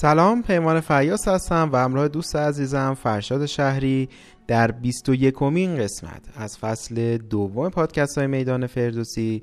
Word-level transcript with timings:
سلام 0.00 0.42
پیمان 0.42 0.80
فیاس 0.80 1.28
هستم 1.28 1.70
و 1.72 1.76
همراه 1.76 2.08
دوست 2.08 2.36
عزیزم 2.36 2.94
فرشاد 2.94 3.46
شهری 3.46 4.08
در 4.46 4.70
21 4.70 5.34
کمین 5.34 5.76
قسمت 5.76 6.20
از 6.36 6.58
فصل 6.58 7.16
دوم 7.16 7.68
پادکست 7.68 8.18
های 8.18 8.26
میدان 8.26 8.66
فردوسی 8.66 9.42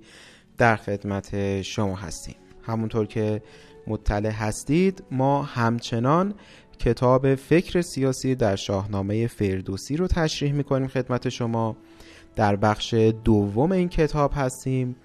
در 0.57 0.75
خدمت 0.75 1.61
شما 1.61 1.95
هستیم. 1.95 2.35
همونطور 2.63 3.05
که 3.05 3.41
مطلع 3.87 4.29
هستید 4.29 5.03
ما 5.11 5.43
همچنان 5.43 6.33
کتاب 6.79 7.35
فکر 7.35 7.81
سیاسی 7.81 8.35
در 8.35 8.55
شاهنامه 8.55 9.27
فردوسی 9.27 9.97
رو 9.97 10.07
تشریح 10.07 10.53
می‌کنیم 10.53 10.87
خدمت 10.87 11.29
شما. 11.29 11.77
در 12.35 12.55
بخش 12.55 12.93
دوم 13.23 13.71
این 13.71 13.89
کتاب 13.89 14.31
هستیم 14.35 14.95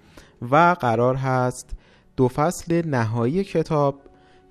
و 0.50 0.76
قرار 0.80 1.16
هست 1.16 1.70
دو 2.16 2.28
فصل 2.28 2.88
نهایی 2.88 3.44
کتاب 3.44 4.00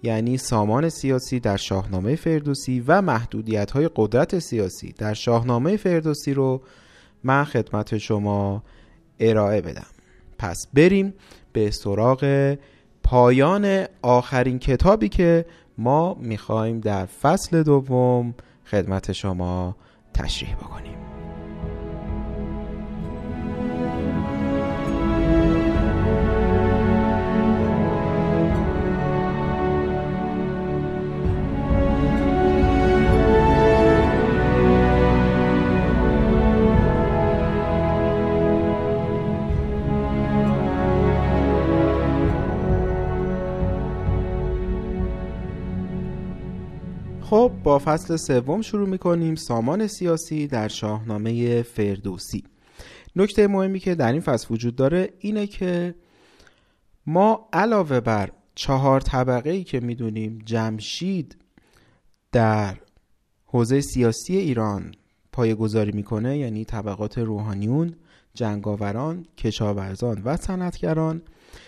یعنی 0.04 0.38
سامان 0.38 0.90
سیاسی 0.90 1.40
در 1.40 1.58
شاهنامه 1.58 2.16
فردوسی 2.16 2.84
و 2.88 3.02
محدودیت 3.02 3.72
های 3.72 3.90
قدرت 3.96 4.40
سیاسی 4.40 4.94
در 4.98 5.14
شاهنامه 5.14 5.78
فردوسی 5.78 6.34
رو 6.34 6.62
من 7.24 7.44
خدمت 7.44 7.98
شما 7.98 8.64
ارائه 9.20 9.62
بدم. 9.62 9.88
پس 10.38 10.58
بریم 10.74 11.14
به 11.54 11.72
سراغ 11.72 12.56
پایان 13.04 13.86
آخرین 14.02 14.60
کتابی 14.60 15.10
که 15.10 15.46
ما 15.78 16.14
می‌خوایم 16.14 16.80
در 16.80 17.06
فصل 17.06 17.64
دوم 17.64 18.34
خدمت 18.66 19.12
شما 19.12 19.76
تشریح 20.14 20.56
بکنیم. 20.56 21.11
خب 47.32 47.52
با 47.64 47.80
فصل 47.80 48.16
سوم 48.16 48.62
شروع 48.62 48.90
می‌کنیم 48.90 49.36
سامان 49.36 49.88
سیاسی 49.88 50.48
در 50.48 50.68
شاهنامه 50.68 51.62
فردوسی. 51.62 52.44
نکته 53.16 53.48
مهمی 53.48 53.80
که 53.80 53.96
در 53.96 54.12
این 54.12 54.22
فصل 54.22 54.54
وجود 54.54 54.76
داره 54.76 55.10
اینه 55.20 55.48
که 55.48 55.96
ما 57.06 57.50
علاوه 57.54 58.00
بر 58.00 58.32
چهار 58.56 59.02
طبقه 59.02 59.50
ای 59.50 59.64
که 59.64 59.80
می‌دونیم 59.80 60.40
جمشید 60.46 61.38
در 62.32 62.78
حوزه 63.46 63.82
سیاسی 63.82 64.38
ایران 64.38 64.92
پایه 65.32 65.56
گذاری 65.56 65.92
می‌کنه 65.92 66.38
یعنی 66.38 66.66
طبقات 66.66 67.18
روحانیون 67.18 67.96
جنگاوران، 68.34 69.26
کشاورزان 69.38 70.22
و 70.26 70.38
صنعتگران 70.38 71.22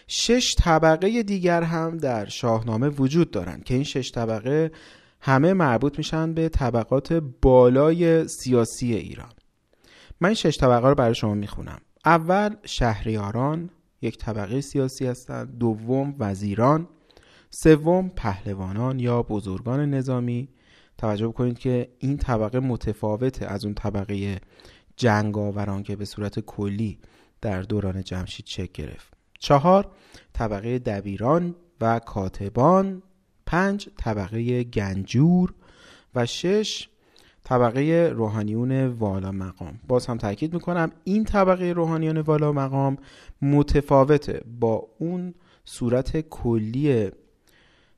شش 0.07 0.55
طبقه 0.57 1.23
دیگر 1.23 1.63
هم 1.63 1.97
در 1.97 2.25
شاهنامه 2.25 2.89
وجود 2.89 3.31
دارند 3.31 3.63
که 3.63 3.73
این 3.73 3.83
شش 3.83 4.11
طبقه 4.11 4.71
همه 5.25 5.53
مربوط 5.53 5.97
میشن 5.97 6.33
به 6.33 6.49
طبقات 6.49 7.13
بالای 7.13 8.27
سیاسی 8.27 8.93
ایران. 8.93 9.31
من 10.21 10.29
این 10.29 10.35
شش 10.35 10.57
طبقه 10.57 10.89
رو 10.89 10.95
برای 10.95 11.15
شما 11.15 11.33
می‌خونم. 11.33 11.81
اول 12.05 12.55
شهریاران 12.65 13.69
یک 14.01 14.17
طبقه 14.17 14.61
سیاسی 14.61 15.05
هستند 15.05 15.57
دوم 15.57 16.15
وزیران. 16.19 16.87
سوم 17.49 18.09
پهلوانان 18.15 18.99
یا 18.99 19.23
بزرگان 19.23 19.93
نظامی. 19.93 20.49
توجه 20.97 21.31
کنید 21.31 21.59
که 21.59 21.89
این 21.99 22.17
طبقه 22.17 22.59
متفاوته 22.59 23.45
از 23.45 23.65
اون 23.65 23.73
طبقه 23.73 24.39
جنگاوران 24.97 25.83
که 25.83 25.95
به 25.95 26.05
صورت 26.05 26.39
کلی 26.39 26.99
در 27.41 27.61
دوران 27.61 28.03
جمشید 28.03 28.45
چک 28.45 28.71
گرفت. 28.71 29.13
چهار 29.39 29.91
طبقه 30.33 30.79
دبیران 30.79 31.55
و 31.81 31.99
کاتبان. 31.99 33.01
پنج 33.45 33.89
طبقه 33.97 34.63
گنجور 34.63 35.53
و 36.15 36.25
شش 36.25 36.89
طبقه 37.43 38.11
روحانیون 38.15 38.87
والا 38.87 39.31
مقام. 39.31 39.79
باز 39.87 40.05
هم 40.05 40.17
تاکید 40.17 40.53
می‌کنم 40.53 40.91
این 41.03 41.23
طبقه 41.23 41.65
روحانیون 41.65 42.17
والا 42.17 42.51
مقام 42.51 42.97
متفاوته 43.41 44.41
با 44.59 44.87
اون 44.99 45.33
صورت 45.65 46.21
کلی 46.21 47.11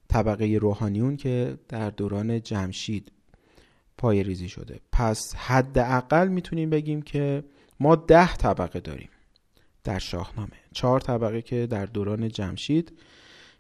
طبقه 0.07 0.57
روحانیون 0.61 1.17
که 1.17 1.57
در 1.67 1.89
دوران 1.89 2.41
جمشید 2.41 3.12
پای 3.97 4.23
ریزی 4.23 4.50
شده. 4.50 4.79
پس 4.91 5.35
حداقل 5.35 6.27
می‌تونیم 6.27 6.69
بگیم 6.69 7.01
که 7.01 7.44
ما 7.79 7.95
ده 7.95 8.33
طبقه 8.33 8.79
داریم 8.79 9.09
در 9.83 10.00
شاهنامه. 10.00 10.51
چهار 10.73 11.00
طبقه 11.00 11.41
که 11.41 11.67
در 11.67 11.85
دوران 11.85 12.29
جمشید 12.29 13.00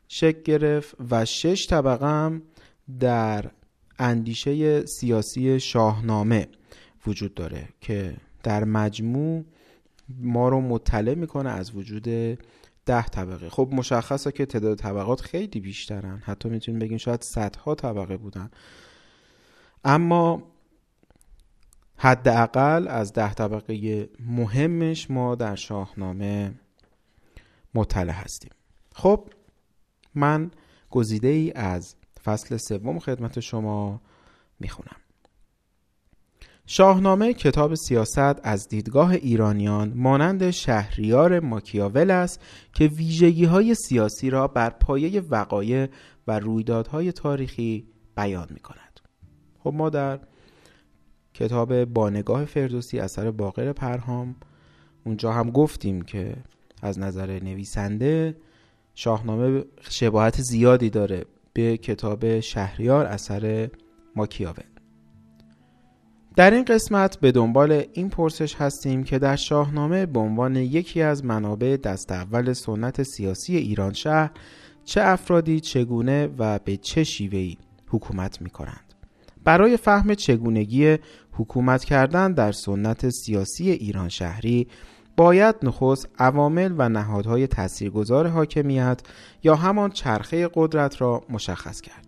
شک 0.07 0.43
گرفت 0.43 0.95
و 1.11 1.25
شش 1.25 1.67
طبقه 1.67 2.07
هم 2.07 2.41
در 2.99 3.51
اندیشه 3.99 4.85
سیاسی 4.85 5.59
شاهنامه 5.59 6.47
وجود 7.07 7.33
داره 7.33 7.69
که 7.81 8.15
در 8.43 8.63
مجموع 8.63 9.45
ما 10.19 10.49
رو 10.49 10.61
مطلع 10.61 11.13
می‌کنه 11.13 11.49
از 11.49 11.75
وجود 11.75 12.03
ده 12.85 13.05
طبقه. 13.05 13.49
خب 13.49 13.69
مشخصه 13.71 14.31
که 14.31 14.45
تعداد 14.45 14.77
طبقات 14.77 15.21
خیلی 15.21 15.59
بیشترن. 15.59 16.21
حتی 16.25 16.49
می‌تونیم 16.49 16.79
بگیم 16.79 16.97
شاید 16.97 17.21
صدها 17.21 17.75
طبقه 17.75 18.17
بودن. 18.17 18.51
اما 19.83 20.43
حداقل 21.97 22.87
از 22.87 23.13
ده 23.13 23.33
طبقه 23.33 24.09
مهمش 24.19 25.11
ما 25.11 25.35
در 25.35 25.55
شاهنامه 25.55 26.53
مطلع 27.73 28.13
هستیم. 28.13 28.51
خب 28.93 29.29
من 30.15 30.51
گزیده 30.89 31.27
ای 31.27 31.51
از 31.55 31.95
فصل 32.23 32.57
سوم 32.57 32.99
خدمت 32.99 33.39
شما 33.39 34.01
می‌خونم 34.59 34.95
شاهنامه 36.67 37.33
کتاب 37.33 37.75
سیاست 37.75 38.39
از 38.43 38.67
دیدگاه 38.67 39.11
ایرانیان 39.11 39.93
مانند 39.95 40.49
شهریار 40.49 41.39
ماکیاول 41.39 42.11
است 42.11 42.41
که 42.73 42.85
ویژگی 42.85 43.45
های 43.45 43.75
سیاسی 43.75 44.29
را 44.29 44.47
بر 44.47 44.69
پایه 44.69 45.21
وقایع 45.21 45.87
و 46.27 46.39
رویدادهای 46.39 47.11
تاریخی 47.11 47.87
بیان 48.17 48.47
می 48.49 48.59
کند. 48.59 48.99
خب 49.59 49.73
ما 49.73 49.89
در 49.89 50.19
کتاب 51.33 51.85
بانگاه 51.85 52.45
فردوسی 52.45 52.99
اثر 52.99 53.31
باقر 53.31 53.73
پرهام 53.73 54.35
اونجا 55.03 55.31
هم 55.31 55.51
گفتیم 55.51 56.01
که 56.01 56.35
از 56.81 56.99
نظر 56.99 57.39
نویسنده 57.43 58.37
شاهنامه 58.95 59.63
شباهت 59.89 60.41
زیادی 60.41 60.89
داره 60.89 61.25
به 61.53 61.77
کتاب 61.77 62.39
شهریار 62.39 63.05
اثر 63.05 63.69
ماکیاول 64.15 64.63
در 66.35 66.51
این 66.51 66.63
قسمت 66.63 67.19
به 67.19 67.31
دنبال 67.31 67.83
این 67.93 68.09
پرسش 68.09 68.55
هستیم 68.55 69.03
که 69.03 69.19
در 69.19 69.35
شاهنامه 69.35 70.05
به 70.05 70.19
عنوان 70.19 70.55
یکی 70.55 71.01
از 71.01 71.25
منابع 71.25 71.77
دست 71.77 72.11
اول 72.11 72.53
سنت 72.53 73.03
سیاسی 73.03 73.57
ایران 73.57 73.93
شهر 73.93 74.31
چه 74.85 75.01
افرادی 75.01 75.59
چگونه 75.59 76.29
و 76.37 76.59
به 76.59 76.77
چه 76.77 77.03
شیوهی 77.03 77.57
حکومت 77.87 78.41
می 78.41 78.49
کنند. 78.49 78.93
برای 79.43 79.77
فهم 79.77 80.13
چگونگی 80.13 80.97
حکومت 81.31 81.83
کردن 81.83 82.33
در 82.33 82.51
سنت 82.51 83.09
سیاسی 83.09 83.71
ایران 83.71 84.09
شهری 84.09 84.67
باید 85.17 85.55
نخست 85.63 86.09
عوامل 86.19 86.75
و 86.77 86.89
نهادهای 86.89 87.47
تاثیرگذار 87.47 88.27
حاکمیت 88.27 89.01
یا 89.43 89.55
همان 89.55 89.91
چرخه 89.91 90.49
قدرت 90.53 91.01
را 91.01 91.23
مشخص 91.29 91.81
کرد. 91.81 92.05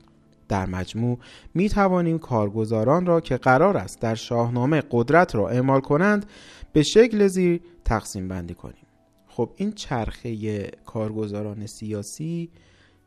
در 0.47 0.65
مجموع 0.65 1.19
می 1.53 1.69
توانیم 1.69 2.19
کارگزاران 2.19 3.05
را 3.05 3.21
که 3.21 3.37
قرار 3.37 3.77
است 3.77 4.01
در 4.01 4.15
شاهنامه 4.15 4.83
قدرت 4.91 5.35
را 5.35 5.49
اعمال 5.49 5.81
کنند 5.81 6.25
به 6.73 6.83
شکل 6.83 7.27
زیر 7.27 7.61
تقسیم 7.85 8.27
بندی 8.27 8.53
کنیم 8.53 8.87
خب 9.27 9.49
این 9.55 9.71
چرخه 9.71 10.61
کارگزاران 10.85 11.65
سیاسی 11.65 12.49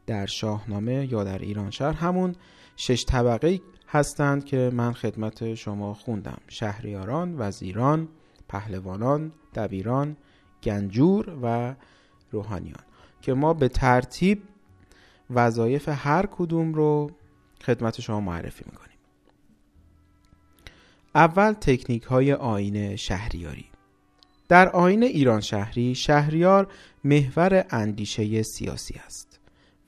در 0.07 0.27
شاهنامه 0.27 1.13
یا 1.13 1.25
در 1.25 1.39
ایران 1.39 1.71
شهر 1.71 1.93
همون 1.93 2.35
شش 2.77 3.05
طبقه 3.05 3.61
هستند 3.89 4.45
که 4.45 4.71
من 4.75 4.93
خدمت 4.93 5.55
شما 5.55 5.95
خوندم 5.95 6.39
شهریاران، 6.49 7.35
وزیران، 7.39 8.09
پهلوانان، 8.51 9.33
دبیران، 9.55 10.17
گنجور 10.63 11.39
و 11.43 11.75
روحانیان 12.31 12.85
که 13.21 13.35
ما 13.35 13.55
به 13.55 13.69
ترتیب 13.69 14.43
وظایف 15.31 15.89
هر 15.89 16.27
کدوم 16.27 16.75
رو 16.75 17.11
خدمت 17.63 18.01
شما 18.01 18.21
معرفی 18.21 18.65
می‌کنیم. 18.67 18.99
اول 21.15 21.53
تکنیک 21.53 22.03
های 22.03 22.33
آین 22.33 22.97
شهریاری. 22.97 23.67
در 24.49 24.69
آین 24.69 25.03
ایران 25.03 25.41
شهری 25.41 25.95
شهریار 25.95 26.73
محور 27.05 27.65
اندیشه 27.71 28.43
سیاسی 28.43 29.01
است 29.07 29.41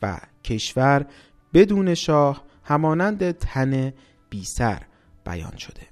و 0.03 0.19
کشور 0.45 1.07
بدون 1.55 1.95
شاه 1.95 2.45
همانند 2.65 3.31
تن 3.31 3.93
بی 4.31 4.45
سر 4.45 4.83
بیان 5.25 5.57
شده. 5.57 5.92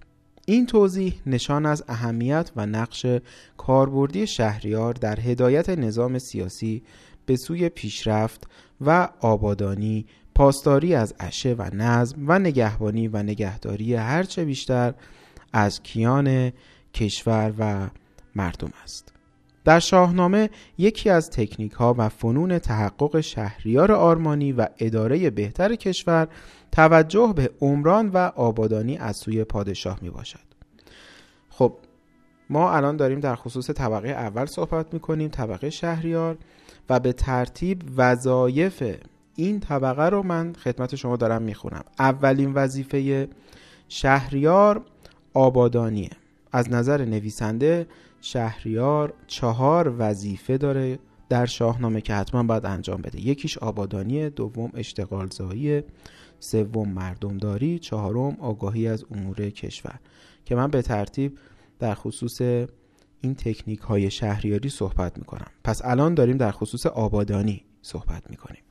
این 0.51 0.67
توضیح 0.67 1.15
نشان 1.27 1.67
از 1.67 1.85
اهمیت 1.89 2.51
و 2.57 2.67
نقش 2.67 3.07
کاربردی 3.57 4.27
شهریار 4.27 4.95
در 4.95 5.21
هدایت 5.21 5.69
نظام 5.69 6.19
سیاسی 6.19 6.83
به 7.27 7.37
سوی 7.37 7.69
پیشرفت 7.69 8.47
و 8.81 9.09
آبادانی 9.21 10.07
پاسداری 10.35 10.95
از 10.95 11.15
عشه 11.21 11.55
و 11.59 11.71
نظم 11.75 12.17
و 12.27 12.39
نگهبانی 12.39 13.09
و 13.09 13.23
نگهداری 13.23 13.95
هرچه 13.95 14.45
بیشتر 14.45 14.95
از 15.53 15.83
کیان 15.83 16.53
کشور 16.95 17.55
و 17.59 17.89
مردم 18.35 18.73
است. 18.85 19.13
در 19.65 19.79
شاهنامه 19.79 20.51
یکی 20.79 21.11
از 21.11 21.31
تکنیک 21.31 21.73
ها 21.73 21.95
و 21.99 22.09
فنون 22.09 22.59
تحقق 22.59 23.21
شهریار 23.21 23.93
آرمانی 23.93 24.53
و 24.53 24.67
اداره 24.79 25.31
بهتر 25.31 25.75
کشور 25.75 26.29
توجه 26.73 27.33
به 27.37 27.51
عمران 27.61 28.09
و 28.09 28.17
آبادانی 28.37 28.99
از 28.99 29.17
سوی 29.17 29.45
پادشاه 29.45 29.99
می 30.03 30.11
باشد 30.11 30.51
خب 31.51 31.73
ما 32.51 32.73
الان 32.73 32.97
داریم 32.97 33.21
در 33.21 33.35
خصوص 33.35 33.71
طبقه 33.71 34.09
اول 34.09 34.47
صحبت 34.47 34.95
می 34.95 35.01
کنیم 35.01 35.29
طبقه 35.29 35.71
شهریار 35.71 36.39
و 36.91 37.01
به 37.01 37.13
ترتیب 37.13 37.83
وظایف 37.97 38.83
این 39.37 39.61
طبقه 39.61 40.09
رو 40.09 40.23
من 40.23 40.53
خدمت 40.53 40.95
شما 40.95 41.17
دارم 41.17 41.43
می‌خونم. 41.43 41.85
اولین 41.99 42.53
وظیفه 42.55 43.29
شهریار 43.89 44.83
آبادانیه. 45.35 46.11
از 46.53 46.71
نظر 46.71 47.05
نویسنده 47.05 47.87
شهریار 48.21 49.15
چهار 49.27 49.95
وظیفه 49.99 50.59
داره 50.59 50.99
در 51.29 51.47
شاهنامه 51.47 52.01
که 52.01 52.15
حتما 52.15 52.43
باید 52.43 52.67
انجام 52.67 53.03
بده. 53.03 53.21
یکیش 53.27 53.59
آبادانی 53.59 54.31
دوم 54.31 54.71
اشتغال 54.75 55.29
زایی 55.29 55.83
سوم 56.39 56.89
مردمداری 56.89 57.79
چهارم 57.79 58.37
آگاهی 58.41 58.89
از 58.89 59.05
امور 59.11 59.37
کشور. 59.37 59.99
که 60.45 60.55
من 60.55 60.71
به 60.71 60.83
ترتیب 60.83 61.39
در 61.79 61.95
خصوص 61.95 62.41
این 63.21 63.35
تکنیک 63.35 63.81
های 63.81 64.11
شهریاری 64.11 64.69
صحبت 64.69 65.19
می‌کنم. 65.19 65.51
پس 65.65 65.85
الان 65.85 66.15
داریم 66.15 66.37
در 66.37 66.51
خصوص 66.51 66.87
آبادانی 66.87 67.65
صحبت 67.83 68.31
می‌کنیم. 68.31 68.63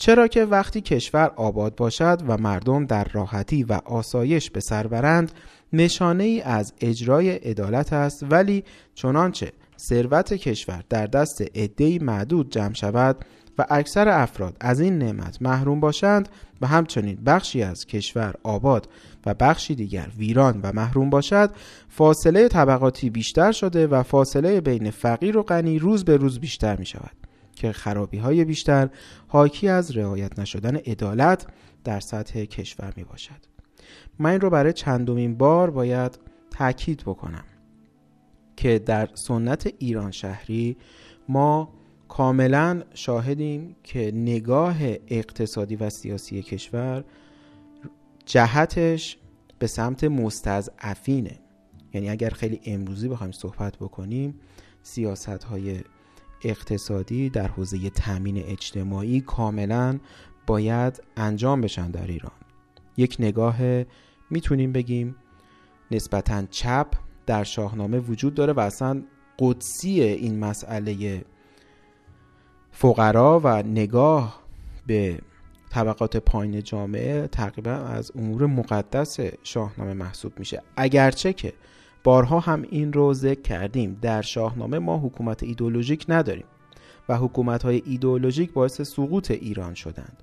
چرا 0.00 0.28
که 0.28 0.44
وقتی 0.44 0.80
کشور 0.80 1.30
آباد 1.36 1.76
باشد 1.76 2.22
و 2.28 2.36
مردم 2.36 2.86
در 2.86 3.04
راحتی 3.12 3.64
و 3.64 3.72
آسایش 3.72 4.50
به 4.50 4.60
سر 4.60 4.86
برند 4.86 5.32
نشانه 5.72 6.24
ای 6.24 6.40
از 6.40 6.72
اجرای 6.80 7.30
عدالت 7.30 7.92
است. 7.92 8.24
ولی 8.30 8.64
چنانچه 8.94 9.52
ثروت 9.78 10.32
کشور 10.32 10.84
در 10.88 11.06
دست 11.06 11.42
عدهای 11.54 11.98
معدود 11.98 12.50
جمع 12.50 12.74
شود 12.74 13.24
و 13.58 13.66
اکثر 13.70 14.08
افراد 14.08 14.56
از 14.60 14.80
این 14.80 14.98
نعمت 14.98 15.42
محروم 15.42 15.80
باشند 15.80 16.28
و 16.60 16.66
همچنین 16.66 17.18
بخشی 17.26 17.62
از 17.62 17.86
کشور 17.86 18.34
آباد 18.42 18.88
و 19.26 19.34
بخشی 19.34 19.74
دیگر 19.74 20.08
ویران 20.18 20.60
و 20.62 20.72
محروم 20.72 21.10
باشد 21.10 21.50
فاصله 21.88 22.48
طبقاتی 22.48 23.10
بیشتر 23.10 23.52
شده 23.52 23.86
و 23.86 24.02
فاصله 24.02 24.60
بین 24.60 24.90
فقیر 24.90 25.38
و 25.38 25.42
غنی 25.42 25.78
روز 25.78 26.04
به 26.04 26.16
روز 26.16 26.40
بیشتر 26.40 26.76
می 26.76 26.86
شود 26.86 27.19
که 27.60 27.72
خرابی 27.72 28.18
های 28.18 28.44
بیشتر 28.44 28.90
حاکی 29.28 29.68
از 29.68 29.96
رعایت 29.96 30.38
نشدن 30.38 30.76
عدالت 30.76 31.46
در 31.84 32.00
سطح 32.00 32.44
کشور 32.44 32.92
می 32.96 33.04
باشد 33.04 33.40
من 34.18 34.30
این 34.30 34.40
رو 34.40 34.50
برای 34.50 34.72
چندمین 34.72 35.34
بار 35.34 35.70
باید 35.70 36.18
تاکید 36.50 37.02
بکنم 37.06 37.44
که 38.56 38.78
در 38.78 39.08
سنت 39.14 39.74
ایران 39.78 40.10
شهری 40.10 40.76
ما 41.28 41.72
کاملا 42.08 42.82
شاهدیم 42.94 43.76
که 43.82 44.12
نگاه 44.14 44.76
اقتصادی 45.08 45.76
و 45.76 45.90
سیاسی 45.90 46.42
کشور 46.42 47.04
جهتش 48.26 49.18
به 49.58 49.66
سمت 49.66 50.04
مستضعفینه. 50.04 51.38
یعنی 51.94 52.10
اگر 52.10 52.30
خیلی 52.30 52.60
امروزی 52.64 53.08
بخوایم 53.08 53.32
صحبت 53.32 53.76
بکنیم 53.76 54.40
سیاست 54.82 55.44
های 55.44 55.80
اقتصادی 56.44 57.30
در 57.30 57.48
حوزه 57.48 57.90
تامین 57.90 58.42
اجتماعی 58.46 59.20
کاملا 59.20 59.98
باید 60.46 61.02
انجام 61.16 61.60
بشن 61.60 61.90
در 61.90 62.06
ایران. 62.06 62.32
یک 62.96 63.16
نگاه 63.18 63.56
می‌تونیم 64.30 64.72
بگیم 64.72 65.16
نسبتا 65.90 66.42
چپ 66.50 66.86
در 67.26 67.44
شاهنامه 67.44 67.98
وجود 67.98 68.34
داره 68.34 68.52
و 68.52 68.60
اصلا 68.60 69.02
قدسی 69.38 70.02
این 70.02 70.38
مسئله 70.38 71.24
فقرا 72.72 73.40
و 73.44 73.62
نگاه 73.62 74.42
به 74.86 75.18
طبقات 75.70 76.16
پایین 76.16 76.62
جامعه 76.62 77.26
تقریبا 77.26 77.70
از 77.70 78.12
امور 78.14 78.46
مقدس 78.46 79.20
شاهنامه 79.42 79.92
محسوب 79.92 80.38
میشه. 80.38 80.62
اگرچه 80.76 81.32
که 81.32 81.52
بارها 82.04 82.40
هم 82.40 82.64
این 82.70 82.92
رو 82.92 83.14
ذکر 83.14 83.40
کردیم. 83.42 83.98
در 84.02 84.22
شاهنامه 84.22 84.78
ما 84.78 84.98
حکومت 84.98 85.42
ایدولوژیک 85.42 86.06
نداریم 86.08 86.46
و 87.08 87.16
حکومت 87.16 87.62
های 87.62 87.82
ایدولوژیک 87.86 88.52
باعث 88.52 88.80
سقوط 88.80 89.30
ایران 89.30 89.74
شدند. 89.74 90.22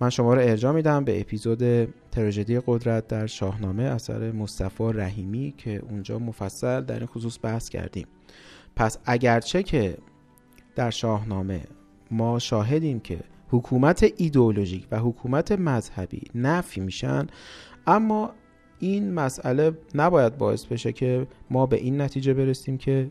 من 0.00 0.10
شما 0.10 0.34
رو 0.34 0.40
ارجاع 0.40 0.72
میدم 0.72 1.04
به 1.04 1.20
اپیزود 1.20 1.88
تراژدی 2.10 2.60
قدرت 2.66 3.08
در 3.08 3.26
شاهنامه 3.26 3.82
اثر 3.82 4.32
مصطفی 4.32 4.84
رحیمی 4.92 5.54
که 5.58 5.82
اونجا 5.90 6.18
مفصل 6.18 6.80
در 6.80 6.98
این 6.98 7.06
خصوص 7.06 7.38
بحث 7.42 7.68
کردیم. 7.68 8.06
پس 8.76 8.98
اگرچه 9.04 9.62
که 9.62 9.98
در 10.76 10.90
شاهنامه 10.90 11.60
ما 12.10 12.38
شاهدیم 12.38 13.00
که 13.00 13.18
حکومت 13.50 14.12
ایدئولوژیک 14.16 14.86
و 14.90 14.98
حکومت 14.98 15.52
مذهبی 15.52 16.22
نفی 16.34 16.80
میشن 16.80 17.26
اما 17.86 18.30
این 18.82 19.14
مسئله 19.14 19.72
نباید 19.94 20.38
باعث 20.38 20.64
بشه 20.64 20.92
که 20.92 21.26
ما 21.50 21.66
به 21.66 21.76
این 21.76 22.00
نتیجه 22.00 22.34
برسیم 22.34 22.78
که 22.78 23.10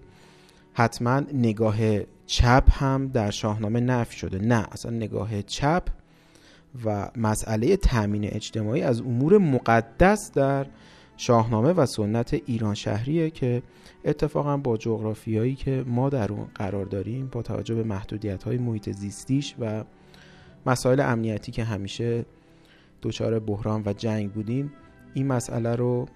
حتما 0.73 1.19
نگاه 1.33 1.77
چپ 2.25 2.63
هم 2.71 3.07
در 3.07 3.31
شاهنامه 3.31 3.79
نفی 3.79 4.17
شده. 4.17 4.39
نه 4.39 4.67
اصلا 4.71 4.91
نگاه 4.91 5.41
چپ 5.41 5.83
و 6.85 7.11
مسئله 7.15 7.77
تامین 7.77 8.25
اجتماعی 8.25 8.81
از 8.81 9.01
امور 9.01 9.37
مقدس 9.37 10.31
در 10.31 10.65
شاهنامه 11.17 11.73
و 11.73 11.85
سنت 11.85 12.33
ایران 12.45 12.73
شهریه 12.73 13.29
که 13.29 13.63
اتفاقا 14.05 14.57
با 14.57 14.77
جغرافیایی 14.77 15.55
که 15.55 15.83
ما 15.87 16.09
در 16.09 16.31
اون 16.31 16.47
قرار 16.55 16.85
داریم 16.85 17.27
با 17.31 17.41
توجه 17.41 17.75
به 17.75 17.83
محدودیت 17.83 18.43
های 18.43 18.57
محیط 18.57 18.89
زیستیش 18.89 19.55
و 19.59 19.83
مسائل 20.65 20.99
امنیتی 20.99 21.51
که 21.51 21.63
همیشه 21.63 22.25
دچار 23.01 23.39
بحران 23.39 23.83
و 23.85 23.93
جنگ 23.93 24.31
بودیم 24.31 24.71
این 25.13 25.27
مسئله 25.27 25.75
رو 25.75 26.07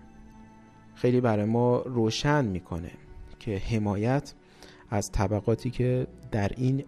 خیلی 0.96 1.22
برای 1.22 1.46
ما 1.46 1.78
روشن 1.78 2.46
می‌کنه 2.46 2.92
که 3.40 3.58
حمایت 3.58 4.34
از 4.90 5.12
طبقاتی 5.12 5.70
که 5.70 6.08
در 6.32 6.52
این 6.58 6.84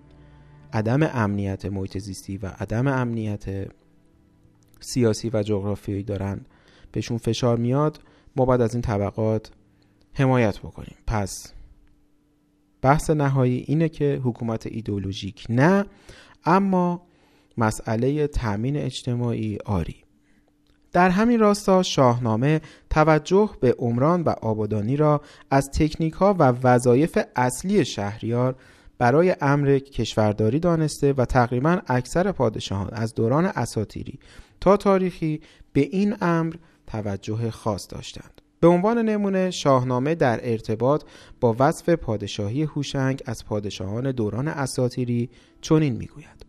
عدم 0.73 1.03
امنیت 1.03 1.65
محیط 1.65 1.97
زیستی 1.97 2.37
و 2.37 2.47
عدم 2.47 2.87
امنیت 2.87 3.67
سیاسی 4.79 5.29
و 5.33 5.43
جغرافیایی 5.43 6.03
دارن 6.03 6.41
بهشون 6.91 7.17
فشار 7.17 7.57
میاد 7.57 7.99
ما 8.35 8.45
باید 8.45 8.61
از 8.61 8.73
این 8.73 8.81
طبقات 8.81 9.51
حمایت 10.13 10.59
بکنیم. 10.59 10.95
پس 11.07 11.53
بحث 12.81 13.09
نهایی 13.09 13.63
اینه 13.67 13.89
که 13.89 14.21
حکومت 14.23 14.67
ایدولوژیک 14.67 15.45
نه 15.49 15.85
اما 16.45 17.07
مسئله 17.57 18.27
تأمین 18.27 18.77
اجتماعی 18.77 19.57
آری. 19.65 20.06
در 20.97 21.09
همین 21.09 21.39
راستا 21.39 21.83
شاهنامه 21.83 22.61
توجه 22.89 23.49
به 23.61 23.75
عمران 23.79 24.21
و 24.21 24.29
آبادانی 24.29 24.95
را 24.95 25.21
از 25.51 25.69
تکنیک 25.71 26.13
ها 26.13 26.35
و 26.39 26.43
وظایف 26.63 27.19
اصلی 27.35 27.85
شهریار 27.85 28.55
برای 28.97 29.35
امر 29.41 29.79
کشورداری 29.79 30.59
دانسته 30.59 31.13
و 31.13 31.25
تقریبا 31.25 31.81
اکثر 31.87 32.31
پادشاهان 32.31 32.89
از 32.91 33.13
دوران 33.13 33.45
اساتیری 33.45 34.19
تا 34.61 34.77
تاریخی 34.77 35.41
به 35.73 35.81
این 35.81 36.15
امر 36.21 36.55
توجه 36.87 37.51
خاص 37.51 37.87
داشتند. 37.89 38.41
به 38.59 38.67
عنوان 38.67 38.97
نمونه 38.97 39.51
شاهنامه 39.51 40.15
در 40.15 40.39
ارتباط 40.51 41.03
با 41.39 41.55
وصف 41.59 41.89
پادشاهی 41.89 42.63
هوشنگ 42.63 43.21
از 43.25 43.45
پادشاهان 43.45 44.11
دوران 44.11 44.47
اساتیری 44.47 45.29
چنین 45.61 45.95
می‌گوید. 45.95 46.45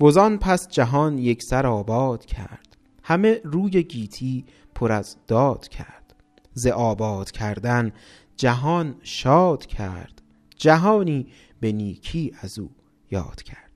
وزان 0.00 0.38
پس 0.38 0.68
جهان 0.68 1.18
یک 1.18 1.42
سر 1.42 1.66
آباد 1.66 2.24
کرد. 2.24 2.69
همه 3.02 3.40
روی 3.44 3.82
گیتی 3.82 4.44
پر 4.74 4.92
از 4.92 5.16
داد 5.26 5.68
کرد. 5.68 6.14
ز 6.54 6.66
آباد 6.66 7.30
کردن 7.30 7.92
جهان 8.36 8.94
شاد 9.02 9.66
کرد. 9.66 10.22
جهانی 10.56 11.26
به 11.60 11.72
نیکی 11.72 12.32
از 12.42 12.58
او 12.58 12.70
یاد 13.10 13.42
کرد. 13.42 13.70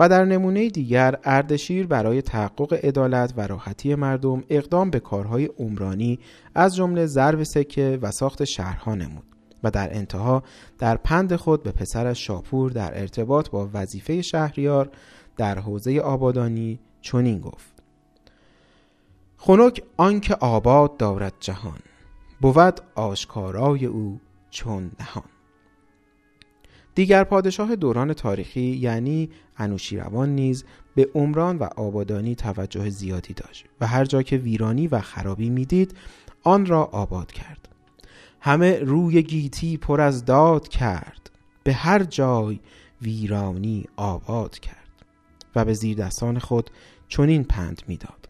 و 0.00 0.08
در 0.08 0.24
نمونه 0.24 0.68
دیگر 0.68 1.18
اردشیر 1.24 1.86
برای 1.86 2.22
تحقق 2.22 2.72
عدالت 2.72 3.34
و 3.36 3.46
راحتی 3.46 3.94
مردم 3.94 4.44
اقدام 4.48 4.90
به 4.90 5.00
کارهای 5.00 5.44
عمرانی 5.44 6.18
از 6.54 6.76
جمله 6.76 7.06
ضرب 7.06 7.42
سکه 7.42 7.98
و 8.02 8.10
ساخت 8.10 8.44
شهرها 8.44 8.94
نمود 8.94 9.24
و 9.62 9.70
در 9.70 9.96
انتها 9.96 10.42
در 10.78 10.96
پند 10.96 11.36
خود 11.36 11.62
به 11.62 11.72
پسرش 11.72 12.26
شاپور 12.26 12.70
در 12.70 13.00
ارتباط 13.00 13.50
با 13.50 13.70
وظیفه 13.72 14.22
شهریار 14.22 14.90
در 15.36 15.58
حوزه 15.58 15.98
آبادانی 15.98 16.80
چنین 17.00 17.40
گفت. 17.40 17.73
خنک 19.46 19.82
آنکه 19.96 20.34
آباد 20.34 20.96
دارد 20.96 21.34
جهان 21.40 21.78
بود 22.40 22.80
آشکارای 22.94 23.86
او 23.86 24.20
چون 24.50 24.90
نهان. 25.00 25.24
دیگر 26.94 27.24
پادشاه 27.24 27.76
دوران 27.76 28.12
تاریخی 28.12 28.60
یعنی 28.60 29.30
انوشیروان 29.56 30.34
نیز 30.34 30.64
به 30.94 31.10
عمران 31.14 31.58
و 31.58 31.68
آبادانی 31.76 32.34
توجه 32.34 32.90
زیادی 32.90 33.34
داشت 33.34 33.64
و 33.80 33.86
هر 33.86 34.04
جا 34.04 34.22
که 34.22 34.36
ویرانی 34.36 34.88
و 34.88 35.00
خرابی 35.00 35.50
می‌دید 35.50 35.94
آن 36.42 36.66
را 36.66 36.84
آباد 36.84 37.32
کرد. 37.32 37.68
همه 38.40 38.78
روی 38.78 39.22
گیتی 39.22 39.76
پر 39.76 40.00
از 40.00 40.24
داد 40.24 40.68
کرد 40.68 41.30
به 41.64 41.72
هر 41.72 42.04
جای 42.04 42.60
ویرانی 43.02 43.84
آباد 43.96 44.58
کرد 44.58 45.04
و 45.56 45.64
به 45.64 45.74
زیر 45.74 45.96
دستان 45.96 46.38
خود 46.38 46.70
چنین 47.08 47.44
پند 47.44 47.82
می‌داد. 47.88 48.23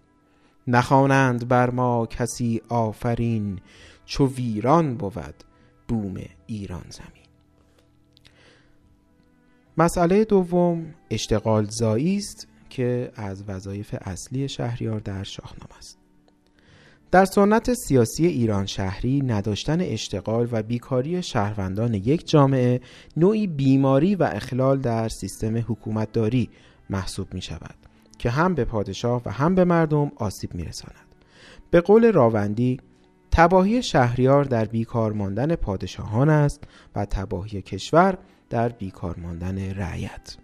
نخوانند 0.66 1.48
بر 1.48 1.70
ما 1.70 2.06
کسی 2.06 2.60
آفرین 2.68 3.60
چو 4.04 4.26
ویران 4.26 4.94
بود 4.94 5.34
بوم 5.88 6.14
ایران 6.46 6.84
زمین. 6.90 7.24
مسئله 9.78 10.24
دوم 10.24 10.94
اشتغال 11.10 11.66
زایی 11.70 12.16
است 12.16 12.48
که 12.70 13.12
از 13.14 13.44
وظایف 13.48 13.94
اصلی 14.00 14.48
شهریار 14.48 15.00
در 15.00 15.22
شاهنامه 15.22 15.78
است. 15.78 15.98
در 17.10 17.24
سنت 17.24 17.74
سیاسی 17.74 18.26
ایران 18.26 18.66
شهری 18.66 19.22
نداشتن 19.22 19.80
اشتغال 19.80 20.48
و 20.52 20.62
بیکاری 20.62 21.22
شهروندان 21.22 21.94
یک 21.94 22.28
جامعه 22.28 22.80
نوعی 23.16 23.46
بیماری 23.46 24.14
و 24.14 24.30
اخلال 24.32 24.80
در 24.80 25.08
سیستم 25.08 25.56
حکومتداری 25.56 26.50
محسوب 26.90 27.34
می 27.34 27.42
شود 27.42 27.83
که 28.24 28.30
هم 28.30 28.54
به 28.54 28.64
پادشاه 28.64 29.22
و 29.26 29.30
هم 29.30 29.54
به 29.54 29.64
مردم 29.64 30.12
آسیب 30.16 30.54
می 30.54 30.64
رساند. 30.64 31.14
به 31.70 31.80
قول 31.80 32.12
راوندی 32.12 32.80
تباهی 33.30 33.82
شهریار 33.82 34.44
در 34.44 34.64
بیکار 34.64 35.12
ماندن 35.12 35.54
پادشاهان 35.54 36.28
است 36.28 36.64
و 36.96 37.04
تباهی 37.04 37.62
کشور 37.62 38.18
در 38.50 38.68
بیکار 38.68 39.16
ماندن 39.18 39.58
رعیت 39.58 40.36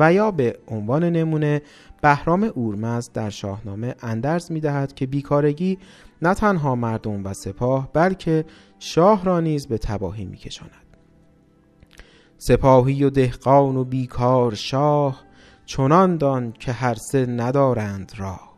و 0.00 0.12
یا 0.12 0.30
به 0.30 0.58
عنوان 0.68 1.04
نمونه 1.04 1.62
بهرام 2.02 2.42
اورمزد 2.42 3.12
در 3.12 3.30
شاهنامه 3.30 3.94
اندرز 4.02 4.52
می 4.52 4.60
دهد 4.60 4.94
که 4.94 5.06
بیکارگی 5.06 5.78
نه 6.22 6.34
تنها 6.34 6.74
مردم 6.74 7.24
و 7.24 7.34
سپاه 7.34 7.92
بلکه 7.92 8.44
شاه 8.78 9.24
را 9.24 9.40
نیز 9.40 9.66
به 9.66 9.78
تباهی 9.78 10.24
می 10.24 10.36
کشاند. 10.36 10.96
سپاهی 12.38 13.04
و 13.04 13.10
دهقان 13.10 13.76
و 13.76 13.84
بیکار 13.84 14.54
شاه 14.54 15.29
چنان 15.70 16.16
دان 16.16 16.52
که 16.52 16.72
هر 16.72 16.94
سه 16.94 17.26
ندارند 17.26 18.12
راه 18.16 18.54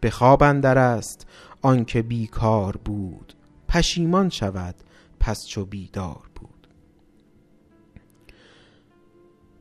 به 0.00 0.10
خواب 0.10 0.42
اندر 0.42 0.78
است 0.78 1.26
آنکه 1.62 2.02
بیکار 2.02 2.76
بود 2.84 3.32
پشیمان 3.68 4.28
شود 4.28 4.74
پس 5.20 5.46
چو 5.46 5.64
بیدار 5.64 6.30
بود. 6.34 6.68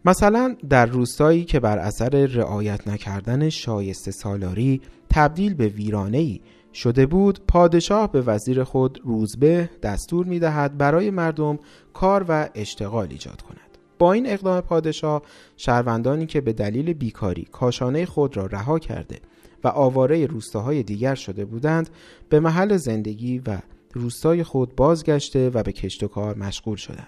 مثلا 0.06 0.56
در 0.70 0.86
روستایی 0.86 1.46
که 1.46 1.60
بر 1.60 1.78
اثر 1.78 2.26
رعایت 2.26 2.88
نکردن 2.88 3.50
شایسته 3.50 4.12
سالاری 4.12 4.82
تبدیل 5.10 5.54
به 5.54 5.68
ویرانه 5.68 6.40
شده 6.74 7.06
بود 7.06 7.40
پادشاه 7.48 8.12
به 8.12 8.22
وزیر 8.22 8.64
خود 8.64 9.00
روزبه 9.04 9.70
دستور 9.84 10.26
می 10.26 10.40
دهد 10.40 10.78
برای 10.78 11.12
مردم 11.12 11.60
کار 11.94 12.26
و 12.30 12.50
اشتغال 12.56 13.08
ایجاد 13.12 13.42
کند. 13.42 13.65
با 14.00 14.14
این 14.14 14.30
اقدام 14.30 14.62
پادشاه 14.62 15.22
شهروندانی 15.58 16.26
که 16.26 16.42
به 16.42 16.54
دلیل 16.54 16.94
بیکاری 16.94 17.48
کاشانه 17.52 18.06
خود 18.06 18.38
را 18.38 18.46
رها 18.46 18.80
کرده 18.80 19.20
و 19.64 19.68
آواره 19.68 20.26
روستاهای 20.26 20.84
دیگر 20.84 21.16
شده 21.16 21.46
بودند 21.46 21.90
به 22.30 22.40
محل 22.40 22.78
زندگی 22.78 23.40
و 23.40 23.58
روستای 23.94 24.44
خود 24.44 24.76
بازگشته 24.76 25.50
و 25.50 25.64
به 25.64 25.72
کشت 25.72 26.04
و 26.04 26.08
کار 26.08 26.38
مشغول 26.38 26.76
شدند. 26.76 27.08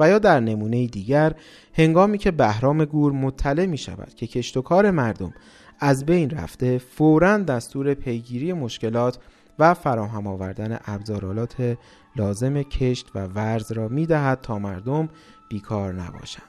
و 0.00 0.08
یا 0.08 0.18
در 0.18 0.40
نمونه 0.40 0.86
دیگر 0.86 1.34
هنگامی 1.72 2.18
که 2.18 2.30
بهرام 2.30 2.84
گور 2.84 3.12
مطلع 3.12 3.66
می 3.66 3.78
شود 3.78 4.14
که 4.14 4.26
کشت 4.26 4.56
و 4.56 4.62
کار 4.62 4.90
مردم 4.90 5.34
از 5.80 6.06
بین 6.06 6.30
رفته 6.30 6.78
فورا 6.78 7.38
دستور 7.38 7.94
پیگیری 7.94 8.52
مشکلات 8.52 9.18
و 9.58 9.74
فراهم 9.74 10.26
آوردن 10.26 10.78
ابزارالات 10.86 11.78
لازم 12.16 12.62
کشت 12.62 13.10
و 13.14 13.26
ورز 13.26 13.72
را 13.72 13.88
می 13.88 14.06
دهد 14.06 14.40
تا 14.40 14.58
مردم 14.58 15.08
بیکار 15.48 15.92
نباشند. 15.92 16.44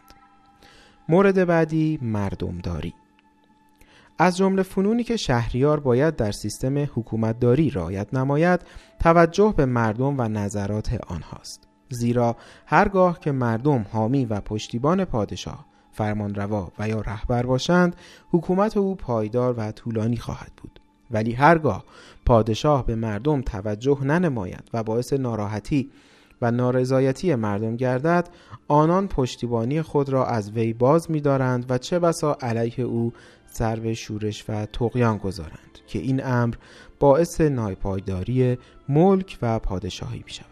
مورد 1.10 1.46
بعدی 1.46 2.00
مردمداری. 2.02 2.94
از 4.18 4.38
جمله 4.38 4.64
فنونی 4.64 5.04
که 5.04 5.18
شهریار 5.18 5.80
باید 5.80 6.16
در 6.16 6.32
سیستم 6.32 6.78
حکومتداری 6.78 7.70
رعایت 7.70 8.14
نماید 8.14 8.62
توجه 9.00 9.54
به 9.58 9.66
مردم 9.66 10.16
و 10.18 10.22
نظرات 10.28 10.94
آنهاست. 11.08 11.68
زیرا 11.90 12.36
هرگاه 12.66 13.20
که 13.20 13.32
مردم 13.32 13.86
حامی 13.92 14.26
و 14.26 14.42
پشتیبان 14.42 15.06
پادشاه 15.06 15.66
فرمانروا 15.92 16.72
و 16.80 16.88
یا 16.88 17.02
رهبر 17.02 17.46
باشند 17.46 17.96
حکومت 18.32 18.78
او 18.78 18.96
پایدار 18.96 19.54
و 19.58 19.72
طولانی 19.72 20.18
خواهد 20.18 20.52
بود. 20.58 20.80
ولی 21.12 21.32
هرگاه 21.32 21.84
پادشاه 22.26 22.86
به 22.86 22.96
مردم 22.96 23.42
توجه 23.42 24.04
ننماید 24.04 24.70
و 24.74 24.84
باعث 24.84 25.14
ناراحتی 25.14 25.92
و 26.42 26.52
نارضایتی 26.52 27.36
مردم 27.36 27.76
گردد 27.76 28.30
آنان 28.68 29.08
پشتیبانی 29.08 29.82
خود 29.82 30.10
را 30.10 30.26
از 30.26 30.52
وی 30.52 30.74
باز 30.74 31.12
می‌دارند 31.12 31.66
و 31.70 31.78
چه 31.78 32.00
بسا 32.00 32.38
علیه 32.42 32.80
او 32.80 33.14
سر 33.52 33.94
شورش 33.94 34.46
و 34.50 34.66
تقیان 34.66 35.18
گذارند 35.18 35.80
که 35.88 36.00
این 36.00 36.26
امر 36.26 36.56
باعث 37.00 37.42
نایپایداری 37.42 38.58
ملک 38.90 39.38
و 39.42 39.60
پادشاهی 39.60 40.24
می 40.26 40.32
شود 40.32 40.46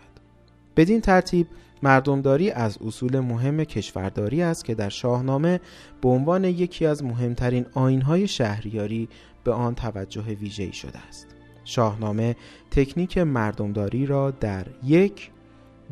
بدین 0.77 1.01
ترتیب 1.01 1.47
مردمداری 1.83 2.51
از 2.51 2.77
اصول 2.85 3.19
مهم 3.19 3.63
کشورداری 3.63 4.41
است 4.41 4.65
که 4.65 4.75
در 4.75 4.89
شاهنامه 4.89 5.59
به 6.01 6.09
عنوان 6.09 6.43
یکی 6.43 6.85
از 6.85 7.03
مهمترین 7.03 7.65
آینهای 7.73 8.27
شهریاری 8.27 9.09
به 9.43 9.51
آن 9.51 9.75
توجه 9.75 10.21
ویژه‌ای 10.21 10.73
شده 10.73 10.99
است. 11.07 11.27
شاهنامه 11.63 12.35
تکنیک 12.71 13.17
مردمداری 13.17 14.05
را 14.05 14.31
در 14.31 14.65
یک 14.83 15.31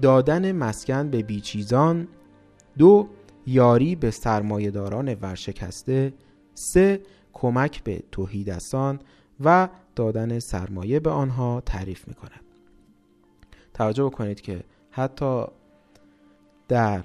دادن 0.01 0.51
مسکن 0.51 1.09
به 1.09 1.23
بیچیزان. 1.23 2.07
دو 2.77 3.07
یاری 3.47 3.95
به 3.95 4.11
سرمایهداران 4.11 5.13
ورشکسته. 5.13 6.13
سه 6.53 7.01
کمک 7.33 7.83
به 7.83 8.03
توحیدستان 8.11 8.99
و 9.43 9.69
دادن 9.95 10.39
سرمایه 10.39 10.99
به 10.99 11.09
آنها 11.09 11.61
تعریف 11.65 12.07
می 12.07 12.13
کند 12.13 12.41
توجه 13.73 14.03
بکنید 14.03 14.41
که 14.41 14.63
حتی 14.91 15.45
در 16.67 17.03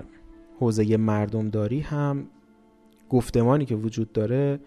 حوزه 0.61 0.97
مردمداری 0.97 1.81
هم 1.81 2.27
گفتمانی 3.09 3.65
که 3.65 3.75
وجود 3.75 4.13
داره 4.13 4.61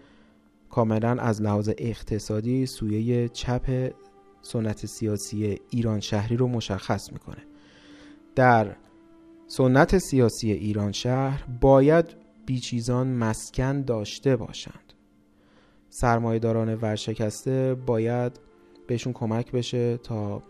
کاملا 0.70 1.10
از 1.10 1.42
لحاظ 1.42 1.70
اقتصادی 1.78 2.66
سویه 2.66 3.28
چپ 3.28 3.92
سنت 4.42 4.86
سیاسی 4.86 5.60
ایران 5.70 6.00
شهری 6.00 6.36
رو 6.36 6.48
مشخص 6.48 7.12
می‌کنه. 7.12 7.42
در 8.34 8.76
سنت 9.46 9.98
سیاسی 9.98 10.52
ایران 10.52 10.92
شهر 10.92 11.44
باید 11.60 12.06
بیچیزان 12.46 13.06
مسکن 13.06 13.82
داشته 13.82 14.36
باشند. 14.36 14.92
سرمایهداران 15.88 16.74
ورشکسته 16.74 17.74
باید 17.86 18.40
بهشون 18.86 19.12
کمک 19.12 19.52
بشه 19.52 19.96
تا 19.96 20.42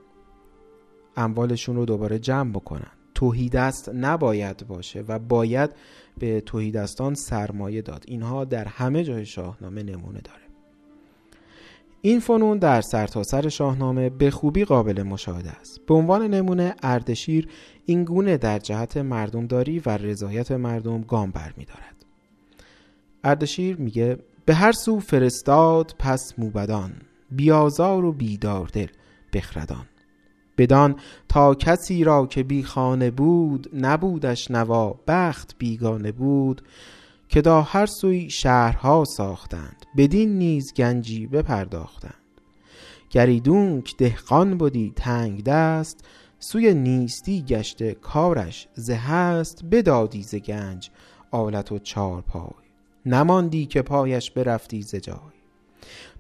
اموالشون 1.17 1.77
رو 1.77 1.85
دوباره 1.85 2.19
جمع 2.19 2.51
بکنن. 2.51 2.91
توهیدست 3.15 3.89
نباید 3.95 4.67
باشه 4.67 5.05
و 5.09 5.19
باید 5.19 5.71
به 6.19 6.41
توهیدستان 6.41 7.15
سرمایه 7.15 7.83
داد. 7.83 8.05
اینها 8.09 8.45
در 8.45 8.65
همه 8.65 9.05
جای 9.05 9.27
شاهنامه 9.27 9.83
نمونه 9.83 10.21
داره. 10.21 10.44
این 12.07 12.21
فنون 12.21 12.59
در 12.59 12.81
سرتاسر 12.81 13.43
سر 13.43 13.49
شاهنامه 13.49 14.11
به 14.11 14.31
خوبی 14.31 14.65
قابل 14.65 15.03
مشاهده 15.03 15.51
است. 15.51 15.81
به 15.87 15.95
عنوان 15.95 16.35
نمونه 16.35 16.75
اردشیر 16.83 17.49
این 17.87 18.05
گونه 18.05 18.37
در 18.37 18.59
جهت 18.59 18.97
مردمداری 18.97 19.79
و 19.79 19.91
رضایت 19.91 20.53
مردم 20.53 21.01
گام 21.01 21.31
برمیدارد. 21.31 22.05
اردشیر 23.25 23.77
میگه 23.77 24.19
به 24.45 24.55
هر 24.55 24.73
سو 24.73 25.01
فرستاد 25.01 25.95
پس 25.99 26.35
موبدان 26.39 26.93
بیازار 27.31 28.05
و 28.05 28.13
بیدار 28.13 28.67
دل 28.73 28.89
بخردان. 29.33 29.87
بدان 30.59 30.97
تا 31.29 31.55
کسی 31.55 32.05
را 32.05 32.27
که 32.27 32.43
بی 32.43 32.63
خانه 32.63 33.11
بود 33.11 33.71
نبودش 33.75 34.51
نوا 34.51 35.01
بخت 35.07 35.55
بیگانه 35.59 36.13
بود 36.13 36.63
که 37.29 37.43
دا 37.43 37.63
هر 37.63 37.87
سوی 37.87 38.31
شهرها 38.31 39.05
ساختند 39.17 39.84
بدین 39.97 40.39
نیز 40.39 40.75
گنجی 40.75 41.27
بپرداختند. 41.27 42.15
گریدونک 43.11 43.97
دهقان 43.97 44.59
بودی 44.59 44.93
تنگ 44.97 45.45
دست 45.45 46.05
سوی 46.39 46.75
نیستی 46.75 47.43
گشته 47.43 47.95
کارش 47.95 48.69
زه 48.75 48.95
هست 48.95 49.65
بدادی 49.71 50.23
ز 50.23 50.35
گنج 50.35 50.91
آلت 51.31 51.73
و 51.73 51.79
چار 51.79 52.23
پای. 52.23 52.65
نماندی 53.07 53.67
که 53.67 53.83
پایش 53.83 54.31
برفتی 54.31 54.83
ز 54.83 54.95
جای. 54.95 55.17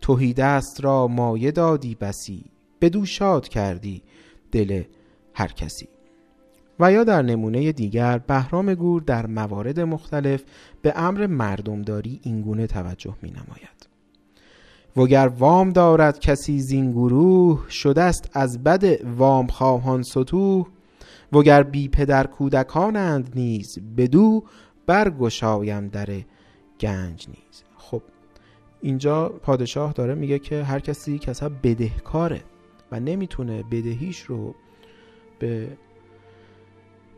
توهی 0.00 0.32
دست 0.32 0.84
را 0.84 1.06
مایه 1.06 1.50
دادی 1.50 1.94
بسی 1.94 2.44
بدو 2.80 3.06
شاد 3.06 3.48
کردی 3.48 4.02
دل 4.52 4.82
هر 5.34 5.48
کسی. 5.48 5.88
و 6.80 6.92
یا 6.92 7.04
در 7.04 7.22
نمونه 7.22 7.72
دیگر 7.72 8.18
بهرام 8.18 8.74
گور 8.74 9.02
در 9.02 9.26
موارد 9.26 9.80
مختلف 9.80 10.44
به 10.82 10.92
امر 10.96 11.26
مردمداری 11.26 12.20
اینگونه 12.22 12.66
توجه 12.66 13.16
می 13.22 13.30
نماید 13.30 13.88
وگر 14.96 15.26
وام 15.26 15.70
دارد 15.70 16.18
کسی 16.18 16.60
زین 16.60 16.92
گروه 16.92 17.70
شده 17.70 18.02
است 18.02 18.30
از 18.32 18.62
بد 18.62 19.04
وام 19.04 19.46
خواهان 19.46 20.02
سطوح. 20.02 20.66
وگر 21.32 21.62
بی 21.62 21.88
پدر 21.88 22.26
کودکانند 22.26 23.32
نیز 23.34 23.78
بدو 23.96 24.44
برگشایم 24.86 25.88
در 25.88 26.08
گنج 26.80 27.28
نیز. 27.28 27.62
خب 27.76 28.02
اینجا 28.80 29.28
پادشاه 29.28 29.92
داره 29.92 30.14
میگه 30.14 30.38
که 30.38 30.64
هر 30.64 30.78
کسی 30.78 31.18
کسا 31.18 31.48
بدهکاره 31.62 32.42
و 32.92 33.00
نمی‌تونه 33.00 33.62
بدهیش 33.62 34.20
رو 34.20 34.54
به 35.38 35.68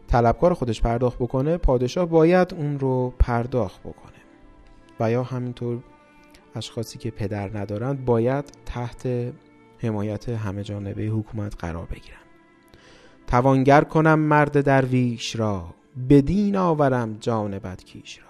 طلبکار 0.09 0.55
خودش 0.55 0.83
پرداخت 0.83 1.19
بکنه 1.19 1.57
پادشاه 1.57 2.07
باید 2.07 2.55
اون 2.55 2.79
رو 2.79 3.15
پرداخت 3.19 3.81
بکنه. 3.81 4.13
و 5.01 5.11
یا 5.11 5.23
همینطور 5.23 5.83
اشخاصی 6.55 6.99
که 6.99 7.11
پدر 7.11 7.59
ندارند 7.59 8.05
باید 8.05 8.45
تحت 8.67 9.09
حمایت 9.79 10.29
همه 10.29 10.63
جانبه 10.63 11.03
حکومت 11.03 11.57
قرار 11.59 11.87
بگیرن. 11.87 12.17
توانگر 13.27 13.85
کنم 13.85 14.19
مرد 14.19 14.61
درویش 14.61 15.37
را 15.37 15.75
بدین 16.09 16.57
آورم 16.57 17.17
جان 17.21 17.59
بدکیش 17.59 18.19
را. 18.19 18.25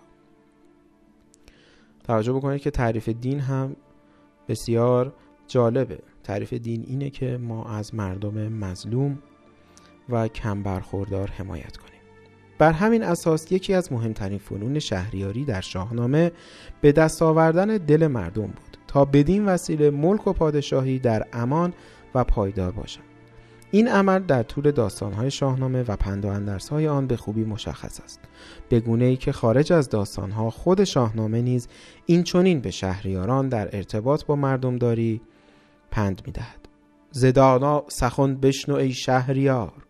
توجه 2.04 2.32
بکنید 2.32 2.60
که 2.60 2.70
تعریف 2.70 3.08
دین 3.08 3.40
هم 3.40 3.76
بسیار 4.48 5.12
جالبه. 5.46 5.98
تعریف 6.24 6.52
دین 6.52 6.84
اینه 6.86 7.10
که 7.10 7.36
ما 7.36 7.64
از 7.64 7.94
مردم 7.94 8.48
مظلوم 8.48 9.18
و 10.08 10.28
کم 10.28 10.62
برخوردار 10.62 11.30
حمایت 11.30 11.76
کنیم. 11.76 12.00
بر 12.58 12.72
همین 12.72 13.02
اساس 13.02 13.52
یکی 13.52 13.74
از 13.74 13.92
مهمترین 13.92 14.38
فنون 14.38 14.78
شهریاری 14.78 15.44
در 15.44 15.60
شاهنامه 15.60 16.32
به 16.80 16.92
دست 16.92 17.22
آوردن 17.22 17.66
دل 17.66 18.06
مردم 18.06 18.46
بود 18.46 18.78
تا 18.86 19.04
بدین 19.04 19.46
وسیله 19.46 19.90
ملک 19.90 20.26
و 20.26 20.32
پادشاهی 20.32 20.98
در 20.98 21.26
امان 21.32 21.74
و 22.14 22.24
پایدار 22.24 22.72
باشند. 22.72 23.04
این 23.70 23.88
عمل 23.88 24.18
در 24.18 24.42
طول 24.42 24.70
داستانهای 24.70 25.30
شاهنامه 25.30 25.82
و 25.82 25.96
پند 25.96 26.24
و 26.24 26.58
های 26.70 26.88
آن 26.88 27.06
به 27.06 27.16
خوبی 27.16 27.44
مشخص 27.44 28.00
است. 28.00 28.20
به 28.68 28.80
گونه 28.80 29.04
ای 29.04 29.16
که 29.16 29.32
خارج 29.32 29.72
از 29.72 29.88
داستانها 29.88 30.50
خود 30.50 30.84
شاهنامه 30.84 31.42
نیز 31.42 31.68
این 32.06 32.22
چنین 32.22 32.60
به 32.60 32.70
شهریاران 32.70 33.48
در 33.48 33.76
ارتباط 33.76 34.24
با 34.24 34.36
مردمداری 34.36 35.20
پند 35.90 36.22
می‌دهد. 36.26 36.68
زدانا 37.10 37.84
سخن 37.88 38.36
بشنو 38.36 38.74
ای 38.74 38.92
شهریار. 38.92 39.85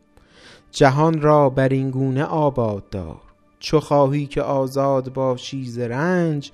جهان 0.77 1.21
را 1.21 1.51
بر 1.51 1.69
این 1.69 1.91
گونه 1.91 2.25
آباد 2.25 2.91
دار. 2.91 3.21
چو 3.59 3.81
خواهی 3.81 4.27
که 4.27 4.43
آزاد 4.43 5.12
باشی 5.12 5.67
ز 5.67 5.79
رنج 5.79 6.53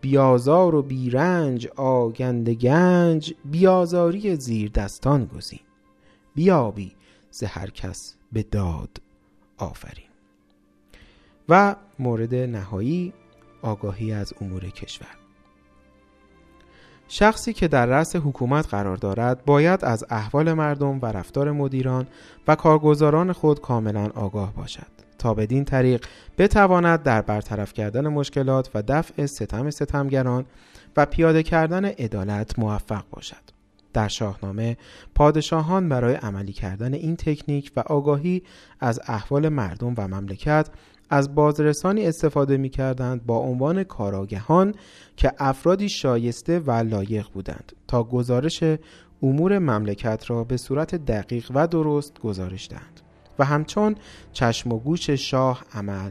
بیازار 0.00 0.74
و 0.74 0.82
بیرنج 0.82 1.66
آگند 1.76 2.50
گنج 2.50 3.34
بیازاری 3.44 4.36
زیر 4.36 4.70
دستان 4.70 5.24
گزین. 5.24 5.60
بیابی 6.34 6.92
ز 7.30 7.42
هر 7.42 7.70
کس 7.70 8.16
به 8.32 8.42
داد 8.42 9.02
آفرین. 9.58 10.10
و 11.48 11.76
مورد 11.98 12.34
نهایی 12.34 13.12
آگاهی 13.62 14.12
از 14.12 14.34
امور 14.40 14.70
کشور. 14.70 15.25
شخصی 17.08 17.52
که 17.52 17.68
در 17.68 17.86
رأس 17.86 18.16
حکومت 18.16 18.68
قرار 18.68 18.96
دارد 18.96 19.44
باید 19.44 19.84
از 19.84 20.04
احوال 20.10 20.52
مردم 20.52 20.98
و 21.02 21.06
رفتار 21.06 21.52
مدیران 21.52 22.06
و 22.48 22.54
کارگزاران 22.54 23.32
خود 23.32 23.60
کاملا 23.60 24.10
آگاه 24.14 24.54
باشد. 24.54 24.86
تا 25.18 25.34
بدین 25.34 25.64
طریق 25.64 26.06
بتواند 26.38 27.02
در 27.02 27.22
برطرف 27.22 27.72
کردن 27.72 28.08
مشکلات 28.08 28.70
و 28.74 28.82
دفع 28.88 29.26
ستم 29.26 29.70
ستمگران 29.70 30.44
و 30.96 31.06
پیاده 31.06 31.42
کردن 31.42 31.84
عدالت 31.84 32.58
موفق 32.58 33.04
باشد. 33.10 33.56
در 33.92 34.08
شاهنامه 34.08 34.76
پادشاهان 35.14 35.88
برای 35.88 36.14
عملی 36.14 36.52
کردن 36.52 36.94
این 36.94 37.16
تکنیک 37.16 37.72
و 37.76 37.80
آگاهی 37.80 38.42
از 38.80 39.00
احوال 39.06 39.48
مردم 39.48 39.94
و 39.98 40.08
مملکت 40.08 40.68
از 41.10 41.34
بازرسانی 41.34 42.06
استفاده 42.06 42.56
می 42.56 42.68
کردند 42.68 43.26
با 43.26 43.38
عنوان 43.38 43.84
کاراگهان 43.84 44.74
که 45.16 45.32
افرادی 45.38 45.88
شایسته 45.88 46.58
و 46.58 46.70
لایق 46.70 47.26
بودند 47.34 47.72
تا 47.88 48.02
گزارش 48.04 48.64
امور 49.22 49.58
مملکت 49.58 50.30
را 50.30 50.44
به 50.44 50.56
صورت 50.56 50.94
دقیق 50.94 51.50
و 51.54 51.66
درست 51.66 52.20
گزارش 52.20 52.68
دهند 52.68 53.00
و 53.38 53.44
همچون 53.44 53.94
چشم 54.32 54.72
و 54.72 54.78
گوش 54.78 55.10
شاه 55.10 55.64
عمل 55.74 56.10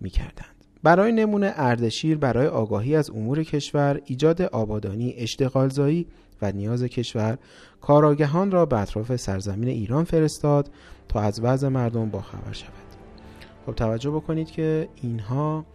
می 0.00 0.10
کردند. 0.10 0.56
برای 0.82 1.12
نمونه 1.12 1.52
اردشیر 1.56 2.18
برای 2.18 2.46
آگاهی 2.46 2.96
از 2.96 3.10
امور 3.10 3.42
کشور 3.42 4.00
ایجاد 4.04 4.42
آبادانی 4.42 5.14
اشتغالزایی 5.16 6.06
و 6.42 6.52
نیاز 6.52 6.82
کشور 6.82 7.38
کاراگهان 7.80 8.50
را 8.50 8.66
به 8.66 8.78
اطراف 8.78 9.16
سرزمین 9.16 9.68
ایران 9.68 10.04
فرستاد 10.04 10.70
تا 11.08 11.20
از 11.20 11.40
وضع 11.40 11.68
مردم 11.68 12.10
باخبر 12.10 12.52
شود 12.52 12.85
خب 13.66 13.74
توجه 13.74 14.10
بکنید 14.10 14.50
که 14.50 14.88
اینها 14.94 15.66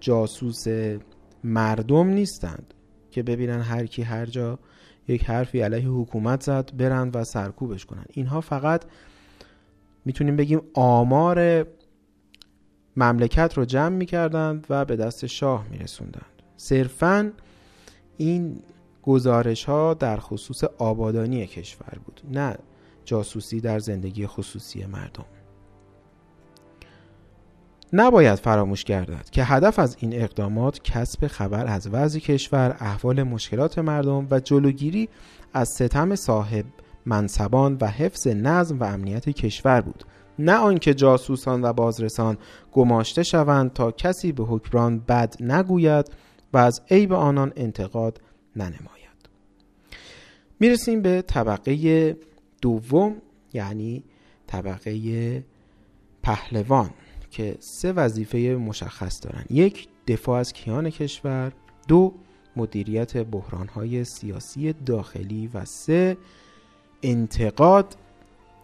جاسوس 0.00 0.64
مردم 1.44 2.06
نیستند 2.06 2.74
که 3.10 3.22
ببینن 3.22 3.60
هر 3.60 3.86
کی 3.86 4.02
هر 4.02 4.26
جا 4.26 4.58
یک 5.08 5.24
حرفی 5.24 5.60
علیه 5.60 5.88
حکومت 5.88 6.42
زد 6.42 6.76
برند 6.76 7.16
و 7.16 7.24
سرکوبش 7.24 7.84
کنند 7.84 8.08
اینها 8.12 8.40
فقط 8.40 8.84
می‌تونیم 10.04 10.36
بگیم 10.36 10.60
آمار 10.74 11.66
مملکت 12.96 13.54
رو 13.56 13.64
جمع 13.64 13.96
می‌کردند 13.96 14.66
و 14.70 14.84
به 14.84 14.96
دست 14.96 15.26
شاه 15.26 15.66
میرسوندند. 15.70 16.42
صرفا 16.56 17.32
این 18.16 18.62
گزارش 19.02 19.64
ها 19.64 19.94
در 19.94 20.16
خصوص 20.16 20.64
آبادانی 20.64 21.46
کشور 21.46 21.98
بود 22.04 22.20
نه 22.32 22.56
جاسوسی 23.04 23.60
در 23.60 23.78
زندگی 23.78 24.26
خصوصی 24.26 24.86
مردم. 24.86 25.24
نباید 27.92 28.34
فراموش 28.34 28.84
گردد 28.84 29.30
که 29.30 29.44
هدف 29.44 29.78
از 29.78 29.96
این 30.00 30.22
اقدامات 30.22 30.82
کسب 30.82 31.26
خبر 31.26 31.66
از 31.66 31.88
وضع 31.92 32.18
کشور، 32.18 32.76
احوال 32.80 33.22
مشکلات 33.22 33.78
مردم 33.78 34.26
و 34.30 34.40
جلوگیری 34.40 35.08
از 35.52 35.68
ستم 35.68 36.14
صاحب 36.14 36.64
منصبان 37.06 37.78
و 37.80 37.86
حفظ 37.86 38.26
نظم 38.26 38.78
و 38.78 38.84
امنیت 38.84 39.28
کشور 39.28 39.80
بود. 39.80 40.04
نه 40.38 40.54
آنکه 40.54 40.94
جاسوسان 40.94 41.64
و 41.64 41.72
بازرسان 41.72 42.38
گماشته 42.72 43.22
شوند 43.22 43.72
تا 43.72 43.90
کسی 43.90 44.32
به 44.32 44.44
حکمران 44.44 44.98
بد 44.98 45.34
نگوید 45.40 46.06
و 46.52 46.58
از 46.58 46.82
عیب 46.90 47.12
آنان 47.12 47.52
انتقاد 47.56 48.20
ننماید. 48.56 49.06
می‌رسیم 50.60 51.02
به 51.02 51.22
طبقه 51.22 52.16
دوم 52.62 53.16
یعنی 53.52 54.04
طبقه 54.46 55.44
پهلوان. 56.22 56.90
که 57.36 57.56
سه 57.60 57.92
وظیفه 57.92 58.38
مشخص 58.38 59.24
دارن. 59.24 59.44
یک 59.50 59.88
دفاع 60.06 60.40
از 60.40 60.52
کیان 60.52 60.90
کشور. 60.90 61.52
دو 61.88 62.14
مدیریت 62.56 63.16
بحرانهای 63.16 64.04
سیاسی 64.04 64.72
داخلی. 64.72 65.50
و 65.54 65.64
سه 65.64 66.16
انتقاد 67.02 67.96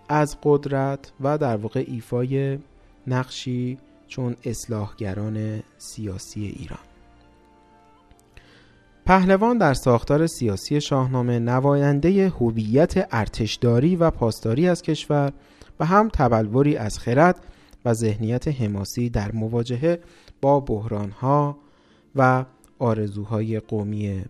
از 0.09 0.37
قدرت 0.43 1.13
و 1.21 1.39
در 1.39 1.57
واقع 1.57 1.85
ایفای 1.87 2.59
نقشی 3.07 3.79
چون 4.09 4.37
اصلاحگران 4.45 5.63
سیاسی 5.79 6.47
ایران. 6.47 6.79
پهلوان 9.07 9.59
در 9.59 9.75
ساختار 9.75 10.27
سیاسی 10.27 10.81
شاهنامه 10.81 11.39
نماینده 11.39 12.29
هویت 12.29 13.09
ارتشداری 13.11 13.97
و 13.97 14.11
پاسداری 14.11 14.69
از 14.69 14.83
کشور 14.83 15.33
و 15.81 15.85
هم 15.85 16.09
تبلوری 16.09 16.77
از 16.77 16.99
خرد 16.99 17.52
و 17.85 17.95
ذهنیت 17.95 18.49
حماسی 18.49 19.11
در 19.11 19.33
مواجهه 19.33 20.01
با 20.41 20.61
بحرانها 20.61 21.59
و 22.17 22.45
آرزوهای 22.79 23.61
قومی 23.61 24.25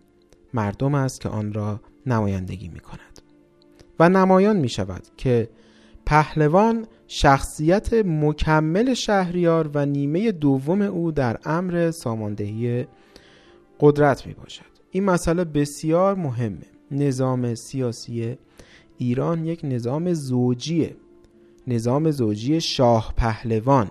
مردم 0.55 0.95
است 0.95 1.21
که 1.21 1.29
آن 1.29 1.53
را 1.53 1.81
نمایندگی 2.07 2.69
می 2.69 2.81
کند 2.81 3.21
و 3.99 4.09
نمایان 4.09 4.57
می 4.57 4.69
شود 4.69 5.03
که 5.17 5.49
پهلوان 6.07 6.87
شخصیت 7.07 7.95
مکمل 7.95 8.95
شهریار 8.95 9.71
و 9.75 9.87
نیمه 9.87 10.33
دوم 10.33 10.83
او 10.83 11.12
در 11.12 11.38
امر 11.45 11.91
ساماندهی 11.91 12.87
قدرت 13.81 14.27
می 14.27 14.35
باشد 14.35 14.73
این 14.91 15.05
مسئله 15.05 15.45
بسیار 15.45 16.15
مهمه. 16.15 16.67
نظام 16.91 17.55
سیاسی 17.55 18.37
ایران 18.99 19.45
یک 19.45 19.61
نظام 19.65 20.12
زوجیه. 20.12 20.97
نظام 21.66 22.11
زوجی 22.11 22.61
شاه 22.61 23.12
پهلوان. 23.16 23.90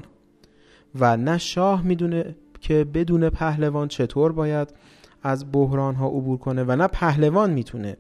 و 0.95 1.17
نه 1.17 1.37
شاه 1.37 1.81
می‌دونه 1.81 2.35
که 2.61 2.83
بدون 2.83 3.29
پهلوان 3.29 3.87
چطور 3.87 4.31
باید 4.31 4.73
از 5.23 5.51
بحران 5.51 5.95
ها 5.95 6.07
عبور 6.07 6.37
کنه 6.37 6.63
و 6.63 6.75
نه 6.75 6.87
پهلوان 6.87 7.53
می‌تونه 7.53 7.97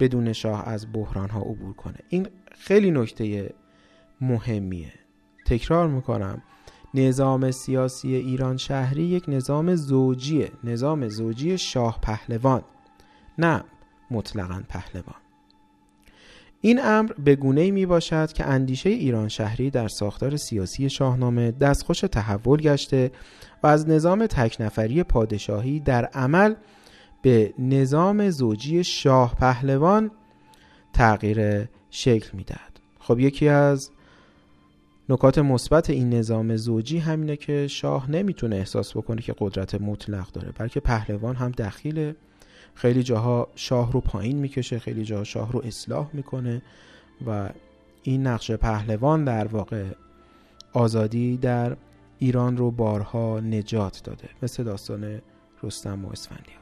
بدون 0.00 0.32
شاه 0.32 0.68
از 0.68 0.92
بحران 0.92 1.28
ها 1.30 1.40
عبور 1.40 1.72
کنه. 1.72 1.98
این 2.08 2.28
خیلی 2.52 2.90
نکته 2.90 3.54
مهمیه. 4.20 4.92
تکرار 5.46 5.88
می‌کنم. 5.88 6.42
نظام 6.94 7.50
سیاسی 7.50 8.14
ایران 8.14 8.56
شهری 8.56 9.02
یک 9.02 9.24
نظام 9.28 9.74
زوجیه. 9.74 10.52
نظام 10.64 11.08
زوجی 11.08 11.58
شاه 11.58 11.98
پهلوان. 12.02 12.62
نه 13.38 13.64
مطلقا 14.10 14.62
پهلوان. 14.68 15.25
این 16.66 16.80
امر 16.84 17.12
به 17.12 17.36
گونه 17.36 17.70
می 17.70 17.86
باشد 17.86 18.32
که 18.32 18.44
اندیشه 18.44 18.90
ایران 18.90 19.28
شهری 19.28 19.70
در 19.70 19.88
ساختار 19.88 20.36
سیاسی 20.36 20.90
شاهنامه 20.90 21.50
دستخوش 21.50 22.00
تحول 22.00 22.60
گشته 22.60 23.10
و 23.62 23.66
از 23.66 23.88
نظام 23.88 24.26
تکنفری 24.26 25.02
پادشاهی 25.02 25.80
در 25.80 26.04
عمل 26.04 26.54
به 27.22 27.54
نظام 27.58 28.30
زوجی 28.30 28.84
شاه 28.84 29.34
پهلوان 29.34 30.10
تغییر 30.92 31.68
شکل 31.90 32.30
می‌دهد. 32.36 32.80
خب 33.00 33.20
یکی 33.20 33.48
از 33.48 33.90
نکات 35.08 35.38
مثبت 35.38 35.90
این 35.90 36.14
نظام 36.14 36.56
زوجی 36.56 36.98
همینه 36.98 37.36
که 37.36 37.66
شاه 37.66 38.10
نمی‌تونه 38.10 38.56
احساس 38.56 38.96
بکنه 38.96 39.22
که 39.22 39.34
قدرت 39.38 39.74
مطلق 39.74 40.32
داره 40.32 40.52
بلکه 40.58 40.80
پهلوان 40.80 41.36
هم 41.36 41.50
دخیله 41.50 42.16
خیلی 42.76 43.02
جاها 43.02 43.48
شاه 43.54 43.92
رو 43.92 44.00
پایین 44.00 44.36
می‌کشه 44.36 44.78
خیلی 44.78 45.04
جاها 45.04 45.24
شاه 45.24 45.52
رو 45.52 45.62
اصلاح 45.64 46.10
می‌کنه 46.12 46.62
و 47.26 47.48
این 48.02 48.26
نقش 48.26 48.50
پهلوان 48.50 49.24
در 49.24 49.46
واقع 49.46 49.84
آزادی 50.72 51.36
در 51.36 51.76
ایران 52.18 52.56
رو 52.56 52.70
بارها 52.70 53.40
نجات 53.40 54.00
داده 54.04 54.28
مثل 54.42 54.64
داستان 54.64 55.22
رستم 55.62 56.04
و 56.04 56.08
اسفندیار. 56.08 56.60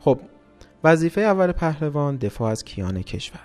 خب 0.00 0.20
وظیفه 0.84 1.20
اول 1.20 1.52
پهلوان 1.52 2.16
دفاع 2.16 2.50
از 2.50 2.64
کیان 2.64 3.02
کشور. 3.02 3.40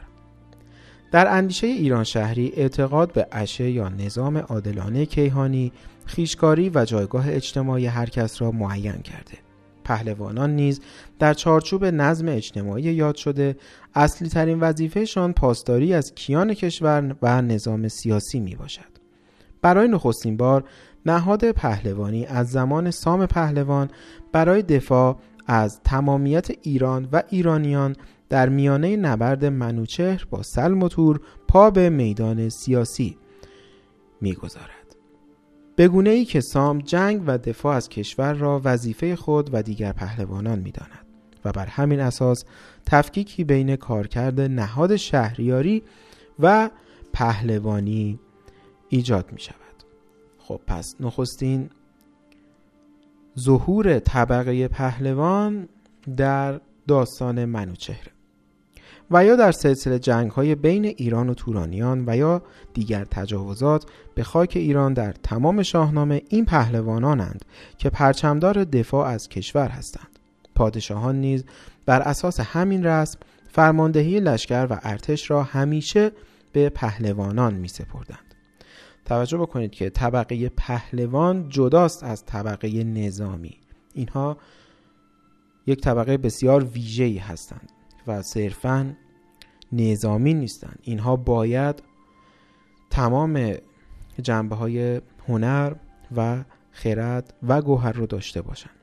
در 1.11 1.37
اندیشه 1.37 1.67
ایران 1.67 2.03
شهری 2.03 2.53
اعتقاد 2.55 3.13
به 3.13 3.27
عشه 3.31 3.71
یا 3.71 3.89
نظام 3.89 4.37
عادلانه 4.37 5.05
کیهانی 5.05 5.71
خیشکاری 6.05 6.71
و 6.75 6.85
جایگاه 6.85 7.29
اجتماعی 7.29 7.85
هر 7.85 8.09
کس 8.09 8.41
را 8.41 8.51
معین 8.51 9.01
کرده. 9.01 9.44
پهلوانان 9.85 10.55
نیز 10.55 10.81
در 11.19 11.33
چارچوب 11.33 11.85
نظم 11.85 12.27
اجتماعی 12.27 12.83
یاد 12.83 13.15
شده 13.15 13.55
اصلی 13.95 14.29
ترین 14.29 14.59
وظیفهشان 14.59 15.33
پاسداری 15.33 15.93
از 15.93 16.15
کیان 16.15 16.53
کشور 16.53 17.15
و 17.21 17.41
نظام 17.41 17.87
سیاسی 17.87 18.39
می 18.39 18.55
باشد. 18.55 18.95
برای 19.61 19.87
نخستین 19.87 20.37
بار 20.37 20.63
نهاد 21.05 21.51
پهلوانی 21.51 22.25
از 22.25 22.51
زمان 22.51 22.91
سام 22.91 23.25
پهلوان 23.25 23.89
برای 24.31 24.61
دفاع 24.61 25.17
از 25.47 25.79
تمامیت 25.83 26.47
ایران 26.61 27.07
و 27.11 27.23
ایرانیان 27.29 27.95
در 28.29 28.49
میانه 28.49 28.97
نبرد 28.97 29.45
منوچهر 29.45 30.25
با 30.29 30.43
سلم 30.43 30.83
و 30.83 30.87
تور 30.87 31.19
پا 31.47 31.69
به 31.69 31.89
میدان 31.89 32.49
سیاسی 32.49 33.17
می‌گذارد. 34.21 34.94
به 35.75 35.87
گونه 35.87 36.09
ای 36.09 36.25
که 36.25 36.41
سام 36.41 36.79
جنگ 36.79 37.23
و 37.27 37.37
دفاع 37.37 37.75
از 37.75 37.89
کشور 37.89 38.33
را 38.33 38.61
وظیفه 38.63 39.15
خود 39.15 39.49
و 39.53 39.63
دیگر 39.63 39.91
پهلوانان 39.91 40.59
می 40.59 40.71
داند 40.71 41.05
و 41.45 41.51
بر 41.51 41.65
همین 41.65 41.99
اساس 41.99 42.43
تفکیکی 42.85 43.43
بین 43.43 43.75
کارکرد 43.75 44.41
نهاد 44.41 44.95
شهریاری 44.95 45.83
و 46.39 46.69
پهلوانی 47.13 48.19
ایجاد 48.89 49.31
می 49.31 49.39
شود. 49.39 49.55
خب 50.39 50.61
پس 50.67 50.95
نخستین 50.99 51.69
ظهور 53.39 53.99
طبقه 53.99 54.67
پهلوان 54.67 55.69
در 56.17 56.61
داستان 56.87 57.45
منوچهره 57.45 58.14
و 59.11 59.25
یا 59.25 59.35
در 59.35 59.51
سلسله 59.51 59.99
جنگ 59.99 60.31
های 60.31 60.55
بین 60.55 60.85
ایران 60.85 61.29
و 61.29 61.33
تورانیان 61.33 62.03
و 62.07 62.17
یا 62.17 62.41
دیگر 62.73 63.05
تجاوزات 63.05 63.85
به 64.15 64.23
خاک 64.23 64.53
ایران 64.55 64.93
در 64.93 65.11
تمام 65.11 65.63
شاهنامه 65.63 66.21
این 66.29 66.45
پهلوانانند 66.45 67.45
که 67.77 67.89
پرچمدار 67.89 68.63
دفاع 68.63 69.07
از 69.07 69.29
کشور 69.29 69.67
هستند. 69.67 70.19
پادشاهان 70.55 71.15
نیز 71.15 71.43
بر 71.85 72.01
اساس 72.01 72.39
همین 72.39 72.85
رسم 72.85 73.19
فرماندهی 73.51 74.19
لشکر 74.19 74.67
و 74.69 74.79
ارتش 74.83 75.31
را 75.31 75.43
همیشه 75.43 76.11
به 76.51 76.69
پهلوانان 76.69 77.53
می 77.53 77.67
سپردند. 77.67 78.35
توجه 79.05 79.37
بکنید 79.37 79.71
که 79.71 79.89
طبقه 79.89 80.49
پهلوان 80.49 81.49
جداست 81.49 82.03
از 82.03 82.25
طبقه 82.25 82.83
نظامی. 82.83 83.57
اینها 83.93 84.37
یک 85.67 85.81
طبقه 85.81 86.17
بسیار 86.17 86.63
ویژه‌ای 86.63 87.17
هستند. 87.17 87.69
و 88.07 88.21
صرفا 88.21 88.93
نظامی 89.71 90.33
نیستند 90.33 90.79
اینها 90.81 91.15
باید 91.15 91.83
تمام 92.89 93.53
جنبه 94.21 94.55
های 94.55 95.01
هنر 95.27 95.73
و 96.15 96.43
خرد 96.71 97.33
و 97.47 97.61
گوهر 97.61 97.91
رو 97.91 98.05
داشته 98.05 98.41
باشند 98.41 98.75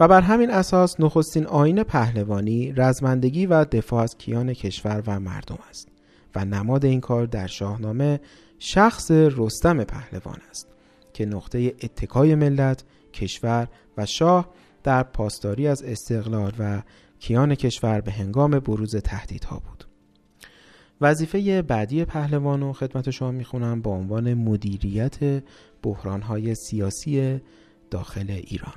و 0.00 0.08
بر 0.08 0.20
همین 0.20 0.50
اساس 0.50 1.00
نخستین 1.00 1.46
آین 1.46 1.82
پهلوانی 1.82 2.72
رزمندگی 2.72 3.46
و 3.46 3.64
دفاع 3.64 4.02
از 4.02 4.18
کیان 4.18 4.52
کشور 4.52 5.02
و 5.06 5.20
مردم 5.20 5.58
است 5.68 5.88
و 6.34 6.44
نماد 6.44 6.84
این 6.84 7.00
کار 7.00 7.26
در 7.26 7.46
شاهنامه 7.46 8.20
شخص 8.58 9.10
رستم 9.10 9.84
پهلوان 9.84 10.38
است 10.50 10.68
که 11.12 11.26
نقطه 11.26 11.58
اتکای 11.82 12.34
ملت، 12.34 12.84
کشور 13.12 13.68
و 13.96 14.06
شاه 14.06 14.48
در 14.82 15.02
پاسداری 15.02 15.66
از 15.66 15.82
استقلال 15.82 16.52
و 16.58 16.82
کیان 17.20 17.54
کشور 17.54 18.00
به 18.00 18.12
هنگام 18.12 18.50
بروز 18.50 18.96
تهدیدها 18.96 19.58
بود. 19.58 19.84
وظیفه 21.00 21.62
بعدی 21.62 22.04
پهلوان 22.04 22.62
و 22.62 22.72
خدمت 22.72 23.10
شما 23.10 23.30
می‌خونم 23.30 23.82
با 23.82 23.90
عنوان 23.90 24.34
مدیریت 24.34 25.42
بحرانهای 25.82 26.54
سیاسی 26.54 27.40
داخل 27.90 28.30
ایران. 28.30 28.74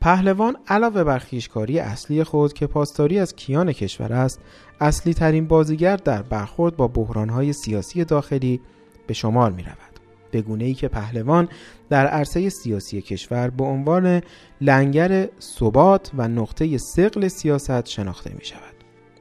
پهلوان 0.00 0.56
علاوه 0.68 1.04
بر 1.04 1.18
خیشکاری 1.18 1.78
اصلی 1.78 2.24
خود 2.24 2.52
که 2.52 2.66
پاسداری 2.66 3.18
از 3.18 3.36
کیان 3.36 3.72
کشور 3.72 4.12
است 4.12 4.40
اصلی 4.80 5.14
ترین 5.14 5.46
بازیگر 5.46 5.96
در 5.96 6.22
برخورد 6.22 6.76
با 6.76 6.88
بحرانهای 6.88 7.52
سیاسی 7.52 8.04
داخلی 8.04 8.60
به 9.06 9.14
شمار 9.14 9.52
می 9.52 9.62
رود. 9.62 9.93
به 10.34 10.42
گونه 10.42 10.64
ای 10.64 10.74
که 10.74 10.88
پهلوان 10.88 11.48
در 11.88 12.06
عرصه 12.06 12.48
سیاسی 12.48 13.02
کشور 13.02 13.50
به 13.50 13.64
عنوان 13.64 14.22
لنگر 14.60 15.28
ثبات 15.40 16.10
و 16.14 16.28
نقطه 16.28 16.78
سقل 16.78 17.28
سیاست 17.28 17.86
شناخته 17.86 18.34
می 18.34 18.44
شود. 18.44 18.74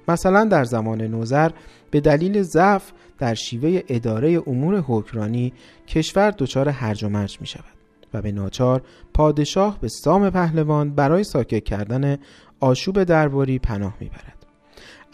مثلا 0.08 0.46
در 0.46 0.64
زمان 0.64 1.02
نوزر 1.02 1.52
به 1.92 2.02
دلیل 2.02 2.42
ضعف 2.42 2.92
در 3.20 3.34
شیوه 3.34 3.82
اداره 3.88 4.42
امور 4.48 4.84
حکمرانی 4.88 5.54
کشور 5.88 6.32
دچار 6.32 6.70
هرج 6.70 7.04
و 7.04 7.10
مرج 7.10 7.38
می 7.42 7.48
شود. 7.48 7.74
و 8.14 8.22
به 8.22 8.32
ناچار 8.32 8.82
پادشاه 9.14 9.80
به 9.82 9.88
سام 9.88 10.30
پهلوان 10.30 10.96
برای 10.96 11.24
ساکت 11.24 11.64
کردن 11.64 12.18
آشوب 12.60 13.04
درباری 13.04 13.60
پناه 13.60 13.94
می‌برد. 14.00 14.33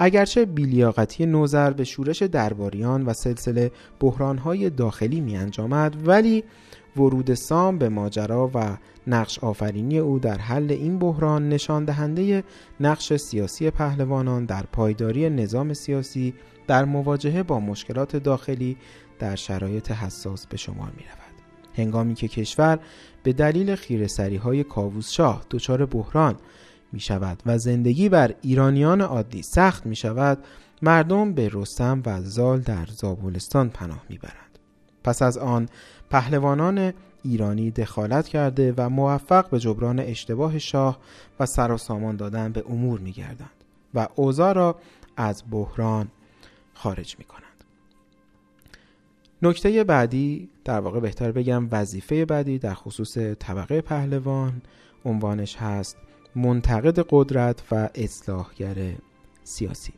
اگرچه 0.01 0.45
بیلیاقتی 0.45 1.25
نوزر 1.25 1.71
به 1.71 1.83
شورش 1.83 2.23
درباریان 2.23 3.05
و 3.05 3.13
سلسله 3.13 3.71
بحرانهای 3.99 4.69
داخلی 4.69 5.21
می 5.21 5.37
انجامد 5.37 6.07
ولی 6.07 6.43
ورود 6.97 7.33
سام 7.33 7.77
به 7.77 7.89
ماجرا 7.89 8.51
و 8.53 8.77
نقش 9.07 9.39
آفرینی 9.39 9.99
او 9.99 10.19
در 10.19 10.37
حل 10.37 10.71
این 10.71 10.99
بحران 10.99 11.49
نشان 11.49 11.85
دهنده 11.85 12.43
نقش 12.79 13.13
سیاسی 13.13 13.69
پهلوانان 13.69 14.45
در 14.45 14.63
پایداری 14.71 15.29
نظام 15.29 15.73
سیاسی 15.73 16.33
در 16.67 16.85
مواجهه 16.85 17.43
با 17.43 17.59
مشکلات 17.59 18.15
داخلی 18.15 18.77
در 19.19 19.35
شرایط 19.35 19.91
حساس 19.91 20.47
به 20.47 20.57
شمار 20.57 20.91
می 20.97 21.03
رود. 21.03 21.29
هنگامی 21.75 22.15
که 22.15 22.27
کشور 22.27 22.79
به 23.23 23.33
دلیل 23.33 23.75
خیرسری 23.75 24.35
های 24.35 24.63
کاووس 24.63 25.11
شاه 25.11 25.45
دچار 25.49 25.85
بحران 25.85 26.35
می 26.91 26.99
شود 26.99 27.43
و 27.45 27.57
زندگی 27.57 28.09
بر 28.09 28.35
ایرانیان 28.41 29.01
عادی 29.01 29.41
سخت 29.41 29.85
می 29.85 29.95
شود 29.95 30.37
مردم 30.81 31.33
به 31.33 31.49
رستم 31.53 32.03
و 32.05 32.21
زال 32.21 32.59
در 32.59 32.85
زابلستان 32.85 33.69
پناه 33.69 34.03
می 34.09 34.17
برند. 34.17 34.59
پس 35.03 35.21
از 35.21 35.37
آن 35.37 35.69
پهلوانان 36.09 36.93
ایرانی 37.23 37.71
دخالت 37.71 38.27
کرده 38.27 38.73
و 38.77 38.89
موفق 38.89 39.49
به 39.49 39.59
جبران 39.59 39.99
اشتباه 39.99 40.59
شاه 40.59 40.99
و 41.39 41.45
سراسامان 41.45 42.15
دادن 42.15 42.51
به 42.51 42.63
امور 42.69 42.99
می 42.99 43.11
گردند 43.11 43.63
و 43.93 44.07
اوضاع 44.15 44.53
را 44.53 44.75
از 45.17 45.43
بحران 45.51 46.07
خارج 46.73 47.15
می 47.19 47.25
کنند. 47.25 47.43
نکته 49.41 49.83
بعدی 49.83 50.49
در 50.65 50.79
واقع 50.79 50.99
بهتر 50.99 51.31
بگم 51.31 51.67
وظیفه 51.71 52.25
بعدی 52.25 52.59
در 52.59 52.73
خصوص 52.73 53.17
طبقه 53.17 53.81
پهلوان 53.81 54.61
عنوانش 55.05 55.55
هست 55.55 55.97
منتقد 56.35 57.05
قدرت 57.09 57.63
و 57.71 57.89
اصلاحگر 57.95 58.75
سیاسی. 59.43 59.93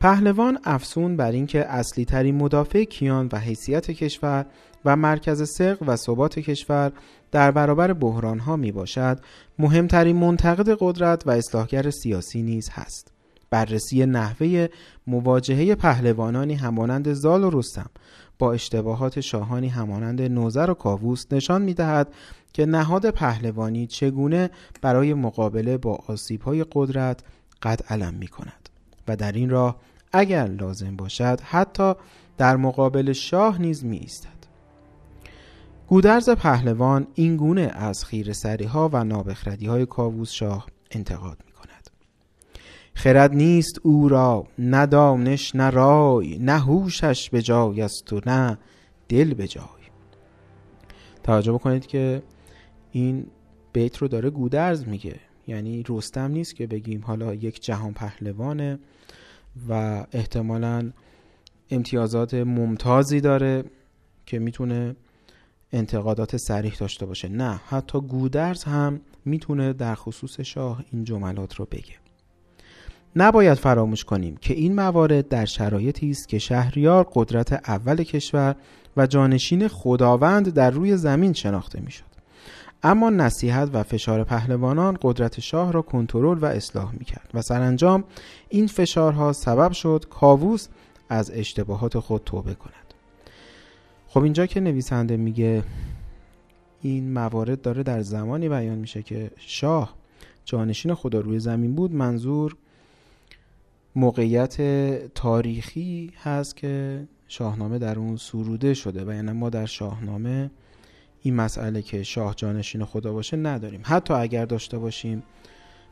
پهلوان 0.00 0.58
افسون 0.64 1.16
بر 1.16 1.30
اینکه 1.30 1.66
اصلی 1.68 2.04
ترین 2.04 2.34
مدافع 2.34 2.84
کیان 2.84 3.28
و 3.32 3.38
حیثیت 3.38 3.90
کشور 3.90 4.46
و 4.84 4.96
مرکز 4.96 5.50
سق 5.50 5.78
و 5.86 5.96
ثبات 5.96 6.38
کشور 6.38 6.92
در 7.30 7.50
برابر 7.50 7.92
بحران 7.92 8.38
ها 8.38 8.56
می 8.56 8.72
باشد 8.72 9.20
مهمترین 9.58 10.16
منتقد 10.16 10.76
قدرت 10.80 11.26
و 11.26 11.30
اصلاحگر 11.30 11.90
سیاسی 11.90 12.42
نیز 12.42 12.68
هست. 12.72 13.12
بررسی 13.50 14.06
نحوه 14.06 14.68
مواجهه 15.06 15.74
پهلوانانی 15.74 16.54
همانند 16.54 17.12
زال 17.12 17.44
و 17.44 17.50
رستم 17.50 17.90
با 18.38 18.52
اشتباهات 18.52 19.20
شاهانی 19.20 19.68
همانند 19.68 20.22
نوزر 20.22 20.70
و 20.70 20.74
کاووس 20.74 21.26
نشان 21.32 21.62
می 21.62 21.74
دهد 21.74 22.14
که 22.52 22.66
نهاد 22.66 23.10
پهلوانی 23.10 23.86
چگونه 23.86 24.50
برای 24.82 25.14
مقابله 25.14 25.78
با 25.78 25.98
آسیب 26.06 26.42
های 26.42 26.64
قدرت 26.72 27.22
قد 27.62 27.80
علم 27.88 28.14
می 28.14 28.28
کند 28.28 28.68
و 29.08 29.16
در 29.16 29.32
این 29.32 29.50
راه 29.50 29.76
اگر 30.12 30.46
لازم 30.46 30.96
باشد 30.96 31.40
حتی 31.42 31.94
در 32.38 32.56
مقابل 32.56 33.12
شاه 33.12 33.60
نیز 33.60 33.84
می 33.84 33.96
ایستد. 33.96 34.28
گودرز 35.86 36.30
پهلوان 36.30 37.06
این 37.14 37.36
گونه 37.36 37.70
از 37.74 38.04
خیر 38.04 38.32
سری 38.32 38.64
ها 38.64 38.90
و 38.92 39.04
نابخردی 39.04 39.66
های 39.66 39.86
کاووس 39.86 40.30
شاه 40.30 40.66
انتقاد 40.90 41.38
می. 41.46 41.51
خرد 42.94 43.34
نیست 43.34 43.80
او 43.82 44.08
را 44.08 44.46
نه 44.58 44.86
دانش 44.86 45.56
نه 45.56 45.70
رای 45.70 46.38
نه 46.38 46.58
هوشش 46.58 47.30
به 47.30 47.42
جای 47.42 47.82
است 47.82 48.12
و 48.12 48.20
نه 48.26 48.58
دل 49.08 49.34
به 49.34 49.48
جای. 49.48 49.64
توجه 51.22 51.52
بکنید 51.52 51.86
که 51.86 52.22
این 52.90 53.26
بیت 53.72 53.96
رو 53.96 54.08
داره 54.08 54.30
گودرز 54.30 54.88
میگه. 54.88 55.20
یعنی 55.46 55.84
رستم 55.88 56.30
نیست 56.30 56.56
که 56.56 56.66
بگیم 56.66 57.00
حالا 57.00 57.34
یک 57.34 57.64
جهان 57.64 57.92
پهلوانه 57.92 58.78
و 59.68 60.04
احتمالا 60.12 60.92
امتیازات 61.70 62.34
ممتازی 62.34 63.20
داره 63.20 63.64
که 64.26 64.38
می‌تونه 64.38 64.96
انتقادات 65.72 66.36
سریح 66.36 66.74
داشته 66.74 67.06
باشه. 67.06 67.28
نه 67.28 67.60
حتی 67.66 68.00
گودرز 68.00 68.64
هم 68.64 69.00
می‌تونه 69.24 69.72
در 69.72 69.94
خصوص 69.94 70.40
شاه 70.40 70.84
این 70.90 71.04
جملات 71.04 71.54
رو 71.54 71.64
بگه. 71.70 72.01
نباید 73.16 73.54
فراموش 73.54 74.04
کنیم 74.04 74.36
که 74.36 74.54
این 74.54 74.74
موارد 74.74 75.28
در 75.28 75.44
شرایطی 75.44 76.10
است 76.10 76.28
که 76.28 76.38
شهریار 76.38 77.06
قدرت 77.14 77.52
اول 77.52 78.02
کشور 78.02 78.56
و 78.96 79.06
جانشین 79.06 79.68
خداوند 79.68 80.54
در 80.54 80.70
روی 80.70 80.96
زمین 80.96 81.32
شناخته 81.32 81.80
می‌شد. 81.80 82.12
اما 82.82 83.10
نصیحت 83.10 83.70
و 83.72 83.82
فشار 83.82 84.24
پهلوانان 84.24 84.98
قدرت 85.02 85.40
شاه 85.40 85.72
را 85.72 85.82
کنترل 85.82 86.38
و 86.38 86.44
اصلاح 86.44 86.92
می‌کرد 86.92 87.30
و 87.34 87.42
سرانجام 87.42 88.04
این 88.48 88.66
فشارها 88.66 89.32
سبب 89.32 89.72
شد 89.72 90.04
کاووس 90.10 90.68
از 91.08 91.30
اشتباهات 91.34 91.98
خود 91.98 92.22
توبه 92.24 92.54
کند. 92.54 92.94
خب 94.08 94.22
اینجا 94.22 94.46
که 94.46 94.60
نویسنده 94.60 95.16
میگه 95.16 95.62
این 96.82 97.12
موارد 97.12 97.60
داره 97.60 97.82
در 97.82 98.00
زمانی 98.00 98.48
بیان 98.48 98.78
میشه 98.78 99.02
که 99.02 99.30
شاه 99.36 99.94
جانشین 100.44 100.94
خدا 100.94 101.20
روی 101.20 101.38
زمین 101.38 101.74
بود 101.74 101.94
منظور 101.94 102.56
موقعیت 103.96 104.56
تاریخی 105.14 106.12
هست 106.22 106.56
که 106.56 107.04
شاهنامه 107.28 107.78
در 107.78 107.98
اون 107.98 108.16
سروده 108.16 108.74
شده 108.74 109.04
و 109.04 109.14
یعنی 109.14 109.32
ما 109.32 109.50
در 109.50 109.66
شاهنامه 109.66 110.50
این 111.22 111.34
مسئله 111.34 111.82
که 111.82 112.02
شاه 112.02 112.34
جانشین 112.34 112.84
خدا 112.84 113.12
باشه 113.12 113.36
نداریم. 113.36 113.80
حتی 113.84 114.14
اگر 114.14 114.44
داشته 114.44 114.78
باشیم 114.78 115.22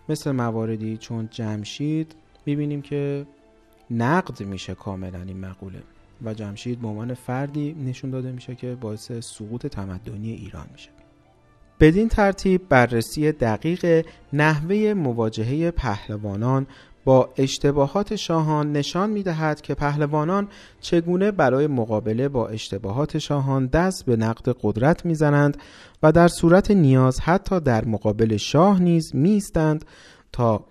مثل 0.08 0.30
مواردی 0.30 0.96
چون 0.96 1.28
جمشید 1.30 2.14
می‌بینیم 2.46 2.82
که 2.82 3.26
نقد 3.90 4.42
میشه 4.42 4.74
کاملا 4.74 5.22
این 5.22 5.40
مقوله 5.40 5.82
و 6.24 6.34
جمشید 6.34 6.80
به 6.80 6.88
عنوان 6.88 7.14
فردی 7.14 7.72
نشون 7.72 8.10
داده 8.10 8.32
میشه 8.32 8.54
که 8.54 8.74
باعث 8.74 9.12
سقوط 9.12 9.66
تمدنی 9.66 10.32
ایران 10.32 10.66
میشه. 10.72 10.90
بدین 11.80 12.08
ترتیب 12.08 12.68
بررسی 12.68 13.32
دقیق 13.32 14.06
نحوه 14.32 14.94
مواجهه 14.94 15.70
پهلوانان 15.70 16.66
با 17.04 17.30
اشتباهات 17.36 18.16
شاهان 18.16 18.72
نشان 18.72 19.10
می 19.10 19.22
دهد 19.22 19.60
که 19.60 19.74
پهلوانان 19.74 20.48
چگونه 20.80 21.30
برای 21.30 21.66
مقابله 21.66 22.28
با 22.28 22.48
اشتباهات 22.48 23.18
شاهان 23.18 23.66
دست 23.66 24.04
به 24.04 24.16
نقد 24.16 24.56
قدرت 24.62 25.06
می‌زنند 25.06 25.56
و 26.02 26.12
در 26.12 26.28
صورت 26.28 26.70
نیاز 26.70 27.20
حتی 27.20 27.60
در 27.60 27.84
مقابل 27.84 28.36
شاه 28.36 28.82
نیز 28.82 29.14
میستند 29.14 29.84
تا 30.32 30.64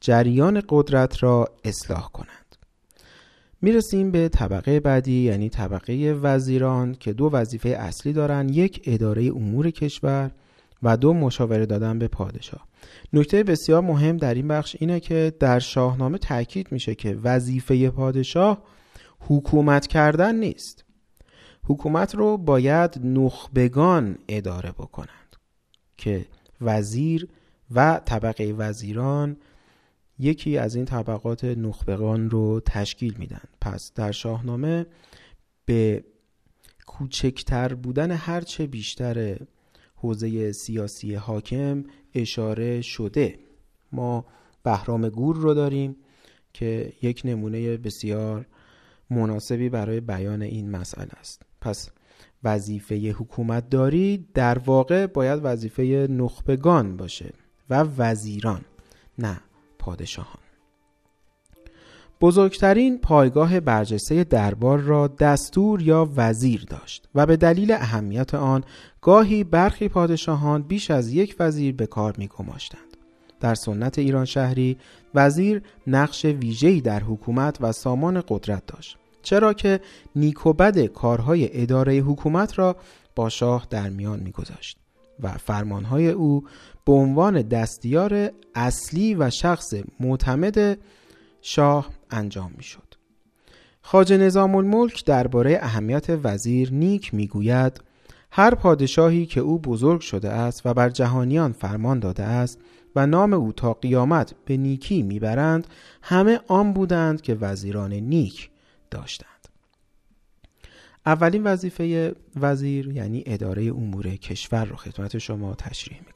جریان 0.00 0.62
قدرت 0.68 1.22
را 1.22 1.48
اصلاح 1.64 2.08
کنند. 2.12 2.56
می‌رسیم 3.62 4.10
به 4.10 4.28
طبقه 4.28 4.80
بعدی 4.80 5.22
یعنی 5.22 5.48
طبقه 5.48 6.18
وزیران 6.22 6.94
که 7.00 7.12
دو 7.12 7.30
وظیفه 7.32 7.68
اصلی 7.68 8.12
دارند 8.12 8.56
یک 8.56 8.82
اداره 8.84 9.24
امور 9.24 9.70
کشور 9.70 10.30
و 10.84 10.96
دو 10.96 11.14
مشاوره 11.14 11.66
دادن 11.66 11.98
به 11.98 12.08
پادشاه. 12.08 12.66
نکته 13.12 13.42
بسیار 13.42 13.80
مهم 13.82 14.16
در 14.16 14.34
این 14.34 14.48
بخش 14.48 14.76
اینه 14.78 15.00
که 15.00 15.32
در 15.40 15.58
شاهنامه 15.58 16.18
تاکید 16.18 16.72
میشه 16.72 16.94
که 16.94 17.18
وظیفه 17.22 17.90
پادشاه 17.90 18.62
حکومت 19.20 19.86
کردن 19.86 20.34
نیست. 20.34 20.84
حکومت 21.64 22.14
رو 22.14 22.36
باید 22.36 23.00
نخبگان 23.04 24.18
اداره 24.28 24.70
بکنند 24.70 25.36
که 25.96 26.26
وزیر 26.60 27.28
و 27.74 28.00
طبقه 28.04 28.54
وزیران 28.58 29.36
یکی 30.18 30.58
از 30.58 30.74
این 30.74 30.84
طبقات 30.84 31.44
نخبگان 31.44 32.30
رو 32.30 32.60
تشکیل 32.60 33.14
میدن. 33.18 33.42
پس 33.60 33.92
در 33.94 34.12
شاهنامه 34.12 34.86
به 35.64 36.04
کوچکتر 36.86 37.74
بودن 37.74 38.10
هرچه 38.10 38.66
بیشتر 38.66 39.36
حوزه 40.04 40.52
سیاسی 40.52 41.14
حاکم 41.14 41.84
اشاره 42.14 42.80
شده. 42.80 43.38
ما 43.92 44.24
بهرام 44.62 45.08
گور 45.08 45.36
رو 45.36 45.54
داریم 45.54 45.96
که 46.52 46.92
یک 47.02 47.22
نمونه 47.24 47.76
بسیار 47.76 48.46
مناسبی 49.10 49.68
برای 49.68 50.00
بیان 50.00 50.42
این 50.42 50.70
مسئله 50.70 51.12
است. 51.20 51.42
پس 51.60 51.90
وظیفه 52.44 53.10
حکومت 53.10 53.70
داری 53.70 54.28
در 54.34 54.58
واقع 54.58 55.06
باید 55.06 55.40
وظیفه 55.42 56.06
نخبگان 56.10 56.96
باشه 56.96 57.32
و 57.70 57.82
وزیران 57.98 58.64
نه 59.18 59.40
پادشاهان. 59.78 60.43
بزرگترین 62.24 62.98
پایگاه 62.98 63.60
برجسته 63.60 64.24
دربار 64.24 64.78
را 64.78 65.08
دستور 65.08 65.82
یا 65.82 66.08
وزیر 66.16 66.64
داشت 66.68 67.08
و 67.14 67.26
به 67.26 67.36
دلیل 67.36 67.72
اهمیت 67.72 68.34
آن 68.34 68.64
گاهی 69.02 69.44
برخی 69.44 69.88
پادشاهان 69.88 70.62
بیش 70.62 70.90
از 70.90 71.12
یک 71.12 71.36
وزیر 71.40 71.74
به 71.74 71.86
کار 71.86 72.14
می 72.18 72.28
گماشتند. 72.28 72.96
در 73.40 73.54
سنت 73.54 73.98
ایران 73.98 74.24
شهری 74.24 74.76
وزیر 75.14 75.62
نقش 75.86 76.24
ویژه‌ای 76.24 76.80
در 76.80 77.00
حکومت 77.00 77.56
و 77.60 77.72
سامان 77.72 78.22
قدرت 78.28 78.66
داشت 78.66 78.96
چرا 79.22 79.52
که 79.52 79.80
نیک 80.16 80.46
و 80.46 80.52
بد 80.52 80.78
کارهای 80.86 81.62
اداره 81.62 81.94
حکومت 81.94 82.58
را 82.58 82.76
با 83.14 83.28
شاه 83.28 83.66
در 83.70 83.88
میان 83.88 84.20
میگذاشت 84.20 84.76
و 85.20 85.28
فرمانهای 85.32 86.08
او 86.08 86.44
به 86.84 86.92
عنوان 86.92 87.42
دستیار 87.42 88.30
اصلی 88.54 89.14
و 89.14 89.30
شخص 89.30 89.74
معتمد 90.00 90.78
شاه 91.46 91.90
انجام 92.10 92.52
می‌شد. 92.56 92.94
خاج 93.82 94.12
نظام 94.12 94.54
الملک 94.54 95.04
درباره 95.04 95.58
اهمیت 95.62 96.06
وزیر 96.08 96.72
نیک 96.72 97.14
می‌گوید 97.14 97.80
هر 98.30 98.54
پادشاهی 98.54 99.26
که 99.26 99.40
او 99.40 99.58
بزرگ 99.58 100.00
شده 100.00 100.30
است 100.30 100.66
و 100.66 100.74
بر 100.74 100.88
جهانیان 100.88 101.52
فرمان 101.52 101.98
داده 101.98 102.22
است 102.22 102.58
و 102.96 103.06
نام 103.06 103.32
او 103.32 103.52
تا 103.52 103.72
قیامت 103.72 104.34
به 104.44 104.56
نیکی 104.56 105.02
می‌برند 105.02 105.66
همه 106.02 106.40
آن 106.48 106.72
بودند 106.72 107.20
که 107.20 107.34
وزیران 107.34 107.92
نیک 107.92 108.50
داشتند 108.90 109.48
اولین 111.06 111.44
وظیفه 111.44 112.14
وزیر 112.36 112.88
یعنی 112.88 113.22
اداره 113.26 113.64
امور 113.64 114.06
کشور 114.06 114.64
رو 114.64 114.76
خدمت 114.76 115.18
شما 115.18 115.54
تشریح 115.54 115.98
می‌کنم 115.98 116.13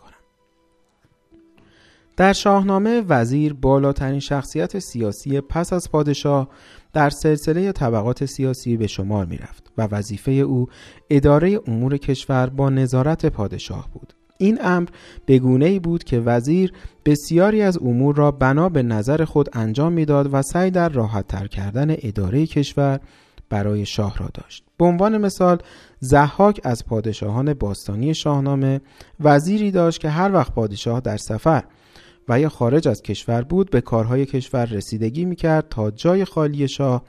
در 2.19 2.33
شاهنامه 2.33 3.03
وزیر 3.09 3.55
بالاترین 3.55 4.21
شخصیت 4.21 4.79
سیاسی 4.79 5.41
پس 5.41 5.73
از 5.73 5.91
پادشاه 5.91 6.49
در 6.93 7.11
سلسله 7.11 7.73
طبقات 7.73 8.25
سیاسی 8.25 8.77
به 8.77 8.87
شمار 8.87 9.27
می 9.27 9.37
رفت 9.37 9.73
و 9.79 9.83
وظیفه 9.83 10.33
او 10.33 10.67
اداره 11.11 11.61
امور 11.67 11.97
کشور 11.97 12.47
با 12.47 12.71
نظارت 12.71 13.27
پادشاه 13.27 13.89
بود. 13.93 14.13
این 14.39 14.59
امر 14.63 14.89
به 15.27 15.41
ای 15.67 15.79
بود 15.79 16.05
که 16.05 16.21
وزیر 16.21 16.73
بسیاری 17.05 17.63
از 17.63 17.79
امور 17.79 18.17
را 18.17 18.31
بنا 18.31 18.69
به 18.69 18.83
نظر 18.83 19.25
خود 19.25 19.49
انجام 19.53 19.93
می‌داد 19.93 20.35
و 20.35 20.43
سعی 20.43 20.71
در 20.71 20.89
راحت 20.89 21.27
تر 21.27 21.47
کردن 21.47 21.97
اداره 22.03 22.47
کشور 22.47 23.01
برای 23.51 23.87
شاه 23.87 24.19
را 24.19 24.29
داشت. 24.35 24.65
به 24.79 24.85
عنوان 24.85 25.19
مثال 25.19 25.59
زحاک 26.01 26.61
از 26.65 26.87
پادشاهان 26.87 27.55
باستانی 27.55 28.15
شاهنامه 28.15 28.81
وزیری 29.21 29.71
داشت 29.71 30.01
که 30.01 30.09
هر 30.09 30.33
وقت 30.33 30.53
پادشاه 30.53 31.01
در 31.01 31.17
سفر 31.17 31.65
و 32.29 32.41
یا 32.41 32.49
خارج 32.49 32.89
از 32.89 33.03
کشور 33.03 33.43
بود 33.43 33.71
به 33.71 33.81
کارهای 33.81 34.27
کشور 34.27 34.65
رسیدگی 34.65 35.25
می‌کرد 35.25 35.69
تا 35.69 35.91
جای 35.91 36.25
خالی 36.25 36.69
شاه 36.69 37.05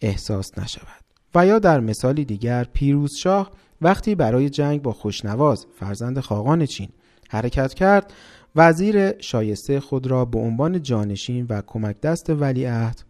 احساس 0.00 0.58
نشود. 0.58 1.02
و 1.34 1.46
یا 1.46 1.58
در 1.58 1.80
مثالی 1.80 2.24
دیگر 2.24 2.64
پیروز 2.64 3.14
شاه 3.14 3.50
وقتی 3.80 4.14
برای 4.14 4.50
جنگ 4.50 4.82
با 4.82 4.92
خوشنواز 4.92 5.66
فرزند 5.74 6.20
خاقان 6.20 6.66
چین 6.66 6.88
حرکت 7.28 7.74
کرد 7.74 8.12
وزیر 8.56 9.20
شایسته 9.20 9.80
خود 9.80 10.06
را 10.06 10.24
به 10.24 10.38
عنوان 10.38 10.82
جانشین 10.82 11.46
و 11.48 11.62
کمک 11.66 12.00
دست 12.00 12.30
ولیعهد 12.30 13.02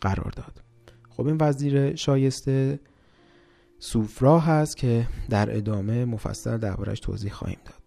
قرار 0.00 0.32
داد. 0.36 0.62
خب 1.10 1.26
این 1.26 1.36
وزیر 1.40 1.96
شایسته 1.96 2.80
سوفرا 3.78 4.40
هست 4.40 4.76
که 4.76 5.06
در 5.30 5.56
ادامه 5.56 6.04
مفصل 6.04 6.58
دربارش 6.58 7.00
توضیح 7.00 7.32
خواهیم 7.32 7.58
داد. 7.64 7.81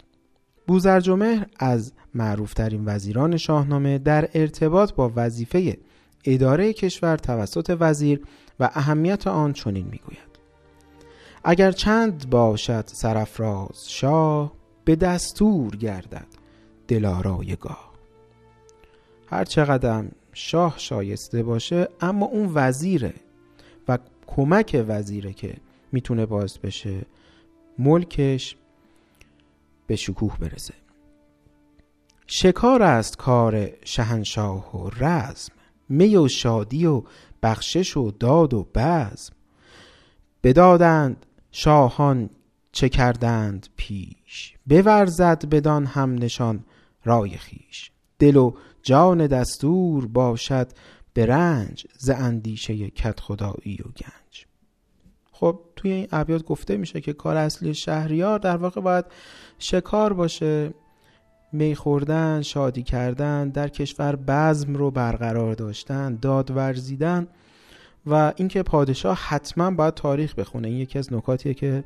بوزرجمهر 0.67 1.45
از 1.59 1.93
معروفترین 2.13 2.83
وزیران 2.85 3.37
شاهنامه 3.37 3.97
در 3.97 4.29
ارتباط 4.33 4.93
با 4.93 5.11
وظیفه 5.15 5.77
اداره 6.23 6.73
کشور 6.73 7.17
توسط 7.17 7.77
وزیر 7.79 8.21
و 8.59 8.69
اهمیت 8.73 9.27
آن 9.27 9.53
چنین 9.53 9.85
می‌گوید. 9.85 10.35
اگر 11.43 11.71
چند 11.71 12.29
باشد 12.29 12.83
سرفراز 12.87 13.91
شاه 13.91 14.53
به 14.85 14.95
دستور 14.95 15.75
گردد 15.75 16.27
دلارای 16.87 17.55
گاه 17.55 17.93
هر 19.27 19.45
چقدر 19.45 20.03
شاه 20.33 20.73
شایسته 20.77 21.43
باشه 21.43 21.87
اما 22.01 22.25
اون 22.25 22.51
وزیره 22.53 23.13
و 23.87 23.97
کمک 24.27 24.85
وزیره 24.87 25.33
که 25.33 25.53
می‌تونه 25.91 26.25
باز 26.25 26.59
بشه 26.59 27.01
ملکش 27.79 28.55
به 29.87 29.95
شکوه 29.95 30.37
برسه. 30.37 30.73
شکار 32.27 32.83
است 32.83 33.17
کار 33.17 33.69
شهنشاه 33.85 34.77
و 34.77 34.89
رزم 34.89 35.53
می 35.89 36.15
و 36.15 36.27
شادی 36.27 36.85
و 36.85 37.03
بخشش 37.43 37.97
و 37.97 38.11
داد 38.11 38.53
و 38.53 38.67
بزم. 38.75 39.33
بدادند 40.43 41.25
شاهان 41.51 42.29
چه 42.71 42.89
کردند 42.89 43.67
پیش 43.75 44.53
بورزد 44.65 45.49
بدان 45.49 45.85
هم 45.85 46.15
نشان 46.15 46.63
رای 47.03 47.37
خیش 47.37 47.91
دل 48.19 48.35
و 48.35 48.53
جان 48.83 49.27
دستور 49.27 50.07
باشد 50.07 50.67
به 51.13 51.25
رنج 51.25 51.87
ز 51.97 52.09
اندیشه 52.09 52.89
کت 52.89 53.19
خدایی 53.19 53.79
و 53.85 53.87
گنج. 53.87 54.45
خب 55.39 55.59
توی 55.75 55.91
این 55.91 56.07
ابیات 56.11 56.43
گفته 56.43 56.77
میشه 56.77 57.01
که 57.01 57.13
کار 57.13 57.37
اصلی 57.37 57.73
شهریار 57.73 58.39
در 58.39 58.57
واقع 58.57 58.81
باید 58.81 59.05
شکار 59.59 60.13
باشه. 60.13 60.73
می 61.51 61.75
خوردن 61.75 62.41
شادی 62.41 62.83
کردن 62.83 63.49
در 63.49 63.67
کشور 63.67 64.15
بزم 64.15 64.75
رو 64.75 64.91
برقرار 64.91 65.53
داشتن 65.53 66.15
داد 66.15 66.51
ورزیدن 66.51 67.27
و 68.05 68.33
اینکه 68.35 68.63
پادشاه 68.63 69.17
حتما 69.17 69.71
باید 69.71 69.93
تاریخ 69.93 70.35
بخونه. 70.35 70.67
این 70.67 70.77
یکی 70.77 70.99
از 70.99 71.13
نکاتیه 71.13 71.53
که 71.53 71.83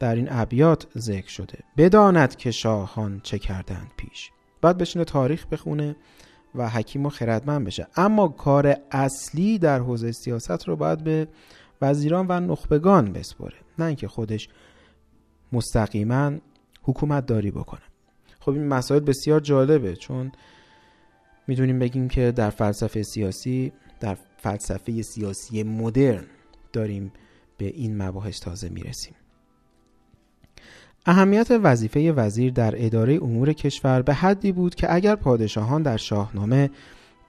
در 0.00 0.14
این 0.14 0.28
ابیات 0.30 0.86
ذکر 0.98 1.28
شده. 1.28 1.58
بداند 1.76 2.36
که 2.36 2.50
شاهان 2.50 3.20
چه 3.22 3.38
کردند 3.38 3.90
پیش. 3.96 4.30
باید 4.62 4.78
بشینه 4.78 5.04
تاریخ 5.04 5.46
بخونه 5.46 5.96
و 6.54 6.68
حکیم 6.68 7.06
و 7.06 7.08
خردمند 7.08 7.66
بشه. 7.66 7.86
اما 7.96 8.28
کار 8.28 8.76
اصلی 8.90 9.58
در 9.58 9.78
حوزه 9.78 10.12
سیاست 10.12 10.68
رو 10.68 10.76
باید 10.76 11.04
به 11.04 11.28
وزیران 11.82 12.26
و 12.28 12.40
نخبگان 12.40 13.12
بسپره 13.12 13.56
نه 13.78 13.84
اینکه 13.84 14.08
خودش 14.08 14.48
مستقیما 15.52 16.32
حکومت 16.82 17.26
داری 17.26 17.50
بکنه. 17.50 17.82
خب 18.40 18.52
این 18.52 18.68
مسائل 18.68 19.00
بسیار 19.00 19.40
جالبه 19.40 19.96
چون 19.96 20.32
می‌دونیم 21.46 21.78
بگیم 21.78 22.08
که 22.08 22.32
در 22.32 22.50
فلسفه 22.50 23.02
سیاسی 23.02 23.72
در 24.00 24.16
فلسفه 24.36 25.02
سیاسی 25.02 25.62
مدرن 25.62 26.24
داریم 26.72 27.12
به 27.58 27.66
این 27.66 28.02
مباحث 28.02 28.40
تازه 28.40 28.68
می‌رسیم. 28.68 29.14
اهمیت 31.06 31.48
وظیفه 31.50 32.12
وزیر 32.12 32.52
در 32.52 32.86
اداره 32.86 33.14
امور 33.14 33.52
کشور 33.52 34.02
به 34.02 34.14
حدی 34.14 34.52
بود 34.52 34.74
که 34.74 34.94
اگر 34.94 35.14
پادشاهان 35.14 35.82
در 35.82 35.96
شاهنامه 35.96 36.70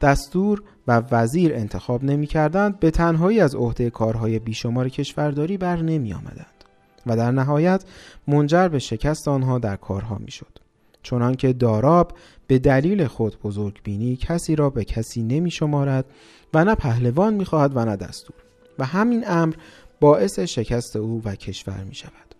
دستور 0.02 0.64
و 0.88 1.04
وزیر 1.12 1.54
انتخاب 1.54 2.04
نمی 2.04 2.28
کردند 2.28 2.80
به 2.80 2.92
تنهایی 2.92 3.40
از 3.40 3.56
عهده 3.56 3.90
کارهای 3.90 4.40
بیشمار 4.40 4.90
کشورداری 4.90 5.58
بر 5.58 5.82
نمی 5.82 6.14
آمدند. 6.14 6.60
و 7.06 7.16
در 7.16 7.32
نهایت 7.32 7.84
منجر 8.28 8.68
به 8.68 8.80
شکست 8.80 9.28
آنها 9.28 9.60
در 9.60 9.76
کارها 9.76 10.18
می‌شد 10.18 10.60
چنانکه 11.04 11.54
داراب 11.54 12.14
به 12.48 12.60
دلیل 12.60 13.08
خود 13.08 13.42
بزرگ 13.44 13.80
بینی 13.84 14.16
کسی 14.16 14.56
را 14.56 14.70
به 14.70 14.84
کسی 14.84 15.24
نمی 15.24 15.52
شمارد 15.52 16.06
و 16.54 16.66
نه 16.66 16.76
پهلوان 16.76 17.34
می 17.34 17.46
خواهد 17.46 17.78
و 17.78 17.86
نه 17.86 17.96
دستور 17.96 18.36
و 18.80 18.86
همین 18.86 19.24
امر 19.28 19.56
باعث 20.00 20.40
شکست 20.40 20.96
او 20.96 21.22
و 21.26 21.36
کشور 21.36 21.84
می 21.84 21.96
شود 21.96 22.36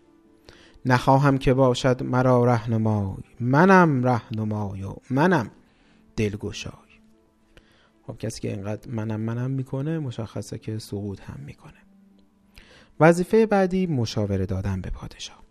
نخواهم 0.86 1.38
که 1.38 1.54
باشد 1.54 2.02
مرا 2.02 2.44
رهنمای 2.44 3.16
منم 3.40 4.04
رهنمای 4.04 4.82
و 4.82 4.94
منم 5.10 5.50
دلگشای 6.16 6.89
خب 8.10 8.18
کسی 8.18 8.40
که 8.40 8.48
اینقدر 8.48 8.90
منم 8.90 9.20
منم 9.20 9.50
می‌کنه 9.50 9.98
مشخصه 9.98 10.58
که 10.58 10.78
سقوط 10.78 11.20
هم 11.20 11.40
می‌کنه. 11.46 11.72
وظیفه 13.00 13.46
بعدی 13.46 13.86
مشاوره 13.86 14.46
دادن 14.46 14.80
به 14.80 14.90
پادشاه. 14.90 15.42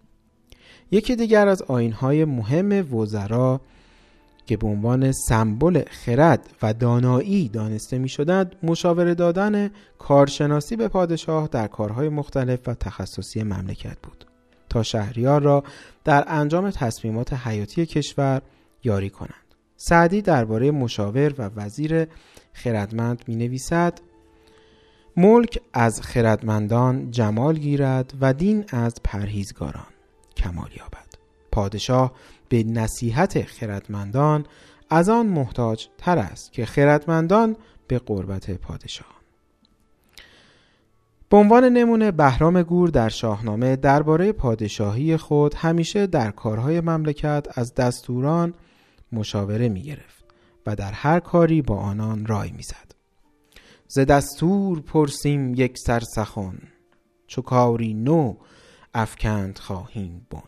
یکی 0.92 1.16
دیگر 1.16 1.48
از 1.48 1.62
آینهای 1.62 2.26
مهم 2.26 2.96
وزرا 2.96 3.62
که 4.46 4.58
به 4.58 4.68
عنوان 4.68 5.12
سمبل 5.12 5.84
خرد 5.90 6.50
و 6.62 6.74
دانایی 6.74 7.50
دانسته 7.50 7.98
می 7.98 8.10
شدند 8.10 8.56
مشاوره 8.64 9.16
دادن 9.16 9.72
کارشناسی 9.98 10.76
به 10.76 10.88
پادشاه 10.88 11.48
در 11.48 11.68
کارهای 11.68 12.10
مختلف 12.10 12.68
و 12.68 12.74
تخصصی 12.74 13.44
مملکت 13.44 13.98
بود 14.04 14.26
تا 14.70 14.84
شهریار 14.84 15.42
را 15.42 15.64
در 16.04 16.24
انجام 16.28 16.72
تصمیمات 16.72 17.34
حیاتی 17.34 17.86
کشور 17.86 18.42
یاری 18.84 19.10
کنند. 19.10 19.34
سعدی 19.82 20.22
درباره 20.22 20.72
مشاور 20.72 21.34
و 21.38 21.50
وزیر 21.56 22.08
خردمند 22.54 23.24
می 23.28 23.36
نویسد 23.36 24.00
ملک 25.18 25.62
از 25.74 26.02
خردمندان 26.02 27.12
جمال 27.12 27.58
گیرد 27.58 28.14
و 28.22 28.34
دین 28.34 28.66
از 28.70 28.94
پرهیزگاران 29.04 29.88
کمال 30.38 30.70
یابد. 30.78 31.10
پادشاه 31.52 32.14
به 32.50 32.64
نصیحت 32.64 33.42
خردمندان 33.44 34.46
از 34.90 35.10
آن 35.10 35.28
محتاج 35.28 35.88
تر 35.98 36.18
است 36.18 36.54
که 36.54 36.66
خردمندان 36.66 37.56
به 37.88 38.00
قربت 38.00 38.52
پادشاه 38.52 39.20
به 41.30 41.38
عنوان 41.38 41.64
نمونه 41.64 42.12
بهرام 42.12 42.62
گور 42.62 42.90
در 42.90 43.10
شاهنامه 43.10 43.76
درباره 43.76 44.32
پادشاهی 44.32 45.18
خود 45.18 45.54
همیشه 45.54 46.08
در 46.08 46.32
کارهای 46.32 46.82
مملکت 46.82 47.48
از 47.56 47.76
دستوران 47.76 48.54
مشاوره 49.12 49.70
می 49.70 49.82
گرفت 49.82 50.19
و 50.70 50.76
در 50.76 50.92
هر 50.92 51.20
کاری 51.20 51.62
با 51.62 51.78
آنان 51.78 52.26
رای 52.26 52.52
می‌زد. 52.52 52.96
ز 53.88 54.00
دستور 54.00 54.82
پرسیم 54.82 55.54
یک 55.54 55.78
سر 55.78 56.00
سخن 56.00 56.60
چو 57.28 57.42
کاری 57.42 57.94
نو 57.94 58.36
افکند 58.94 59.60
خواهیم 59.60 60.28
بن. 60.32 60.42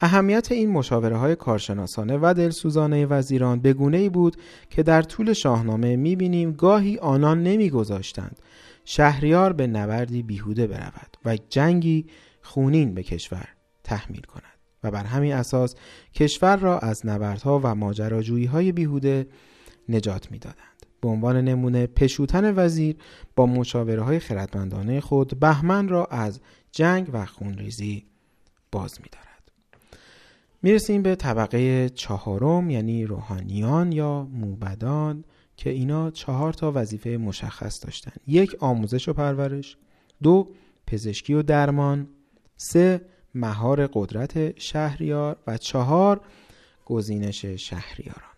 اهمیت 0.00 0.52
این 0.52 0.70
مشاوره 0.70 1.16
های 1.16 1.36
کارشناسانه 1.36 2.18
و 2.22 2.34
دلسوزانه 2.36 3.06
وزیران 3.06 3.60
به 3.60 3.72
گونه 3.72 3.96
ای 3.96 4.08
بود 4.08 4.36
که 4.70 4.82
در 4.82 5.02
طول 5.02 5.32
شاهنامه 5.32 5.96
می‌بینیم 5.96 6.52
گاهی 6.52 6.98
آنان 6.98 7.42
نمیگذاشتند. 7.42 8.40
شهریار 8.84 9.52
به 9.52 9.66
نبردی 9.66 10.22
بیهوده 10.22 10.66
برود 10.66 11.16
و 11.24 11.36
جنگی 11.36 12.06
خونین 12.42 12.94
به 12.94 13.02
کشور 13.02 13.48
تحمیل 13.84 14.22
کند. 14.22 14.51
و 14.84 14.90
بر 14.90 15.04
همین 15.04 15.32
اساس 15.32 15.74
کشور 16.14 16.56
را 16.56 16.78
از 16.78 17.06
نبردها 17.06 17.60
و 17.64 17.74
ماجراجویی 17.74 18.46
های 18.46 18.72
بیهوده 18.72 19.26
نجات 19.88 20.30
می‌دادند. 20.30 20.86
به 21.00 21.08
عنوان 21.08 21.36
نمونه 21.36 21.86
پشوتن 21.86 22.54
وزیر 22.56 22.96
با 23.36 23.46
مشاوره 23.46 24.02
های 24.02 24.18
خردمندانه 24.18 25.00
خود 25.00 25.40
بهمن 25.40 25.88
را 25.88 26.04
از 26.04 26.40
جنگ 26.72 27.10
و 27.12 27.26
خونریزی 27.26 28.06
باز 28.72 29.00
می 29.00 29.08
دارد. 29.12 29.52
می‌رسیم 30.62 31.02
به 31.02 31.14
طبقه 31.14 31.88
چهارم 31.88 32.70
یعنی 32.70 33.04
روحانیان 33.04 33.92
یا 33.92 34.28
موبدان 34.32 35.24
که 35.56 35.70
اینا 35.70 36.10
چهار 36.10 36.52
تا 36.52 36.72
وظیفه 36.74 37.10
مشخص 37.10 37.84
داشتن. 37.84 38.12
یک 38.26 38.56
آموزش 38.60 39.08
و 39.08 39.12
پرورش. 39.12 39.76
دو 40.22 40.48
پزشکی 40.86 41.34
و 41.34 41.42
درمان. 41.42 42.08
سه 42.56 43.00
مهار 43.34 43.86
قدرت 43.86 44.60
شهریار 44.60 45.36
و 45.46 45.56
چهار 45.56 46.20
گزینش 46.84 47.44
شهریاران 47.44 48.32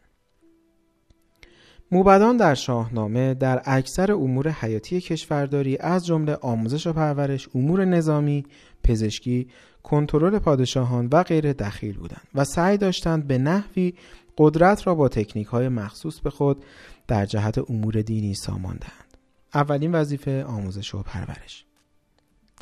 موبدان 1.93 2.37
در 2.37 2.55
شاهنامه 2.55 3.35
در 3.35 3.63
اکثر 3.65 4.13
امور 4.13 4.49
حیاتی 4.49 5.01
کشورداری 5.01 5.79
از 5.79 6.07
جمله 6.07 6.35
آموزش 6.35 6.87
و 6.87 6.93
پرورش، 6.93 7.49
امور 7.55 7.85
نظامی، 7.85 8.47
پزشکی، 8.85 9.49
کنترل 9.83 10.39
پادشاهان 10.39 11.09
و 11.13 11.23
غیره 11.23 11.53
دخیل 11.53 11.97
بودند 11.97 12.29
و 12.35 12.45
سعی 12.45 12.77
داشتند 12.77 13.27
به 13.27 13.39
نحوی 13.39 13.95
قدرت 14.39 14.87
را 14.87 14.95
با 14.95 15.09
تکنیک 15.09 15.47
های 15.47 15.69
مخصوص 15.69 16.21
به 16.21 16.31
خود 16.31 16.65
در 17.09 17.27
جهت 17.27 17.71
امور 17.71 18.03
دینی 18.03 18.35
سامان 18.35 18.77
دهند. 18.77 19.17
اولین 19.55 19.95
وظیفه 19.95 20.45
آموزش 20.45 20.95
و 20.95 21.03
پرورش 21.03 21.65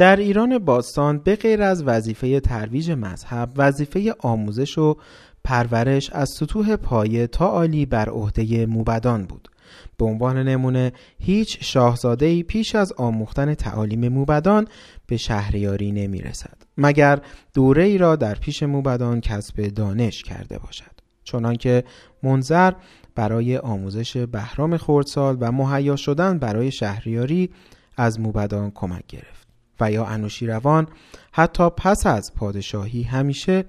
در 0.03 0.17
ایران 0.17 0.59
باستان 0.59 1.19
به 1.19 1.37
غیر 1.37 1.63
از 1.63 1.83
وظیفه 1.83 2.41
ترویج 2.41 2.91
مذهب 2.91 3.51
وظیفه 3.57 4.15
آموزش 4.19 4.79
و 4.79 4.97
پرورش 5.45 6.11
از 6.13 6.31
سطوح 6.39 6.77
پایه 6.77 7.27
تا 7.27 7.47
عالی 7.47 7.87
بر 7.87 8.09
عهده 8.09 8.67
موبدان 8.67 9.25
بود. 9.25 9.49
به 9.97 10.05
عنوان 10.05 10.37
نمونه 10.37 10.93
هیچ 11.19 11.59
شاهزاده 11.61 12.43
پیش 12.43 12.75
از 12.75 12.93
آموختن 12.93 13.55
تعالیم 13.55 14.09
موبدان 14.09 14.69
به 15.07 15.17
شهریاری 15.17 15.93
نمی 15.93 16.21
رسد 16.21 16.57
مگر 16.79 17.21
دوره 17.55 17.85
ای 17.85 17.99
را 17.99 18.17
در 18.17 18.35
پیش 18.35 18.63
موبدان 18.63 19.21
کسب 19.21 19.67
دانش 19.67 20.23
کرده 20.23 20.59
باشد. 20.59 20.93
چنانکه 21.25 21.85
منظر 22.23 22.73
برای 23.15 23.59
آموزش 23.59 24.17
بهرام 24.17 24.77
خردسال 24.77 25.37
و 25.41 25.53
مهیا 25.53 25.97
شدن 25.97 26.39
برای 26.39 26.71
شهریاری 26.71 27.51
از 27.97 28.21
موبدان 28.21 28.71
کمک 28.71 29.07
گرفت. 29.09 29.42
و 29.81 29.93
یا 29.93 30.05
انوشیروان 30.05 30.89
حتی 31.33 31.71
پس 31.71 32.07
از 32.07 32.35
پادشاهی 32.35 33.03
همیشه 33.03 33.65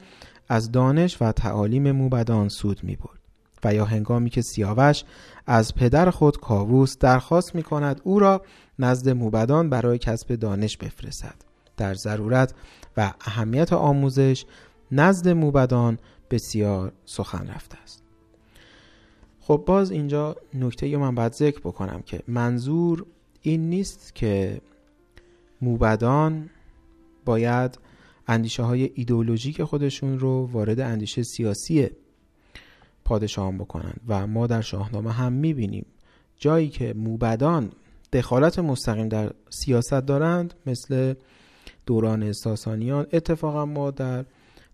از 0.50 0.72
دانش 0.72 1.18
و 1.22 1.32
تعالیم 1.32 1.92
موبدان 1.92 2.50
سود 2.50 2.84
می 2.84 2.96
برد 2.96 3.20
و 3.64 3.74
یا 3.74 3.86
هنگامی 3.86 4.30
که 4.30 4.42
سیاوش 4.42 5.04
از 5.48 5.76
پدر 5.76 6.10
خود 6.10 6.40
کاووس 6.40 6.98
درخواست 6.98 7.56
می 7.56 7.64
کند 7.64 8.02
او 8.04 8.20
را 8.20 8.42
نزد 8.80 9.10
موبدان 9.10 9.70
برای 9.70 9.98
کسب 9.98 10.36
دانش 10.36 10.78
بفرستد. 10.78 11.36
در 11.78 11.94
ضرورت 11.94 12.54
و 12.98 13.14
اهمیت 13.22 13.74
آموزش 13.74 14.46
نزد 14.92 15.30
موبدان 15.30 16.00
بسیار 16.32 16.92
سخن 17.06 17.48
رفته 17.48 17.78
است. 17.84 18.04
خب 19.40 19.64
باز 19.66 19.92
اینجا 19.92 20.36
نکته 20.54 20.98
من 20.98 21.16
باید 21.16 21.34
ذکر 21.34 21.60
بکنم 21.60 22.02
که 22.02 22.20
منظور 22.28 23.06
این 23.42 23.70
نیست 23.70 24.16
که 24.16 24.62
موبدان 25.64 26.50
باید 27.26 27.80
اندیشه 28.28 28.64
های 28.64 28.92
ایدئولوژیک 28.96 29.64
خودشون 29.64 30.20
رو 30.20 30.50
وارد 30.52 30.80
اندیشه 30.80 31.24
سیاسی 31.24 31.90
پادشاهان 33.06 33.58
بکنند 33.58 34.02
و 34.08 34.28
ما 34.28 34.48
در 34.48 34.62
شاهنامه 34.62 35.12
هم 35.12 35.34
می‌بینیم. 35.34 35.86
جایی 36.38 36.70
که 36.70 36.94
موبدان 36.94 37.72
دخالت 38.14 38.60
مستقیم 38.60 39.10
در 39.10 39.32
سیاست 39.50 39.94
دارند 39.94 40.54
مثل 40.66 41.14
دوران 41.86 42.34
ساسانیان 42.34 43.08
اتفاقا 43.14 43.66
ما 43.66 43.92
در 43.92 44.26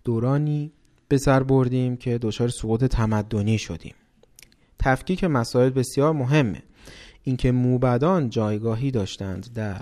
دورانی 0.04 0.72
به 1.08 1.18
سر 1.18 1.44
بردیم 1.44 1.98
که 1.98 2.18
دچار 2.18 2.50
سقوط 2.50 2.84
تمدنی 2.84 3.58
شدیم. 3.58 3.94
تفکیک 4.80 5.24
مسائل 5.24 5.70
بسیار 5.70 6.14
مهمه. 6.14 6.64
اینکه 7.24 7.52
موبدان 7.52 8.30
جایگاهی 8.30 8.92
داشتند 8.92 9.54
در 9.54 9.82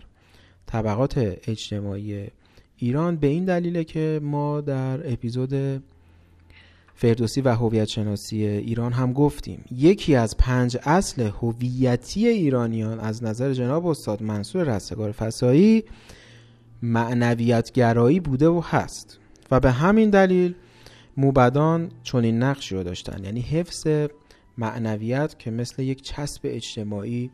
طبقات 0.68 1.18
اجتماعی 1.48 2.28
ایران 2.78 3.16
به 3.16 3.28
این 3.28 3.46
دلیله 3.46 3.84
که 3.84 4.20
ما 4.24 4.62
در 4.62 5.14
اپیزود 5.14 5.84
فردوسی 6.96 7.42
و 7.42 7.56
هویت 7.56 7.88
شناسی 7.88 8.46
ایران 8.46 8.94
هم 8.94 9.14
گفتیم. 9.14 9.66
یکی 9.72 10.16
از 10.16 10.38
پنج 10.38 10.78
اصل 10.84 11.22
هویتی 11.42 12.28
ایرانیان 12.28 13.00
از 13.00 13.24
نظر 13.24 13.54
جناب 13.54 13.88
استاد 13.88 14.24
منصور 14.24 14.64
رستگار 14.64 15.12
فسایی 15.12 15.84
معنویت 16.82 17.72
گرایی 17.72 18.20
بوده 18.20 18.48
و 18.48 18.62
هست 18.64 19.20
و 19.52 19.60
به 19.60 19.72
همین 19.72 20.10
دلیل 20.10 20.56
موبدان 21.18 21.92
چنین 22.04 22.44
نقشی 22.44 22.76
رو 22.76 22.84
داشتن. 22.84 23.24
یعنی 23.24 23.42
حفظ 23.42 23.88
معنویت 24.58 25.40
که 25.40 25.52
مثل 25.52 25.84
یک 25.84 26.02
چسب 26.02 26.42
اجتماعی 26.44 27.32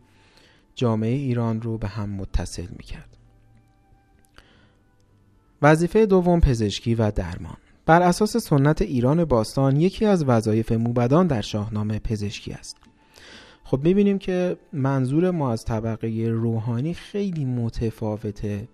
جامعه 0.76 1.16
ایران 1.16 1.62
رو 1.62 1.78
به 1.78 1.88
هم 1.88 2.10
متصل 2.10 2.68
می‌کرد. 2.78 3.13
وظیفه 5.64 6.06
دوم 6.06 6.40
پزشکی 6.40 6.96
و 6.96 7.12
درمان. 7.12 7.58
بر 7.86 8.02
اساس 8.02 8.38
سنت 8.38 8.82
ایران 8.82 9.26
باستان 9.26 9.78
یکی 9.78 10.06
از 10.06 10.24
وظایف 10.24 10.72
موبدان 10.72 11.28
در 11.28 11.42
شاهنامه 11.42 12.00
پزشکی 12.00 12.52
است. 12.54 12.78
خب 13.64 13.80
می‌بینیم 13.84 14.18
که 14.18 14.58
منظور 14.74 15.32
ما 15.32 15.52
از 15.52 15.66
طبقه 15.66 16.28
روحانی 16.30 16.94
خیلی 16.94 17.46
متفاوته 17.46 18.68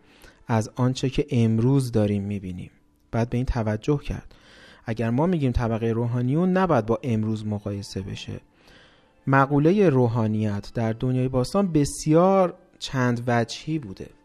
از 0.47 0.69
آنچه 0.75 1.09
که 1.09 1.25
امروز 1.29 1.91
داریم 1.91 2.23
می‌بینیم. 2.23 2.71
بعد 3.11 3.29
به 3.29 3.37
این 3.37 3.45
توجه 3.45 3.97
کرد. 3.97 4.35
اگر 4.85 5.09
ما 5.09 5.25
میگیم 5.25 5.51
طبقه 5.51 5.87
روحانیون 5.87 6.51
نباید 6.51 6.85
با 6.85 6.99
امروز 7.03 7.45
مقایسه 7.45 8.01
بشه. 8.01 8.39
مقوله 9.27 9.89
روحانیت 9.89 10.71
در 10.73 10.93
دنیای 10.93 11.27
باستان 11.27 11.71
بسیار 11.71 12.53
چند 12.79 13.23
وجهی 13.27 13.79
بوده. 13.79 14.18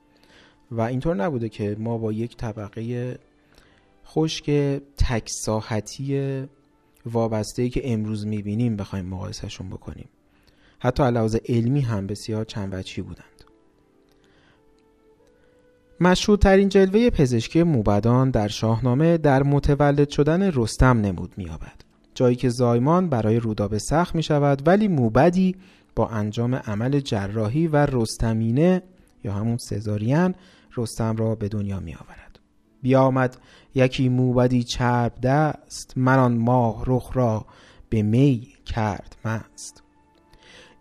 و 0.77 0.81
اینطور 0.81 1.17
نبوده 1.17 1.49
که 1.49 1.77
ما 1.79 1.99
با 1.99 2.13
یک 2.13 2.37
طبقه 2.37 3.19
خشک 4.07 4.51
تک 4.97 5.29
ساحتی 5.29 6.45
وابسته 7.07 7.63
ای 7.63 7.71
که 7.71 7.93
امروز 7.93 8.27
می‌بینیم 8.27 8.77
بخوایم 8.77 9.07
مقایسهشون 9.07 9.69
بکنیم. 9.69 10.09
حتی 10.79 11.03
علاوه 11.03 11.39
علمی 11.49 11.81
هم 11.81 12.07
بسیار 12.07 12.45
چند 12.45 12.75
وجهی 12.75 13.03
بودند. 13.03 13.25
مشهورترین 16.01 16.69
جلوه 16.69 17.11
پزشکی 17.11 17.63
موبدان 17.63 18.31
در 18.31 18.49
شاهنامه 18.49 19.19
در 19.19 19.43
متولد 19.43 20.09
شدن 20.09 20.43
رستم 20.43 21.01
نمود 21.01 21.33
مییابد. 21.37 21.85
جایی 22.15 22.37
که 22.37 22.49
زایمان 22.49 23.09
برای 23.09 23.41
رودابه 23.41 23.79
سخت 23.79 24.15
می 24.15 24.23
شود 24.23 24.69
ولی 24.69 24.89
موبدی 24.89 25.57
با 25.97 26.09
انجام 26.09 26.55
عمل 26.55 27.01
جراحی 27.01 27.67
و 27.67 27.77
رستمینه 27.77 28.83
یا 29.25 29.33
همون 29.33 29.57
سزارین 29.57 30.35
رستم 30.77 31.17
را 31.17 31.35
به 31.35 31.49
دنیا 31.49 31.81
می 31.81 31.95
آورد 31.95 32.39
بیامد 32.83 33.37
یکی 33.75 34.09
موبدی 34.09 34.63
چرب 34.63 35.13
دست 35.23 35.93
من 35.97 36.19
آن 36.19 36.37
ماه 36.37 36.85
رخ 36.87 37.11
را 37.15 37.47
به 37.89 38.03
می 38.03 38.49
کرد 38.67 39.17
مست. 39.25 39.83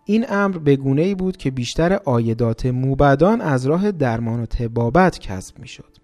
این 0.04 0.26
امر 0.28 0.58
به 0.58 0.76
گونه 0.76 1.02
ای 1.02 1.14
بود 1.14 1.36
که 1.36 1.50
بیشتر 1.50 1.92
آیدات 1.92 2.66
موبدان 2.66 3.40
از 3.40 3.66
راه 3.66 3.92
درمان 3.92 4.40
و 4.40 4.46
تبابت 4.46 5.18
کسب 5.18 5.58
می 5.58 5.68
شد 5.68 5.96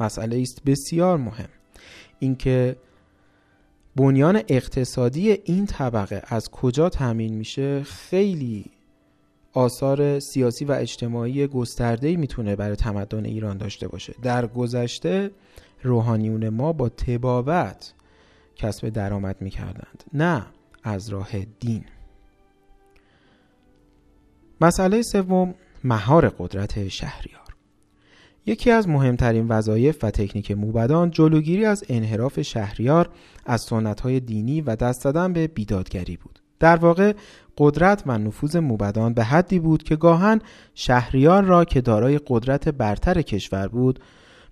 مسئله 0.00 0.40
است 0.40 0.62
بسیار 0.66 1.16
مهم. 1.18 1.48
اینکه 2.18 2.76
بنیان 3.96 4.42
اقتصادی 4.48 5.30
این 5.30 5.66
طبقه 5.66 6.22
از 6.26 6.50
کجا 6.50 6.88
تامین 6.88 7.34
میشه 7.34 7.82
خیلی 7.82 8.70
آثار 9.52 10.18
سیاسی 10.18 10.64
و 10.64 10.72
اجتماعی 10.72 11.46
گسترده 11.46 12.16
می‌تونه 12.16 12.56
برای 12.56 12.76
تمدن 12.76 13.24
ایران 13.24 13.58
داشته 13.58 13.88
باشه. 13.88 14.14
در 14.22 14.46
گذشته 14.46 15.30
روحانیون 15.82 16.48
ما 16.48 16.72
با 16.72 16.88
تبابت 16.88 17.92
کسب 18.56 18.88
درآمد 18.88 19.36
می‌کردند 19.40 20.04
نه 20.14 20.46
از 20.82 21.08
راه 21.08 21.30
دین. 21.60 21.84
مسئله 24.60 25.02
سوم 25.02 25.54
مهار 25.84 26.28
قدرت 26.28 26.88
شهریار. 26.88 27.42
یکی 28.46 28.70
از 28.70 28.88
مهمترین 28.88 29.48
وظایف 29.48 30.04
و 30.04 30.10
تکنیک 30.10 30.50
موبدان 30.50 31.10
جلوگیری 31.10 31.64
از 31.64 31.84
انحراف 31.88 32.42
شهریار 32.42 33.08
از 33.46 33.60
سنتهای 33.60 34.20
دینی 34.20 34.60
و 34.60 34.76
دست 34.76 35.04
دادن 35.04 35.32
به 35.32 35.46
بیدادگری 35.46 36.16
بود. 36.16 36.41
در 36.62 36.76
واقع 36.76 37.12
قدرت 37.58 38.02
و 38.06 38.18
نفوذ 38.18 38.56
موبدان 38.56 39.14
به 39.14 39.24
حدی 39.24 39.58
بود 39.58 39.82
که 39.82 39.96
گاهن 39.96 40.40
شهریار 40.74 41.42
را 41.44 41.64
که 41.64 41.80
دارای 41.80 42.20
قدرت 42.26 42.68
برتر 42.68 43.22
کشور 43.22 43.68
بود 43.68 44.00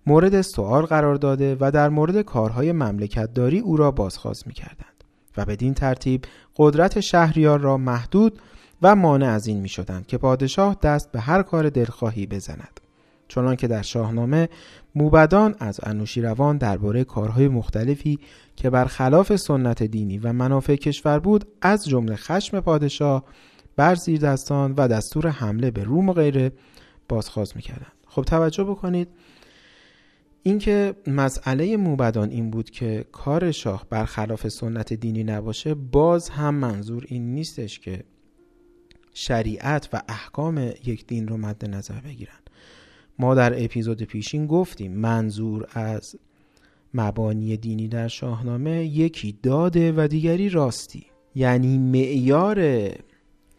مورد 0.06 0.40
سوال 0.40 0.86
قرار 0.86 1.14
داده 1.14 1.56
و 1.60 1.70
در 1.70 1.88
مورد 1.88 2.20
کارهای 2.22 2.72
مملکتداری 2.72 3.58
او 3.58 3.76
را 3.76 3.90
بازخواست 3.90 4.46
می 4.46 4.52
کردند 4.52 5.04
و 5.36 5.44
بدین 5.44 5.74
ترتیب 5.74 6.24
قدرت 6.56 7.00
شهریار 7.00 7.60
را 7.60 7.76
محدود 7.76 8.38
و 8.82 8.96
مانع 8.96 9.26
از 9.26 9.46
این 9.46 9.60
می 9.60 9.68
شدند 9.68 10.06
که 10.06 10.18
پادشاه 10.18 10.76
دست 10.82 11.12
به 11.12 11.20
هر 11.20 11.42
کار 11.42 11.70
دلخواهی 11.70 12.26
بزند. 12.26 12.80
چنان 13.28 13.56
که 13.56 13.68
در 13.68 13.82
شاهنامه 13.82 14.48
موبدان 14.94 15.54
از 15.58 15.80
انوشیروان 15.82 16.56
درباره 16.56 17.04
کارهای 17.04 17.48
مختلفی 17.48 18.18
که 18.60 18.70
برخلاف 18.70 19.36
سنت 19.36 19.82
دینی 19.82 20.18
و 20.18 20.32
منافع 20.32 20.76
کشور 20.76 21.18
بود 21.18 21.44
از 21.62 21.88
جمله 21.88 22.16
خشم 22.16 22.60
پادشاه 22.60 23.24
بر 23.76 23.94
زیر 23.94 24.20
دستان 24.20 24.74
و 24.76 24.88
دستور 24.88 25.28
حمله 25.28 25.70
به 25.70 25.84
روم 25.84 26.08
و 26.08 26.12
غیره 26.12 26.52
بازخواست 27.08 27.56
می‌کردند. 27.56 27.92
خب 28.06 28.22
توجه 28.22 28.64
بکنید 28.64 29.08
اینکه 30.42 30.94
مسئله 31.06 31.76
موبدان 31.76 32.30
این 32.30 32.50
بود 32.50 32.70
که 32.70 33.04
کار 33.12 33.50
شاه 33.50 33.86
برخلاف 33.90 34.48
سنت 34.48 34.92
دینی 34.92 35.24
نباشه 35.24 35.74
باز 35.74 36.28
هم 36.28 36.54
منظور 36.54 37.04
این 37.08 37.34
نیستش 37.34 37.78
که 37.78 38.04
شریعت 39.14 39.88
و 39.92 40.02
احکام 40.08 40.58
یک 40.84 41.06
دین 41.06 41.28
رو 41.28 41.36
مد 41.36 41.70
نظر 41.70 42.00
بگیرن. 42.00 42.40
ما 43.18 43.34
در 43.34 43.64
اپیزود 43.64 44.02
پیشین 44.02 44.46
گفتیم 44.46 44.92
منظور 44.92 45.66
از 45.72 46.16
مبانی 46.94 47.56
دینی 47.56 47.88
در 47.88 48.08
شاهنامه 48.08 48.84
یکی 48.84 49.38
داده 49.42 49.92
و 49.96 50.08
دیگری 50.08 50.48
راستی. 50.48 51.06
یعنی 51.34 51.78
معیار 51.78 52.88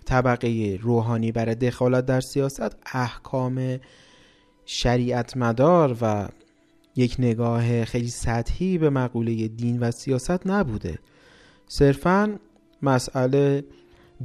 طبقه 0.06 0.80
روحانی 0.82 1.32
برای 1.32 1.56
دخالت 1.56 2.06
در 2.06 2.22
سیاست 2.22 2.78
احکام 2.94 3.80
شریعت 4.66 5.38
مدار 5.38 5.98
و 6.02 6.28
یک 6.96 7.16
نگاه 7.20 7.86
خیلی 7.86 8.08
سطحی 8.08 8.78
به 8.78 8.90
مقوله 8.90 9.48
دین 9.48 9.80
و 9.80 9.92
سیاست 9.92 10.48
نبوده. 10.48 11.00
صرفا 11.68 12.40
مسئله 12.82 13.64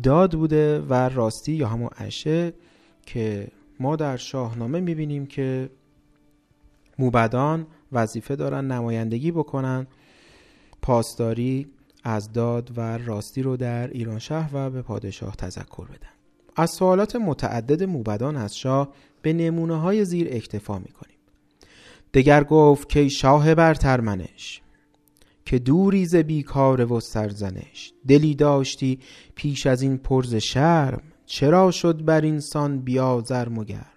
داد 0.02 0.34
بوده 0.34 0.80
و 0.80 0.94
راستی 0.94 1.52
یا 1.52 1.68
همون 1.68 1.90
عشه 1.98 2.52
که 3.07 3.48
ما 3.80 3.96
در 3.96 4.16
شاهنامه 4.16 4.80
می‌بینیم 4.80 5.26
که 5.26 5.70
موبدان 6.98 7.66
وظیفه 7.93 8.37
دارن 8.37 8.64
نمایندگی 8.72 9.30
بکنن. 9.30 9.87
پاسداری 10.82 11.66
از 12.05 12.32
داد 12.32 12.70
و 12.76 12.99
راستی 12.99 13.43
رو 13.43 13.57
در 13.57 13.89
ایران 13.89 14.18
شهر 14.18 14.51
و 14.53 14.70
به 14.70 14.82
پادشاه 14.82 15.37
تذکر 15.37 15.84
بدن. 15.84 16.09
از 16.57 16.70
سوالات 16.70 17.16
متعدد 17.16 17.82
موبدان 17.82 18.37
از 18.37 18.57
شاه 18.57 18.93
به 19.22 19.32
نمونه 19.32 19.80
های 19.80 20.05
زیر 20.05 20.28
اکتفا 20.30 20.78
می‌کنیم. 20.78 21.16
دگر 22.14 22.45
گفت 22.45 22.89
که 22.89 23.09
شاه 23.09 23.55
برتر 23.55 24.01
منش 24.01 24.62
که 25.45 25.59
دوری 25.59 26.07
ز 26.07 26.16
بیکار 26.16 26.93
و 26.93 27.01
سرزنش. 27.01 27.93
دلی 28.09 28.34
داشتی 28.34 28.99
پیش 29.34 29.66
از 29.66 29.82
این 29.82 29.99
پرز 29.99 30.34
شرم 30.34 31.03
چرا 31.26 31.70
شد 31.70 32.05
بر 32.05 32.20
اینسان 32.20 32.78
بیازر 32.78 33.49
مگر 33.49 33.95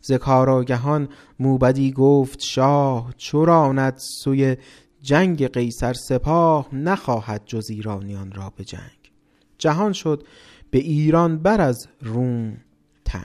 ز 0.00 0.12
کاراگهان 0.12 1.08
موبدی 1.38 1.92
گفت 1.92 2.40
شاه 2.40 3.14
چراند 3.16 3.94
سوی 3.96 4.56
جنگ 5.02 5.46
قیصر 5.46 5.92
سپاه 5.92 6.74
نخواهد 6.74 7.42
جز 7.46 7.70
ایرانیان 7.70 8.32
را 8.32 8.52
به 8.56 8.64
جنگ. 8.64 9.12
جهان 9.58 9.92
شد 9.92 10.22
به 10.70 10.78
ایران 10.78 11.38
بر 11.38 11.60
از 11.60 11.88
روم 12.00 12.56
تنگ. 13.04 13.24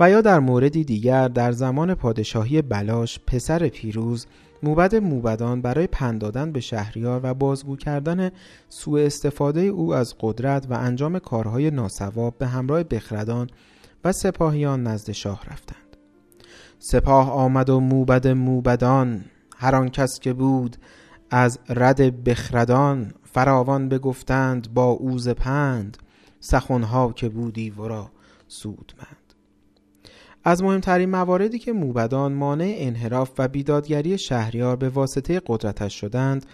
و 0.00 0.10
یا 0.10 0.20
در 0.20 0.40
موردی 0.40 0.84
دیگر 0.84 1.28
در 1.28 1.52
زمان 1.52 1.94
پادشاهی 1.94 2.62
بلاش 2.62 3.18
پسر 3.26 3.68
پیروز 3.68 4.26
موبد 4.62 4.94
موبدان 4.94 5.62
برای 5.62 5.86
پند 5.86 6.20
دادن 6.20 6.52
به 6.52 6.60
شهریار 6.60 7.20
و 7.22 7.34
بازگو 7.34 7.76
کردن 7.76 8.30
سوء 8.68 9.06
استفاده 9.06 9.60
او 9.60 9.94
از 9.94 10.14
قدرت 10.20 10.66
و 10.70 10.74
انجام 10.74 11.18
کارهای 11.18 11.70
ناسواب 11.70 12.38
به 12.38 12.46
همراه 12.46 12.82
بخردان 12.82 13.50
و 14.04 14.12
سپاهیان 14.12 14.82
نزد 14.82 15.12
شاه 15.12 15.40
رفتند. 15.50 15.96
سپاه 16.78 17.30
آمد 17.30 17.70
و 17.70 17.80
موبد 17.80 18.28
موبدان 18.28 19.24
هر 19.56 19.74
آن 19.74 19.88
کس 19.88 20.20
که 20.20 20.32
بود 20.32 20.76
از 21.30 21.58
رد 21.68 22.24
بخردان 22.24 23.12
فراوان 23.22 23.88
بگفتند 23.88 24.74
با 24.74 24.84
اوز 24.84 25.28
پند 25.28 25.96
سخنها 26.40 27.12
که 27.12 27.28
بودی 27.28 27.70
ورا 27.70 28.10
سودمند. 28.48 29.34
از 30.44 30.62
مهمترین 30.62 31.10
مواردی 31.10 31.58
که 31.58 31.72
موبدان 31.72 32.32
مانع 32.32 32.74
انحراف 32.78 33.30
و 33.38 33.48
بیدادگری 33.48 34.18
شهریار 34.18 34.76
به 34.76 34.88
واسطه 34.88 35.42
قدرتش 35.46 36.00
شدند 36.00 36.46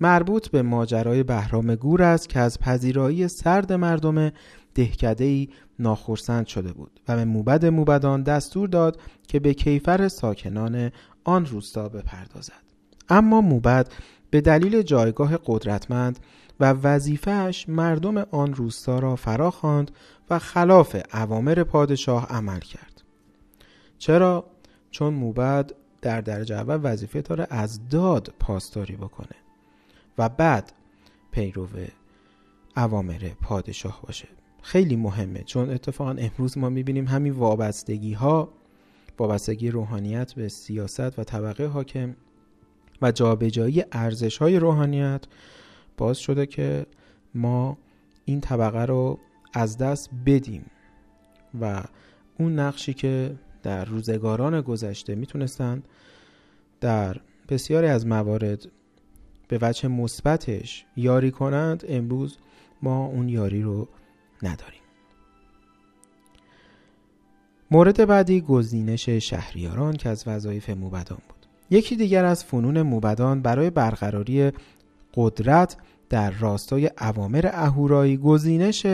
مربوط 0.00 0.48
به 0.48 0.62
ماجرای 0.62 1.22
بهرام 1.22 1.74
گور 1.74 2.02
است 2.02 2.28
که 2.28 2.40
از 2.40 2.58
پذیرایی 2.58 3.28
سرد 3.28 3.72
مردم 3.72 4.32
دهکدهی 4.74 5.48
ناخرسند 5.78 6.46
شده 6.46 6.72
بود 6.72 7.00
و 7.08 7.16
به 7.16 7.24
موبد 7.24 7.66
موبدان 7.66 8.22
دستور 8.22 8.68
داد 8.68 9.00
که 9.28 9.40
به 9.40 9.54
کیفر 9.54 10.08
ساکنان 10.08 10.90
آن 11.24 11.46
روستا 11.46 11.88
بپردازد. 11.88 12.62
اما 13.08 13.40
موبد 13.40 13.92
به 14.30 14.40
دلیل 14.40 14.82
جایگاه 14.82 15.38
قدرتمند 15.46 16.18
و 16.60 16.72
وظیفهش 16.72 17.68
مردم 17.68 18.18
آن 18.18 18.54
روستا 18.54 18.98
را 18.98 19.16
فرا 19.16 19.50
خواند 19.50 19.90
و 20.30 20.38
خلاف 20.38 20.96
اوامر 21.12 21.62
پادشاه 21.62 22.26
عمل 22.26 22.60
کرد. 22.60 23.02
چرا؟ 23.98 24.44
چون 24.90 25.14
موبد 25.14 25.72
در 26.02 26.20
درجه 26.20 26.54
اول 26.54 26.80
وظیفه 26.82 27.22
داره 27.22 27.46
از 27.50 27.88
داد 27.88 28.34
پاسداری 28.40 28.96
بکنه 28.96 29.36
و 30.18 30.28
بعد 30.28 30.72
پیرو 31.30 31.68
اوامر 32.76 33.30
پادشاه 33.42 34.00
باشه. 34.02 34.28
خیلی 34.66 34.96
مهمه 34.96 35.42
چون 35.42 35.70
اتفاقا 35.70 36.10
امروز 36.10 36.58
ما 36.58 36.68
می‌بینیم 36.68 37.06
همین 37.08 37.32
وابستگی 37.32 38.12
ها 38.12 38.48
وابستگی 39.18 39.70
روحانیت 39.70 40.32
به 40.32 40.48
سیاست 40.48 41.18
و 41.18 41.24
طبقه 41.24 41.66
حاکم 41.66 42.16
و 43.02 43.12
جابجایی 43.12 43.84
ارزش 43.92 44.38
های 44.38 44.58
روحانیت 44.58 45.24
باز 45.96 46.18
شده 46.18 46.46
که 46.46 46.86
ما 47.34 47.78
این 48.24 48.40
طبقه 48.40 48.84
رو 48.84 49.18
از 49.52 49.78
دست 49.78 50.10
بدیم 50.26 50.66
و 51.60 51.84
اون 52.38 52.58
نقشی 52.58 52.94
که 52.94 53.34
در 53.62 53.84
روزگاران 53.84 54.60
گذشته 54.60 55.14
می‌تونستند 55.14 55.88
در 56.80 57.16
بسیاری 57.48 57.86
از 57.86 58.06
موارد 58.06 58.68
به 59.48 59.58
وجه 59.62 59.88
مثبتش 59.88 60.84
یاری 60.96 61.30
کنند 61.30 61.84
امروز 61.88 62.38
ما 62.82 63.06
اون 63.06 63.28
یاری 63.28 63.62
رو 63.62 63.88
نداریم. 64.42 64.80
مورد 67.70 68.06
بعدی 68.06 68.40
گزینش 68.40 69.08
شهریاران 69.08 69.96
که 69.96 70.08
از 70.08 70.24
وظایف 70.26 70.70
موبدان 70.70 71.18
بود. 71.28 71.46
یکی 71.70 71.96
دیگر 71.96 72.24
از 72.24 72.44
فنون 72.44 72.82
موبدان 72.82 73.42
برای 73.42 73.70
برقراری 73.70 74.52
قدرت 75.14 75.76
در 76.08 76.30
راستای 76.30 76.90
اوامر 77.00 77.50
اهورایی 77.52 78.16
گزینش 78.16 78.86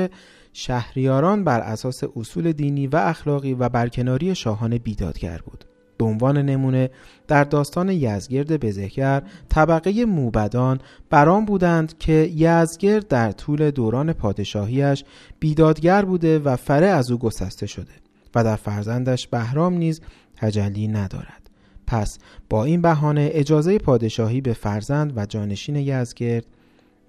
شهریاران 0.53 1.45
بر 1.45 1.61
اساس 1.61 2.03
اصول 2.17 2.53
دینی 2.53 2.87
و 2.87 2.97
اخلاقی 2.97 3.55
و 3.55 3.69
برکناری 3.69 4.35
شاهان 4.35 4.79
بیدادگر 4.79 5.39
بود. 5.39 5.65
به 6.03 6.09
عنوان 6.09 6.39
نمونه 6.39 6.91
در 7.29 7.45
داستان 7.45 7.89
یزگرد 7.89 8.61
بزهگر 8.61 9.23
طبقه 9.49 10.05
موبدان 10.05 10.81
بران 11.11 11.45
بودند 11.45 11.99
که 11.99 12.31
یزگرد 12.37 13.09
در 13.09 13.33
طول 13.33 13.71
دوران 13.71 14.13
پادشاهیش 14.13 15.05
بیدادگر 15.41 16.05
بوده 16.05 16.39
و 16.39 16.57
فره 16.57 16.87
از 16.87 17.11
او 17.11 17.19
گسسته 17.19 17.67
شده 17.67 17.93
و 18.35 18.45
در 18.45 18.57
فرزندش 18.57 19.29
بهرام 19.29 19.75
نیز 19.75 20.01
تجلی 20.37 20.89
ندارد. 20.89 21.51
پس 21.87 22.19
با 22.51 22.65
این 22.65 22.83
بهانه 22.83 23.31
اجازه 23.33 23.79
پادشاهی 23.79 24.41
به 24.41 24.53
فرزند 24.53 25.13
و 25.17 25.27
جانشین 25.27 25.77
یزگرد 25.77 26.47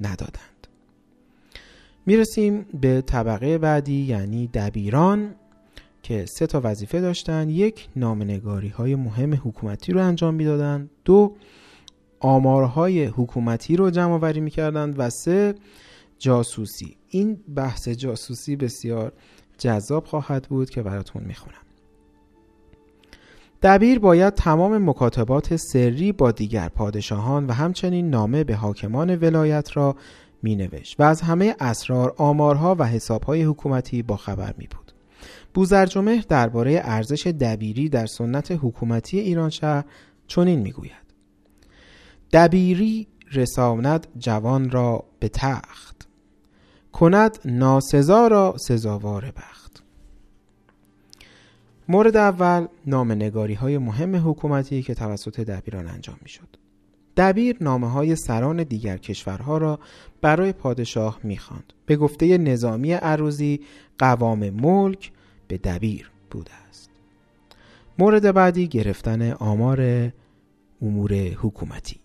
ندادند. 0.02 0.68
می‌رسیم 2.06 2.66
به 2.82 3.02
طبقه 3.02 3.58
بعدی 3.58 4.02
یعنی 4.02 4.48
دبیران. 4.48 5.36
که 6.04 6.26
سه 6.26 6.48
تا 6.48 6.62
وظیفه 6.64 7.02
داشتن. 7.02 7.50
یک 7.50 7.88
نامنگاری 7.96 8.68
های 8.68 8.96
مهم 8.96 9.34
حکومتی 9.34 9.92
رو 9.92 10.04
انجام 10.04 10.34
می‌دادند 10.34 10.90
دو 11.06 11.36
آمارهای 12.20 13.06
حکومتی 13.06 13.76
رو 13.76 13.90
جمع 13.90 14.14
آوری 14.14 14.40
می‌کردند 14.40 14.96
و 14.98 15.10
سه 15.10 15.56
جاسوسی. 16.20 16.98
این 17.10 17.40
بحث 17.56 17.90
جاسوسی 17.90 18.56
بسیار 18.56 19.12
جذاب 19.58 20.06
خواهد 20.06 20.48
بود 20.50 20.70
که 20.70 20.82
براتون 20.82 21.24
می‌خونم. 21.24 21.58
دبیر 23.62 24.00
باید 24.00 24.34
تمام 24.34 24.90
مکاتبات 24.90 25.56
سری 25.56 26.12
با 26.12 26.32
دیگر 26.32 26.70
پادشاهان 26.70 27.46
و 27.46 27.52
همچنین 27.52 28.10
نامه 28.10 28.44
به 28.44 28.56
حاکمان 28.56 29.16
ولایت 29.16 29.78
را 29.78 29.96
می 30.42 30.56
نوشت 30.56 31.00
و 31.00 31.04
از 31.04 31.22
همه 31.22 31.56
اسرار 31.60 32.14
آمارها 32.18 32.76
و 32.80 32.84
حسابهای 32.84 33.44
حکومتی 33.44 34.02
با 34.02 34.18
خبر 34.18 34.54
می. 34.58 34.68
بوزرجمه 35.54 36.24
درباره 36.30 36.82
ارزش 36.84 37.28
دبیری 37.28 37.90
در 37.90 38.06
سنت 38.06 38.52
حکومتی 38.52 39.20
ایران 39.20 39.50
شهر 39.50 39.86
چنین 40.28 40.60
می 40.60 40.72
گوید. 40.72 41.04
دبیری 42.34 43.08
رساند 43.32 44.08
جوان 44.18 44.70
را 44.70 45.04
به 45.20 45.30
تخت 45.30 46.08
کند 46.92 47.40
ناسزا 47.46 48.28
را 48.28 48.56
سزاوار 48.58 49.34
بخت 49.38 49.84
مورد 51.90 52.18
اول 52.18 52.68
نامنگاری 52.86 53.54
های 53.54 53.78
مهم 53.78 54.30
حکومتی 54.30 54.84
که 54.84 54.94
توسط 54.94 55.40
دبیران 55.40 55.88
انجام 55.88 56.18
می 56.22 56.30
شد. 56.30 56.48
دبیر 57.18 57.58
نامه 57.62 57.90
های 57.90 58.16
سران 58.16 58.64
دیگر 58.64 58.98
کشورها 58.98 59.58
را 59.58 59.80
برای 60.22 60.54
پادشاه 60.54 61.20
می‌خواند. 61.24 61.74
به 61.86 61.96
گفته 61.96 62.38
نظامی 62.38 62.94
عروزی 62.94 63.60
قوام 63.98 64.50
ملک 64.50 65.12
به 65.48 65.58
دبیر 65.58 66.12
بوده 66.32 66.52
است. 66.70 66.90
مورد 68.00 68.32
بعدی 68.32 68.68
گرفتن 68.68 69.32
آمار 69.32 70.12
امور 70.82 71.14
حکومتی 71.14 71.96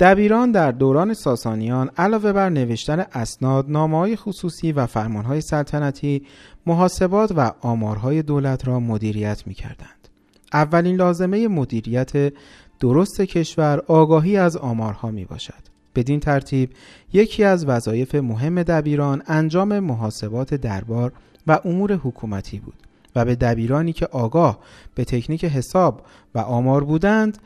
دبیران 0.00 0.50
در 0.50 0.72
دوران 0.72 1.14
ساسانیان 1.14 1.90
علاوه 1.98 2.32
بر 2.32 2.48
نوشتن 2.48 3.04
اسناد، 3.12 3.70
نامه‌های 3.70 4.16
خصوصی 4.16 4.72
و 4.72 4.86
فرمانهای 4.86 5.40
سلطنتی، 5.40 6.26
محاسبات 6.66 7.32
و 7.36 7.52
آمارهای 7.60 8.22
دولت 8.22 8.68
را 8.68 8.80
مدیریت 8.80 9.46
می‌کردند. 9.46 10.08
اولین 10.52 10.96
لازمه 10.96 11.48
مدیریت 11.48 12.32
درست 12.80 13.20
کشور 13.20 13.82
آگاهی 13.86 14.36
از 14.36 14.56
آمارها 14.56 15.10
می 15.10 15.24
باشد. 15.24 15.74
بدین 15.94 16.20
ترتیب 16.20 16.70
یکی 17.12 17.44
از 17.44 17.66
وظایف 17.66 18.14
مهم 18.14 18.62
دبیران 18.62 19.22
انجام 19.26 19.78
محاسبات 19.78 20.54
دربار 20.54 21.12
و 21.46 21.60
امور 21.64 21.92
حکومتی 21.92 22.58
بود 22.58 22.74
و 23.16 23.24
به 23.24 23.34
دبیرانی 23.34 23.92
که 23.92 24.06
آگاه 24.06 24.58
به 24.94 25.04
تکنیک 25.04 25.44
حساب 25.44 26.06
و 26.34 26.38
آمار 26.38 26.84
بودند 26.84 27.38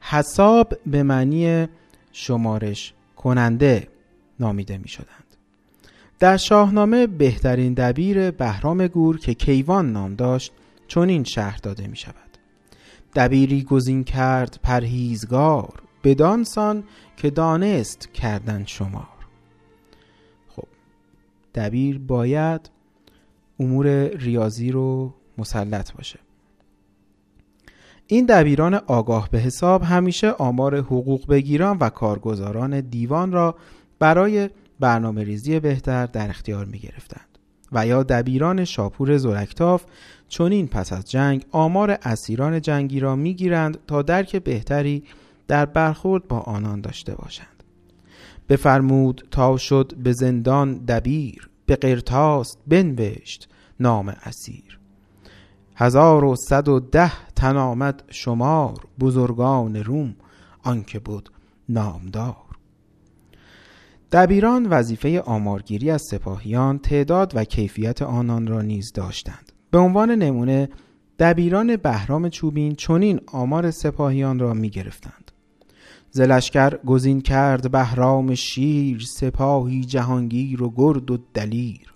حساب 0.00 0.78
به 0.86 1.02
معنی 1.02 1.68
شمارش 2.12 2.94
کننده 3.16 3.88
نامیده 4.40 4.78
می 4.78 4.88
شدند. 4.88 5.24
در 6.18 6.36
شاهنامه 6.36 7.06
بهترین 7.06 7.74
دبیر 7.74 8.30
بهرام 8.30 8.86
گور 8.86 9.18
که 9.18 9.34
کیوان 9.34 9.92
نام 9.92 10.14
داشت 10.14 10.52
چنین 10.88 11.24
شهر 11.24 11.56
داده 11.56 11.86
می 11.86 11.96
شود. 11.96 12.14
دبیری 13.14 13.62
گزین 13.62 14.04
کرد 14.04 14.58
پرهیزگار 14.62 15.82
بدانسان 16.04 16.84
که 17.16 17.30
دانست 17.30 18.08
کردن 18.14 18.64
شمار 18.64 19.08
خب 20.48 20.68
دبیر 21.54 21.98
باید 21.98 22.70
امور 23.60 24.04
ریاضی 24.04 24.70
رو 24.70 25.14
مسلط 25.38 25.92
باشه. 25.92 26.18
این 28.06 28.26
دبیران 28.26 28.74
آگاه 28.74 29.28
به 29.30 29.38
حساب 29.38 29.82
همیشه 29.82 30.30
آمار 30.30 30.76
حقوق 30.76 31.26
بگیران 31.26 31.76
و 31.78 31.88
کارگزاران 31.88 32.80
دیوان 32.80 33.32
را 33.32 33.54
برای 33.98 34.50
برنامه 34.80 35.24
ریزی 35.24 35.60
بهتر 35.60 36.06
در 36.06 36.28
اختیار 36.28 36.64
می 36.64 36.78
گرفتند 36.78 37.26
و 37.72 37.86
یا 37.86 38.02
دبیران 38.02 38.64
شاپور 38.64 39.16
زرکتاف 39.16 39.84
چونین 40.28 40.68
پس 40.68 40.92
از 40.92 41.10
جنگ 41.10 41.44
آمار 41.50 41.98
اسیران 42.02 42.60
جنگی 42.60 43.00
را 43.00 43.16
می 43.16 43.34
گیرند 43.34 43.78
تا 43.86 44.02
درک 44.02 44.36
بهتری 44.36 45.04
در 45.48 45.66
برخورد 45.66 46.28
با 46.28 46.38
آنان 46.38 46.80
داشته 46.80 47.14
باشند. 47.14 47.62
بفرمود 48.48 49.28
تا 49.30 49.56
شد 49.56 49.92
به 49.96 50.12
زندان 50.12 50.74
دبیر. 50.74 51.48
به 51.66 51.76
قرتاست 51.76 52.58
بنوشت 52.66 53.48
نام 53.80 54.08
اسیر. 54.08 54.78
هزار 55.76 56.24
و 56.24 56.36
صد 56.36 56.68
و 56.68 56.80
ده 56.80 57.12
تن 57.36 57.56
آمد 57.56 58.02
شمار 58.10 58.74
بزرگان 59.00 59.76
روم 59.76 60.16
آنکه 60.62 60.98
بود 60.98 61.30
نامدار. 61.68 62.36
دبیران 64.12 64.66
وظیفه 64.66 65.20
آمارگیری 65.20 65.90
از 65.90 66.02
سپاهیان 66.02 66.78
تعداد 66.78 67.32
و 67.34 67.44
کیفیت 67.44 68.02
آنان 68.02 68.46
را 68.46 68.62
نیز 68.62 68.92
داشتند. 68.92 69.52
به 69.70 69.78
عنوان 69.78 70.10
نمونه 70.10 70.68
دبیران 71.18 71.76
بهرام 71.76 72.28
چوبین 72.28 72.74
چنین 72.74 73.20
آمار 73.26 73.70
سپاهیان 73.70 74.38
را 74.38 74.54
می 74.54 74.70
گرفتند 74.70 75.25
زلشکر 76.16 76.76
گزین 76.76 77.20
کرد 77.20 77.70
بهرام 77.70 78.34
شیر 78.34 79.00
سپاهی 79.00 79.84
جهانگیر 79.84 80.62
و 80.62 80.72
گرد 80.76 81.10
و 81.10 81.18
دلیر. 81.34 81.94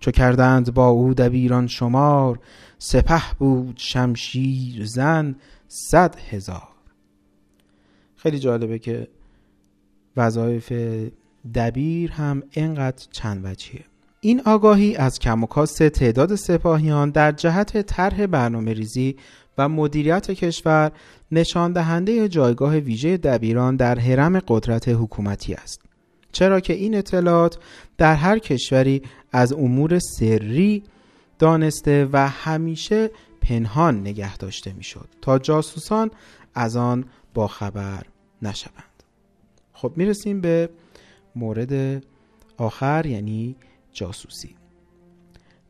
چو 0.00 0.10
کردند 0.10 0.74
با 0.74 0.88
او 0.88 1.14
دبیران 1.14 1.66
شمار 1.66 2.38
سپه 2.78 3.22
بود 3.38 3.74
شمشیر 3.76 4.86
زن 4.86 5.34
صد 5.68 6.16
هزار. 6.30 6.68
خیلی 8.16 8.38
جالبه 8.38 8.78
که 8.78 9.08
وظایف 10.16 10.72
دبیر 11.54 12.12
هم 12.12 12.42
اینقدر 12.50 13.06
چند 13.10 13.44
وجهیه 13.44 13.84
این 14.20 14.42
آگاهی 14.44 14.96
از 14.96 15.18
کم 15.18 15.44
و 15.44 15.46
کاست 15.46 15.88
تعداد 15.88 16.34
سپاهیان 16.34 17.10
در 17.10 17.32
جهت 17.32 17.82
طرح 17.82 18.26
برنامه 18.26 18.72
ریزی 18.72 19.16
و 19.58 19.68
مدیریت 19.68 20.30
کشور 20.30 20.92
نشان 21.34 21.72
دهنده 21.72 22.28
جایگاه 22.28 22.76
ویژه 22.76 23.16
دبیران 23.16 23.76
در 23.76 23.98
حرم 23.98 24.38
قدرت 24.48 24.88
حکومتی 24.88 25.54
است. 25.54 25.80
چرا 26.32 26.60
که 26.60 26.72
این 26.72 26.94
اطلاعات 26.94 27.58
در 27.98 28.14
هر 28.14 28.38
کشوری 28.38 29.02
از 29.32 29.52
امور 29.52 29.98
سری 29.98 30.82
دانسته 31.38 32.08
و 32.12 32.28
همیشه 32.28 33.10
پنهان 33.40 34.00
نگه 34.00 34.36
داشته 34.36 34.72
می‌شد 34.72 35.08
تا 35.22 35.38
جاسوسان 35.38 36.10
از 36.54 36.76
آن 36.76 37.04
با 37.34 37.46
خبر 37.46 38.02
نشوند. 38.42 39.02
خب 39.72 39.92
می‌رسیم 39.96 40.40
به 40.40 40.70
مورد 41.36 42.04
آخر 42.56 43.06
یعنی 43.06 43.56
جاسوسی. 43.92 44.56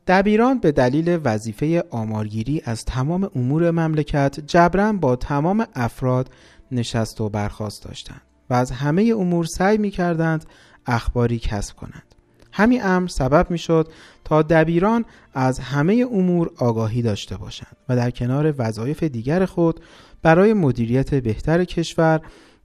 دبیران 0.07 0.59
به 0.59 0.73
دلیل 0.73 1.19
وظیفه 1.25 1.85
آمارگیری 1.91 2.63
از 2.65 2.85
تمام 2.85 3.31
امور 3.37 3.71
مملکت 3.71 4.41
جبران 4.41 5.01
با 5.01 5.17
تمام 5.17 5.67
افراد 5.75 6.31
نشست 6.73 7.21
و 7.21 7.29
برخواست 7.29 7.85
داشتند 7.85 8.21
و 8.51 8.55
از 8.55 8.71
همه 8.71 9.15
امور 9.17 9.45
سعی 9.45 9.79
می 9.79 9.91
کردند 9.91 10.45
اخباری 10.87 11.39
کسب 11.39 11.77
کنند. 11.77 12.15
همین 12.53 12.85
امر 12.85 13.09
سبب 13.09 13.51
می 13.51 13.59
شد 13.59 13.89
تا 14.25 14.43
دبیران 14.43 15.05
از 15.35 15.59
همه 15.59 16.07
امور 16.13 16.51
آگاهی 16.57 17.03
داشته 17.03 17.37
باشند 17.37 17.77
و 17.89 17.97
در 17.97 18.11
کنار 18.11 18.55
وظایف 18.59 19.03
دیگر 19.03 19.45
خود 19.45 19.81
برای 20.23 20.55
مدیریت 20.55 21.15
بهتر 21.15 21.65
کشور 21.65 22.21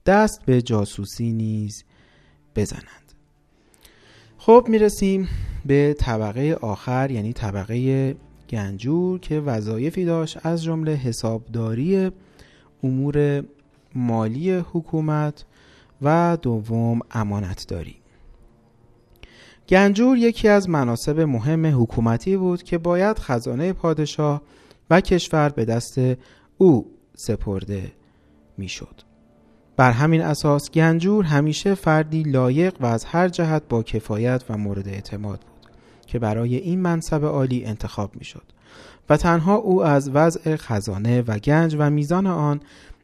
دست 0.06 0.44
به 0.46 0.62
جاسوسی 0.62 1.32
نیز 1.32 1.84
بزنند. 2.56 2.99
خب 4.50 4.66
می‌رسیم 4.68 5.28
به 5.66 5.94
طبقه 5.98 6.58
آخر 6.60 7.10
یعنی 7.10 7.32
طبقه 7.32 8.16
گنجور 8.50 9.20
که 9.20 9.40
وظایفی 9.40 10.04
داشت 10.04 10.46
از 10.46 10.62
جمله 10.62 10.92
حسابداری 10.94 12.10
امور 12.84 13.44
مالی 13.94 14.50
حکومت 14.50 15.44
و 16.02 16.38
دوم 16.42 17.00
امانتداری 17.10 17.96
گنجور 19.68 20.16
یکی 20.16 20.48
از 20.48 20.68
مناسب 20.68 21.20
مهم 21.20 21.82
حکومتی 21.82 22.36
بود 22.36 22.62
که 22.62 22.78
باید 22.78 23.18
خزانه 23.18 23.72
پادشاه 23.72 24.42
و 24.90 25.00
کشور 25.00 25.48
به 25.48 25.64
دست 25.64 26.00
او 26.58 26.86
سپرده 27.16 27.92
می‌شد. 28.58 29.09
بر 29.80 29.92
همین 29.92 30.22
اساس 30.22 30.70
گنجور 30.70 31.24
همیشه 31.24 31.74
فردی 31.74 32.22
لایق 32.22 32.74
و 32.80 32.86
از 32.86 33.04
هر 33.04 33.28
جهت 33.28 33.62
با 33.68 33.82
کفایت 33.82 34.44
و 34.50 34.56
مورد 34.56 34.88
اعتماد 34.88 35.40
بود 35.40 35.70
که 36.06 36.18
برای 36.18 36.56
این 36.56 36.80
منصب 36.80 37.24
عالی 37.24 37.64
انتخاب 37.64 38.16
می 38.16 38.24
شد 38.24 38.42
و 39.08 39.16
تنها 39.16 39.54
او 39.54 39.84
از 39.84 40.10
وضع 40.14 40.56
خزانه 40.56 41.22
و 41.22 41.38
گنج 41.38 41.76
و 41.78 41.90
میزان 41.90 42.26
آن 42.26 42.60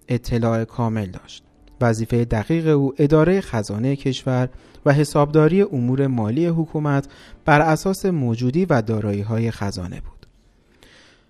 اطلاع 0.09 0.65
کامل 0.65 1.07
داشت. 1.07 1.45
وظیفه 1.81 2.25
دقیق 2.25 2.77
او 2.77 2.95
اداره 2.99 3.41
خزانه 3.41 3.97
کشور 3.97 4.49
و 4.87 4.93
حسابداری 4.93 5.63
امور 5.63 6.07
مالی 6.07 6.47
حکومت 6.47 7.09
بر 7.45 7.61
اساس 7.61 8.07
موجودی 8.07 8.65
و 8.65 8.83
دارایی 8.83 9.21
های 9.21 9.51
خزانه 9.51 10.01
بود. 10.01 10.27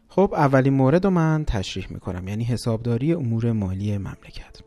خب 0.09 0.35
اولین 0.37 0.75
مورد 0.75 1.05
رو 1.05 1.11
من 1.11 1.45
تشریح 1.47 1.87
می 1.91 2.01
کنم 2.01 2.29
یعنی 2.29 2.45
حسابداری 2.45 3.13
امور 3.13 3.53
مالی 3.53 3.99
مملکت. 3.99 4.66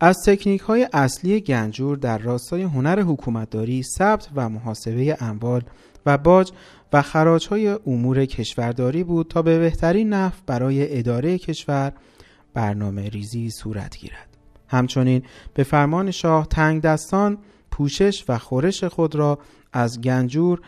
از 0.00 0.16
تکنیک 0.26 0.60
های 0.60 0.88
اصلی 0.92 1.40
گنجور 1.40 1.96
در 1.96 2.18
راستای 2.18 2.62
هنر 2.62 3.00
حکومتداری 3.00 3.82
ثبت 3.82 4.28
و 4.34 4.48
محاسبه 4.48 5.16
اموال 5.20 5.62
و 6.06 6.18
باج 6.18 6.52
و 6.92 7.02
خراج 7.02 7.48
های 7.48 7.78
امور 7.86 8.24
کشورداری 8.24 9.04
بود 9.04 9.28
تا 9.28 9.42
به 9.42 9.58
بهترین 9.58 10.08
نحو 10.08 10.34
برای 10.46 10.98
اداره 10.98 11.38
کشور 11.38 11.92
برنامه 12.54 13.08
ریزی 13.08 13.50
صورت 13.50 13.98
گیرد 13.98 14.28
همچنین 14.68 15.22
به 15.54 15.62
فرمان 15.62 16.10
شاه 16.10 16.46
تنگ 16.46 16.82
دستان 16.82 17.38
پوشش 17.70 18.24
و 18.28 18.38
خورش 18.38 18.84
خود 18.84 19.14
را 19.14 19.38
از 19.72 20.00
گنجور 20.00 20.60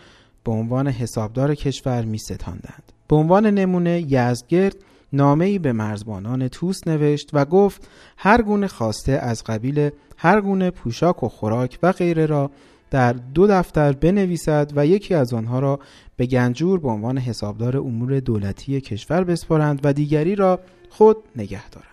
به 0.45 0.53
عنوان 0.53 0.89
حسابدار 0.89 1.55
کشور 1.55 2.05
می 2.05 2.18
ستاندند. 2.18 2.93
به 3.09 3.16
عنوان 3.16 3.47
نمونه 3.47 4.05
یزدگرد 4.09 4.77
نامه‌ای 5.13 5.59
به 5.59 5.73
مرزبانان 5.73 6.49
توس 6.49 6.87
نوشت 6.87 7.31
و 7.33 7.45
گفت 7.45 7.89
هر 8.17 8.43
گونه 8.43 8.67
خواسته 8.67 9.13
از 9.13 9.45
قبیل 9.45 9.91
هر 10.17 10.41
گونه 10.41 10.71
پوشاک 10.71 11.23
و 11.23 11.29
خوراک 11.29 11.79
و 11.83 11.93
غیره 11.93 12.27
را 12.27 12.51
در 12.91 13.13
دو 13.13 13.47
دفتر 13.47 13.93
بنویسد 13.93 14.73
و 14.77 14.87
یکی 14.87 15.15
از 15.15 15.33
آنها 15.33 15.59
را 15.59 15.81
به 16.17 16.27
گنجور 16.27 16.81
به 16.81 16.89
عنوان 16.89 17.19
حسابدار 17.19 17.77
امور 17.77 18.21
دولتی 18.21 18.81
کشور 18.81 19.25
بسپارند 19.25 19.81
و 19.85 19.93
دیگری 19.93 20.35
را 20.35 20.61
خود 20.91 21.17
نگه 21.37 21.69
دارند. 21.69 21.91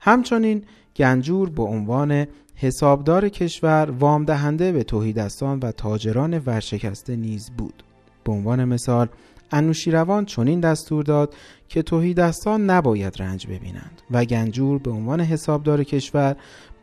همچنین 0.00 0.62
گنجور 0.96 1.50
به 1.50 1.62
عنوان 1.62 2.26
حسابدار 2.54 3.28
کشور 3.28 3.90
وام 3.90 4.24
دهنده 4.24 4.72
به 4.72 4.82
توحیدستان 4.82 5.58
و 5.58 5.72
تاجران 5.72 6.38
ورشکسته 6.38 7.16
نیز 7.16 7.50
بود. 7.50 7.82
به 8.24 8.32
عنوان 8.32 8.64
مثال 8.64 9.08
انوشیروان 9.54 10.24
چنین 10.24 10.60
دستور 10.60 11.04
داد 11.04 11.34
که 11.68 11.82
توحیدستان 11.82 12.70
نباید 12.70 13.22
رنج 13.22 13.46
ببینند 13.46 14.02
و 14.10 14.24
گنجور 14.24 14.78
به 14.78 14.90
عنوان 14.90 15.20
حسابدار 15.20 15.84
کشور 15.84 16.36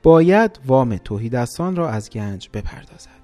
باید 0.03 0.59
وام 0.65 0.97
توحیدستان 0.97 1.75
را 1.75 1.89
از 1.89 2.09
گنج 2.09 2.49
بپردازد. 2.53 3.21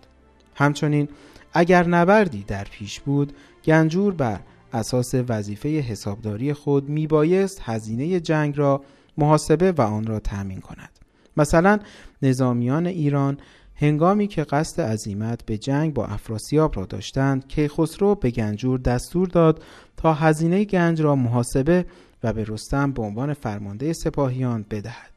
همچنین 0.55 1.09
اگر 1.53 1.87
نبردی 1.87 2.43
در 2.43 2.63
پیش 2.63 2.99
بود 2.99 3.33
گنجور 3.65 4.13
بر 4.13 4.39
اساس 4.73 5.15
وظیفه 5.27 5.69
حسابداری 5.69 6.53
خود 6.53 6.89
میبایست 6.89 7.61
هزینه 7.63 8.19
جنگ 8.19 8.57
را 8.57 8.81
محاسبه 9.17 9.71
و 9.71 9.81
آن 9.81 10.07
را 10.07 10.19
تأمین 10.19 10.61
کند 10.61 10.89
مثلا 11.37 11.79
نظامیان 12.21 12.85
ایران 12.85 13.37
هنگامی 13.79 14.27
که 14.27 14.43
قصد 14.43 14.81
عزیمت 14.81 15.45
به 15.45 15.57
جنگ 15.57 15.93
با 15.93 16.05
افراسیاب 16.05 16.77
را 16.77 16.85
داشتند 16.85 17.47
که 17.47 17.67
خسرو 17.67 18.15
به 18.15 18.31
گنجور 18.31 18.79
دستور 18.79 19.27
داد 19.27 19.63
تا 19.97 20.13
هزینه 20.13 20.65
گنج 20.65 21.01
را 21.01 21.15
محاسبه 21.15 21.85
و 22.23 22.33
به 22.33 22.45
رستم 22.47 22.91
به 22.91 23.01
عنوان 23.01 23.33
فرمانده 23.33 23.93
سپاهیان 23.93 24.65
بدهد. 24.71 25.11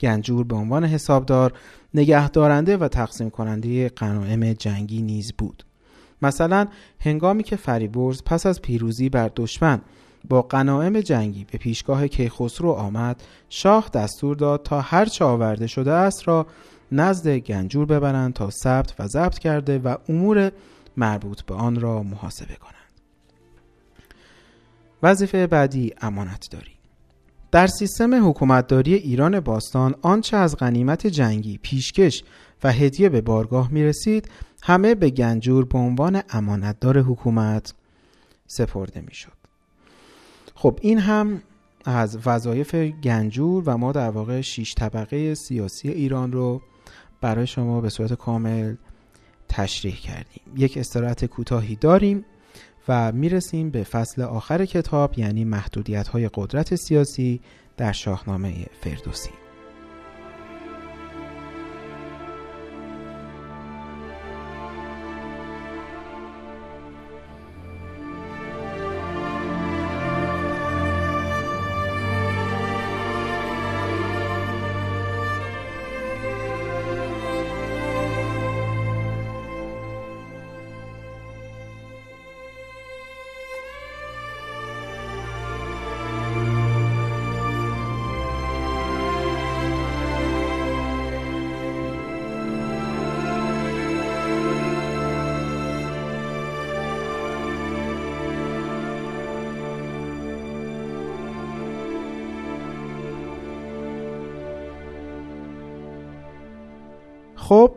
گنجور 0.00 0.44
به 0.44 0.56
عنوان 0.56 0.84
حسابدار 0.84 1.52
نگهدارنده 1.94 2.76
و 2.76 2.88
تقسیم 2.88 3.30
کننده 3.30 3.88
قناعم 3.88 4.52
جنگی 4.52 5.02
نیز 5.02 5.32
بود. 5.32 5.64
مثلا 6.22 6.66
هنگامی 7.00 7.42
که 7.42 7.56
فریبرز 7.56 8.22
پس 8.22 8.46
از 8.46 8.62
پیروزی 8.62 9.08
بر 9.08 9.30
دشمن 9.36 9.80
با 10.28 10.42
قناعم 10.42 11.00
جنگی 11.00 11.46
به 11.52 11.58
پیشگاه 11.58 12.08
کیخسرو 12.08 12.70
آمد 12.70 13.22
شاه 13.48 13.90
دستور 13.94 14.36
داد 14.36 14.62
تا 14.62 14.80
هر 14.80 15.04
چه 15.04 15.24
آورده 15.24 15.66
شده 15.66 15.92
است 15.92 16.28
را 16.28 16.46
نزد 16.92 17.28
گنجور 17.28 17.86
ببرند 17.86 18.32
تا 18.32 18.50
ثبت 18.50 18.94
و 18.98 19.06
ضبط 19.06 19.38
کرده 19.38 19.78
و 19.78 19.96
امور 20.08 20.52
مربوط 20.96 21.42
به 21.42 21.54
آن 21.54 21.80
را 21.80 22.02
محاسبه 22.02 22.54
کنند 22.54 22.74
وظیفه 25.02 25.46
بعدی 25.46 25.94
امانت 26.00 26.48
داری 26.50 26.72
در 27.50 27.66
سیستم 27.66 28.28
حکومتداری 28.28 28.94
ایران 28.94 29.40
باستان 29.40 29.94
آنچه 30.02 30.36
از 30.36 30.56
غنیمت 30.56 31.06
جنگی 31.06 31.58
پیشکش 31.62 32.24
و 32.64 32.72
هدیه 32.72 33.08
به 33.08 33.20
بارگاه 33.20 33.72
می 33.72 33.84
رسید 33.84 34.30
همه 34.62 34.94
به 34.94 35.10
گنجور 35.10 35.64
به 35.64 35.78
عنوان 35.78 36.22
امانتدار 36.30 36.98
حکومت 36.98 37.74
سپرده 38.46 39.00
می 39.00 39.14
شد. 39.14 39.32
خب 40.54 40.78
این 40.82 40.98
هم 40.98 41.42
از 41.84 42.18
وظایف 42.26 42.74
گنجور 42.74 43.62
و 43.66 43.76
ما 43.76 43.92
در 43.92 44.10
واقع 44.10 44.40
شیش 44.40 44.74
طبقه 44.74 45.34
سیاسی 45.34 45.88
ایران 45.88 46.32
رو 46.32 46.62
برای 47.20 47.46
شما 47.46 47.80
به 47.80 47.88
صورت 47.88 48.12
کامل 48.12 48.74
تشریح 49.48 49.94
کردیم. 49.96 50.42
یک 50.56 50.78
استراحت 50.78 51.24
کوتاهی 51.24 51.76
داریم 51.76 52.24
و 52.88 53.12
می‌رسیم 53.12 53.70
به 53.70 53.84
فصل 53.84 54.22
آخر 54.22 54.64
کتاب 54.64 55.18
یعنی 55.18 55.44
محدودیت 55.44 56.08
های 56.08 56.30
قدرت 56.34 56.74
سیاسی 56.74 57.40
در 57.76 57.92
شاهنامه 57.92 58.66
فردوسی. 58.80 59.47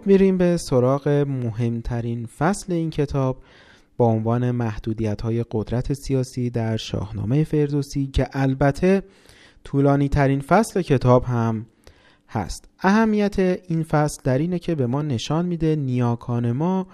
میریم 0.06 0.38
به 0.38 0.58
سراغ 0.58 1.08
مهمترین 1.28 2.26
فصل 2.26 2.74
این 2.74 2.90
کتاب 2.90 3.44
با 3.98 4.06
عنوان 4.06 4.52
محدودیت 4.52 5.22
های 5.22 5.46
قدرت 5.52 5.94
سیاسی 5.94 6.50
در 6.50 6.78
شاهنامه 6.78 7.44
فردوسی 7.44 8.08
که 8.08 8.28
البته 8.34 9.04
طولانی 9.64 10.10
ترین 10.10 10.42
فصل 10.42 10.82
کتاب 10.82 11.24
هم 11.24 11.66
هست. 12.30 12.70
اهمیت 12.80 13.40
این 13.40 13.84
فصل 13.84 14.22
در 14.24 14.38
اینه 14.38 14.60
که 14.60 14.76
به 14.76 14.88
ما 14.88 15.02
نشان 15.02 15.46
میده 15.46 15.76
نیاکان 15.76 16.52
ما 16.52 16.88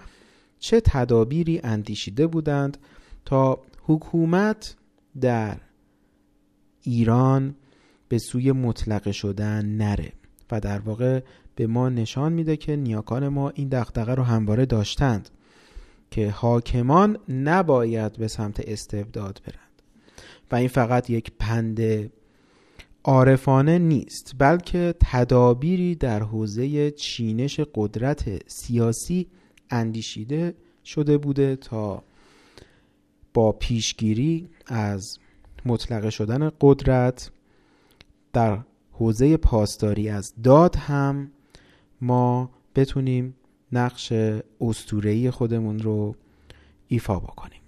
چه 0.60 0.82
تدابیری 0.86 1.62
اندیشیده 1.64 2.28
بودند 2.28 2.78
تا 3.26 3.60
حکومت 3.84 4.76
در 5.22 5.58
ایران 6.82 7.56
به 8.10 8.18
سوی 8.18 8.52
مطلقه 8.52 9.12
شدن 9.12 9.66
نره 9.66 10.14
و 10.52 10.60
در 10.60 10.80
واقع 10.80 11.22
به 11.58 11.68
ما 11.68 11.90
نشان 11.90 12.34
میده 12.34 12.58
که 12.58 12.76
نیاکان 12.76 13.28
ما 13.28 13.50
این 13.50 13.68
دغدغه 13.68 14.16
رو 14.16 14.24
همواره 14.24 14.66
داشتند 14.66 15.30
که 16.12 16.30
حاکمان 16.30 17.18
نباید 17.30 18.14
به 18.14 18.28
سمت 18.28 18.60
استبداد 18.60 19.42
برند. 19.46 19.82
و 20.52 20.56
این 20.56 20.68
فقط 20.68 21.10
یک 21.10 21.32
پند 21.40 22.10
عارفانه 23.04 23.78
نیست 23.78 24.36
بلکه 24.38 24.96
تدابیری 25.00 25.96
در 25.96 26.24
حوزه 26.24 26.92
چینش 26.92 27.60
قدرت 27.76 28.50
سیاسی 28.50 29.28
اندیشیده 29.70 30.56
شده 30.86 31.18
بوده 31.18 31.56
تا 31.56 32.04
با 33.34 33.52
پیشگیری 33.52 34.50
از 34.68 35.20
مطلقه 35.66 36.10
شدن 36.10 36.52
قدرت 36.62 37.32
در 38.34 38.60
حوزه 38.92 39.38
پاسداری 39.38 40.10
از 40.10 40.34
داد 40.44 40.76
هم 40.76 41.32
ما 42.02 42.50
بتونیم 42.76 43.36
نقش 43.72 44.14
استورهی 44.62 45.32
خودمون 45.32 45.80
رو 45.80 46.16
ایفا 46.88 47.20
بکنیم. 47.20 47.62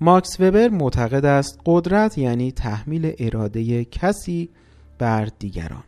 ماکس 0.00 0.40
وبر 0.40 0.68
معتقد 0.68 1.24
است 1.24 1.60
قدرت 1.66 2.18
یعنی 2.18 2.52
تحمیل 2.52 3.12
اراده 3.18 3.84
کسی 3.84 4.48
بر 4.98 5.28
دیگران. 5.38 5.84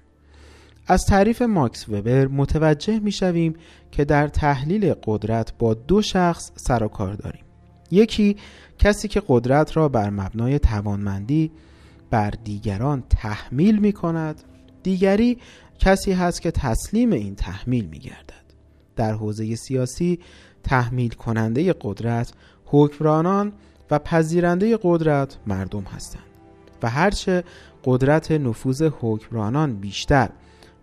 از 0.86 1.04
تعریف 1.06 1.42
ماکس 1.42 1.88
وبر 1.88 2.26
متوجه 2.26 2.98
می 2.98 3.12
شویم 3.12 3.54
که 3.90 4.04
در 4.04 4.28
تحلیل 4.28 4.94
قدرت 5.04 5.52
با 5.58 5.74
دو 5.74 6.02
شخص 6.02 6.52
سر 6.56 6.82
و 6.82 6.88
کار 6.88 7.14
داریم. 7.14 7.44
یکی 7.90 8.36
کسی 8.78 9.08
که 9.08 9.22
قدرت 9.28 9.76
را 9.76 9.88
بر 9.88 10.10
مبنای 10.10 10.58
توانمندی 10.58 11.50
بر 12.10 12.30
دیگران 12.44 13.02
تحمیل 13.10 13.78
می 13.78 13.92
کند 13.92 14.42
دیگری 14.82 15.38
کسی 15.80 16.12
هست 16.12 16.42
که 16.42 16.50
تسلیم 16.50 17.12
این 17.12 17.34
تحمیل 17.34 17.86
می 17.86 17.98
گردد 17.98 18.44
در 18.96 19.12
حوزه 19.12 19.56
سیاسی 19.56 20.20
تحمیل 20.62 21.10
کننده 21.10 21.74
قدرت 21.80 22.32
حکمرانان 22.64 23.52
و 23.90 23.98
پذیرنده 23.98 24.78
قدرت 24.82 25.38
مردم 25.46 25.82
هستند 25.82 26.22
و 26.82 26.90
هرچه 26.90 27.44
قدرت 27.84 28.32
نفوذ 28.32 28.82
حکمرانان 29.00 29.76
بیشتر 29.76 30.30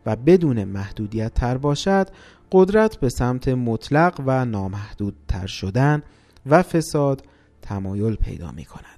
و 0.06 0.16
بدون 0.16 0.64
محدودیت 0.64 1.34
تر 1.34 1.58
باشد 1.58 2.08
قدرت 2.52 2.98
به 2.98 3.10
سمت 3.10 3.48
مطلق 3.48 4.22
و 4.26 4.46
نامحدود 4.46 5.16
تر 5.28 5.48
شدن 5.48 6.04
و 6.46 6.64
فساد 6.64 7.24
تمایل 7.62 8.16
پیدا 8.16 8.52
می 8.52 8.66
کند 8.66 8.97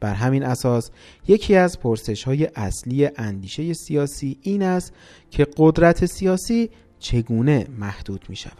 بر 0.00 0.14
همین 0.14 0.42
اساس 0.42 0.90
یکی 1.28 1.56
از 1.56 1.80
پرسش 1.80 2.24
های 2.24 2.48
اصلی 2.56 3.08
اندیشه 3.16 3.72
سیاسی 3.72 4.38
این 4.42 4.62
است 4.62 4.92
که 5.30 5.46
قدرت 5.56 6.06
سیاسی 6.06 6.70
چگونه 6.98 7.66
محدود 7.78 8.24
می 8.28 8.36
شود 8.36 8.54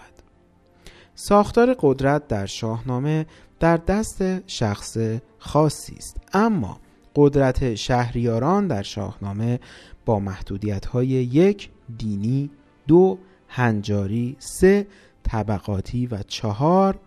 ساختار 1.14 1.76
قدرت 1.80 2.28
در 2.28 2.47
شاهنامه 2.47 3.26
در 3.61 3.76
دست 3.76 4.49
شخص 4.49 4.97
خاصی 5.38 5.95
است 5.97 6.16
اما 6.32 6.80
قدرت 7.16 7.74
شهریاران 7.74 8.66
در 8.66 8.82
شاهنامه 8.82 9.61
با 10.05 10.18
محدودیت 10.18 10.86
های 10.86 11.07
یک 11.07 11.70
دینی 11.99 12.51
دو 12.86 13.18
هنجاری 13.49 14.36
سه 14.38 14.86
طبقاتی 15.22 16.07
و 16.07 16.22
چهار 16.22 16.99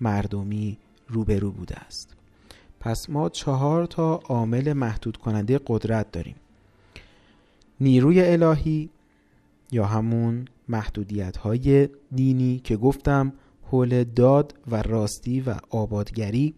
مردمی 0.00 0.78
روبرو 1.08 1.50
بوده 1.50 1.76
است. 1.76 2.13
پس 2.84 3.10
ما 3.10 3.28
چهار 3.28 3.86
تا 3.86 4.14
عامل 4.14 4.72
محدود 4.72 5.16
کننده 5.16 5.60
قدرت 5.66 6.12
داریم. 6.12 6.36
نیروی 7.80 8.20
الهی 8.20 8.90
یا 9.72 9.86
همون 9.86 10.44
محدودیت 10.68 11.36
های 11.36 11.88
دینی 12.14 12.60
که 12.64 12.76
گفتم 12.76 13.32
حول 13.70 14.04
داد 14.04 14.54
و 14.70 14.82
راستی 14.82 15.40
و 15.40 15.54
آبادگری. 15.70 16.54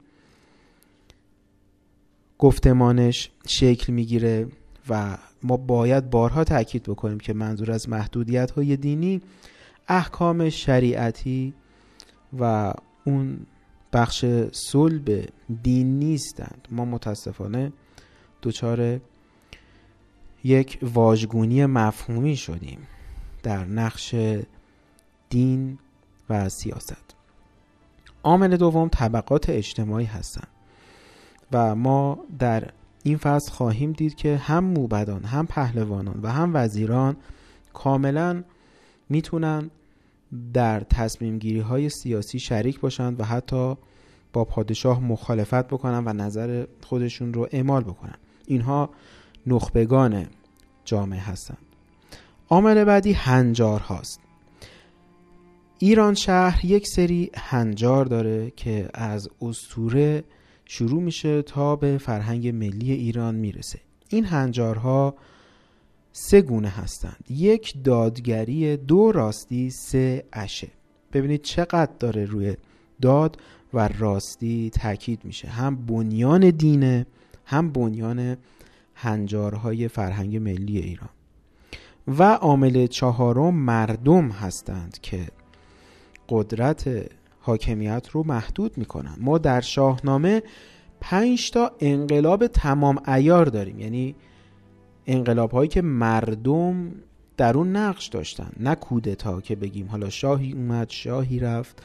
گفتمانش 2.38 3.30
شکل 3.46 3.92
می‌گیره 3.92 4.46
و 4.88 5.18
ما 5.42 5.56
باید 5.56 6.10
بارها 6.10 6.44
تاکید 6.44 6.82
بکنیم 6.82 7.20
که 7.20 7.32
منظور 7.32 7.72
از 7.72 7.88
محدودیت 7.88 8.50
های 8.50 8.76
دینی 8.76 9.20
احکام 9.88 10.50
شریعتی 10.50 11.54
و 12.38 12.74
اون 13.04 13.46
بخش 13.96 14.24
صلب 14.52 15.28
دین 15.62 15.98
نیستند. 15.98 16.68
ما 16.70 16.84
متاسفانه 16.84 17.72
دچار 18.42 19.00
یک 20.44 20.78
واژگونی 20.82 21.66
مفهومی 21.66 22.36
شدیم 22.36 22.78
در 23.42 23.64
نقش 23.64 24.14
دین 25.30 25.78
و 26.30 26.48
سیاست. 26.48 27.14
عامل 28.24 28.56
دوم 28.56 28.88
طبقات 28.88 29.50
اجتماعی 29.50 30.06
هستند 30.06 30.48
و 31.52 31.74
ما 31.74 32.18
در 32.38 32.70
این 33.02 33.16
فصل 33.16 33.52
خواهیم 33.52 33.92
دید 33.92 34.14
که 34.14 34.36
هم 34.36 34.64
موبدان 34.64 35.24
هم 35.24 35.46
پهلوانان 35.46 36.20
و 36.22 36.32
هم 36.32 36.50
وزیران 36.54 37.16
کاملا 37.72 38.44
می‌تونن 39.08 39.70
در 40.52 40.80
تصمیم 40.80 41.38
گیری 41.38 41.60
های 41.60 41.88
سیاسی 41.88 42.38
شریک 42.38 42.80
باشند 42.80 43.20
و 43.20 43.24
حتی 43.24 43.74
با 44.32 44.44
پادشاه 44.44 45.00
مخالفت 45.00 45.66
بکنن 45.66 46.02
و 46.06 46.12
نظر 46.12 46.66
خودشون 46.82 47.34
رو 47.34 47.48
اعمال 47.50 47.84
بکنن 47.84 48.14
اینها 48.46 48.90
نخبگان 49.46 50.26
جامعه 50.84 51.20
هستند. 51.20 51.58
عامل 52.48 52.84
بعدی 52.84 53.12
هنجار 53.12 53.80
هاست. 53.80 54.20
ایران 55.78 56.14
شهر 56.14 56.64
یک 56.64 56.88
سری 56.88 57.30
هنجار 57.34 58.04
داره 58.04 58.50
که 58.50 58.88
از 58.94 59.28
استوره 59.42 60.24
شروع 60.64 61.02
میشه 61.02 61.42
تا 61.42 61.76
به 61.76 61.98
فرهنگ 61.98 62.48
ملی 62.48 62.92
ایران 62.92 63.34
می‌رسه. 63.34 63.80
این 64.08 64.24
هنجارها 64.24 65.14
سه 66.18 66.42
گونه 66.42 66.68
هستند. 66.68 67.24
یک 67.30 67.74
دادگری 67.84 68.76
دو 68.76 69.12
راستی 69.12 69.70
سه 69.70 70.24
اشه 70.32 70.68
ببینید 71.12 71.42
چقدر 71.42 71.92
داره 71.98 72.24
روی 72.24 72.56
داد 73.02 73.36
و 73.74 73.88
راستی 73.88 74.70
تاکید 74.70 75.24
میشه. 75.24 75.48
هم 75.48 75.86
بنیان 75.86 76.50
دینه 76.50 77.06
هم 77.44 77.70
بنیان 77.70 78.36
هنجارهای 78.94 79.88
فرهنگ 79.88 80.36
ملی 80.36 80.78
ایران. 80.78 81.08
و 82.08 82.22
عامل 82.22 82.86
چهارم 82.86 83.54
مردم 83.54 84.28
هستند 84.28 84.98
که 85.02 85.26
قدرت 86.28 87.10
حاکمیت 87.40 88.08
رو 88.12 88.26
محدود 88.26 88.78
می‌کنن. 88.78 89.16
ما 89.20 89.38
در 89.38 89.60
شاهنامه 89.60 90.42
پنج 91.00 91.50
تا 91.50 91.72
انقلاب 91.80 92.46
تمام 92.46 93.02
ایار 93.08 93.46
داریم. 93.46 93.78
یعنی 93.78 94.14
انقلاب 95.06 95.50
هایی 95.50 95.68
که 95.68 95.82
مردم 95.82 96.92
در 97.36 97.56
اون 97.56 97.76
نقش 97.76 98.06
داشتن. 98.08 98.50
نه 98.60 98.74
کودتا 98.74 99.40
که 99.40 99.56
بگیم. 99.56 99.88
حالا 99.88 100.10
شاهی 100.10 100.52
اومد 100.52 100.90
شاهی 100.90 101.38
رفت. 101.38 101.82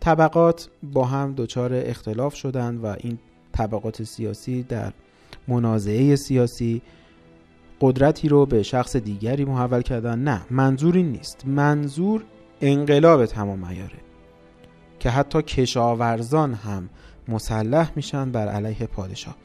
طبقات 0.00 0.68
با 0.82 1.04
هم 1.04 1.34
دچار 1.36 1.74
اختلاف 1.74 2.34
شدند 2.34 2.84
و 2.84 2.86
این 2.86 3.18
طبقات 3.52 4.02
سیاسی 4.02 4.62
در 4.62 4.92
منازعه 5.48 6.16
سیاسی 6.16 6.82
قدرتی 7.80 8.28
رو 8.28 8.46
به 8.46 8.62
شخص 8.62 8.96
دیگری 8.96 9.44
محول 9.44 9.82
کردن. 9.82 10.18
نه 10.18 10.40
منظور 10.50 10.96
این 10.96 11.12
نیست. 11.12 11.46
منظور 11.46 12.24
انقلاب 12.60 13.26
تمام 13.26 13.64
ایاره 13.64 13.98
که 14.98 15.10
حتی 15.10 15.42
کشاورزان 15.42 16.54
هم 16.54 16.88
مسلح 17.28 17.92
میشن 17.96 18.30
بر 18.30 18.48
علیه 18.48 18.86
پادشاه. 18.86 19.36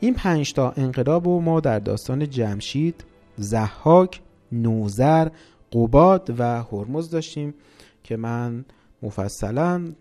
این 0.00 0.14
پنج 0.14 0.52
تا 0.52 0.70
انقلاب 0.70 1.26
رو 1.26 1.40
ما 1.40 1.60
در 1.60 1.78
داستان 1.78 2.30
جمشید 2.30 3.04
زحاک 3.36 4.20
نوزر 4.52 5.28
قباد 5.72 6.34
و 6.38 6.62
هرمز 6.62 7.10
داشتیم 7.10 7.54
که 8.02 8.16
من 8.16 8.64
مفصلا 9.02 9.92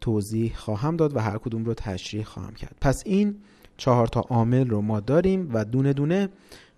توضیح 0.00 0.54
خواهم 0.56 0.96
داد 0.96 1.16
و 1.16 1.20
هر 1.20 1.38
کدوم 1.38 1.64
رو 1.64 1.74
تشریح 1.74 2.24
خواهم 2.24 2.54
کرد. 2.54 2.76
پس 2.80 3.02
این 3.06 3.36
چهار 3.76 4.06
تا 4.06 4.20
عامل 4.20 4.68
رو 4.68 4.80
ما 4.80 5.00
داریم 5.00 5.50
و 5.52 5.64
دونه 5.64 5.92
دونه 5.92 6.28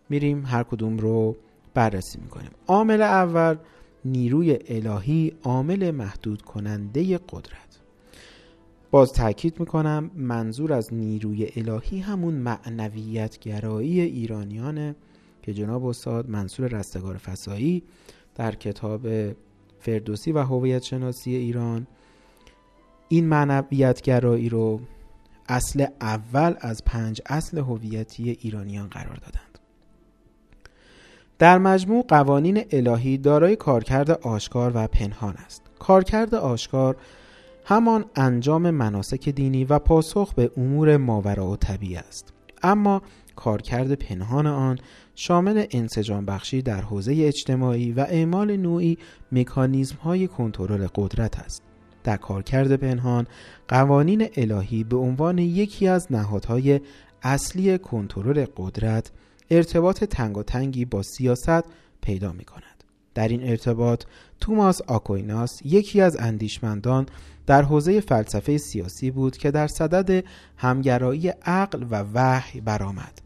میریم 0.09 0.47
هر 0.47 0.63
کدوم 0.63 0.99
رو 0.99 1.37
بررسی 1.75 2.19
می‌کنیم. 2.21 2.51
عامل 2.67 3.03
اول 3.03 3.57
نیروی 4.05 4.59
الهی 4.69 5.33
عامل 5.43 5.91
محدود 5.91 6.43
کننده 6.43 7.19
قدرت. 7.19 7.64
باز 8.95 9.13
تاکید 9.13 9.61
می‌کنم 9.61 10.11
منظور 10.15 10.73
از 10.73 10.95
نیروی 10.95 11.49
الهی 11.57 12.01
همون 12.01 12.35
معنویت 12.35 13.39
گرایی 13.39 14.01
ایرانیانه 14.01 14.95
که 15.43 15.55
جناب 15.55 15.87
استاد 15.87 16.31
منصور 16.31 16.69
رستگار 16.69 17.17
فسایی 17.17 17.83
در 18.35 18.55
کتاب 18.55 19.07
فردوسی 19.81 20.33
و 20.33 20.39
هویت 20.39 20.83
شناسی 20.83 21.35
ایران 21.35 21.87
این 23.09 23.27
معنویت 23.27 24.03
گرایی 24.03 24.49
رو 24.49 24.81
اصل 25.49 25.87
اول 26.01 26.55
از 26.61 26.85
پنج 26.85 27.23
اصل 27.27 27.59
هویتی 27.59 28.39
ایرانیان 28.41 28.89
قرار 28.89 29.17
دادند. 29.17 29.59
در 31.39 31.59
مجموع 31.59 32.05
قوانین 32.09 32.65
الهی 32.71 33.19
دارای 33.19 33.57
کارکرد 33.57 34.11
آشکار 34.11 34.73
و 34.75 34.87
پنهان 34.87 35.35
است. 35.35 35.63
کارکرد 35.79 36.35
آشکار 36.35 36.97
همان 37.67 38.05
انجام 38.17 38.71
مناسک 38.71 39.29
دینی 39.29 39.65
و 39.65 39.79
پاسخ 39.79 40.35
به 40.35 40.51
امور 40.57 40.97
ماورا 40.97 41.47
و 41.47 41.57
طبیعی 41.57 41.97
است 41.97 42.33
اما 42.63 43.03
کارکرد 43.37 43.95
پنهان 43.95 44.47
آن 44.47 44.79
شامل 45.15 45.67
انسجام 45.71 46.27
بخشی 46.27 46.63
در 46.63 46.81
حوزه 46.81 47.15
اجتماعی 47.19 47.93
و 47.93 48.01
اعمال 48.01 48.57
نوعی 48.57 48.99
مکانیزم 49.33 49.97
های 49.97 50.29
کنترل 50.29 50.87
قدرت 50.95 51.39
است 51.39 51.63
در 52.05 52.17
کارکرد 52.17 52.77
پنهان 52.77 53.27
قوانین 53.69 54.29
الهی 54.37 54.85
به 54.85 54.97
عنوان 54.97 55.39
یکی 55.39 55.89
از 55.89 56.13
نهادهای 56.13 56.81
اصلی 57.23 57.79
کنترل 57.79 58.47
قدرت 58.57 59.11
ارتباط 59.51 60.05
تنگ 60.05 60.37
و 60.37 60.43
تنگی 60.43 60.85
با 60.85 61.03
سیاست 61.03 61.65
پیدا 62.01 62.33
می 62.33 62.45
کند. 62.45 62.85
در 63.15 63.29
این 63.29 63.49
ارتباط 63.49 64.05
توماس 64.41 64.83
آکویناس 64.83 65.51
یکی 65.65 66.01
از 66.01 66.17
اندیشمندان 66.17 67.07
در 67.47 67.63
حوزه 67.63 68.01
فلسفه 68.01 68.59
سیاسی 68.59 69.11
بود 69.11 69.37
که 69.37 69.51
در 69.51 69.67
صدد 69.67 70.25
همگرایی 70.57 71.29
عقل 71.29 71.85
و 71.91 72.05
وحی 72.15 72.61
برآمد. 72.61 73.23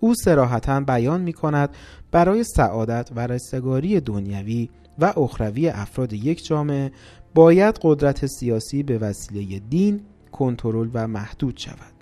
او 0.00 0.14
سراحتا 0.14 0.80
بیان 0.80 1.20
می 1.20 1.32
کند 1.32 1.70
برای 2.10 2.44
سعادت 2.44 3.10
و 3.16 3.26
رستگاری 3.26 4.00
دنیوی 4.00 4.68
و 4.98 5.12
اخروی 5.16 5.68
افراد 5.68 6.12
یک 6.12 6.44
جامعه 6.46 6.92
باید 7.34 7.78
قدرت 7.82 8.26
سیاسی 8.26 8.82
به 8.82 8.98
وسیله 8.98 9.58
دین 9.58 10.00
کنترل 10.32 10.88
و 10.94 11.08
محدود 11.08 11.56
شود. 11.56 11.92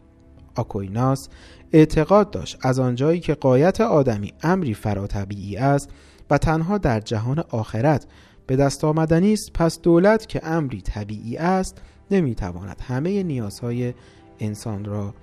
آکویناس 0.55 1.29
اعتقاد 1.73 2.31
داشت 2.31 2.59
از 2.63 2.79
آنجایی 2.79 3.21
که 3.21 3.35
قایت 3.35 3.81
آدمی 3.81 4.33
امری 4.43 4.75
فراتبیعی 4.75 5.57
است 5.57 5.91
و 6.31 6.39
تنها 6.39 6.79
در 6.79 7.01
جهان 7.01 7.45
آخرت 7.51 8.07
به 8.51 8.57
دست 8.57 8.85
آمدنی 8.85 9.33
است 9.33 9.53
پس 9.53 9.81
دولت 9.81 10.29
که 10.29 10.41
امری 10.47 10.81
طبیعی 10.81 11.37
است 11.37 11.83
نمی‌تواند 12.11 12.81
همه 12.81 13.23
نیازهای 13.23 13.95
انسان 14.41 14.85
را 14.85 15.15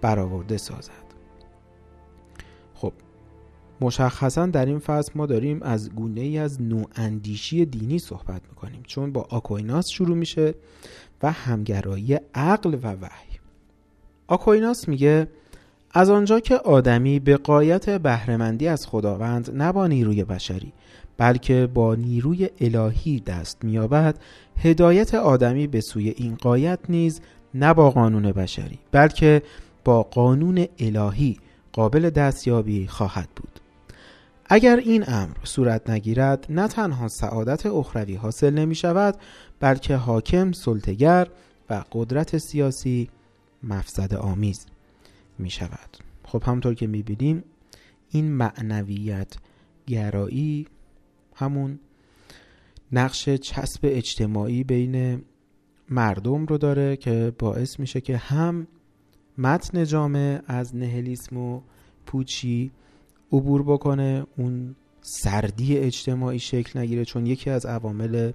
برآورده 0.00 0.56
سازد. 0.56 1.04
خب 2.74 2.92
مشخصا 3.80 4.46
در 4.46 4.66
این 4.66 4.78
فصل 4.78 5.12
ما 5.14 5.26
داریم 5.26 5.62
از 5.62 5.90
گونه 5.90 6.20
ای 6.20 6.38
از 6.38 6.62
نواندیشی 6.62 7.64
دینی 7.64 7.98
صحبت 7.98 8.42
می‌کنیم 8.48 8.82
چون 8.86 9.12
با 9.12 9.26
آکویناس 9.30 9.88
شروع 9.88 10.16
میشه 10.16 10.54
و 11.22 11.32
همگرایی 11.32 12.18
عقل 12.34 12.74
و 12.74 12.86
وحی. 12.86 13.38
آکویناس 14.26 14.88
میگه 14.88 15.28
از 15.90 16.10
آنجا 16.10 16.40
که 16.40 16.56
آدمی 16.56 17.18
به 17.18 17.36
قایت 17.36 17.90
بهرهمندی 17.90 18.68
از 18.68 18.86
خداوند 18.86 19.50
نه 19.50 19.72
با 19.72 19.86
نیروی 19.86 20.24
بشری 20.24 20.72
بلکه 21.18 21.68
با 21.74 21.94
نیروی 21.94 22.50
الهی 22.60 23.20
دست 23.20 23.64
مییابد 23.64 24.18
هدایت 24.56 25.14
آدمی 25.14 25.66
به 25.66 25.80
سوی 25.80 26.08
این 26.08 26.34
قایت 26.34 26.78
نیز 26.88 27.20
نه 27.54 27.74
با 27.74 27.90
قانون 27.90 28.32
بشری 28.32 28.78
بلکه 28.92 29.42
با 29.84 30.02
قانون 30.02 30.66
الهی 30.78 31.38
قابل 31.72 32.10
دستیابی 32.10 32.86
خواهد 32.86 33.28
بود. 33.36 33.60
اگر 34.46 34.76
این 34.76 35.04
امر 35.08 35.36
صورت 35.44 35.90
نگیرد 35.90 36.46
نه 36.48 36.68
تنها 36.68 37.08
سعادت 37.08 37.66
اخروی 37.66 38.14
حاصل 38.14 38.50
نمی 38.50 38.74
شود 38.74 39.16
بلکه 39.60 39.96
حاکم 39.96 40.52
سلطگر 40.52 41.28
و 41.70 41.84
قدرت 41.92 42.38
سیاسی 42.38 43.08
مفسد 43.62 44.14
آمیز 44.14 44.66
می 45.38 45.50
شود. 45.50 45.96
خب 46.24 46.42
همطور 46.46 46.74
که 46.74 46.86
می 46.86 47.02
بینیم 47.02 47.44
این 48.10 48.32
معنویت 48.32 49.34
گرایی 49.86 50.66
همون 51.34 51.78
نقش 52.92 53.28
چسب 53.28 53.80
اجتماعی 53.82 54.64
بین 54.64 55.22
مردم 55.88 56.46
رو 56.46 56.58
داره 56.58 56.96
که 56.96 57.32
باعث 57.38 57.80
میشه 57.80 58.00
که 58.00 58.16
هم 58.16 58.66
متن 59.38 59.84
جامعه 59.84 60.40
از 60.46 60.76
نهلیسم 60.76 61.36
و 61.36 61.60
پوچی 62.06 62.70
عبور 63.32 63.62
بکنه 63.62 64.26
اون 64.36 64.76
سردی 65.00 65.78
اجتماعی 65.78 66.38
شکل 66.38 66.80
نگیره 66.80 67.04
چون 67.04 67.26
یکی 67.26 67.50
از 67.50 67.66
عوامل 67.66 68.32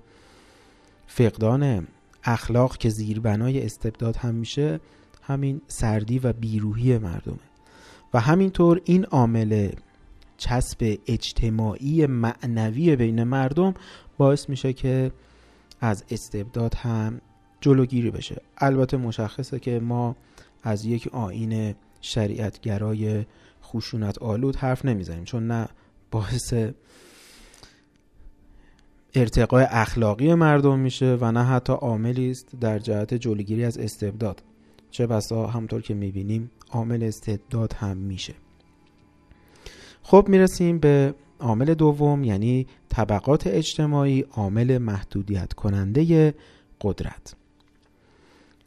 فقدان 1.07 1.87
اخلاق 2.23 2.77
که 2.77 2.89
زیربنای 2.89 3.65
استبداد 3.65 4.15
هم 4.15 4.35
میشه 4.35 4.79
همین 5.21 5.61
سردی 5.67 6.19
و 6.19 6.33
بیروهی 6.33 6.97
مردمه. 6.97 7.39
و 8.13 8.19
همینطور 8.19 8.81
این 8.85 9.05
عامل 9.05 9.69
چسب 10.39 10.97
اجتماعی 11.07 12.05
معنوی 12.05 12.95
بین 12.95 13.23
مردم 13.23 13.73
باعث 14.17 14.49
میشه 14.49 14.73
که 14.73 15.11
از 15.81 16.03
استبداد 16.11 16.75
هم 16.75 17.21
جلوگیری 17.61 18.11
بشه. 18.11 18.41
البته 18.57 18.97
مشخصه 18.97 19.59
که 19.59 19.79
ما 19.79 20.15
از 20.63 20.85
یک 20.85 21.07
آین 21.07 21.75
شریعتگرای 22.01 23.25
خشونت 23.63 24.17
آلود 24.17 24.55
حرف 24.55 24.85
نمی‌زنیم 24.85 25.23
چون 25.23 25.47
نه 25.47 25.67
باعث 26.11 26.53
ارتقای 29.15 29.65
اخلاقی 29.69 30.33
مردم 30.33 30.79
میشه 30.79 31.17
و 31.21 31.31
نه 31.31 31.43
حتی 31.43 31.73
عاملی 31.73 32.31
است 32.31 32.55
در 32.61 32.79
جهت 32.79 33.13
جلوگیری 33.13 33.65
از 33.65 33.77
استبداد. 33.77 34.43
چه 34.91 35.07
بسا 35.07 35.47
همطور 35.47 35.81
که 35.81 35.93
می‌بینیم 35.93 36.51
عامل 36.69 37.03
استبداد 37.03 37.73
هم 37.73 37.97
میشه. 37.97 38.33
خب 40.03 40.25
می‌رسیم 40.29 40.79
به 40.79 41.13
عامل 41.39 41.73
دوم 41.73 42.23
یعنی 42.23 42.67
طبقات 42.89 43.47
اجتماعی 43.47 44.25
عامل 44.31 44.77
محدودیت 44.77 45.53
کننده 45.53 46.33
قدرت. 46.81 47.33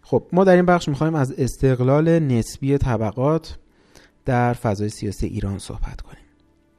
خب 0.02 0.22
ما 0.32 0.44
در 0.44 0.56
این 0.56 0.66
بخش 0.66 0.88
می‌خوایم 0.88 1.14
از 1.14 1.32
استقلال 1.32 2.18
نسبی 2.18 2.78
طبقات 2.78 3.58
در 4.24 4.52
فضای 4.52 4.88
سیاسی 4.88 5.26
ایران 5.26 5.58
صحبت 5.58 6.00
کنیم. 6.00 6.22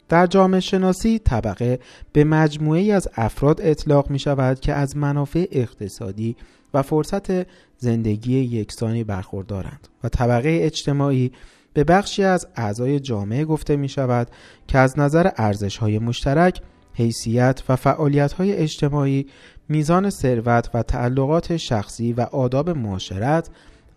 در 0.10 0.28
جامعه 0.28 0.60
شناسی 0.60 1.20
طبقه 1.20 1.80
به 2.14 2.24
مجموعی 2.24 2.91
از 2.91 3.08
افراد 3.16 3.62
اطلاق 3.62 4.10
می 4.10 4.20
شود 4.20 4.60
که 4.60 4.74
از 4.74 4.97
منافع 4.97 5.47
اقتصادی 5.51 6.36
و 6.74 6.82
فرصت 6.82 7.47
زندگی 7.78 8.39
یکسانی 8.39 9.04
برخوردارند 9.04 9.88
و 10.04 10.10
طبقه 10.10 10.60
اجتماعی 10.62 11.32
به 11.74 11.84
بخشی 11.84 12.24
از 12.24 12.47
اعضای 12.55 12.99
جامعه 12.99 13.45
گفته 13.45 13.76
می 13.76 13.89
شود 13.89 14.28
که 14.67 14.78
از 14.78 14.99
نظر 14.99 15.30
ارزش 15.38 15.78
های 15.78 15.99
مشترک 15.99 16.61
حیثیت 16.93 17.63
و 17.69 17.76
فعالیت 17.76 18.34
های 18.34 18.53
اجتماعی 18.53 19.28
میزان 19.69 20.09
ثروت 20.09 20.69
و 20.74 20.84
تعلقات 20.84 21.57
شخصی 21.57 22.13
و 22.13 22.21
آداب 22.21 22.69
معاشرت 22.69 23.49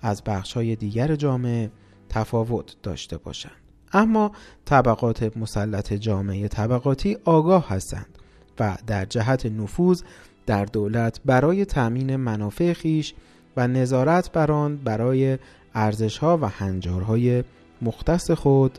از 0.03 0.23
بخش 0.25 0.53
های 0.53 0.77
دیگر 0.77 1.17
جامعه 1.17 1.71
تفاوت 2.09 2.77
داشته 2.83 3.19
باشند. 3.19 3.53
اما 3.93 4.33
طبقات 4.65 5.37
مسلط 5.37 5.93
جامعه 5.93 6.49
طبقاتی 6.49 7.17
آگاه 7.25 7.69
هستند 7.69 8.19
و 8.61 8.77
در 8.87 9.05
جهت 9.05 9.47
نفوذ 9.47 10.03
در 10.47 10.65
دولت 10.65 11.21
برای 11.25 11.65
تأمین 11.65 12.17
منافع 12.17 12.73
خیش 12.73 13.15
و 13.57 13.69
نظارت 13.69 14.33
بر 14.33 14.53
آن 14.53 14.77
برای 14.77 15.39
ارزشها 15.75 16.39
و 16.43 16.45
هنجارهای 16.45 17.45
مختص 17.83 18.31
خود 18.31 18.79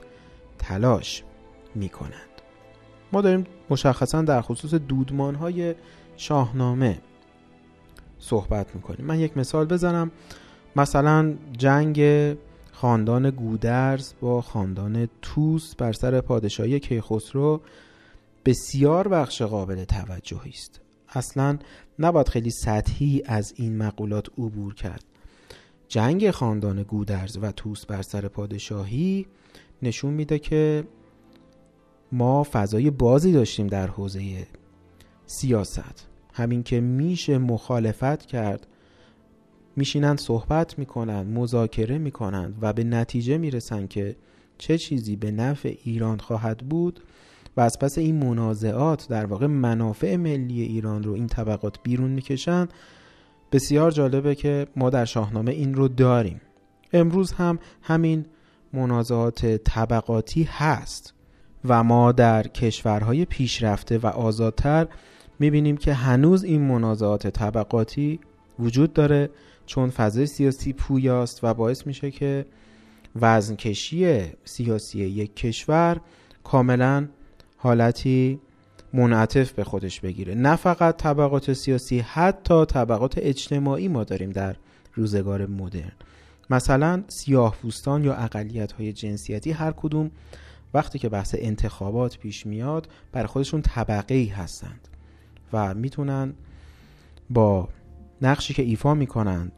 تلاش 0.60 1.24
می 1.76 1.90
کنند. 1.90 2.42
ما 3.14 3.22
داریم 3.22 3.46
مشخصا 3.70 4.22
در 4.22 4.42
خصوص 4.42 4.74
دودمان 4.74 5.36
های 5.36 5.76
شاهنامه 6.18 7.00
صحبت 8.20 8.76
می‌کنیم. 8.76 9.06
من 9.06 9.20
یک 9.20 9.38
مثال 9.38 9.66
بزنم. 9.66 10.12
مثلا 10.76 11.34
جنگ 11.58 12.02
خاندان 12.72 13.30
گودرز 13.30 14.14
با 14.22 14.42
خاندان 14.42 15.10
توس 15.22 15.76
بر 15.76 15.94
سر 15.94 16.22
پادشاهی 16.22 16.80
کیخسرو 16.80 17.62
بسیار 18.46 19.08
بخش 19.08 19.42
قابل 19.42 19.84
توجهی 19.84 20.50
است. 20.50 20.82
اصلا 21.10 21.58
نباید 22.00 22.30
خیلی 22.30 22.52
سطحی 22.52 23.24
از 23.26 23.54
این 23.56 23.78
مقولات 23.78 24.28
عبور 24.38 24.74
کرد. 24.74 25.04
جنگ 25.88 26.32
خاندان 26.32 26.84
گودرز 26.84 27.38
و 27.42 27.52
توس 27.52 27.86
بر 27.86 28.02
سر 28.02 28.28
پادشاهی 28.28 29.26
نشون 29.82 30.14
میده 30.14 30.40
که 30.40 30.84
ما 32.12 32.44
فضای 32.52 32.92
بازی 32.92 33.32
داشتیم 33.32 33.68
در 33.68 33.88
حوزه 33.88 34.48
سیاست. 35.26 36.08
همین 36.34 36.64
که 36.64 36.82
میشه 36.82 37.38
مخالفت 37.38 38.26
کرد 38.26 38.68
میشینن 39.76 40.16
صحبت 40.16 40.80
می‌کنن 40.80 41.22
مذاکره 41.22 41.98
می‌کنن 41.98 42.54
و 42.62 42.74
به 42.74 42.84
نتیجه 42.84 43.38
می‌رسن 43.38 43.88
که 43.88 44.16
چه 44.58 44.78
چیزی 44.78 45.16
به 45.16 45.32
نفع 45.32 45.76
ایران 45.84 46.20
خواهد 46.20 46.58
بود 46.58 47.00
و 47.58 47.62
از 47.62 47.80
پس 47.80 47.98
این 47.98 48.24
منازعات 48.24 49.08
در 49.08 49.26
واقع 49.26 49.48
منافع 49.48 50.16
ملی 50.16 50.62
ایران 50.62 51.04
رو 51.04 51.14
این 51.14 51.28
طبقات 51.28 51.78
بیرون 51.84 52.12
می‌کشن 52.12 52.68
بسیار 53.52 53.92
جالبه 53.92 54.36
که 54.36 54.68
ما 54.76 54.90
در 54.90 55.06
شاهنامه 55.06 55.52
این 55.52 55.74
رو 55.74 55.88
داریم. 55.88 56.42
امروز 56.94 57.32
هم 57.32 57.60
همین 57.82 58.26
منازعات 58.74 59.46
طبقاتی 59.46 60.44
هست 60.44 61.14
و 61.66 61.84
ما 61.84 62.12
در 62.12 62.44
کشورهای 62.48 63.26
پیشرفته 63.26 63.98
و 63.98 64.08
آزادتر 64.08 64.88
می‌بینیم 65.40 65.78
که 65.78 65.94
هنوز 65.94 66.44
این 66.44 66.62
منازعات 66.62 67.28
طبقاتی 67.28 68.20
وجود 68.60 68.94
داره 68.94 69.30
چون 69.66 69.90
فضای 69.90 70.26
سیاسی 70.26 70.74
پویاست 70.74 71.44
و 71.44 71.54
باعث 71.54 71.88
میشه 71.88 72.12
که 72.12 72.46
وزنکشی 73.16 74.24
سیاسی 74.46 75.00
یک 75.00 75.36
کشور 75.36 76.02
کاملا 76.44 77.08
حالتی 77.58 78.40
منعطف 78.94 79.52
به 79.52 79.64
خودش 79.64 80.00
بگیره. 80.00 80.36
نه 80.36 80.56
فقط 80.56 80.98
طبقات 80.98 81.54
سیاسی 81.54 82.00
حتی 82.00 82.66
طبقات 82.66 83.18
اجتماعی 83.18 83.88
ما 83.88 84.04
داریم 84.04 84.30
در 84.30 84.56
روزگار 84.94 85.46
مدرن. 85.46 85.92
مثلا 86.50 87.04
سیاه 87.08 87.56
پوستان 87.62 88.04
یا 88.04 88.14
اقلیت 88.14 88.72
های 88.72 88.94
جنسیتی 88.94 89.52
هر 89.52 89.72
کدوم 89.72 90.12
وقتی 90.74 91.00
که 91.00 91.10
بحث 91.10 91.36
انتخابات 91.38 92.18
پیش 92.18 92.46
میاد 92.46 92.88
برای 93.12 93.28
خودشون 93.28 93.62
طبقه 93.62 94.16
ای 94.16 94.26
هستند 94.26 94.88
و 95.54 95.74
می‌تونن 95.74 96.34
با 97.30 97.70
نقشی 98.22 98.54
که 98.54 98.64
ایفا 98.64 98.94
می‌کنند 98.94 99.52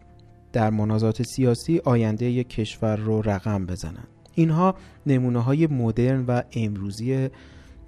در 0.53 0.69
منازات 0.69 1.23
سیاسی 1.23 1.82
آینده 1.86 2.25
یک 2.25 2.49
کشور 2.49 2.95
رو 2.95 3.21
رقم 3.21 3.65
بزنند. 3.65 4.07
اینها 4.36 4.75
نمونه 5.05 5.39
های 5.39 5.67
مدرن 5.67 6.25
و 6.25 6.41
امروزی 6.53 7.30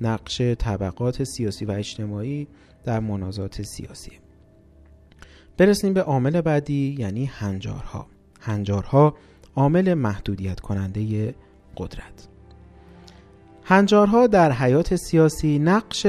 نقش 0.01 0.41
طبقات 0.41 1.23
سیاسی 1.23 1.65
و 1.65 1.71
اجتماعی 1.71 2.47
در 2.83 2.99
منازات 2.99 3.61
سیاسی. 3.61 4.11
برسیم 5.57 5.93
به 5.93 6.01
عامل 6.01 6.41
بعدی 6.41 6.95
یعنی 6.99 7.25
هنجارها. 7.25 8.07
هنجارها 8.39 9.15
عامل 9.55 9.93
محدودیت 9.93 10.59
کننده 10.59 11.35
قدرت. 11.77 12.27
هنجارها 13.63 14.27
در 14.27 14.51
حیات 14.51 14.95
سیاسی 14.95 15.59
نقش 15.59 16.07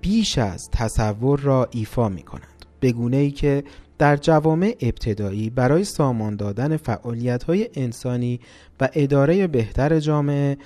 بیش 0.00 0.38
از 0.38 0.68
تصور 0.72 1.40
را 1.40 1.68
ایفا 1.70 2.08
می 2.08 2.22
کنند 2.22 2.66
به 2.80 2.92
گونه 2.92 3.16
ای 3.16 3.30
که 3.30 3.64
در 3.98 4.16
جوامع 4.16 4.76
ابتدایی 4.80 5.50
برای 5.50 5.84
سامان 5.84 6.36
دادن 6.36 6.76
فعالیت 6.76 7.42
های 7.42 7.68
انسانی 7.74 8.40
و 8.80 8.88
اداره 8.94 9.46
بهتر 9.46 10.00
جامعه 10.00 10.58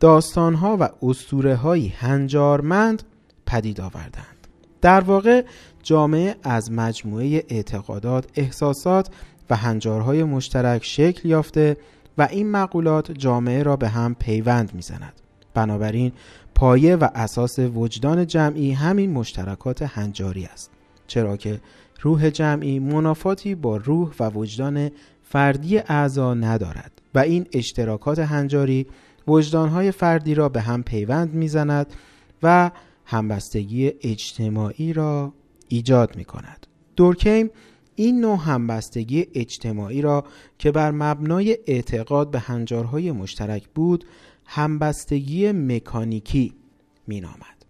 داستانها 0.00 0.76
و 0.80 0.88
اسطوره 1.02 1.56
های 1.56 1.88
هنجارمند 1.88 3.02
پدید 3.46 3.80
آوردند 3.80 4.46
در 4.80 5.00
واقع 5.00 5.44
جامعه 5.82 6.36
از 6.42 6.72
مجموعه 6.72 7.44
اعتقادات، 7.48 8.26
احساسات 8.34 9.08
و 9.50 9.56
هنجارهای 9.56 10.24
مشترک 10.24 10.84
شکل 10.84 11.28
یافته 11.28 11.76
و 12.18 12.28
این 12.30 12.50
مقولات 12.50 13.12
جامعه 13.12 13.62
را 13.62 13.76
به 13.76 13.88
هم 13.88 14.14
پیوند 14.14 14.74
می‌زند. 14.74 15.12
بنابراین 15.54 16.12
پایه 16.54 16.96
و 16.96 17.08
اساس 17.14 17.58
وجدان 17.58 18.26
جمعی 18.26 18.72
همین 18.72 19.12
مشترکات 19.12 19.82
هنجاری 19.82 20.44
است 20.44 20.70
چرا 21.06 21.36
که 21.36 21.60
روح 22.00 22.30
جمعی 22.30 22.78
منافاتی 22.78 23.54
با 23.54 23.76
روح 23.76 24.12
و 24.20 24.30
وجدان 24.30 24.90
فردی 25.22 25.78
اعضا 25.78 26.34
ندارد 26.34 26.92
و 27.14 27.18
این 27.18 27.46
اشتراکات 27.52 28.18
هنجاری 28.18 28.86
وجدانهای 29.30 29.92
فردی 29.92 30.34
را 30.34 30.48
به 30.48 30.60
هم 30.60 30.82
پیوند 30.82 31.34
می‌زند 31.34 31.86
و 32.42 32.70
همبستگی 33.04 33.92
اجتماعی 34.02 34.92
را 34.92 35.32
ایجاد 35.68 36.16
می 36.16 36.24
کند. 36.24 36.66
دورکیم 36.96 37.50
این 37.94 38.20
نوع 38.20 38.38
همبستگی 38.38 39.26
اجتماعی 39.34 40.02
را 40.02 40.24
که 40.58 40.70
بر 40.70 40.90
مبنای 40.90 41.58
اعتقاد 41.66 42.30
به 42.30 42.38
هنجارهای 42.38 43.12
مشترک 43.12 43.68
بود 43.74 44.04
همبستگی 44.46 45.52
مکانیکی 45.52 46.54
می 47.06 47.20
نامد. 47.20 47.64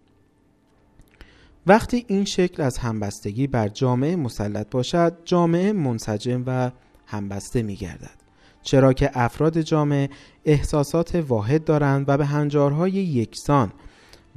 وقتی 1.67 2.05
این 2.07 2.25
شکل 2.25 2.63
از 2.63 2.77
همبستگی 2.77 3.47
بر 3.47 3.67
جامعه 3.67 4.15
مسلط 4.15 4.69
باشد 4.71 5.17
جامعه 5.25 5.73
منسجم 5.73 6.43
و 6.47 6.71
همبسته 7.05 7.61
می 7.61 7.75
گردد. 7.75 8.20
چرا 8.63 8.93
که 8.93 9.11
افراد 9.13 9.61
جامعه 9.61 10.09
احساسات 10.45 11.15
واحد 11.15 11.63
دارند 11.63 12.05
و 12.07 12.17
به 12.17 12.25
هنجارهای 12.25 12.91
یکسان 12.91 13.71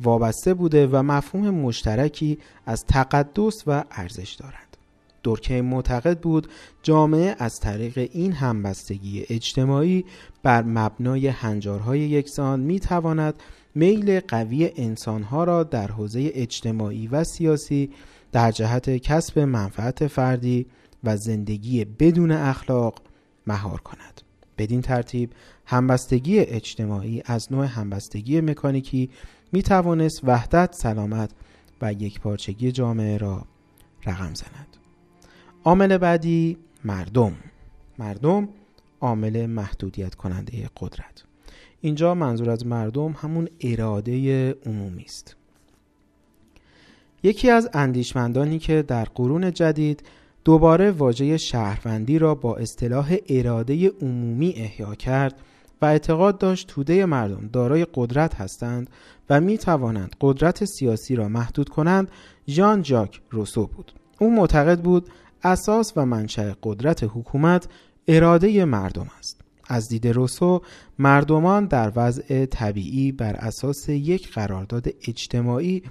وابسته 0.03 0.55
بوده 0.55 0.87
و 0.87 1.03
مفهوم 1.03 1.51
مشترکی 1.51 2.39
از 2.66 2.85
تقدس 2.85 3.62
و 3.66 3.85
ارزش 3.91 4.33
دارند. 4.33 4.77
دورکیم 5.22 5.64
معتقد 5.64 6.18
بود 6.18 6.49
جامعه 6.83 7.37
از 7.39 7.61
طریق 7.61 8.09
این 8.12 8.33
همبستگی 8.33 9.25
اجتماعی 9.29 10.05
بر 10.43 10.62
مبنای 10.62 11.29
هنجارهای 11.29 12.01
یکسان 12.01 12.61
می 12.61 12.81
تواند 12.81 13.35
میل 13.75 14.20
قوی 14.20 14.70
انسانها 14.77 15.45
را 15.45 15.62
در 15.62 15.87
حوزه 15.87 16.31
اجتماعی 16.35 17.07
و 17.07 17.25
سیاسی 17.25 17.91
در 18.33 18.51
جهت 18.51 18.91
کسب 18.91 19.39
منفعت 19.39 20.07
فردی 20.07 20.66
و 21.05 21.16
زندگی 21.16 21.85
بدون 21.85 22.33
اخلاق 22.33 22.95
مهار 23.47 23.80
کند. 23.80 24.20
بدین 24.59 24.80
ترتیب 24.80 25.30
همبستگی 25.66 26.38
اجتماعی 26.38 27.22
از 27.26 27.53
نوع 27.53 27.64
همبستگی 27.64 28.40
مکانیکی 28.40 29.11
می 29.53 29.62
توانست 29.62 30.20
وحدت، 30.24 30.74
سلامت 30.74 31.30
و 31.82 31.92
یکپارچگی 31.92 32.72
جامعه 32.72 33.16
را 33.16 33.47
رقم 34.07 34.34
زند. 34.34 34.76
عامل 35.64 35.99
بعدی 35.99 36.59
مردم 36.84 37.32
مردم 37.99 38.49
عامل 39.01 39.47
محدودیت 39.47 40.14
کننده 40.14 40.70
قدرت 40.76 41.24
اینجا 41.80 42.14
منظور 42.14 42.51
از 42.51 42.66
مردم 42.66 43.12
همون 43.12 43.49
اراده 43.61 44.51
عمومی 44.66 45.03
است 45.03 45.36
یکی 47.22 47.51
از 47.51 47.70
اندیشمندانی 47.72 48.59
که 48.59 48.82
در 48.82 49.05
قرون 49.05 49.53
جدید 49.53 50.03
دوباره 50.45 50.90
واژه 50.90 51.36
شهروندی 51.36 52.18
را 52.18 52.34
با 52.34 52.57
اصطلاح 52.57 53.16
اراده 53.28 53.88
عمومی 54.03 54.55
احیا 54.57 54.95
کرد 54.95 55.34
و 55.82 55.86
اعتقاد 55.86 56.38
داشت 56.38 56.68
توده 56.68 57.07
مردم 57.07 57.49
دارای 57.53 57.86
قدرت 57.95 58.34
هستند 58.34 58.90
و 59.30 59.40
می 59.40 59.59
توانند 59.59 60.16
قدرت 60.20 60.64
سیاسی 60.64 61.16
را 61.16 61.28
محدود 61.28 61.68
کنند. 61.68 62.09
ژان 62.49 62.82
جاک 62.82 63.20
روسو 63.30 63.66
بود. 63.66 63.92
او 64.18 64.34
معتقد 64.34 64.80
بود 64.80 65.09
اساس 65.42 65.92
و 65.97 66.07
منشأ 66.07 66.53
قدرت 66.62 67.05
حکومت 67.05 67.68
اراده 68.09 68.64
مردم 68.64 69.07
است. 69.18 69.40
از 69.68 69.88
دید 69.88 70.09
روسو 70.09 70.62
مردمان 70.99 71.66
در 71.66 71.92
وضع 71.97 72.47
طبیعی 72.47 73.12
بر 73.12 73.36
اساس 73.36 73.88
یک 73.88 74.32
قرارداد 74.32 74.88
اجتماعی 75.09 75.82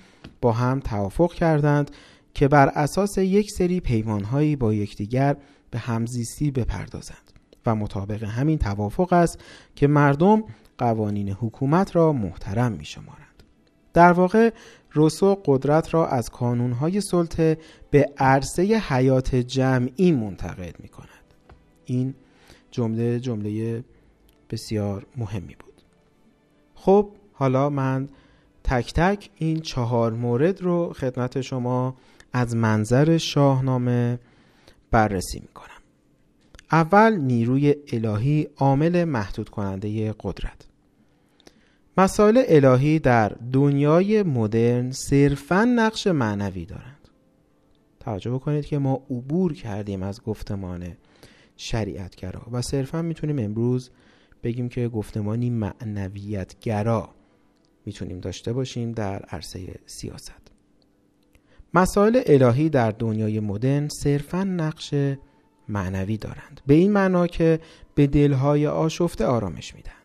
با 0.41 0.51
هم 0.51 0.79
توافق 0.79 1.33
کردند 1.33 1.91
که 2.33 2.47
بر 2.47 2.67
اساس 2.67 3.17
یک 3.17 3.51
سری 3.51 3.79
پیمانهایی 3.79 4.55
با 4.55 4.73
یکدیگر 4.73 5.37
به 5.71 5.79
همزیستی 5.79 6.51
بپردازند 6.51 7.33
و 7.65 7.75
مطابق 7.75 8.23
همین 8.23 8.57
توافق 8.57 9.13
است 9.13 9.39
که 9.75 9.87
مردم 9.87 10.43
قوانین 10.77 11.29
حکومت 11.29 11.95
را 11.95 12.13
محترم 12.13 12.71
می 12.71 12.85
شمارند. 12.85 13.43
در 13.93 14.11
واقع 14.11 14.49
روسو 14.91 15.41
قدرت 15.45 15.93
را 15.93 16.07
از 16.07 16.29
کانونهای 16.29 17.01
سلطه 17.01 17.57
به 17.91 18.09
عرصه 18.17 18.63
حیات 18.63 19.35
جمعی 19.35 20.11
منتقل 20.11 20.71
می 20.79 20.87
کند. 20.87 21.33
این 21.85 22.15
جمله 22.71 23.19
جمله 23.19 23.83
بسیار 24.49 25.05
مهمی 25.17 25.55
بود. 25.59 25.81
خب 26.75 27.09
حالا 27.33 27.69
من 27.69 28.09
تک 28.63 28.93
تک 28.93 29.29
این 29.35 29.59
چهار 29.59 30.13
مورد 30.13 30.61
رو 30.61 30.93
خدمت 30.93 31.41
شما 31.41 31.95
از 32.33 32.55
منظر 32.55 33.17
شاهنامه 33.17 34.19
بررسی 34.91 35.39
می 35.39 35.47
کنم. 35.47 35.69
اول 36.71 37.17
نیروی 37.17 37.75
الهی 37.91 38.47
عامل 38.57 39.03
محدود 39.03 39.49
کننده 39.49 40.15
قدرت. 40.19 40.67
مسائل 41.97 42.43
الهی 42.47 42.99
در 42.99 43.29
دنیای 43.53 44.23
مدرن 44.23 44.91
صرفا 44.91 45.65
نقش 45.65 46.07
معنوی 46.07 46.65
دارند. 46.65 47.09
توجه 47.99 48.31
بکنید 48.31 48.65
که 48.65 48.77
ما 48.77 48.93
عبور 49.09 49.53
کردیم 49.53 50.03
از 50.03 50.21
گفتمان 50.21 50.97
شریعتگرا 51.57 52.41
و 52.51 52.61
صرفا 52.61 53.01
می‌تونیم 53.01 53.39
امروز 53.39 53.89
بگیم 54.43 54.69
که 54.69 54.87
گفتمانی 54.87 55.49
معنویتگرا 55.49 57.09
می‌تونیم 57.85 58.19
داشته 58.19 58.53
باشیم 58.53 58.91
در 58.91 59.19
عرصه 59.19 59.75
سیاست. 59.85 60.52
مسائل 61.73 62.21
الهی 62.25 62.69
در 62.69 62.91
دنیای 62.91 63.39
مدرن 63.39 63.87
صرفا 63.87 64.43
نقش 64.43 64.93
معنوی 65.69 66.17
دارند 66.17 66.61
به 66.67 66.73
این 66.73 66.91
معنا 66.91 67.27
که 67.27 67.59
به 67.95 68.07
دلهای 68.07 68.67
آشفته 68.67 69.25
آرامش 69.25 69.75
می‌دهند 69.75 69.97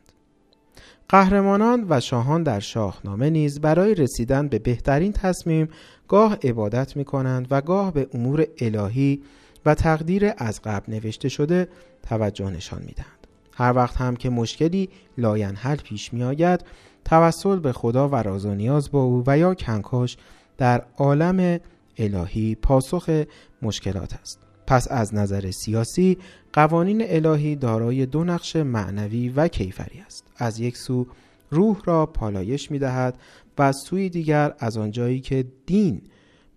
قهرمانان 1.08 1.86
و 1.88 2.00
شاهان 2.00 2.42
در 2.42 2.60
شاهنامه 2.60 3.30
نیز 3.30 3.60
برای 3.60 3.94
رسیدن 3.94 4.48
به 4.48 4.58
بهترین 4.58 5.12
تصمیم 5.12 5.68
گاه 6.08 6.38
عبادت 6.42 6.96
می 6.96 7.04
کنند 7.04 7.46
و 7.50 7.60
گاه 7.60 7.92
به 7.92 8.08
امور 8.14 8.46
الهی 8.60 9.22
و 9.66 9.74
تقدیر 9.74 10.32
از 10.38 10.60
قبل 10.62 10.92
نوشته 10.92 11.28
شده 11.28 11.68
توجه 12.02 12.50
نشان 12.50 12.82
می 12.82 12.92
دهند. 12.92 13.26
هر 13.52 13.72
وقت 13.76 13.96
هم 13.96 14.16
که 14.16 14.30
مشکلی 14.30 14.88
لاینحل 15.18 15.76
پیش 15.76 16.12
می 16.12 16.22
آید 16.22 16.64
توسل 17.04 17.58
به 17.58 17.72
خدا 17.72 18.08
و 18.08 18.14
راز 18.14 18.46
و 18.46 18.54
نیاز 18.54 18.90
با 18.90 19.02
او 19.02 19.24
و 19.26 19.38
یا 19.38 19.54
کنکاش 19.54 20.16
در 20.58 20.84
عالم 20.96 21.60
الهی 21.98 22.54
پاسخ 22.54 23.24
مشکلات 23.62 24.14
است. 24.14 24.40
پس 24.66 24.88
از 24.90 25.14
نظر 25.14 25.50
سیاسی 25.50 26.18
قوانین 26.52 27.02
الهی 27.06 27.56
دارای 27.56 28.06
دو 28.06 28.24
نقش 28.24 28.56
معنوی 28.56 29.28
و 29.28 29.48
کیفری 29.48 30.00
است 30.00 30.24
از 30.36 30.60
یک 30.60 30.76
سو 30.76 31.06
روح 31.50 31.80
را 31.84 32.06
پالایش 32.06 32.70
می 32.70 32.78
دهد 32.78 33.18
و 33.58 33.62
از 33.62 33.76
سوی 33.76 34.08
دیگر 34.08 34.54
از 34.58 34.76
آنجایی 34.76 35.20
که 35.20 35.44
دین 35.66 36.02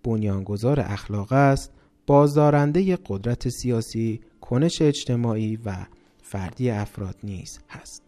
بنیانگذار 0.04 0.80
اخلاق 0.80 1.32
است 1.32 1.72
بازدارنده 2.06 2.98
قدرت 3.06 3.48
سیاسی 3.48 4.20
کنش 4.40 4.82
اجتماعی 4.82 5.58
و 5.64 5.76
فردی 6.22 6.70
افراد 6.70 7.16
نیز 7.24 7.60
هست 7.68 8.02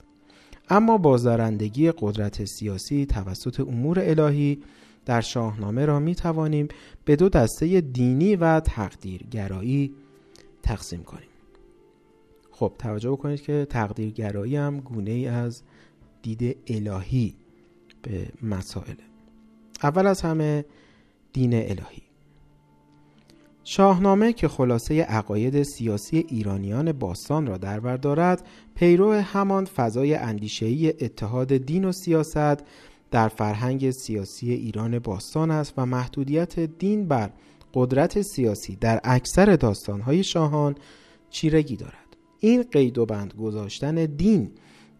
اما 0.68 0.98
بازدارندگی 0.98 1.92
قدرت 1.98 2.44
سیاسی 2.44 3.06
توسط 3.06 3.60
امور 3.60 4.00
الهی 4.00 4.58
در 5.06 5.20
شاهنامه 5.20 5.86
را 5.86 6.00
می 6.00 6.14
توانیم 6.14 6.68
به 7.04 7.16
دو 7.16 7.28
دسته 7.28 7.80
دینی 7.80 8.36
و 8.36 8.60
تقدیرگرایی 8.60 9.94
تقسیم 10.62 11.02
کنیم. 11.02 11.28
خب 12.50 12.72
توجه 12.78 13.10
بکنید 13.10 13.42
که 13.42 13.66
تقدیرگرایی 13.70 14.56
هم 14.56 14.80
گونه 14.80 15.10
ای 15.10 15.26
از 15.26 15.62
دید 16.22 16.56
الهی 16.66 17.34
به 18.02 18.28
مسائل. 18.42 18.94
اول 19.82 20.06
از 20.06 20.20
همه 20.20 20.64
دین 21.32 21.54
الهی. 21.54 22.02
شاهنامه 23.64 24.32
که 24.32 24.48
خلاصه 24.48 25.02
عقاید 25.02 25.62
سیاسی 25.62 26.24
ایرانیان 26.28 26.92
باستان 26.92 27.46
را 27.46 27.56
در 27.56 27.80
بر 27.80 27.96
دارد 27.96 28.46
پیرو 28.74 29.12
همان 29.12 29.64
فضای 29.64 30.14
اندیشه‌ای 30.14 30.88
اتحاد 30.88 31.56
دین 31.56 31.84
و 31.84 31.92
سیاست 31.92 32.64
در 33.14 33.28
فرهنگ 33.28 33.90
سیاسی 33.90 34.52
ایران 34.52 34.98
باستان 34.98 35.50
است 35.50 35.74
و 35.76 35.86
محدودیت 35.86 36.60
دین 36.60 37.08
بر 37.08 37.30
قدرت 37.74 38.22
سیاسی 38.22 38.76
در 38.76 39.00
اکثر 39.04 39.56
داستانهای 39.56 40.24
شاهان 40.24 40.74
چیرگی 41.30 41.76
دارد. 41.76 42.16
این 42.40 42.62
قید 42.62 42.98
و 42.98 43.06
بند 43.06 43.34
گذاشتن 43.34 43.94
دین 44.04 44.50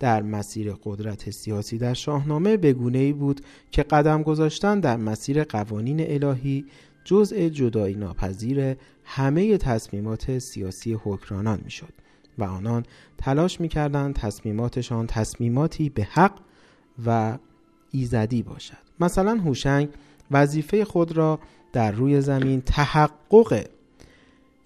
در 0.00 0.22
مسیر 0.22 0.74
قدرت 0.84 1.30
سیاسی 1.30 1.78
در 1.78 1.94
شاهنامه 1.94 2.56
به 2.56 2.72
گونه 2.72 2.98
ای 2.98 3.12
بود 3.12 3.40
که 3.70 3.82
قدم 3.82 4.22
گذاشتن 4.22 4.80
در 4.80 4.96
مسیر 4.96 5.44
قوانین 5.44 6.00
الهی 6.00 6.64
جزء 7.04 7.48
جدایی 7.48 7.94
ناپذیر 7.94 8.76
همه 9.04 9.58
تصمیمات 9.58 10.38
سیاسی 10.38 10.98
حکرانان 11.04 11.60
می‌شد 11.64 11.92
و 12.38 12.44
آنان 12.44 12.82
تلاش 13.18 13.60
می‌کردند 13.60 14.14
تصمیماتشان 14.14 15.06
تصمیماتی 15.06 15.88
به 15.88 16.04
حق 16.04 16.38
و 17.06 17.38
ایزدی 17.94 18.42
باشد. 18.42 18.76
مثلا 19.00 19.34
هوشنگ 19.34 19.88
وظیفه 20.30 20.84
خود 20.84 21.12
را 21.12 21.38
در 21.72 21.92
روی 21.92 22.20
زمین 22.20 22.60
تحقق 22.60 23.66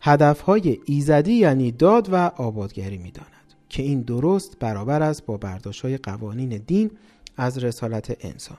هدفهای 0.01 0.79
ایزدی 0.85 1.33
یعنی 1.33 1.73
داد 1.73 2.13
و 2.13 2.17
آبادگری 2.37 2.99
می 2.99 3.11
داند 3.11 3.29
که 3.69 3.83
این 3.83 4.01
درست 4.01 4.59
برابر 4.59 5.03
است 5.03 5.27
با 5.27 5.37
برداشت 5.37 5.81
های 5.85 5.97
قوانین 5.97 6.63
دین 6.67 6.91
از 7.37 7.59
رسالت 7.59 8.17
انسان. 8.21 8.59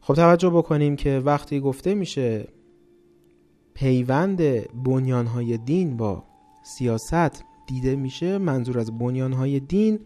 خب 0.00 0.14
توجه 0.14 0.50
بکنیم 0.50 0.96
که 0.96 1.22
وقتی 1.24 1.60
گفته 1.60 1.94
میشه 1.94 2.48
پیوند 3.74 4.38
بنیانهای 4.84 5.58
دین 5.58 5.96
با 5.96 6.24
سیاست 6.62 7.44
دیده 7.66 7.96
میشه 7.96 8.38
منظور 8.38 8.78
از 8.78 8.98
بنیانهای 8.98 9.60
دین 9.60 10.00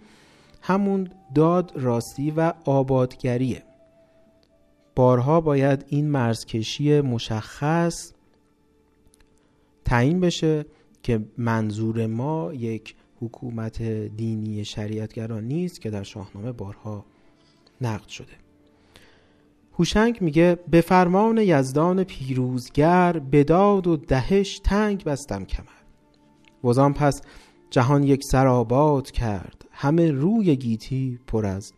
همون 0.63 1.11
داد 1.35 1.73
راستی 1.75 2.31
و 2.31 2.53
آبادگریه. 2.65 3.63
بارها 4.95 5.41
باید 5.41 5.85
این 5.89 6.11
مرزکشی 6.11 7.01
مشخص 7.01 8.13
تعیین 9.85 10.21
بشه 10.21 10.67
که 11.03 11.25
منظور 11.39 12.07
ما 12.07 12.55
یک 12.55 12.95
حکومت 13.21 13.83
دینی 14.17 14.65
شریعتگران 14.65 15.45
نیست 15.45 15.81
که 15.81 15.91
در 15.91 16.03
شاهنامه 16.03 16.53
بارها 16.53 17.05
نقد 17.81 18.09
شده. 18.09 18.33
هوشنگ 19.79 20.19
میگه 20.21 20.59
به 20.71 20.81
فرمان 20.81 21.39
یزدان 21.39 22.05
پیروزگر 22.05 23.19
بداد 23.19 23.87
و 23.87 23.97
دهش 23.97 24.59
تنگ 24.59 25.05
بستم 25.05 25.45
کمر. 25.45 25.67
وزان 26.65 26.95
پس 26.95 27.23
جهان 27.71 28.03
یک 28.03 28.25
سر 28.25 28.47
آباد 28.47 29.11
کرد 29.11 29.65
همه 29.73 30.11
روی 30.11 30.57
گیتی 30.57 31.19
پر 31.27 31.47
از 31.47 31.73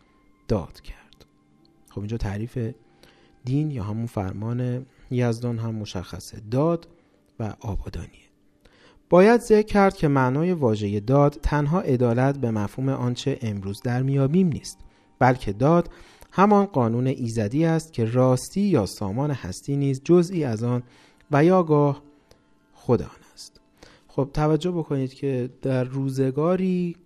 داد 0.49 0.81
کرد. 0.81 1.27
خب 1.91 1.99
اینجا 1.99 2.17
تعریف 2.17 2.59
دین 3.45 3.71
یا 3.71 3.83
همون 3.83 4.07
فرمان 4.07 4.87
یزدان 5.11 5.59
هم 5.59 5.75
مشخصه 5.75 6.41
داد 6.51 6.89
و 7.41 7.55
آبادانیه. 7.61 8.23
باید 9.11 9.41
ذکر 9.41 9.67
کرد 9.67 9.97
که 9.97 10.09
معنای 10.09 10.53
واژه 10.53 11.01
داد 11.01 11.39
تنها 11.43 11.81
عدالت 11.81 12.39
به 12.39 12.51
مفهوم 12.51 12.89
آنچه 12.89 13.39
امروز 13.43 13.81
در 13.83 14.03
میابیم 14.03 14.49
نیست 14.49 14.79
بلکه 15.19 15.53
داد 15.53 15.91
همان 16.31 16.67
قانون 16.67 17.07
ایزدی 17.07 17.65
است 17.65 17.93
که 17.93 18.05
راستی 18.05 18.61
یا 18.61 18.87
سامان 18.87 19.31
هستی 19.31 19.77
نیز 19.77 20.01
جزئی 20.05 20.45
از 20.45 20.63
آن 20.63 20.83
و 21.31 21.45
یا 21.45 21.63
گاه 21.63 22.03
خود 22.73 23.03
خب 24.15 24.29
توجه 24.35 24.71
بکنید 24.71 25.15
که 25.15 25.51
در 25.63 25.85
روزگاری 25.85 26.97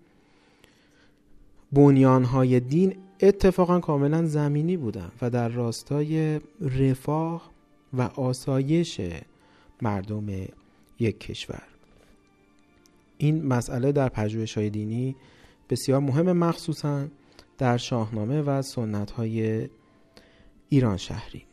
بنیانهای 1.72 2.60
دین 2.60 2.96
اتفاقا 3.20 3.80
کاملا 3.80 4.26
زمینی 4.26 4.76
بودن 4.76 5.10
و 5.22 5.30
در 5.30 5.48
راستای 5.48 6.40
رفاه 6.60 7.50
و 7.92 8.02
آسایش 8.02 9.00
مردم 9.82 10.26
یک 10.98 11.20
کشور. 11.20 11.62
این 13.18 13.46
مسئله 13.46 13.92
در 13.92 14.08
پژوهش 14.08 14.58
های 14.58 14.70
دینی 14.70 15.16
بسیار 15.70 16.00
مهم 16.00 16.32
مخصوصا 16.32 17.06
در 17.58 17.76
شاهنامه 17.76 18.42
و 18.42 18.62
سنت 18.62 19.10
های 19.10 19.68
ایران 20.68 20.96
شهری. 20.96 21.45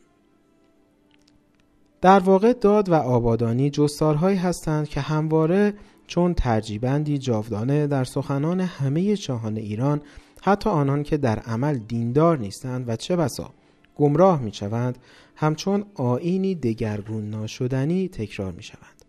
در 2.04 2.18
واقع 2.18 2.52
داد 2.52 2.88
و 2.88 2.94
آبادانی 2.94 3.70
جستارهایی 3.70 4.36
هستند 4.36 4.88
که 4.88 5.00
همواره 5.00 5.74
چون 6.06 6.34
ترجیبندی 6.34 7.18
جاودانه 7.18 7.86
در 7.86 8.04
سخنان 8.04 8.60
همه 8.60 9.14
شاهان 9.14 9.56
ایران 9.56 10.02
حتی 10.42 10.70
آنان 10.70 11.02
که 11.02 11.16
در 11.16 11.38
عمل 11.38 11.78
دیندار 11.78 12.38
نیستند 12.38 12.88
و 12.88 12.96
چه 12.96 13.16
بسا 13.16 13.50
گمراه 13.96 14.40
می 14.40 14.52
شوند 14.52 14.98
همچون 15.36 15.84
آینی 15.94 16.54
دگرگون 16.54 17.30
ناشدنی 17.30 18.08
تکرار 18.08 18.52
می 18.52 18.62
شوند. 18.62 19.04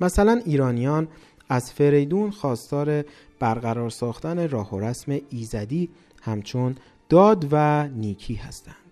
مثلا 0.00 0.40
ایرانیان 0.44 1.08
از 1.48 1.72
فریدون 1.72 2.30
خواستار 2.30 3.04
برقرار 3.40 3.90
ساختن 3.90 4.48
راه 4.48 4.74
و 4.74 4.80
رسم 4.80 5.18
ایزدی 5.30 5.90
همچون 6.22 6.74
داد 7.08 7.48
و 7.52 7.88
نیکی 7.88 8.34
هستند 8.34 8.87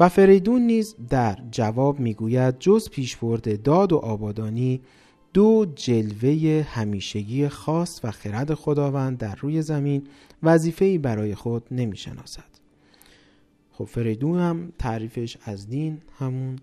و 0.00 0.08
فریدون 0.08 0.62
نیز 0.62 0.96
در 1.08 1.38
جواب 1.50 2.00
می‌گوید 2.00 2.58
جز 2.58 2.90
پیشبرد 2.90 3.62
داد 3.62 3.92
و 3.92 3.96
آبادانی 3.96 4.80
دو 5.34 5.66
جلوه 5.74 6.66
همیشگی 6.68 7.48
خاص 7.48 8.00
و 8.04 8.10
خرد 8.10 8.54
خداوند 8.54 9.18
در 9.18 9.34
روی 9.34 9.62
زمین 9.62 10.06
وظیفه‌ای 10.42 10.98
برای 10.98 11.34
خود 11.34 11.64
نمی‌شناسد. 11.70 12.58
خب 13.72 13.84
فریدون 13.84 14.38
هم 14.38 14.72
تعریفش 14.78 15.36
از 15.44 15.68
دین 15.68 15.98
همون 16.18 16.58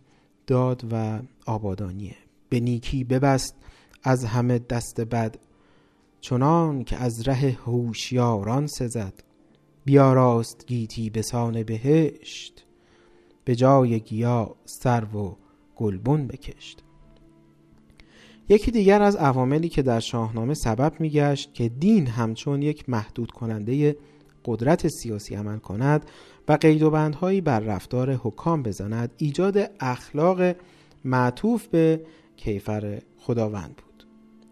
داد 0.47 0.85
و 0.91 1.19
آبادانیه. 1.45 2.15
به 2.49 2.59
نیکی 2.59 3.03
ببست 3.03 3.55
از 4.03 4.25
همه 4.25 4.59
دست 4.59 5.01
بد 5.01 5.37
چنان 6.21 6.83
که 6.83 6.97
از 6.97 7.27
ره 7.27 7.57
هوشیاران 7.65 8.67
سزد. 8.67 9.13
بیاراست 9.85 10.67
گیتی 10.67 11.09
به 11.09 11.21
سان 11.21 11.63
بهشت. 11.63 12.64
به 13.45 13.55
جای 13.55 13.99
گیا 13.99 14.55
سرو 14.65 15.19
و 15.19 15.35
گلبن 15.75 16.27
بکشت. 16.27 16.83
یکی 18.49 18.71
دیگر 18.71 19.01
از 19.01 19.15
عواملی 19.15 19.69
که 19.69 19.81
در 19.81 19.99
شاهنامه 19.99 20.53
سبب 20.53 20.93
میگشت 20.99 21.53
که 21.53 21.69
دین 21.69 22.07
همچون 22.07 22.61
یک 22.61 22.89
محدود 22.89 23.31
کننده 23.31 23.97
قدرت 24.45 24.87
سیاسی 24.87 25.35
عمل 25.35 25.57
کند 25.57 26.05
و 26.47 26.53
قید 26.53 26.83
و 26.83 26.89
بندهایی 26.89 27.41
بر 27.41 27.59
رفتار 27.59 28.13
حکام 28.13 28.63
بزند 28.63 29.13
ایجاد 29.17 29.71
اخلاق 29.79 30.55
معطوف 31.05 31.67
به 31.67 32.01
کیفر 32.37 33.01
خداوند 33.17 33.75
بود. 33.75 34.07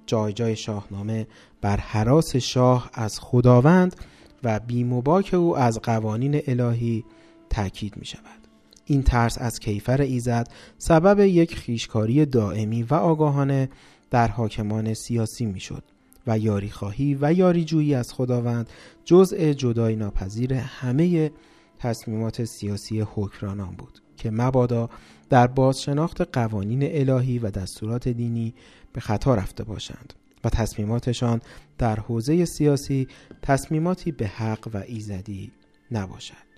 جای 0.06 0.34
جای 0.34 0.56
شاهنامه 0.56 1.28
بر 1.61 1.78
حراس 1.78 2.36
شاه 2.36 2.90
از 2.94 3.20
خداوند 3.20 3.95
و 4.44 4.60
بیمباک 4.60 5.34
او 5.34 5.57
از 5.57 5.80
قوانین 5.80 6.41
الهی 6.48 7.06
تاکید 7.49 7.98
می 7.98 8.06
شود 8.06 8.43
این 8.86 9.04
ترس 9.04 9.38
از 9.38 9.60
کیفر 9.60 10.02
ایزد 10.02 10.48
سبب 10.78 11.20
یک 11.20 11.56
خیشکاری 11.56 12.26
دائمی 12.26 12.84
و 12.84 12.94
آگاهانه 12.94 13.70
در 14.12 14.28
حاکمان 14.28 14.94
سیاسی 14.94 15.46
می 15.46 15.60
شد 15.60 15.84
و 16.28 16.38
یاری 16.38 16.70
خواهی 16.70 17.18
و 17.22 17.34
یاری 17.34 17.66
جویی 17.66 17.96
از 17.96 18.14
خداوند 18.14 18.70
جزء 19.06 19.54
جدای 19.54 19.96
ناپذیر 19.96 20.54
همه 20.54 21.32
تصمیمات 21.80 22.44
سیاسی 22.44 23.02
حکمرانان 23.02 23.76
بود 23.76 24.02
که 24.18 24.32
مبادا 24.32 24.90
در 25.30 25.48
بازشناخت 25.48 26.38
قوانین 26.38 26.84
الهی 26.84 27.40
و 27.40 27.52
دستورات 27.52 28.08
دینی 28.08 28.54
به 28.94 29.02
خطا 29.02 29.36
رفته 29.36 29.64
باشند 29.64 30.14
و 30.44 30.50
تصمیماتشان 30.50 31.42
در 31.78 32.00
حوزه 32.00 32.46
سیاسی 32.46 33.08
تصمیماتی 33.42 34.12
به 34.12 34.28
حق 34.28 34.70
و 34.74 34.78
ایزدی 34.88 35.52
نباشد. 35.92 36.53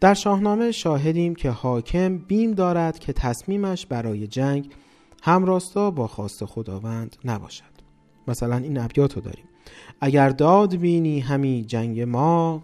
در 0.00 0.14
شاهنامه 0.14 0.72
شاهدیم 0.72 1.34
که 1.34 1.50
حاکم 1.50 2.18
بیم 2.18 2.52
دارد 2.52 2.98
که 2.98 3.12
تصمیمش 3.12 3.86
برای 3.86 4.26
جنگ 4.26 4.70
همراستا 5.22 5.90
با 5.90 6.06
خواست 6.06 6.44
خداوند 6.44 7.16
نباشد. 7.24 7.64
مثلا 8.28 8.56
این 8.56 8.78
ابیات 8.78 9.14
رو 9.14 9.22
داریم. 9.22 9.44
اگر 10.00 10.28
داد 10.28 10.76
بینی 10.76 11.20
همی 11.20 11.64
جنگ 11.64 12.00
ما 12.00 12.62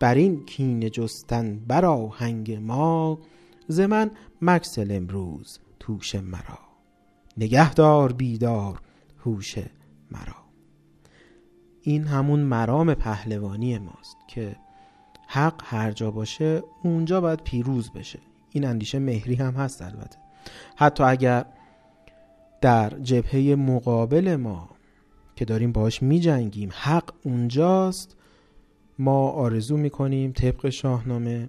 بر 0.00 0.14
این 0.14 0.44
کین 0.44 0.90
جستن 0.90 1.58
برا 1.58 2.06
هنگ 2.08 2.52
ما. 2.52 3.18
ز 3.68 3.80
من 3.80 4.10
مکسل 4.42 4.92
امروز 4.92 5.58
توش 5.80 6.14
مرا. 6.14 6.58
نگهدار 7.36 8.12
بیدار 8.12 8.80
هوش 9.18 9.58
مرا. 10.10 10.44
این 11.82 12.04
همون 12.04 12.40
مرام 12.40 12.94
پهلوانی 12.94 13.78
ماست 13.78 14.16
که 14.28 14.56
حق 15.26 15.62
هر 15.64 15.92
جا 15.92 16.10
باشه 16.10 16.62
اونجا 16.82 17.20
باید 17.20 17.40
پیروز 17.40 17.90
بشه. 17.90 18.18
این 18.50 18.64
اندیشه 18.64 18.98
مهری 18.98 19.34
هم 19.34 19.54
هست 19.54 19.82
البته. 19.82 20.16
حتی 20.76 21.02
اگر 21.02 21.44
در 22.60 22.90
جبهه 22.90 23.54
مقابل 23.54 24.36
ما 24.36 24.68
که 25.36 25.44
داریم 25.44 25.72
باش 25.72 26.02
می 26.02 26.20
جنگیم 26.20 26.70
حق 26.72 27.12
اونجاست. 27.22 28.16
ما 28.98 29.28
آرزو 29.28 29.76
می 29.76 29.90
کنیم 29.90 30.32
طبق 30.32 30.68
شاهنامه 30.68 31.48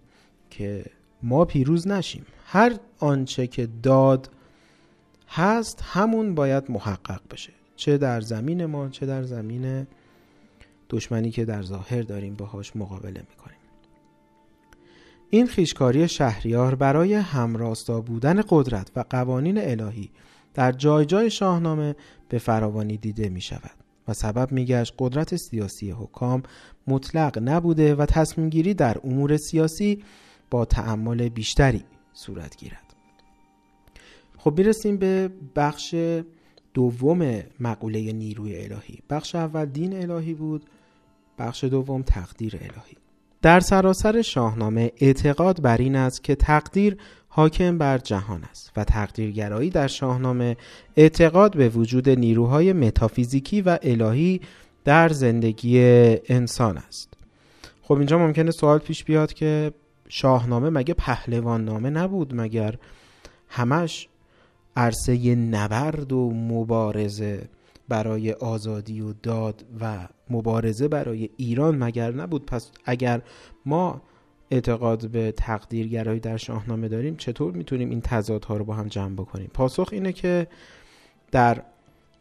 که 0.49 0.85
ما 1.23 1.45
پیروز 1.45 1.87
نشیم. 1.87 2.25
هر 2.45 2.75
آنچه 2.99 3.47
که 3.47 3.67
داد 3.83 4.29
هست 5.27 5.81
همون 5.83 6.35
باید 6.35 6.71
محقق 6.71 7.21
بشه. 7.31 7.51
چه 7.75 7.97
در 7.97 8.21
زمین 8.21 8.65
ما 8.65 8.89
چه 8.89 9.05
در 9.05 9.23
زمین 9.23 9.87
دشمنی 10.89 11.31
که 11.31 11.45
در 11.45 11.61
ظاهر 11.63 12.01
داریم 12.01 12.35
باهاش 12.35 12.75
مقابله 12.75 13.23
می‌کنیم. 13.29 13.54
این 15.29 15.47
خیشکاری 15.47 16.07
شهریار 16.07 16.75
برای 16.75 17.13
همراستا 17.13 18.01
بودن 18.01 18.43
قدرت 18.49 18.91
و 18.95 19.03
قوانین 19.09 19.57
الهی 19.57 20.09
در 20.53 20.71
جای 20.71 21.05
جای 21.05 21.29
شاهنامه 21.29 21.95
به 22.29 22.37
فراوانی 22.37 22.97
دیده 22.97 23.29
می 23.29 23.41
شود 23.41 23.71
و 24.07 24.13
سبب 24.13 24.51
میگشت 24.51 24.93
قدرت 24.99 25.35
سیاسی 25.35 25.91
حکام 25.91 26.43
مطلق 26.87 27.39
نبوده 27.41 27.95
و 27.95 28.05
تصمیم 28.05 28.49
گیری 28.49 28.73
در 28.73 28.97
امور 29.03 29.37
سیاسی 29.37 30.03
با 30.51 30.65
تعمل 30.65 31.29
بیشتری 31.29 31.83
صورت 32.13 32.57
گیرد. 32.57 32.95
خب 34.37 34.57
می‌رسیم 34.57 34.97
به 34.97 35.29
بخش 35.55 35.95
دوم 36.73 37.43
مقوله 37.59 38.11
نیروی 38.11 38.63
الهی. 38.63 38.99
بخش 39.09 39.35
اول 39.35 39.65
دین 39.65 40.11
الهی 40.11 40.33
بود 40.33 40.65
بخش 41.39 41.63
دوم 41.63 42.01
تقدیر 42.01 42.55
الهی. 42.55 43.04
در 43.45 43.59
سراسر 43.59 44.21
شاهنامه 44.21 44.91
اعتقاد 44.97 45.61
بر 45.61 45.77
این 45.77 45.95
است 45.95 46.23
که 46.23 46.35
تقدیر 46.35 46.97
حاکم 47.27 47.77
بر 47.77 47.97
جهان 47.97 48.43
است 48.43 48.71
و 48.77 48.83
تقدیرگرایی 48.83 49.69
در 49.69 49.87
شاهنامه 49.87 50.57
اعتقاد 50.97 51.57
به 51.57 51.69
وجود 51.69 52.09
نیروهای 52.09 52.73
متافیزیکی 52.73 53.61
و 53.61 53.77
الهی 53.81 54.41
در 54.85 55.09
زندگی 55.09 55.79
انسان 56.29 56.77
است. 56.77 57.13
خب 57.81 57.93
اینجا 57.93 58.17
ممکنه 58.17 58.51
سوال 58.51 58.77
پیش 58.77 59.03
بیاد 59.03 59.33
که 59.33 59.71
شاهنامه 60.09 60.69
مگه 60.69 60.93
پهلوان 60.93 61.65
نامه 61.65 61.89
نبود 61.89 62.35
مگر 62.35 62.75
همش 63.49 64.07
عرصه 64.75 65.35
نبرد 65.35 66.11
و 66.11 66.31
مبارزه 66.33 67.49
برای 67.89 68.31
آزادی 68.31 69.01
و 69.01 69.13
داد 69.13 69.65
و 69.79 70.07
مبارزه 70.29 70.87
برای 70.87 71.29
ایران 71.37 71.83
مگر 71.83 72.11
نبود؟ 72.11 72.45
پس 72.45 72.71
اگر 72.85 73.21
ما 73.65 74.01
اعتقاد 74.51 75.09
به 75.09 75.31
تقدیرگرایی 75.31 76.19
در 76.19 76.37
شاهنامه 76.37 76.87
داریم 76.87 77.15
چطور 77.15 77.53
می‌تونیم 77.53 77.89
این 77.89 78.01
تضادها 78.01 78.57
رو 78.57 78.65
با 78.65 78.73
هم 78.73 78.87
جمع 78.87 79.15
بکنیم؟ 79.15 79.51
پاسخ 79.53 79.89
اینه 79.91 80.13
که 80.13 80.47
در 81.31 81.61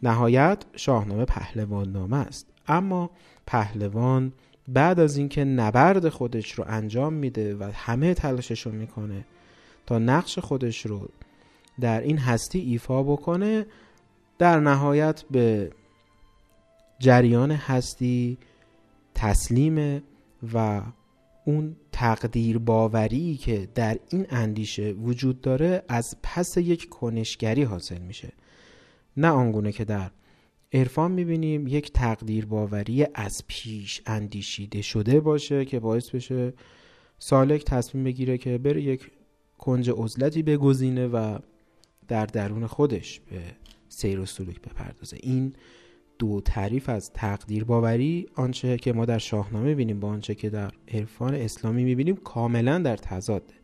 نهایت 0.02 0.64
شاهنامه 0.76 1.24
پهلوان 1.24 1.92
نامه 1.92 2.16
است. 2.16 2.46
اما 2.68 3.10
پهلوان 3.46 4.32
بعد 4.68 5.00
از 5.00 5.16
اینکه 5.16 5.44
نبرد 5.44 6.08
خودش 6.08 6.52
رو 6.52 6.64
انجام 6.68 7.12
میده 7.12 7.54
و 7.54 7.70
همه 7.74 8.14
تلاشش 8.14 8.60
رو 8.60 8.72
می‌کنه 8.72 9.24
تا 9.86 9.98
نقش 9.98 10.38
خودش 10.38 10.86
رو 10.86 11.08
در 11.80 12.00
این 12.00 12.18
هستی 12.18 12.58
ایفا 12.58 13.02
بکنه 13.02 13.66
در 14.38 14.60
نهایت 14.60 15.24
به 15.30 15.70
جریان 16.98 17.50
هستی 17.50 18.38
تسلیم 19.14 20.02
و 20.54 20.82
اون 21.44 21.76
تقدیر 21.92 22.58
باوری 22.58 23.36
که 23.36 23.68
در 23.74 23.98
این 24.10 24.26
اندیشه 24.30 24.92
وجود 24.92 25.40
داره 25.40 25.82
از 25.88 26.16
پس 26.22 26.56
یک 26.56 26.88
کنشگری 26.88 27.62
حاصل 27.62 27.98
میشه. 27.98 28.32
نه 29.16 29.28
آنگونه 29.28 29.72
که 29.72 29.84
در 29.84 30.10
عرفان 30.72 31.12
می‌بینیم 31.12 31.66
یک 31.66 31.92
تقدیر 31.92 32.46
باوری 32.46 33.06
از 33.14 33.42
پیش 33.46 34.02
اندیشیده 34.06 34.82
شده 34.82 35.20
باشه 35.20 35.64
که 35.64 35.80
باعث 35.80 36.10
بشه 36.10 36.52
سالک 37.18 37.64
تصمیم 37.64 38.04
بگیره 38.04 38.38
که 38.38 38.58
بره 38.58 38.82
یک 38.82 39.10
کنج 39.58 39.90
عزلتی 39.90 40.42
بگزینه 40.42 41.06
و 41.06 41.38
در 42.08 42.26
درون 42.26 42.66
خودش 42.66 43.20
به 43.20 43.40
سیر 43.94 44.20
و 44.20 44.26
سلوک 44.26 44.60
بپردازه 44.60 45.16
این 45.22 45.52
دو 46.18 46.40
تعریف 46.40 46.88
از 46.88 47.12
تقدیر 47.12 47.64
باوری 47.64 48.26
آنچه 48.34 48.76
که 48.76 48.92
ما 48.92 49.04
در 49.04 49.18
شاهنامه 49.18 49.74
بینیم 49.74 50.00
با 50.00 50.08
آنچه 50.08 50.34
که 50.34 50.50
در 50.50 50.70
عرفان 50.88 51.34
اسلامی 51.34 51.84
می‌بینیم 51.84 52.16
کاملا 52.16 52.78
در 52.78 52.96
تضاده 52.96 53.54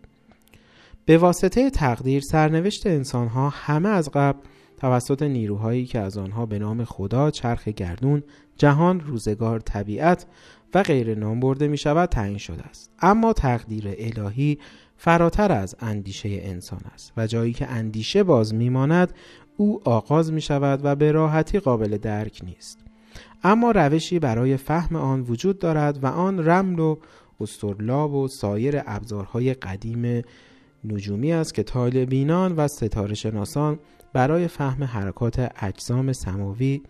به 1.05 1.19
واسطه 1.19 1.70
تقدیر 1.70 2.23
سرنوشت 2.23 2.86
انسانها 2.86 3.48
همه 3.48 3.89
از 3.89 4.11
قبل 4.11 4.40
توسط 4.77 5.23
نیروهایی 5.23 5.86
که 5.86 5.98
از 5.98 6.19
آنها 6.19 6.47
به 6.47 6.59
نام 6.59 6.85
خدا، 6.85 7.31
چرخ 7.31 7.69
گردون، 7.69 8.23
جهان، 8.57 9.01
روزگار، 9.01 9.61
طبیعت 9.61 10.27
و 10.74 10.82
غیر 10.82 11.19
نام 11.19 11.40
برده 11.40 11.69
می 11.69 11.78
شود 11.78 12.09
تعیین 12.09 12.39
شده 12.39 12.62
است. 12.62 12.90
اما 13.02 13.32
تقدیر 13.32 13.85
الهی 13.98 14.59
فراتر 14.97 15.52
از 15.52 15.77
اندیشه 15.81 16.28
انسان 16.28 16.81
است 16.94 17.12
و 17.16 17.27
جایی 17.27 17.52
که 17.52 17.66
اندیشه 17.66 18.23
باز 18.23 18.55
میماند 18.55 19.12
او 19.61 19.81
آغاز 19.85 20.32
می 20.32 20.41
شود 20.41 20.81
و 20.85 20.97
به 20.97 21.12
راحتی 21.12 21.59
قابل 21.59 21.97
درک 21.97 22.41
نیست. 22.45 22.78
اما 23.43 23.70
روشی 23.70 24.19
برای 24.19 24.57
فهم 24.57 24.97
آن 24.97 25.20
وجود 25.20 25.59
دارد 25.59 26.05
و 26.05 26.07
آن 26.07 26.49
رمل 26.49 26.78
و 26.78 26.97
استرلاب 27.41 28.15
و 28.15 28.28
سایر 28.28 28.82
ابزارهای 28.87 29.55
قدیم 29.55 30.23
نجومی 30.85 31.32
است 31.32 31.55
که 31.55 31.62
طالبینان 31.62 32.57
و 32.57 32.69
ستاره 32.69 33.15
شناسان 33.15 33.78
برای 34.12 34.49
فهم 34.49 34.85
حرکات 34.85 35.53
اجسام 35.57 36.12
سماوی 36.12 36.82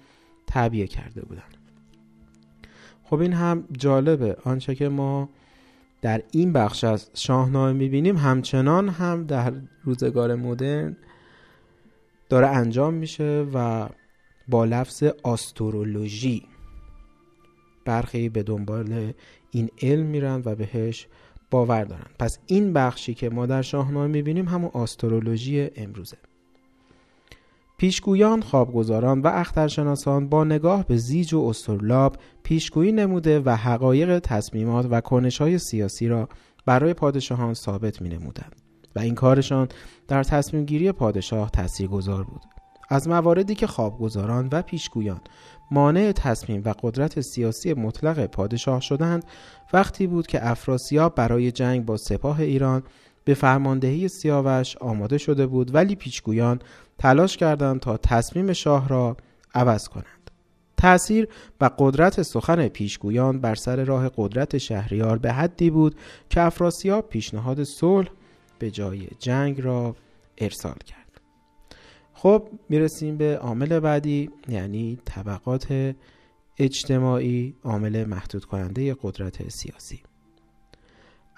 تعبیه 0.47 0.87
کرده 0.87 1.23
بودند. 1.23 1.57
خب 3.05 3.21
این 3.21 3.33
هم 3.33 3.65
جالبه. 3.79 4.37
آنچه 4.45 4.75
که 4.75 4.89
ما 4.89 5.29
در 6.03 6.23
این 6.31 6.53
بخش 6.53 6.85
از 6.85 7.11
شاهنامه 7.15 7.73
می‌بینیم 7.73 8.17
همچنان 8.17 8.89
هم 8.89 9.25
در 9.25 9.53
روزگار 9.85 10.35
مدرن 10.35 10.97
داره 12.31 12.47
انجام 12.47 12.95
میشه 12.95 13.47
و 13.55 13.89
با 14.49 14.65
لفظ 14.65 15.05
آسترولوژی 15.23 16.43
برخی 17.85 18.29
به 18.29 18.43
دنبال 18.43 19.13
این 19.51 19.71
علم 19.83 20.07
میرن 20.07 20.43
و 20.45 20.55
بهش 20.55 21.07
باور 21.51 21.85
دارن. 21.85 22.07
پس 22.19 22.39
این 22.47 22.73
بخشی 22.73 23.15
که 23.15 23.31
ما 23.31 23.47
در 23.47 23.63
شاهنامه 23.63 24.07
می‌بینیم 24.07 24.49
همون 24.49 24.71
آسترولوژی 24.75 25.71
امروزه. 25.77 26.17
پیشگویان، 27.79 28.43
خوابگزاران 28.43 29.21
و 29.21 29.27
اخترشناسان 29.27 30.29
با 30.29 30.45
نگاه 30.45 30.87
به 30.87 30.97
زیج 30.97 31.35
و 31.35 31.41
استرلاب 31.41 32.17
پیشگویی 32.43 32.93
نموده 32.93 33.41
و 33.41 33.51
حقایق 33.51 34.19
تصمیمات 34.19 34.87
و 34.91 35.01
کنشهای 35.01 35.59
سیاسی 35.59 36.09
را 36.09 36.29
برای 36.67 36.95
پادشاهان 36.95 37.55
ثابت 37.55 38.03
می 38.03 38.09
نمودند 38.09 38.70
و 38.97 38.99
این 39.01 39.15
کارشان 39.15 39.69
در 40.09 40.23
تصمیم 40.23 40.65
گیری 40.65 40.93
پادشاه 40.93 41.51
گذار 41.91 42.25
بود. 42.25 42.43
از 42.89 43.09
مواردی 43.09 43.55
که 43.55 43.67
خوابگزاران 43.67 44.49
و 44.53 44.63
پیشگویان 44.63 45.21
مانع 45.71 46.13
تصمیم 46.13 46.63
و 46.65 46.75
قدرت 46.83 47.21
سیاسی 47.21 47.75
مطلق 47.75 48.27
پادشاه 48.27 48.81
شدند 48.81 49.25
وقتی 49.73 50.07
بود 50.07 50.27
که 50.27 50.49
افراسیاب 50.49 51.15
برای 51.15 51.53
جنگ 51.53 51.85
با 51.85 51.97
سپاه 51.97 52.41
ایران 52.41 52.83
به 53.25 53.35
فرماندهی 53.35 54.09
سیاوش 54.09 54.77
آماده 54.77 55.19
شده 55.19 55.47
بود 55.47 55.75
ولی 55.75 55.95
پیشگویان 55.95 56.59
تلاش 56.99 57.37
کردند 57.37 57.81
تا 57.81 57.97
تصمیم 57.97 58.53
شاه 58.53 58.89
را 58.89 59.17
عوض 59.55 59.89
کنند. 59.89 60.31
تأثیر 60.77 61.29
و 61.61 61.71
قدرت 61.79 62.23
سخن 62.23 62.69
پیشگویان 62.69 63.41
بر 63.41 63.55
سر 63.55 63.85
راه 63.85 64.11
قدرت 64.17 64.59
شهریار 64.59 65.19
به 65.19 65.33
حدی 65.33 65.71
بود 65.71 65.97
که 66.31 66.41
افراسیاب 66.41 67.09
پیشنهاد 67.09 67.65
صلح 67.65 68.09
به 68.61 68.71
جای 68.71 69.09
جنگ 69.19 69.61
را 69.61 69.97
ارسال 70.39 70.79
کرد. 70.87 71.21
خب 72.15 72.49
می‌رسیم 72.69 73.17
به 73.17 73.39
عامل 73.39 73.81
بعدی 73.81 74.31
یعنی 74.49 74.99
طبقات 75.05 75.95
اجتماعی 76.59 77.55
عامل 77.65 78.05
محدود 78.05 78.45
کننده 78.45 78.97
قدرت 79.03 79.49
سیاسی. 79.49 80.03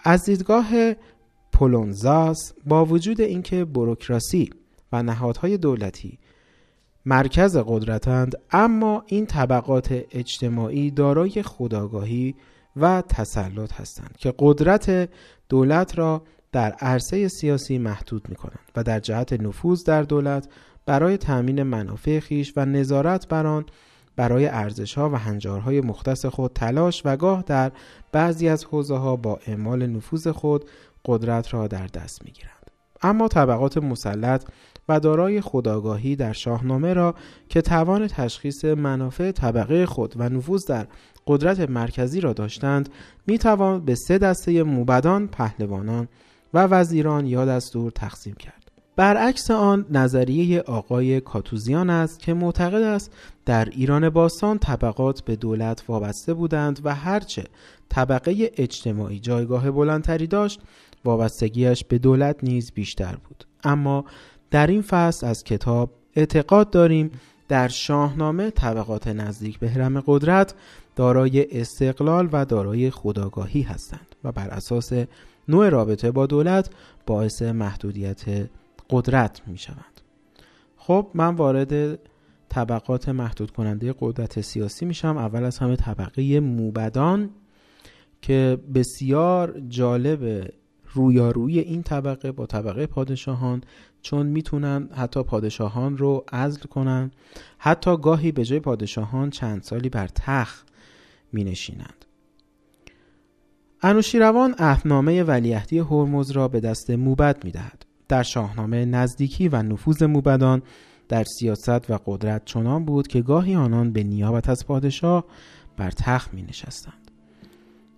از 0.04 0.24
دیدگاه 0.24 0.94
پولونزاس 1.52 2.52
با 2.66 2.84
وجود 2.84 3.20
اینکه 3.20 3.64
بروکراسی 3.64 4.50
و 4.92 5.02
نهادهای 5.02 5.58
دولتی 5.58 6.18
مرکز 7.06 7.56
قدرتند 7.66 8.34
اما 8.50 9.04
این 9.06 9.26
طبقات 9.26 10.04
اجتماعی 10.10 10.90
دارای 10.90 11.42
خداگاهی 11.42 12.34
و 12.76 13.02
تسلط 13.08 13.72
هستند 13.72 14.16
که 14.18 14.34
قدرت 14.38 15.10
دولت 15.48 15.98
را 15.98 16.22
در 16.52 16.72
عرصه 16.72 17.28
سیاسی 17.28 17.78
محدود 17.78 18.28
می 18.28 18.36
کنند 18.36 18.72
و 18.76 18.82
در 18.82 19.00
جهت 19.00 19.32
نفوذ 19.32 19.84
در 19.84 20.02
دولت 20.02 20.48
برای 20.86 21.16
تأمین 21.16 21.62
منافع 21.62 22.20
خیش 22.20 22.52
و 22.56 22.64
نظارت 22.64 23.28
بر 23.28 23.46
آن 23.46 23.64
برای 24.16 24.46
ارزش 24.46 24.94
ها 24.94 25.10
و 25.10 25.14
هنجارهای 25.14 25.80
مختص 25.80 26.26
خود 26.26 26.52
تلاش 26.52 27.02
و 27.04 27.16
گاه 27.16 27.42
در 27.42 27.72
بعضی 28.12 28.48
از 28.48 28.64
حوزه 28.64 28.96
ها 28.96 29.16
با 29.16 29.40
اعمال 29.46 29.86
نفوذ 29.86 30.28
خود 30.28 30.64
قدرت 31.04 31.54
را 31.54 31.66
در 31.66 31.86
دست 31.86 32.24
می 32.24 32.30
گیرند. 32.30 32.70
اما 33.02 33.28
طبقات 33.28 33.78
مسلط 33.78 34.44
و 34.88 35.00
دارای 35.00 35.40
خداگاهی 35.40 36.16
در 36.16 36.32
شاهنامه 36.32 36.94
را 36.94 37.14
که 37.48 37.62
توان 37.62 38.06
تشخیص 38.06 38.64
منافع 38.64 39.30
طبقه 39.30 39.86
خود 39.86 40.14
و 40.16 40.28
نفوذ 40.28 40.64
در 40.64 40.86
قدرت 41.26 41.70
مرکزی 41.70 42.20
را 42.20 42.32
داشتند 42.32 42.88
می 43.26 43.38
توان 43.38 43.84
به 43.84 43.94
سه 43.94 44.18
دسته 44.18 44.62
موبدان، 44.62 45.28
پهلوانان 45.28 46.08
و 46.54 46.66
وزیران 46.66 47.26
یا 47.26 47.44
دستور 47.44 47.90
تقسیم 47.90 48.34
کرد. 48.34 48.62
برعکس 48.96 49.50
آن 49.50 49.86
نظریه 49.90 50.60
آقای 50.60 51.20
کاتوزیان 51.20 51.90
است 51.90 52.18
که 52.18 52.34
معتقد 52.34 52.82
است 52.82 53.12
در 53.44 53.64
ایران 53.64 54.10
باستان 54.10 54.58
طبقات 54.58 55.20
به 55.20 55.36
دولت 55.36 55.84
وابسته 55.88 56.34
بودند 56.34 56.80
و 56.84 56.94
هرچه 56.94 57.44
طبقه 57.88 58.50
اجتماعی 58.56 59.20
جایگاه 59.20 59.70
بلندتری 59.70 60.26
داشت 60.26 60.60
وابستگیش 61.04 61.84
به 61.84 61.98
دولت 61.98 62.36
نیز 62.42 62.72
بیشتر 62.74 63.16
بود 63.28 63.44
اما 63.64 64.04
در 64.50 64.66
این 64.66 64.82
فصل 64.82 65.26
از 65.26 65.44
کتاب 65.44 65.90
اعتقاد 66.16 66.70
داریم 66.70 67.10
در 67.48 67.68
شاهنامه 67.68 68.50
طبقات 68.50 69.08
نزدیک 69.08 69.58
به 69.58 69.70
هرم 69.70 70.00
قدرت 70.06 70.54
دارای 70.96 71.60
استقلال 71.60 72.28
و 72.32 72.44
دارای 72.44 72.90
خداگاهی 72.90 73.62
هستند 73.62 74.06
و 74.24 74.32
بر 74.32 74.48
اساس 74.48 74.92
نوع 75.48 75.68
رابطه 75.68 76.10
با 76.10 76.26
دولت 76.26 76.70
باعث 77.06 77.42
محدودیت 77.42 78.48
قدرت 78.90 79.42
می 79.46 79.58
شوند. 79.58 80.00
خب 80.76 81.06
من 81.14 81.34
وارد 81.34 81.98
طبقات 82.48 83.08
محدود 83.08 83.50
کننده 83.50 83.94
قدرت 84.00 84.40
سیاسی 84.40 84.84
میشم 84.84 85.16
اول 85.16 85.44
از 85.44 85.58
همه 85.58 85.76
طبقه 85.76 86.40
موبدان 86.40 87.30
که 88.22 88.58
بسیار 88.74 89.60
جالب 89.68 90.50
رویارویی 90.94 91.58
این 91.58 91.82
طبقه 91.82 92.32
با 92.32 92.46
طبقه 92.46 92.86
پادشاهان 92.86 93.62
چون 94.02 94.26
می‌تونن 94.26 94.88
حتی 94.92 95.22
پادشاهان 95.22 95.96
رو 95.96 96.24
عزل 96.32 96.60
کنن 96.60 97.10
حتی 97.58 97.96
گاهی 97.96 98.32
به 98.32 98.44
جای 98.44 98.60
پادشاهان 98.60 99.30
چند 99.30 99.62
سالی 99.62 99.88
بر 99.88 100.06
تخت 100.06 100.66
می 101.32 101.44
نشینند 101.44 102.04
انوشیروان 103.84 104.54
اهنامه 104.58 105.22
ولیعهدی 105.22 105.78
هرمز 105.78 106.30
را 106.30 106.48
به 106.48 106.60
دست 106.60 106.90
موبد 106.90 107.44
می 107.44 107.50
دهد. 107.50 107.86
در 108.08 108.22
شاهنامه 108.22 108.84
نزدیکی 108.84 109.48
و 109.48 109.62
نفوذ 109.62 110.02
موبدان 110.02 110.62
در 111.08 111.24
سیاست 111.24 111.90
و 111.90 111.98
قدرت 112.06 112.44
چنان 112.44 112.84
بود 112.84 113.08
که 113.08 113.22
گاهی 113.22 113.54
آنان 113.54 113.92
به 113.92 114.02
نیابت 114.02 114.48
از 114.48 114.66
پادشاه 114.66 115.24
بر 115.76 115.90
تخت 115.90 116.34
می 116.34 116.42
نشستند. 116.42 117.10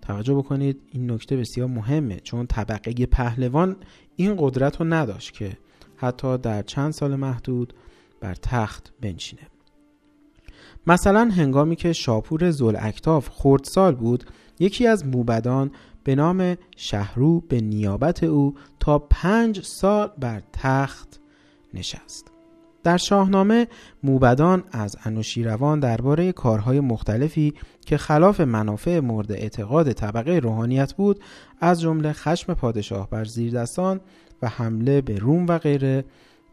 توجه 0.01 0.33
بکنید 0.33 0.81
این 0.91 1.11
نکته 1.11 1.37
بسیار 1.37 1.67
مهمه 1.67 2.19
چون 2.19 2.47
طبقه 2.47 3.05
پهلوان 3.05 3.75
این 4.15 4.35
قدرت 4.37 4.77
رو 4.77 4.85
نداشت 4.93 5.33
که 5.33 5.57
حتی 5.97 6.37
در 6.37 6.61
چند 6.61 6.91
سال 6.91 7.15
محدود 7.15 7.73
بر 8.21 8.35
تخت 8.35 8.93
بنشینه 9.01 9.41
مثلا 10.87 11.29
هنگامی 11.35 11.75
که 11.75 11.93
شاپور 11.93 12.51
زلاکتاف 12.51 13.29
خردسال 13.29 13.95
بود 13.95 14.23
یکی 14.59 14.87
از 14.87 15.05
موبدان 15.05 15.71
به 16.03 16.15
نام 16.15 16.57
شهرو 16.77 17.39
به 17.39 17.61
نیابت 17.61 18.23
او 18.23 18.55
تا 18.79 18.99
پنج 18.99 19.61
سال 19.61 20.11
بر 20.19 20.41
تخت 20.53 21.19
نشست 21.73 22.31
در 22.83 22.97
شاهنامه 22.97 23.67
موبدان 24.03 24.63
از 24.71 24.95
انوشیروان 25.03 25.79
درباره 25.79 26.31
کارهای 26.31 26.79
مختلفی 26.79 27.53
که 27.85 27.97
خلاف 27.97 28.41
منافع 28.41 28.99
مورد 28.99 29.31
اعتقاد 29.31 29.91
طبقه 29.91 30.31
روحانیت 30.31 30.93
بود 30.93 31.19
از 31.61 31.81
جمله 31.81 32.13
خشم 32.13 32.53
پادشاه 32.53 33.09
بر 33.09 33.25
زیردستان 33.25 34.01
و 34.41 34.47
حمله 34.47 35.01
به 35.01 35.19
روم 35.19 35.47
و 35.47 35.57
غیره 35.57 36.05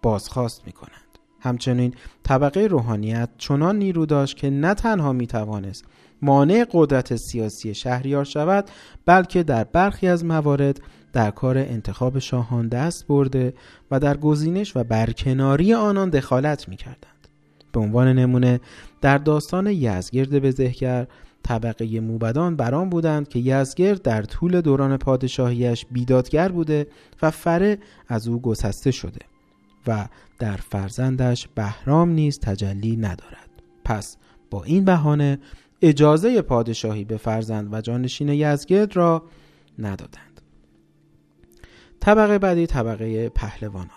بازخواست 0.03 0.63
می 0.67 0.73
کنند. 0.73 1.19
همچنین 1.41 1.95
طبقه 2.23 2.61
روحانیت 2.61 3.29
چنان 3.39 3.79
نیرو 3.79 4.07
داشت 4.07 4.37
که 4.37 4.51
نه 4.51 4.75
تنها 4.75 5.13
می 5.13 5.27
توانست 5.27 5.85
مانع 6.23 6.67
قدرت 6.73 7.17
سیاسی 7.17 7.75
شهریار 7.75 8.25
شود 8.25 8.65
بلکه 9.07 9.43
در 9.43 9.65
برخی 9.65 10.09
از 10.09 10.25
موارد 10.25 10.81
در 11.13 11.31
کار 11.31 11.59
انتخاب 11.59 12.19
شاهان 12.19 12.69
دست 12.69 13.07
برده 13.07 13.55
و 13.91 14.01
در 14.01 14.17
گزینش 14.17 14.77
و 14.77 14.85
برکناری 14.85 15.75
آنان 15.75 16.11
دخالت 16.11 16.69
می 16.69 16.77
کردند. 16.77 17.29
به 17.73 17.81
عنوان 17.81 18.09
نمونه 18.09 18.61
در 19.01 19.19
داستان 19.19 19.67
یزگرد 19.67 20.39
بزهگر 20.39 21.07
طبقه 21.43 22.01
موبدان 22.01 22.57
بران 22.57 22.91
بودند 22.91 23.29
که 23.29 23.39
یزگرد 23.39 24.03
در 24.03 24.23
طول 24.23 24.61
دوران 24.61 24.97
پادشاهیش 24.97 25.87
بیدادگر 25.91 26.49
بوده 26.49 26.87
و 27.23 27.31
فره 27.31 27.79
از 28.09 28.29
او 28.29 28.41
گسسته 28.41 28.91
شده 28.91 29.21
و 29.87 30.09
در 30.39 30.57
فرزندش 30.57 31.49
بهرام 31.55 32.09
نیز 32.09 32.39
تجلی 32.39 32.97
ندارد 32.97 33.51
پس 33.85 34.17
با 34.51 34.65
این 34.65 34.85
بهانه 34.85 35.39
اجازه 35.83 36.43
پادشاهی 36.43 37.05
به 37.05 37.17
فرزند 37.17 37.75
و 37.75 37.81
جانشین 37.81 38.29
یزگرد 38.29 38.97
را 38.97 39.23
ندادند 39.79 40.41
طبقه 42.01 42.39
بعدی 42.39 42.67
طبقه 42.67 43.29
پهلوانان 43.29 43.89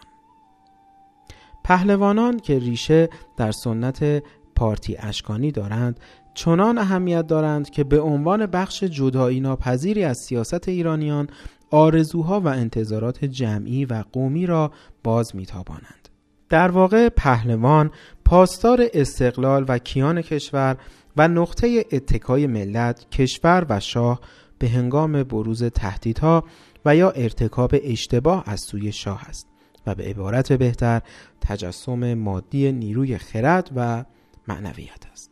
پهلوانان 1.63 2.39
که 2.39 2.59
ریشه 2.59 3.09
در 3.37 3.51
سنت 3.51 4.23
پارتی 4.55 4.97
اشکانی 4.97 5.51
دارند 5.51 5.99
چنان 6.33 6.77
اهمیت 6.77 7.27
دارند 7.27 7.69
که 7.69 7.83
به 7.83 8.01
عنوان 8.01 8.45
بخش 8.45 8.83
جدایی 8.83 9.39
ناپذیری 9.39 10.03
از 10.03 10.17
سیاست 10.17 10.67
ایرانیان 10.67 11.27
آرزوها 11.71 12.39
و 12.39 12.47
انتظارات 12.47 13.25
جمعی 13.25 13.85
و 13.85 14.03
قومی 14.11 14.45
را 14.45 14.71
باز 15.03 15.35
میتابانند. 15.35 16.09
در 16.49 16.71
واقع 16.71 17.09
پهلوان 17.09 17.91
پاسدار 18.25 18.85
استقلال 18.93 19.65
و 19.67 19.77
کیان 19.77 20.21
کشور 20.21 20.77
و 21.17 21.27
نقطه 21.27 21.85
اتکای 21.91 22.47
ملت 22.47 23.09
کشور 23.09 23.65
و 23.69 23.79
شاه 23.79 24.19
به 24.59 24.69
هنگام 24.69 25.23
بروز 25.23 25.63
تهدیدها 25.63 26.43
و 26.85 26.95
یا 26.95 27.11
ارتکاب 27.11 27.75
اشتباه 27.83 28.43
از 28.45 28.61
سوی 28.61 28.91
شاه 28.91 29.25
است 29.25 29.47
و 29.87 29.95
به 29.95 30.03
عبارت 30.03 30.53
بهتر 30.53 31.01
تجسم 31.41 32.13
مادی 32.13 32.71
نیروی 32.71 33.17
خرد 33.17 33.69
و 33.75 34.05
معنویت 34.47 35.05
است. 35.11 35.31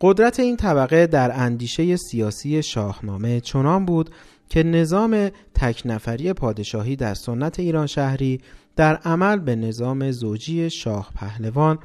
قدرت 0.00 0.40
این 0.40 0.56
طبقه 0.56 1.06
در 1.06 1.40
اندیشه 1.40 1.96
سیاسی 1.96 2.62
شاهنامه 2.62 3.40
چنان 3.40 3.84
بود 3.84 4.10
که 4.48 4.62
نظام 4.62 5.30
تک 5.54 5.82
نفری 5.84 6.32
پادشاهی 6.32 6.96
در 6.96 7.14
سنت 7.14 7.60
ایران 7.60 7.86
شهری 7.86 8.40
در 8.76 8.96
عمل 8.96 9.38
به 9.38 9.56
نظام 9.56 10.10
زوجی 10.10 10.70
شاه 10.70 11.10
پهلوان 11.14 11.78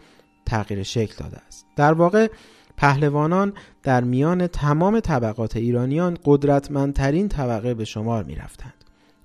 تغییر 0.46 0.84
شکل 0.84 1.24
داده 1.24 1.38
است. 1.48 1.66
در 1.76 1.94
واقع 1.94 2.28
پهلوانان 2.78 3.54
در 3.84 4.04
میان 4.04 4.48
تمام 4.48 5.00
طبقات 5.00 5.58
ایرانیان 5.58 6.18
قدرتمندترین 6.26 7.28
طبقه 7.28 7.74
به 7.74 7.86
شمار 7.86 8.24
می 8.24 8.36
رفتند 8.36 8.74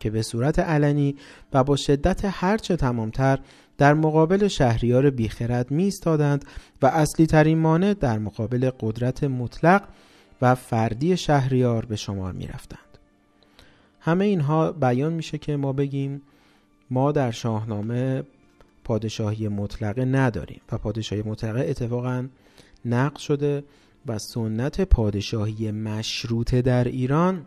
که 0.01 0.11
به 0.11 0.23
صورت 0.23 0.59
علنی 0.59 1.16
و 1.53 1.65
با 1.65 1.77
شدت 1.77 2.20
هرچه 2.24 2.77
تمامتر 2.77 3.39
در 3.78 3.95
مقابل 3.95 4.49
شهریار 4.49 5.11
بیخرد 5.11 5.70
می 5.70 5.86
استادند 5.86 6.45
و 6.82 6.86
اصلی 6.86 7.27
ترین 7.27 7.59
مانع 7.59 7.95
در 7.95 8.19
مقابل 8.19 8.70
قدرت 8.81 9.24
مطلق 9.24 9.82
و 10.43 10.55
فردی 10.55 11.16
شهریار 11.16 11.85
به 11.85 11.97
شمار 11.97 12.32
می 12.32 12.47
رفتند. 12.47 12.99
همه 14.01 14.24
اینها 14.24 14.73
بیان 14.73 15.12
میشه 15.12 15.39
که 15.39 15.57
ما 15.57 15.73
بگیم 15.73 16.23
ما 16.90 17.12
در 17.12 17.31
شاهنامه 17.31 18.23
پادشاهی 18.89 19.48
مطلقه 19.48 20.05
نداریم 20.05 20.60
و 20.73 20.78
پادشاهی 20.78 21.23
مطلقه 21.23 21.60
اتفاقا 21.60 22.28
نقد 22.85 23.16
شده 23.16 23.65
و 24.06 24.19
سنت 24.19 24.81
پادشاهی 24.81 25.70
مشروطه 25.70 26.62
در 26.62 26.85
ایران 26.85 27.47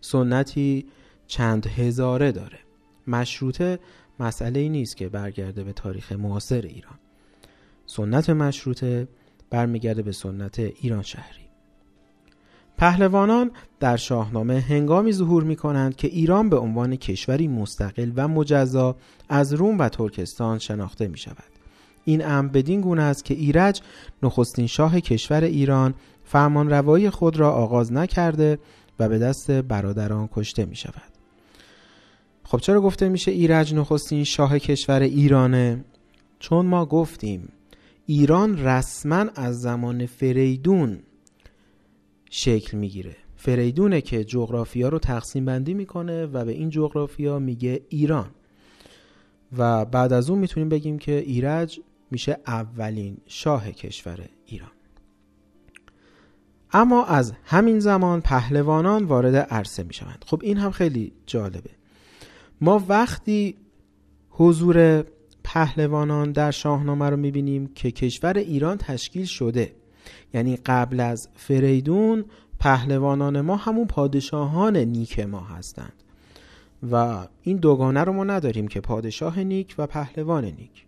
سنتی 0.00 0.86
چند 1.26 1.66
هزاره 1.66 2.32
داره. 2.32 2.58
مشروطه 3.06 3.78
مسئله 4.20 4.60
ای 4.60 4.68
نیست 4.68 4.96
که 4.96 5.08
برگرده 5.08 5.64
به 5.64 5.72
تاریخ 5.72 6.12
معاصر 6.12 6.60
ایران. 6.60 6.98
سنت 7.86 8.30
مشروطه 8.30 9.08
برمیگرده 9.50 10.02
به 10.02 10.12
سنت 10.12 10.58
ایران 10.58 11.02
شهری. 11.02 11.43
پهلوانان 12.78 13.50
در 13.80 13.96
شاهنامه 13.96 14.60
هنگامی 14.60 15.12
ظهور 15.12 15.42
می 15.42 15.56
کنند 15.56 15.96
که 15.96 16.08
ایران 16.08 16.48
به 16.48 16.56
عنوان 16.56 16.96
کشوری 16.96 17.48
مستقل 17.48 18.12
و 18.16 18.28
مجزا 18.28 18.96
از 19.28 19.54
روم 19.54 19.78
و 19.78 19.88
ترکستان 19.88 20.58
شناخته 20.58 21.08
می 21.08 21.18
شود. 21.18 21.54
این 22.04 22.26
امر 22.26 22.48
بدین 22.48 22.80
گونه 22.80 23.02
است 23.02 23.24
که 23.24 23.34
ایرج 23.34 23.80
نخستین 24.22 24.66
شاه 24.66 25.00
کشور 25.00 25.44
ایران 25.44 25.94
فرمان 26.24 26.70
روایی 26.70 27.10
خود 27.10 27.36
را 27.36 27.52
آغاز 27.52 27.92
نکرده 27.92 28.58
و 28.98 29.08
به 29.08 29.18
دست 29.18 29.50
برادران 29.50 30.28
کشته 30.32 30.64
می 30.64 30.76
شود. 30.76 31.12
خب 32.44 32.58
چرا 32.58 32.80
گفته 32.80 33.08
میشه 33.08 33.30
ایرج 33.30 33.74
نخستین 33.74 34.24
شاه 34.24 34.58
کشور 34.58 35.00
ایرانه؟ 35.00 35.84
چون 36.38 36.66
ما 36.66 36.86
گفتیم 36.86 37.48
ایران 38.06 38.58
رسما 38.58 39.26
از 39.34 39.60
زمان 39.60 40.06
فریدون 40.06 40.98
شکل 42.36 42.76
می‌گیره. 42.76 43.16
فریدونه 43.36 44.00
که 44.00 44.24
جغرافیا 44.24 44.88
رو 44.88 44.98
تقسیم 44.98 45.44
بندی 45.44 45.74
می‌کنه 45.74 46.26
و 46.26 46.44
به 46.44 46.52
این 46.52 46.70
جغرافیا 46.70 47.38
میگه 47.38 47.82
ایران. 47.88 48.30
و 49.58 49.84
بعد 49.84 50.12
از 50.12 50.30
اون 50.30 50.38
می‌تونیم 50.38 50.68
بگیم 50.68 50.98
که 50.98 51.12
ایرج 51.12 51.80
میشه 52.10 52.38
اولین 52.46 53.16
شاه 53.26 53.72
کشور 53.72 54.28
ایران. 54.46 54.70
اما 56.72 57.04
از 57.04 57.32
همین 57.44 57.78
زمان 57.78 58.20
پهلوانان 58.20 59.04
وارد 59.04 59.36
عرصه 59.36 59.82
می‌شوند. 59.82 60.24
خب 60.26 60.40
این 60.44 60.56
هم 60.56 60.70
خیلی 60.70 61.12
جالبه. 61.26 61.70
ما 62.60 62.84
وقتی 62.88 63.56
حضور 64.30 65.04
پهلوانان 65.44 66.32
در 66.32 66.50
شاهنامه 66.50 67.10
رو 67.10 67.16
می‌بینیم 67.16 67.66
که 67.66 67.90
کشور 67.90 68.38
ایران 68.38 68.76
تشکیل 68.76 69.24
شده 69.24 69.72
یعنی 70.34 70.56
قبل 70.56 71.00
از 71.00 71.28
فریدون 71.34 72.24
پهلوانان 72.58 73.40
ما 73.40 73.56
همون 73.56 73.86
پادشاهان 73.86 74.76
نیک 74.76 75.20
ما 75.20 75.40
هستند. 75.40 75.92
و 76.90 77.26
این 77.42 77.56
دوگانه 77.56 78.04
رو 78.04 78.12
ما 78.12 78.24
نداریم 78.24 78.68
که 78.68 78.80
پادشاه 78.80 79.40
نیک 79.40 79.74
و 79.78 79.86
پهلوان 79.86 80.44
نیک. 80.44 80.84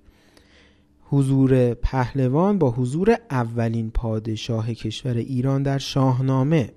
حضور 1.03 1.75
پهلوان 1.75 2.59
با 2.59 2.71
حضور 2.71 3.17
اولین 3.31 3.91
پادشاه 3.91 4.75
کشور 4.75 5.15
ایران 5.15 5.63
در 5.63 5.79
شاهنامه 5.79 6.73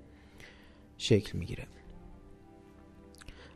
شکل 0.98 1.38
می‌گیره. 1.38 1.66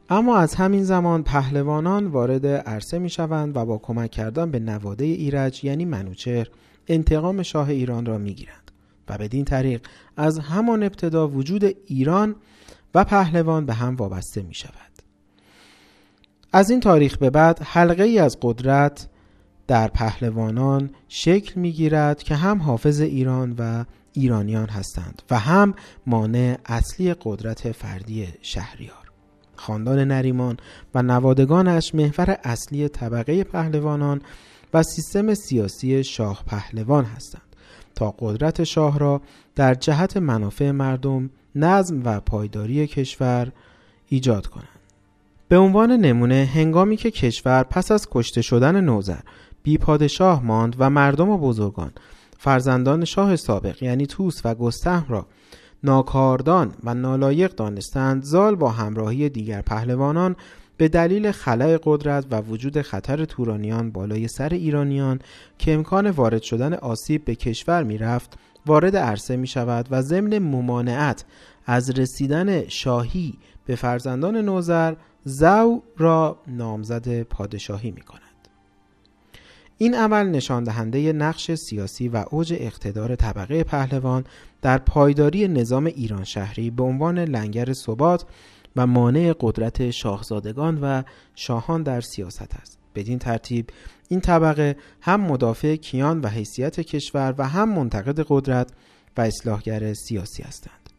اما 0.09 0.37
از 0.37 0.55
همین 0.55 0.85
زمان 0.85 1.23
پهلوانان 1.23 2.07
وارد 2.07 2.47
عرصه 2.47 2.99
می 2.99 3.11
شوند 3.11 3.57
و 3.57 3.65
با 3.65 3.79
کمک 3.79 4.11
کردن 4.11 4.51
به 4.51 4.59
نواده 4.59 5.05
ایرج 5.05 5.65
یعنی 5.65 5.85
منوچهر 5.85 6.49
انتقام 6.89 7.43
شاه 7.43 7.69
ایران 7.69 8.07
را 8.07 8.19
می 8.19 8.35
گیرند. 8.35 8.64
و 9.09 9.19
بدین 9.19 9.45
طریق 9.45 9.87
از 10.17 10.39
همان 10.39 10.83
ابتدا 10.83 11.29
وجود 11.29 11.65
ایران 11.87 12.37
و 12.95 13.05
پهلوان 13.05 13.67
به 13.67 13.75
هم 13.75 13.97
وابسته 13.97 14.43
می 14.43 14.55
شود. 14.55 14.75
از 16.53 16.71
این 16.71 16.81
تاریخ 16.81 17.19
به 17.19 17.31
بعد 17.31 17.63
حلقه 17.63 18.03
ای 18.03 18.19
از 18.19 18.39
قدرت 18.43 19.09
در 19.67 19.89
پهلوانان 19.89 20.91
شکل 21.09 21.61
می 21.61 21.73
گیرد 21.73 22.23
که 22.23 22.35
هم 22.35 22.63
حافظ 22.63 23.01
ایران 23.01 23.55
و 23.59 23.85
ایرانیان 24.13 24.69
هستند 24.69 25.23
و 25.31 25.39
هم 25.39 25.75
مانع 26.07 26.59
اصلی 26.67 27.15
قدرت 27.23 27.73
فردی 27.73 28.29
شهریار 28.43 29.11
خاندان 29.57 29.99
نریمان 29.99 30.57
و 30.95 31.03
نوادگانش 31.03 31.95
محور 31.95 32.39
اصلی 32.45 32.89
طبقه 32.89 33.45
پهلوانان 33.45 34.23
و 34.75 34.83
سیستم 34.83 35.35
سیاسی 35.35 36.05
شاه 36.05 36.43
پهلوان 36.47 37.05
هستند 37.05 37.54
تا 37.95 38.15
قدرت 38.19 38.65
شاه 38.65 38.99
را 38.99 39.21
در 39.55 39.75
جهت 39.75 40.17
منافع 40.17 40.71
مردم 40.71 41.31
نظم 41.55 42.03
و 42.05 42.21
پایداری 42.21 42.87
کشور 42.87 43.53
ایجاد 44.09 44.47
کنند. 44.47 44.69
به 45.49 45.59
عنوان 45.59 45.93
نمونه 45.93 46.51
هنگامی 46.55 46.97
که 46.97 47.11
کشور 47.11 47.63
پس 47.63 47.93
از 47.93 48.09
کشته 48.11 48.43
شدن 48.43 48.81
نوزر 48.81 49.21
بی 49.63 49.79
پادشاه 49.79 50.43
ماند 50.43 50.77
و 50.79 50.91
مردم 50.91 51.29
و 51.29 51.39
بزرگان 51.39 51.91
فرزندان 52.39 53.05
شاه 53.05 53.37
سابق 53.37 53.83
یعنی 53.83 54.07
توس 54.07 54.41
و 54.45 54.55
گستهم 54.55 55.07
را 55.09 55.27
ناکاردان 55.85 56.75
و 56.85 56.95
نالایق 56.95 57.55
دانستند 57.55 58.23
زال 58.23 58.55
با 58.55 58.71
همراهی 58.71 59.29
دیگر 59.29 59.61
پهلوانان 59.63 60.37
به 60.77 60.89
دلیل 60.89 61.33
خلای 61.33 61.79
قدرت 61.83 62.27
و 62.31 62.41
وجود 62.41 62.83
خطر 62.83 63.25
تورانیان 63.25 63.91
بالای 63.91 64.29
سر 64.29 64.49
ایرانیان 64.49 65.19
که 65.59 65.73
امکان 65.73 66.11
وارد 66.11 66.43
شدن 66.43 66.75
آسیب 66.75 67.25
به 67.25 67.35
کشور 67.35 67.83
می 67.83 67.99
رفت 67.99 68.39
وارد 68.67 68.97
عرصه 68.97 69.37
می 69.37 69.47
شود 69.47 69.89
و 69.91 70.03
ضمن 70.03 70.39
ممانعت 70.39 71.25
از 71.67 71.91
رسیدن 71.91 72.69
شاهی 72.69 73.35
به 73.67 73.77
فرزندان 73.77 74.37
نوزر 74.37 74.95
زو 75.25 75.83
را 75.97 76.39
نامزد 76.47 77.23
پادشاهی 77.23 77.91
می 77.91 78.01
کند. 78.01 78.21
این 79.79 79.95
عمل 79.95 80.27
نشان 80.27 80.65
دهنده 80.65 81.13
نقش 81.13 81.55
سیاسی 81.55 82.09
و 82.09 82.25
اوج 82.31 82.55
اقتدار 82.57 83.17
طبقه 83.17 83.65
پهلوان 83.65 84.25
در 84.63 84.79
پایداری 84.79 85.49
نظام 85.49 85.87
ایران 85.87 86.25
شهری 86.25 86.71
به 86.71 86.83
عنوان 86.83 87.19
لنگر 87.19 87.73
ثبات 87.73 88.25
و 88.77 88.87
مانع 88.87 89.35
قدرت 89.41 89.91
شاهزادگان 89.91 90.79
و 90.83 91.03
شاهان 91.35 91.83
در 91.83 92.01
سیاست 92.01 92.55
است. 92.55 92.79
بدین 92.95 93.19
ترتیب 93.19 93.67
این 94.09 94.21
طبقه 94.21 94.77
هم 95.01 95.21
مدافع 95.21 95.77
کیان 95.77 96.21
و 96.21 96.29
حیثیت 96.29 96.81
کشور 96.81 97.35
و 97.39 97.49
هم 97.49 97.69
منتقد 97.69 98.27
قدرت 98.29 98.71
و 99.17 99.21
اصلاحگر 99.21 99.95
سیاسی 99.95 100.43
هستند. 100.43 100.91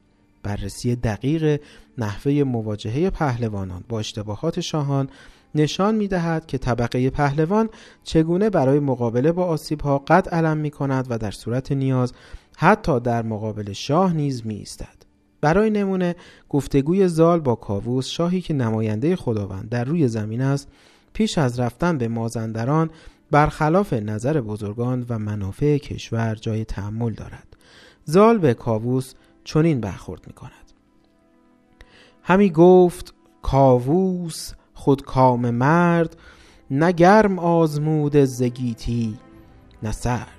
بررسی 0.43 0.95
دقیق 0.95 1.61
نحوه 1.97 2.43
مواجهه 2.43 3.10
پهلوانان 3.10 3.84
با 3.89 3.99
اشتباهات 3.99 4.60
شاهان 4.60 5.10
نشان 5.56 5.95
می 5.95 6.07
دهد 6.07 6.45
که 6.45 6.57
طبقه 6.57 7.10
پهلوان 7.10 7.69
چگونه 8.03 8.49
برای 8.49 8.80
مقابله 8.80 9.31
با 9.31 9.45
آسیب 9.45 9.81
ها 9.81 9.97
قد 9.97 10.30
علم 10.30 10.57
می 10.57 10.72
کند 10.72 11.07
و 11.10 11.18
در 11.18 11.31
صورت 11.31 11.72
نیاز 11.72 12.14
حتی 12.57 12.99
در 12.99 13.22
مقابل 13.22 13.73
شاه 13.73 14.14
نیز 14.14 14.45
می 14.45 14.56
ایستد. 14.56 15.05
برای 15.41 15.70
نمونه 15.70 16.16
گفتگوی 16.49 17.07
زال 17.07 17.40
با 17.40 17.56
کاووس 17.56 18.07
شاهی 18.07 18.41
که 18.41 18.53
نماینده 18.53 19.16
خداوند 19.16 19.70
در 19.70 19.84
روی 19.84 20.07
زمین 20.07 20.41
است 20.41 20.68
پیش 21.14 21.38
از 21.38 21.60
رفتن 21.60 21.98
به 21.98 22.07
مازندران 22.07 22.90
برخلاف 23.32 23.94
نظر 23.94 24.41
بزرگان 24.41 25.06
و 25.10 25.20
منافع 25.20 25.78
کشور 25.78 26.36
جای 26.36 26.66
تحمل 26.66 27.14
دارد. 27.14 27.48
زال 28.06 28.38
به 28.38 28.53
کاووس 28.53 29.14
چنین 29.44 29.82
برخورد 29.82 30.28
می 30.28 30.34
کند 30.34 30.52
همی 32.24 32.49
گفت 32.49 33.14
کاووس 33.41 34.52
خود 34.74 35.02
کام 35.02 35.49
مرد 35.49 36.18
نگرم 36.72 37.40
آزمود 37.40 38.18
زگیتی 38.18 39.18
نه 39.84 39.91
سرد. 39.91 40.35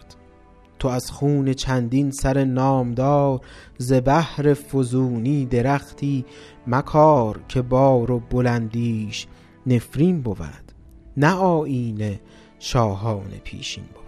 تو 0.79 0.89
از 0.89 1.11
خون 1.11 1.53
چندین 1.53 2.11
سر 2.11 2.45
نامدار 2.45 3.41
ز 3.79 3.93
بهر 3.93 4.55
فزونی 4.55 5.47
درختی 5.47 6.25
مکار 6.67 7.41
که 7.49 7.63
بار 7.63 8.11
و 8.11 8.19
بلندیش 8.19 9.27
نفرین 9.67 10.23
بود 10.23 10.73
نه 11.17 11.35
آینه 11.35 12.21
شاهان 12.59 13.31
پیشین 13.45 13.85
بود. 13.85 14.07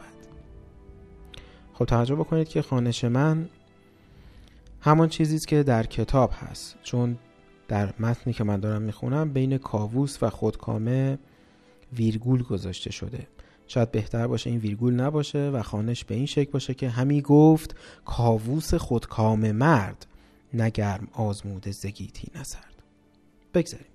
خب 1.72 1.84
توجه 1.84 2.14
بکنید 2.14 2.48
که 2.48 2.62
خانش 2.62 3.04
من 3.04 3.48
همان 4.80 5.08
چیزی 5.08 5.38
که 5.38 5.62
در 5.62 5.86
کتاب 5.86 6.30
هست 6.34 6.76
چون 6.82 7.18
در 7.68 7.94
متنی 7.98 8.32
که 8.32 8.44
من 8.44 8.60
دارم 8.60 8.82
می‌خونم 8.82 9.32
بین 9.32 9.58
کاووس 9.58 10.22
و 10.22 10.30
خودکامه 10.30 11.18
ویرگول 11.92 12.42
گذاشته 12.42 12.92
شده. 12.92 13.26
شاید 13.68 13.90
بهتر 13.90 14.26
باشه 14.26 14.50
این 14.50 14.58
ویرگول 14.58 14.94
نباشه 14.94 15.50
و 15.50 15.62
خانش 15.62 16.04
به 16.04 16.14
این 16.14 16.26
شکل 16.26 16.50
باشه 16.50 16.74
که 16.74 16.88
همی 16.88 17.22
گفت 17.22 17.76
کاووس 18.04 18.74
خودکام 18.74 19.52
مرد 19.52 20.06
نگرم 20.54 21.08
آزمود 21.12 21.68
زگیتی 21.68 22.28
نسرد 22.34 22.82
بگذاریم. 23.54 23.86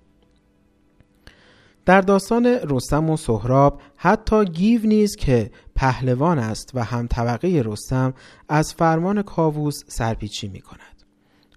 در 1.86 2.00
داستان 2.00 2.46
رستم 2.46 3.10
و 3.10 3.16
سهراب 3.16 3.80
حتی 3.96 4.44
گیو 4.44 4.86
نیز 4.86 5.16
که 5.16 5.50
پهلوان 5.74 6.38
است 6.38 6.70
و 6.74 6.84
هم 6.84 7.06
طبقه 7.06 7.62
رستم 7.64 8.14
از 8.48 8.74
فرمان 8.74 9.22
کاووس 9.22 9.84
سرپیچی 9.86 10.48
می 10.48 10.60
کند. 10.60 10.80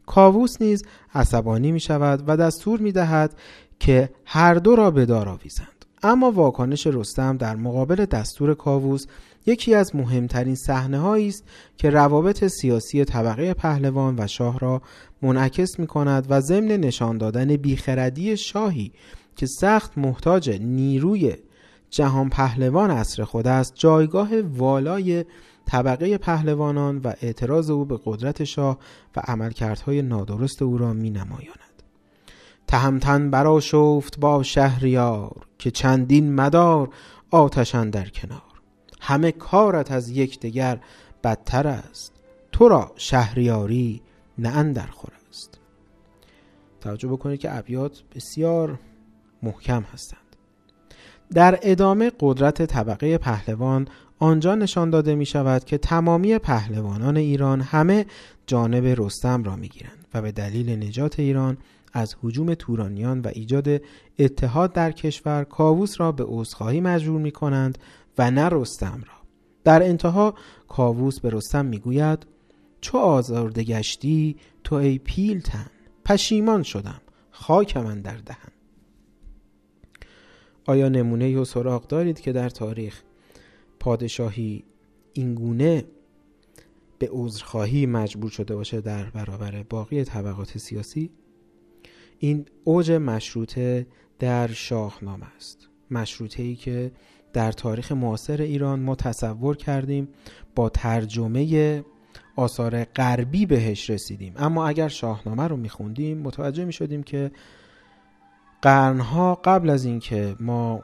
کاووس 0.06 0.62
نیز 0.62 0.84
عصبانی 1.14 1.72
می 1.72 1.80
شود 1.80 2.24
و 2.28 2.38
دستور 2.38 2.80
می 2.80 2.92
دهد 2.92 3.38
که 3.80 4.10
هر 4.26 4.54
دو 4.54 4.76
را 4.76 4.92
به 4.92 5.06
دار 5.06 5.30
آویزند. 5.30 5.77
اما 6.04 6.32
واکنش 6.32 6.88
رستم 6.88 7.38
در 7.38 7.56
مقابل 7.56 8.06
دستور 8.06 8.54
کاووس 8.54 9.06
یکی 9.46 9.76
از 9.76 9.96
مهمترین 9.96 10.56
صحنه 10.56 11.06
است 11.06 11.44
که 11.78 11.90
روابط 11.90 12.48
سیاسی 12.48 13.06
طبقه 13.06 13.54
پهلوان 13.54 14.16
و 14.20 14.28
شاه 14.28 14.60
را 14.60 14.82
منعکس 15.22 15.80
می 15.80 15.88
کند 15.88 16.28
و 16.30 16.42
ضمن 16.42 16.68
نشان 16.68 17.18
دادن 17.18 17.56
بیخردی 17.56 18.38
شاهی 18.38 18.92
که 19.36 19.46
سخت 19.46 19.98
محتاج 19.98 20.50
نیروی 20.62 21.36
جهان 21.90 22.30
پهلوان 22.30 22.92
اصر 22.92 23.24
خود 23.24 23.48
است 23.48 23.74
جایگاه 23.76 24.42
والای 24.42 25.26
طبقه 25.66 26.18
پهلوانان 26.18 26.98
و 26.98 27.14
اعتراض 27.22 27.70
او 27.70 27.86
به 27.86 28.00
قدرت 28.06 28.44
شاه 28.44 28.78
و 29.16 29.20
عملکردهای 29.20 30.02
نادرست 30.02 30.62
او 30.62 30.78
را 30.78 30.94
می 30.94 31.10
نمایاند. 31.10 31.67
تهمتن 32.68 33.32
برا 33.32 33.60
شفت 33.60 34.20
با 34.20 34.44
شهریار 34.44 35.46
که 35.58 35.72
چندین 35.72 36.36
مدار 36.36 36.90
آتشن 37.32 37.90
در 37.90 38.10
کنار. 38.10 38.42
همه 39.02 39.32
کارت 39.32 39.92
از 39.92 40.10
یکدیگر 40.10 40.80
بدتر 41.24 41.68
است. 41.68 42.14
تو 42.52 42.68
را 42.68 42.92
شهریاری 42.96 44.02
نه 44.38 44.50
اندر 44.50 44.88
خور 44.88 45.12
است. 45.30 45.60
توجه 46.82 47.08
بکنید 47.08 47.40
که 47.40 47.58
ابیات 47.58 48.04
بسیار 48.16 48.80
محکم 49.44 49.84
هستند. 49.94 50.22
در 51.34 51.60
ادامه 51.62 52.12
قدرت 52.20 52.66
طبقه 52.66 53.18
پهلوان 53.18 53.88
آنجا 54.20 54.56
نشان 54.56 54.90
داده 54.90 55.16
می 55.16 55.26
شود 55.26 55.66
که 55.66 55.78
تمامی 55.78 56.38
پهلوانان 56.38 57.18
ایران 57.18 57.62
همه 57.62 58.06
جانب 58.48 58.86
رستم 58.86 59.44
را 59.44 59.56
می 59.56 59.68
گیرند 59.68 60.06
و 60.14 60.22
به 60.22 60.32
دلیل 60.32 60.84
نجات 60.84 61.20
ایران 61.20 61.58
از 61.98 62.16
حجوم 62.24 62.54
تورانیان 62.54 63.22
و 63.22 63.28
ایجاد 63.34 63.82
اتحاد 64.20 64.74
در 64.74 64.92
کشور 64.92 65.44
کاووس 65.44 66.00
را 66.00 66.12
به 66.12 66.24
عذرخواهی 66.28 66.82
مجبور 66.82 67.22
می 67.22 67.32
کنند 67.32 67.78
و 68.18 68.32
نه 68.32 68.50
رستم 68.52 69.04
را. 69.08 69.14
در 69.64 69.84
انتها 69.84 70.34
کاووس 70.68 71.20
به 71.20 71.30
رستم 71.30 71.66
می 71.66 71.80
گوید 71.80 72.26
چو 72.82 72.98
آزارده 72.98 73.64
گشتی 73.64 74.36
تو 74.64 74.76
ای 74.76 74.98
پیلتن 74.98 75.66
پشیمان 76.06 76.64
شدم 76.64 77.02
خاک 77.32 77.78
من 77.78 78.02
در 78.02 78.18
دهن. 78.18 78.52
آیا 80.66 80.90
نمونه 80.90 81.38
و 81.38 81.46
سراغ 81.46 81.88
دارید 81.88 82.20
که 82.20 82.32
در 82.32 82.50
تاریخ 82.50 83.02
پادشاهی 83.80 84.64
اینگونه 85.14 85.84
به 87.00 87.10
عذرخواهی 87.12 87.86
مجبور 87.86 88.32
شده 88.32 88.56
باشه 88.56 88.82
در 88.82 89.04
برابر 89.04 89.64
باقی 89.64 90.04
طبقات 90.04 90.58
سیاسی؟ 90.58 91.12
این 92.20 92.46
اوج 92.64 92.92
مشروطه 92.92 93.88
در 94.20 94.48
شاهنامه 94.48 95.26
است. 95.36 95.70
مشروطه 95.92 96.44
ای 96.44 96.56
که 96.56 96.92
در 97.34 97.52
تاریخ 97.52 97.92
معاصر 97.92 98.42
ایران 98.42 98.80
ما 98.80 98.96
تصور 98.96 99.58
کردیم 99.58 100.08
با 100.56 100.70
ترجمه 100.70 101.84
آثار 102.36 102.84
غربی 102.84 103.46
بهش 103.46 103.90
رسیدیم. 103.90 104.34
اما 104.38 104.68
اگر 104.68 104.88
شاهنامه 104.88 105.48
رو 105.48 105.58
میخوندیم 105.58 106.18
متوجه 106.18 106.66
می‌شدیم 106.66 107.04
که 107.04 107.32
قرنها 108.62 109.36
قبل 109.36 109.70
از 109.70 109.86
اینکه 109.86 110.36
ما 110.40 110.84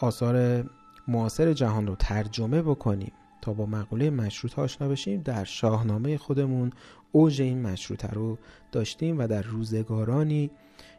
آثار 0.00 0.64
معاصر 1.08 1.52
جهان 1.52 1.86
رو 1.86 1.94
ترجمه 1.98 2.62
بکنیم 2.62 3.12
تا 3.42 3.52
با 3.52 3.66
مقوله 3.66 4.10
مشروط 4.10 4.58
آشنا 4.58 4.88
بشیم 4.88 5.22
در 5.22 5.44
شاهنامه 5.44 6.18
خودمون 6.18 6.72
اوج 7.12 7.42
این 7.42 7.62
مشروطه 7.62 8.08
رو 8.08 8.38
داشتیم 8.72 9.18
و 9.18 9.26
در 9.26 9.42
روزگارانی 9.42 10.50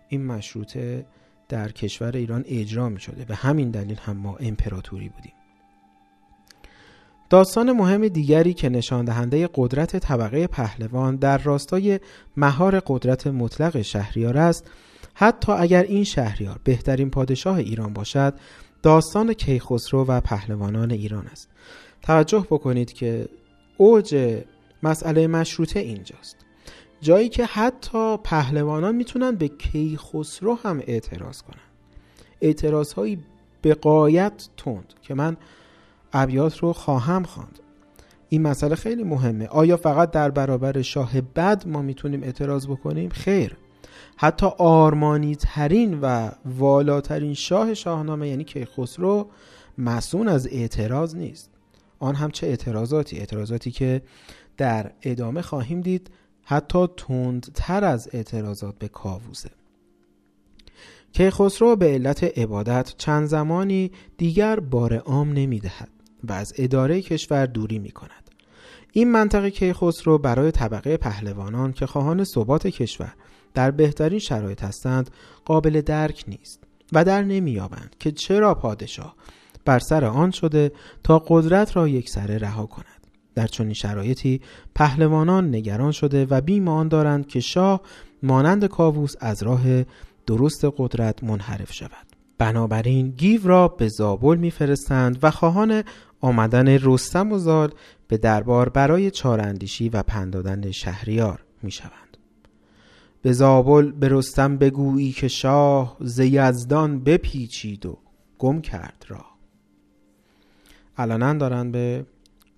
این 0.10 0.26
مشروطه 0.26 1.06
در 1.50 1.72
کشور 1.72 2.18
ایران 2.18 2.44
اجرا 2.48 2.90
می 2.90 3.00
شده 3.00 3.26
به 3.26 3.36
همین 3.36 3.72
دلیل 3.72 3.98
هم 3.98 4.18
ما 4.18 4.36
امپراتوری 4.36 5.10
بودیم. 5.10 5.34
داستان 7.30 7.72
مهم 7.72 8.08
دیگری 8.08 8.54
که 8.54 8.70
نشان 8.70 9.06
دهنده 9.06 9.50
قدرت 9.56 9.98
طبقه 9.98 10.48
پهلوان 10.48 11.16
در 11.16 11.38
راستای 11.38 12.00
مهار 12.38 12.80
قدرت 12.80 13.28
مطلق 13.28 13.82
شهریار 13.82 14.38
است 14.38 14.72
حتی 15.14 15.52
اگر 15.52 15.84
این 15.84 16.04
شهریار 16.04 16.60
بهترین 16.64 17.10
پادشاه 17.10 17.58
ایران 17.58 17.94
باشد 17.94 18.34
داستان 18.84 19.34
کیخسرو 19.34 20.06
و 20.06 20.22
پهلوانان 20.22 20.92
ایران 20.92 21.28
است. 21.28 21.50
توجه 22.02 22.46
بکنید 22.52 22.94
که 22.94 23.30
اوج 23.78 24.42
مسئله 24.84 25.28
مشروطه 25.28 25.80
اینجاست. 25.80 26.36
جایی 27.02 27.30
که 27.30 27.46
حتی 27.46 28.18
پهلوانان 28.18 28.96
می‌تونن 28.96 29.32
به 29.32 29.48
کیخسرو 29.48 30.56
هم 30.56 30.82
اعتراض 30.88 31.42
کنن. 31.42 31.62
اعتراض 32.42 32.94
هایی 32.94 33.20
به 33.62 33.74
قایت 33.74 34.50
تند 34.58 34.94
که 35.02 35.14
من 35.14 35.38
ابیات 36.14 36.58
رو 36.58 36.74
خواهم 36.74 37.24
خواند. 37.24 37.60
این 38.30 38.42
مسئله 38.42 38.76
خیلی 38.76 39.04
مهمه. 39.04 39.48
آیا 39.48 39.78
فقط 39.78 40.12
در 40.12 40.32
برابر 40.32 40.82
شاه 40.82 41.22
بد 41.22 41.68
ما 41.68 41.82
می‌تونیم 41.82 42.24
اعتراض 42.24 42.68
بکنیم؟ 42.68 43.10
خیر. 43.10 43.58
حتی 44.18 44.48
آرمانی 44.58 45.36
ترین 45.36 46.00
و 46.02 46.30
والاترین 46.46 47.34
شاه 47.34 47.74
شاهنامه 47.74 48.30
یعنی 48.30 48.44
کیخسرو 48.44 49.30
مسون 49.78 50.28
از 50.28 50.48
اعتراض 50.48 51.16
نیست. 51.16 51.50
آن 52.00 52.16
هم 52.16 52.32
چه 52.32 52.48
اعتراضاتی 52.48 53.18
اعتراضاتی 53.18 53.72
که 53.72 54.02
در 54.58 54.92
ادامه 55.02 55.42
خواهیم 55.42 55.82
دید 55.82 56.12
حتی 56.44 56.88
تندتر 56.98 57.84
از 57.84 58.10
اعتراضات 58.14 58.76
به 58.80 58.88
کاووسه 58.88 59.50
کیخسرو 61.14 61.76
به 61.76 61.86
علت 61.86 62.24
عبادت 62.24 62.94
چند 62.98 63.28
زمانی 63.28 63.92
دیگر 64.18 64.60
بار 64.60 64.98
عام 64.98 65.34
نمی 65.34 65.60
دهد 65.60 65.90
و 66.24 66.34
از 66.34 66.54
اداره 66.58 67.02
کشور 67.02 67.46
دوری 67.46 67.80
می 67.80 67.92
کند. 67.92 68.30
این 68.92 69.12
منطقه 69.12 69.52
کیخسرو 69.52 70.18
برای 70.18 70.52
طبقه 70.52 70.98
پهلوانان 70.98 71.74
که 71.74 71.86
خواهان 71.86 72.24
ثبات 72.24 72.68
کشور 72.68 73.14
در 73.54 73.72
بهترین 73.72 74.20
شرایط 74.20 74.64
هستند 74.64 75.10
قابل 75.46 75.82
درک 75.82 76.24
نیست 76.28 76.64
و 76.92 77.06
در 77.06 77.24
نمییابند 77.24 77.96
که 78.00 78.12
چرا 78.12 78.56
پادشاه 78.56 79.16
بر 79.70 79.80
سر 79.80 80.06
آن 80.06 80.32
شده 80.32 80.72
تا 81.04 81.24
قدرت 81.28 81.76
را 81.76 81.88
یک 81.88 82.10
سره 82.10 82.38
رها 82.38 82.66
کند. 82.66 83.08
در 83.36 83.48
چنین 83.48 83.74
شرایطی 83.74 84.42
پهلوانان 84.76 85.56
نگران 85.56 85.92
شده 85.92 86.26
و 86.26 86.42
بیم 86.42 86.68
آن 86.68 86.88
دارند 86.88 87.28
که 87.28 87.40
شاه 87.40 87.82
مانند 88.24 88.66
کاووس 88.66 89.14
از 89.20 89.44
راه 89.44 89.62
درست 90.28 90.66
قدرت 90.78 91.24
منحرف 91.24 91.74
شود. 91.74 92.08
بنابراین 92.38 93.10
گیو 93.10 93.48
را 93.48 93.68
به 93.68 93.88
زابل 93.88 94.38
میفرستند 94.38 95.20
و 95.24 95.32
خواهان 95.32 95.84
آمدن 96.22 96.68
رستم 96.68 97.32
و 97.32 97.38
زال 97.38 97.72
به 98.08 98.18
دربار 98.18 98.70
برای 98.70 99.12
چاراندیشی 99.12 99.90
و 99.90 100.04
پندادن 100.04 100.72
شهریار 100.72 101.44
می‌شوند. 101.64 102.18
به 103.22 103.34
زابل 103.34 103.92
به 103.92 104.08
رستم 104.12 104.58
بگویی 104.58 105.12
که 105.12 105.28
شاه 105.28 105.98
ز 106.00 106.20
یزدان 106.20 107.00
بپیچید 107.04 107.86
و 107.86 107.98
گم 108.40 108.62
کرد 108.62 109.06
را 109.08 109.29
الان 111.00 111.38
دارن 111.38 111.72
به 111.72 112.06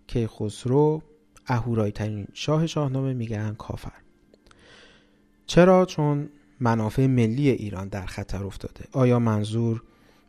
کیخسرو 0.07 1.01
اهورایی 1.47 1.91
ترین 1.91 2.27
شاه 2.33 2.67
شاهنامه 2.67 3.13
میگن 3.13 3.53
کافر. 3.53 3.91
چرا؟ 5.45 5.85
چون 5.85 6.29
منافع 6.59 7.07
ملی 7.07 7.49
ایران 7.49 7.87
در 7.87 8.05
خطر 8.05 8.43
افتاده. 8.43 8.85
آیا 8.91 9.19
منظور 9.19 9.83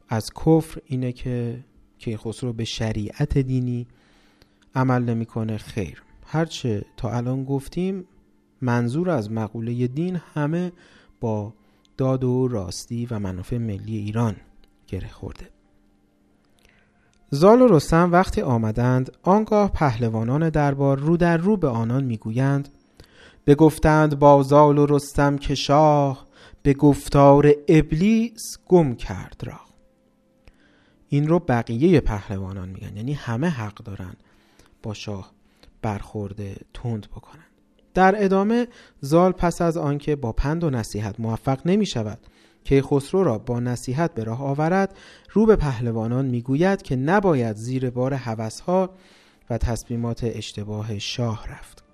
از 0.08 0.30
کفر 0.34 0.80
اینه 0.86 1.12
که 1.12 1.64
کیخسرو 1.98 2.52
به 2.52 2.64
شریعت 2.64 3.38
دینی 3.38 3.86
عمل 4.74 5.02
نمی‌کنه؟ 5.02 5.56
خیر. 5.56 6.02
هرچه 6.26 6.84
تا 6.96 7.10
الان 7.10 7.44
گفتیم 7.44 8.04
منظور 8.60 9.10
از 9.10 9.30
مقوله 9.30 9.86
دین 9.86 10.20
همه 10.34 10.72
با 11.20 11.54
داد 11.96 12.24
و 12.24 12.48
راستی 12.48 13.06
و 13.06 13.18
منافع 13.18 13.58
ملی 13.58 13.96
ایران 13.96 14.36
گره 14.86 15.08
خورده. 15.08 15.48
زال 17.34 17.62
و 17.62 17.66
رستم 17.66 18.12
وقتی 18.12 18.40
آمدند 18.40 19.12
آنگاه 19.22 19.72
پهلوانان 19.72 20.50
دربار 20.50 20.98
رو 20.98 21.16
در 21.16 21.36
رو 21.36 21.56
به 21.56 21.68
آنان 21.68 22.04
می‌گویند 22.04 22.68
گفتند 23.58 24.18
با 24.18 24.42
زال 24.42 24.78
و 24.78 24.86
رستم 24.86 25.36
که 25.36 25.54
شاه 25.54 26.26
به 26.62 26.74
گفتار 26.74 27.54
ابلیس 27.68 28.58
گم 28.68 28.94
کرد 28.94 29.40
را. 29.44 29.60
این 31.08 31.28
رو 31.28 31.38
بقیه 31.38 32.00
پهلوانان 32.00 32.68
میگن 32.68 32.96
یعنی 32.96 33.12
همه 33.12 33.48
حق 33.48 33.74
دارن 33.74 34.14
با 34.82 34.94
شاه 34.94 35.32
برخورده 35.82 36.56
تند 36.74 37.06
بکنن. 37.06 37.46
در 37.94 38.24
ادامه 38.24 38.68
زال 39.00 39.32
پس 39.32 39.62
از 39.62 39.76
آنکه 39.76 40.16
با 40.16 40.32
پند 40.32 40.64
و 40.64 40.70
نصیحت 40.70 41.20
موفق 41.20 41.66
نمی 41.66 41.86
شود 41.86 42.18
که 42.64 42.82
خسرو 42.82 43.24
را 43.24 43.38
با 43.38 43.60
نصیحت 43.60 44.14
به 44.14 44.24
راه 44.24 44.42
آورد 44.42 44.96
رو 45.32 45.46
به 45.46 45.56
پهلوانان 45.56 46.26
می‌گوید 46.26 46.82
که 46.82 46.96
نباید 46.96 47.56
زیر 47.56 47.90
بار 47.90 48.14
هوسها 48.14 48.90
و 49.50 49.58
تصمیمات 49.58 50.20
اشتباه 50.24 50.98
شاه 50.98 51.48
رفت. 51.48 51.84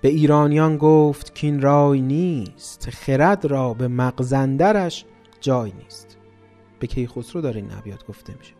به 0.00 0.08
ایرانیان 0.08 0.76
گفت 0.76 1.34
که 1.34 1.46
این 1.46 1.60
رای 1.60 2.00
نیست 2.00 2.90
خرد 2.90 3.44
را 3.44 3.74
به 3.74 3.88
مغزندرش 3.88 5.04
جای 5.40 5.72
نیست. 5.72 6.16
به 6.78 6.86
کیخسرو 6.86 7.40
داره 7.40 7.56
این 7.56 7.72
ابیات 7.72 8.06
گفته 8.06 8.34
میشه. 8.38 8.54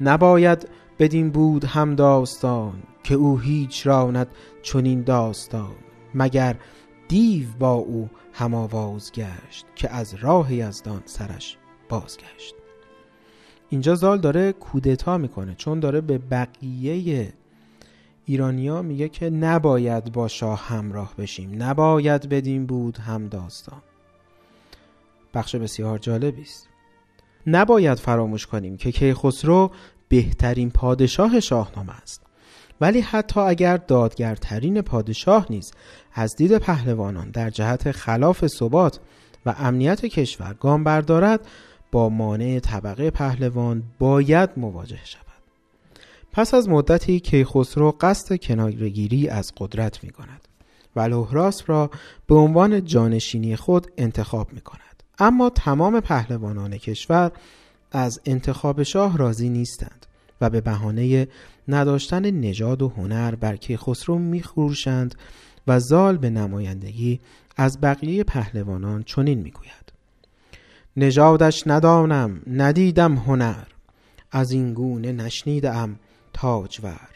نباید 0.00 0.68
بدین 0.98 1.30
بود 1.30 1.64
هم 1.64 1.94
داستان 1.94 2.82
که 3.02 3.14
او 3.14 3.38
هیچ 3.38 3.86
راند 3.86 4.28
چنین 4.62 5.02
داستان 5.02 5.74
مگر 6.14 6.56
دیو 7.08 7.46
با 7.58 7.72
او 7.72 8.10
هم 8.32 8.54
آواز 8.54 9.12
گشت 9.12 9.66
که 9.74 9.90
از 9.90 10.14
راه 10.14 10.54
یزدان 10.54 11.02
سرش 11.04 11.56
بازگشت. 11.88 12.54
اینجا 13.68 13.94
زال 13.94 14.18
داره 14.18 14.52
کودتا 14.52 15.18
می‌کنه 15.18 15.54
چون 15.54 15.80
داره 15.80 16.00
به 16.00 16.18
بقیه 16.18 17.32
ایرانیا 18.24 18.82
میگه 18.82 19.08
که 19.08 19.30
نباید 19.30 20.12
با 20.12 20.28
شاه 20.28 20.68
همراه 20.68 21.14
بشیم 21.18 21.62
نباید 21.62 22.28
بدین 22.28 22.66
بود 22.66 22.98
هم 22.98 23.28
داستان. 23.28 23.82
بخش 25.34 25.56
بسیار 25.56 25.98
جالبی 25.98 26.42
است. 26.42 26.68
نباید 27.46 27.98
فراموش 27.98 28.46
کنیم 28.46 28.76
که 28.76 28.92
کیخسرو 28.92 29.70
بهترین 30.08 30.70
پادشاه 30.70 31.40
شاهنامه 31.40 31.92
است. 32.02 32.27
ولی 32.80 33.00
حتی 33.00 33.40
اگر 33.40 33.76
دادگرترین 33.76 34.82
پادشاه 34.82 35.46
نیز 35.50 35.72
از 36.14 36.36
دید 36.36 36.58
پهلوانان 36.58 37.30
در 37.30 37.50
جهت 37.50 37.92
خلاف 37.92 38.46
ثبات 38.46 39.00
و 39.46 39.54
امنیت 39.58 40.06
کشور 40.06 40.54
گام 40.54 40.84
بردارد 40.84 41.46
با 41.92 42.08
مانع 42.08 42.60
طبقه 42.60 43.10
پهلوان 43.10 43.82
باید 43.98 44.50
مواجه 44.56 45.04
شود. 45.04 45.24
پس 46.32 46.54
از 46.54 46.68
مدتی 46.68 47.20
کیخسرو 47.20 47.96
قصد 48.00 48.36
کنارگیری 48.36 49.28
از 49.28 49.52
قدرت 49.56 50.04
می 50.04 50.10
کند 50.10 50.48
و 50.96 51.00
لوهراس 51.00 51.62
را 51.66 51.90
به 52.26 52.34
عنوان 52.34 52.84
جانشینی 52.84 53.56
خود 53.56 53.86
انتخاب 53.98 54.52
می 54.52 54.60
کند 54.60 55.02
اما 55.18 55.50
تمام 55.50 56.00
پهلوانان 56.00 56.78
کشور 56.78 57.32
از 57.92 58.20
انتخاب 58.24 58.82
شاه 58.82 59.16
راضی 59.16 59.48
نیستند 59.48 60.06
و 60.40 60.50
به 60.50 60.60
بهانه 60.60 61.28
نداشتن 61.68 62.30
نژاد 62.30 62.82
و 62.82 62.88
هنر 62.88 63.34
بر 63.34 63.56
کیخسرو 63.56 64.18
میخروشند 64.18 65.14
و 65.66 65.80
زال 65.80 66.16
به 66.16 66.30
نمایندگی 66.30 67.20
از 67.56 67.80
بقیه 67.80 68.24
پهلوانان 68.24 69.02
چنین 69.02 69.38
می‌گوید. 69.38 69.92
نژادش 70.96 71.62
ندانم 71.66 72.40
ندیدم 72.46 73.14
هنر. 73.14 73.64
از 74.32 74.50
این 74.50 74.74
گونه 74.74 75.12
نشنیدم 75.12 75.96
تاجور. 76.32 77.08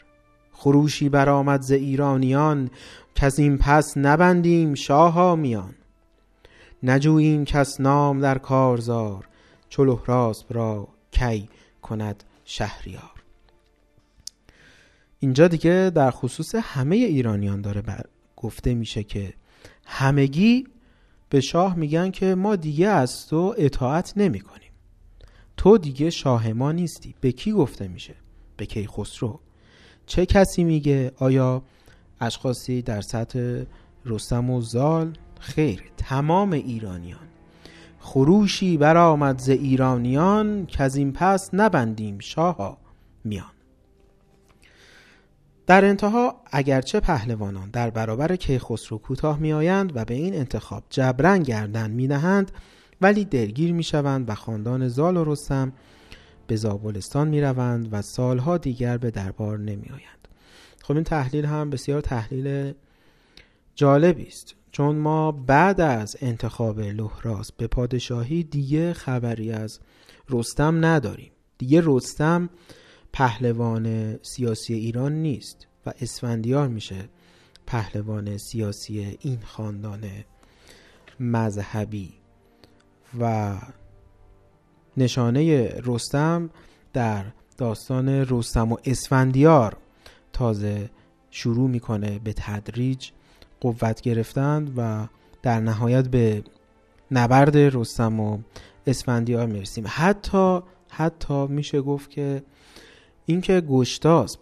خروشی 0.51 1.09
برآمد 1.09 1.61
ز 1.61 1.71
ایرانیان 1.71 2.69
که 3.15 3.25
از 3.25 3.39
این 3.39 3.57
پس 3.57 3.97
نبندیم 3.97 4.73
شاها 4.73 5.35
میان 5.35 5.75
نجوییم 6.83 7.45
کس 7.45 7.81
نام 7.81 8.19
در 8.19 8.37
کارزار 8.37 9.27
چلو 9.69 9.99
راست 10.05 10.45
را 10.49 10.87
کی 11.11 11.49
کند 11.81 12.23
شهریار. 12.45 13.22
اینجا 15.23 15.47
دیگه 15.47 15.91
در 15.95 16.11
خصوص 16.11 16.55
همه 16.55 16.95
ایرانیان 16.95 17.61
داره 17.61 17.81
بر 17.81 18.05
گفته 18.35 18.73
میشه 18.73 19.03
که 19.03 19.33
همگی 19.85 20.67
به 21.29 21.41
شاه 21.41 21.75
میگن 21.75 22.11
که 22.11 22.35
ما 22.35 22.55
دیگه 22.55 22.87
از 22.87 23.27
تو 23.27 23.55
اطاعت 23.57 24.13
نمی 24.15 24.39
کنیم 24.39 24.71
تو 25.57 25.77
دیگه 25.77 26.09
شاه 26.09 26.53
ما 26.53 26.71
نیستی. 26.71 27.15
به 27.21 27.31
کی 27.31 27.51
گفته 27.51 27.87
میشه؟ 27.87 28.15
به 28.57 28.65
کی 28.65 28.87
خسرو 28.87 29.39
چه 30.05 30.25
کسی 30.25 30.63
میگه؟ 30.63 31.11
آیا 31.17 31.61
اشخاصی 32.21 32.81
در 32.81 33.01
سطح 33.01 33.63
رستم 34.05 34.49
و 34.49 34.61
زال؟ 34.61 35.17
خیر 35.39 35.83
تمام 35.97 36.51
ایرانیان. 36.51 37.27
خروشی 37.99 38.77
برآمد 38.77 39.39
ز 39.39 39.49
ایرانیان 39.49 40.65
که 40.65 40.83
از 40.83 40.95
این 40.95 41.13
پس 41.13 41.49
نبندیم 41.53 42.19
شاها 42.19 42.77
میان. 43.23 43.52
در 45.67 45.85
انتها 45.85 46.41
اگرچه 46.51 46.99
پهلوانان 46.99 47.69
در 47.69 47.89
برابر 47.89 48.35
کیخسرو 48.35 48.97
کوتاه 48.97 49.39
میآیند 49.39 49.91
و 49.95 50.05
به 50.05 50.13
این 50.13 50.35
انتخاب 50.35 50.83
جبران 50.89 51.43
گردن 51.43 51.91
مینهند 51.91 52.51
ولی 53.01 53.25
درگیر 53.25 53.73
می‌شوند 53.73 54.29
و 54.29 54.35
خاندان 54.35 54.87
زال 54.87 55.17
و 55.17 55.23
رستم 55.23 55.73
به 56.47 56.55
زابلستان 56.55 57.27
می‌روند 57.27 57.89
و 57.91 58.01
سالها 58.01 58.57
دیگر 58.57 58.97
به 58.97 59.11
دربار 59.11 59.59
نمیآیند. 59.59 60.27
خب 60.81 60.93
این 60.93 61.03
تحلیل 61.03 61.45
هم 61.45 61.69
بسیار 61.69 62.01
تحلیل 62.01 62.73
جالبی 63.75 64.27
است. 64.27 64.55
چون 64.71 64.95
ما 64.95 65.31
بعد 65.31 65.81
از 65.81 66.17
انتخاب 66.21 66.79
لحراس 66.79 67.51
به 67.51 67.67
پادشاهی 67.67 68.43
دیگه 68.43 68.93
خبری 68.93 69.51
از 69.51 69.79
رستم 70.29 70.85
نداریم. 70.85 71.31
دیگه 71.57 71.81
رستم 71.85 72.49
پهلوان 73.13 74.17
سیاسی 74.21 74.73
ایران 74.73 75.13
نیست 75.13 75.67
و 75.85 75.93
اسفندیار 76.01 76.67
میشه 76.67 77.09
پهلوان 77.67 78.37
سیاسی 78.37 79.17
این 79.21 79.39
خاندان 79.45 80.09
مذهبی. 81.19 82.13
و 83.19 83.55
نشانه 84.97 85.67
رستم 85.85 86.49
در 86.93 87.25
داستان 87.57 88.09
رستم 88.09 88.71
و 88.71 88.77
اسفندیار 88.85 89.77
تازه 90.33 90.89
شروع 91.31 91.69
می‌کنه 91.69 92.19
به 92.19 92.33
تدریج 92.33 93.09
قوت 93.61 94.01
گرفتن 94.01 94.73
و 94.77 95.07
در 95.41 95.59
نهایت 95.59 96.07
به 96.07 96.43
نبرد 97.11 97.57
رستم 97.57 98.19
و 98.19 98.39
اسفندیار 98.87 99.47
می‌رسیم. 99.47 99.83
حتی 99.87 100.59
حتی 100.89 101.47
میشه 101.47 101.81
گفت 101.81 102.09
که 102.09 102.43
اینکه 103.25 103.61
گشتاسب 103.61 104.39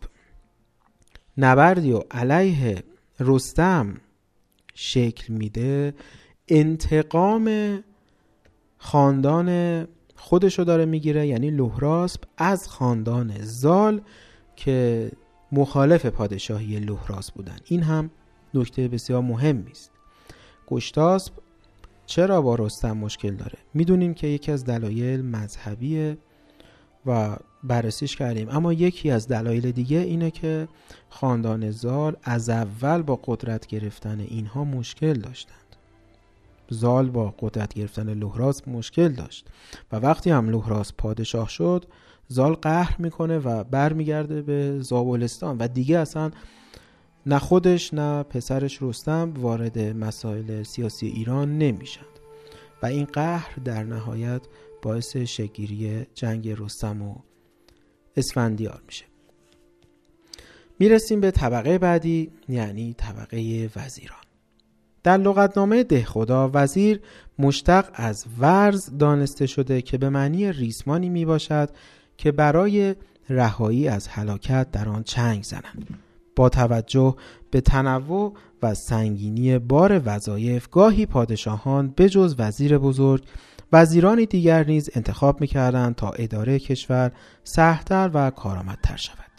نبردی 1.37 1.91
و 1.91 2.01
علیه 2.11 2.83
رستم 3.19 4.01
شکل 4.73 5.33
میده 5.33 5.93
انتقام 6.47 7.79
خاندان 8.77 9.87
خودشو 10.15 10.63
داره 10.63 10.85
می‌گیره 10.85 11.27
یعنی 11.27 11.51
لحراسب 11.51 12.21
از 12.37 12.67
خاندان 12.67 13.41
زال 13.41 14.01
که 14.55 15.11
مخالف 15.51 16.05
پادشاهی 16.05 16.79
لحراس 16.79 17.31
بودن. 17.31 17.57
این 17.65 17.83
هم 17.83 18.11
نکته 18.53 18.87
بسیار 18.87 19.21
مهمی 19.21 19.71
است 19.71 19.91
گشتاسب 20.67 21.33
چرا 22.05 22.41
با 22.41 22.55
رستم 22.55 22.97
مشکل 22.97 23.35
داره؟ 23.35 23.57
می‌دونیم 23.73 24.13
که 24.13 24.27
یکی 24.27 24.51
از 24.51 24.65
دلایل 24.65 25.21
مذهبیه 25.21 26.17
و 27.05 27.35
بررسیش 27.63 28.15
کردیم. 28.15 28.49
اما 28.49 28.73
یکی 28.73 29.11
از 29.11 29.27
دلایل 29.27 29.71
دیگه 29.71 29.97
اینه 29.97 30.31
که 30.31 30.67
خاندان 31.09 31.71
زال 31.71 32.15
از 32.23 32.49
اول 32.49 33.01
با 33.01 33.19
قدرت 33.25 33.67
گرفتن 33.67 34.19
اینها 34.19 34.63
مشکل 34.63 35.13
داشتند. 35.13 35.55
زال 36.69 37.09
با 37.09 37.33
قدرت 37.39 37.73
گرفتن 37.73 38.13
لحراس 38.13 38.67
مشکل 38.67 39.07
داشت. 39.07 39.47
و 39.91 39.95
وقتی 39.95 40.29
هم 40.29 40.49
لحراس 40.49 40.93
پادشاه 40.97 41.49
شد 41.49 41.85
زال 42.27 42.53
قهر 42.53 42.95
می‌کنه 42.99 43.39
و 43.39 43.63
برمیگرده 43.63 44.41
به 44.41 44.79
زابلستان. 44.79 45.57
و 45.57 45.67
دیگه 45.67 45.99
اصلا 45.99 46.31
نه 47.25 47.39
خودش 47.39 47.93
نه 47.93 48.23
پسرش 48.23 48.77
رستم 48.81 49.33
وارد 49.37 49.79
مسائل 49.79 50.63
سیاسی 50.63 51.07
ایران 51.07 51.57
نمیشند 51.57 52.05
و 52.83 52.85
این 52.85 53.05
قهر 53.05 53.55
در 53.65 53.83
نهایت 53.83 54.41
باعث 54.81 55.17
شگیری 55.17 56.05
جنگ 56.13 56.49
رستم 56.57 57.01
و 57.01 57.15
اسفندیار 58.17 58.81
میشه. 58.85 59.05
می‌رسیم 60.79 61.21
به 61.21 61.31
طبقه 61.31 61.77
بعدی 61.77 62.31
یعنی 62.49 62.93
طبقه 62.93 63.69
وزیران. 63.75 64.17
در 65.03 65.17
لغتنامه 65.17 65.83
دهخدا 65.83 66.51
وزیر 66.53 67.01
مشتق 67.39 67.89
از 67.93 68.25
ورز 68.39 68.97
دانسته 68.97 69.45
شده 69.45 69.81
که 69.81 69.97
به 69.97 70.09
معنی 70.09 70.51
ریسمانی 70.51 71.09
می 71.09 71.25
باشد 71.25 71.69
که 72.17 72.31
برای 72.31 72.95
رهایی 73.29 73.87
از 73.87 74.07
هلاکت 74.07 74.71
در 74.71 74.89
آن 74.89 75.03
چنگ 75.03 75.43
زنند. 75.43 75.87
با 76.35 76.49
توجه 76.49 77.15
به 77.51 77.61
تنوع 77.61 78.33
و 78.63 78.73
سنگینی 78.73 79.59
بار 79.59 80.01
وظایف 80.05 80.69
گاهی 80.69 81.05
پادشاهان 81.05 81.93
بجز 81.97 82.35
وزیر 82.37 82.77
بزرگ 82.77 83.23
وزیرانی 83.73 84.25
دیگر 84.25 84.65
نیز 84.65 84.89
انتخاب 84.95 85.41
می‌کردند 85.41 85.95
تا 85.95 86.09
اداره 86.09 86.59
کشور 86.59 87.11
سهتر 87.43 88.11
و 88.13 88.29
کارآمدتر 88.29 88.95
شود. 88.95 89.31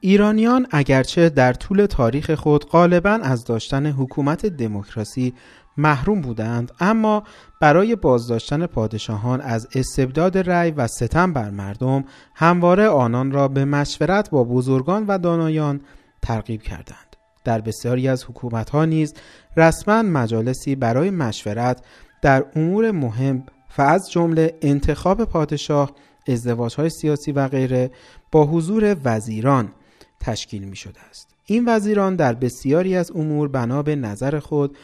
ایرانیان 0.00 0.66
اگرچه 0.70 1.28
در 1.28 1.52
طول 1.52 1.86
تاریخ 1.86 2.34
خود 2.34 2.68
غالبا 2.68 3.10
از 3.10 3.44
داشتن 3.44 3.86
حکومت 3.86 4.46
دموکراسی 4.46 5.34
محروم 5.76 6.20
بودند 6.20 6.72
اما 6.80 7.22
برای 7.60 7.96
بازداشتن 7.96 8.66
پادشاهان 8.66 9.40
از 9.40 9.68
استبداد 9.74 10.38
رأی 10.38 10.70
و 10.70 10.86
ستم 10.86 11.32
بر 11.32 11.50
مردم 11.50 12.04
همواره 12.34 12.88
آنان 12.88 13.32
را 13.32 13.48
به 13.48 13.64
مشورت 13.64 14.30
با 14.30 14.44
بزرگان 14.44 15.06
و 15.06 15.18
دانایان 15.18 15.80
ترغیب 16.22 16.62
کردند. 16.62 17.16
در 17.44 17.60
بسیاری 17.60 18.08
از 18.08 18.24
حکومتها 18.24 18.84
نیز 18.84 19.14
رسما 19.56 20.02
مجالسی 20.02 20.74
برای 20.74 21.10
مشورت 21.10 21.84
در 22.22 22.44
امور 22.56 22.90
مهم 22.90 23.42
و 23.78 23.82
از 23.82 24.10
جمله 24.10 24.54
انتخاب 24.62 25.24
پادشاه 25.24 25.92
ازدواجهای 26.28 26.90
سیاسی 26.90 27.32
و 27.32 27.48
غیره 27.48 27.90
با 28.32 28.46
حضور 28.46 28.96
وزیران 29.04 29.72
تشکیل 30.20 30.64
می 30.64 30.76
شده 30.76 31.00
است. 31.10 31.28
این 31.46 31.64
وزیران 31.68 32.16
در 32.16 32.34
بسیاری 32.34 32.96
از 32.96 33.10
امور 33.10 33.48
بنا 33.48 33.82
به 33.82 33.96
نظر 33.96 34.38
خود 34.38 34.76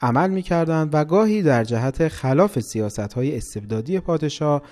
عمل 0.00 0.30
می 0.30 0.42
کردند 0.42 0.90
و 0.92 1.04
گاهی 1.04 1.42
در 1.42 1.64
جهت 1.64 2.08
خلاف 2.08 2.60
سیاست 2.60 3.12
های 3.12 3.36
استبدادی 3.36 4.00
پادشاه 4.00 4.62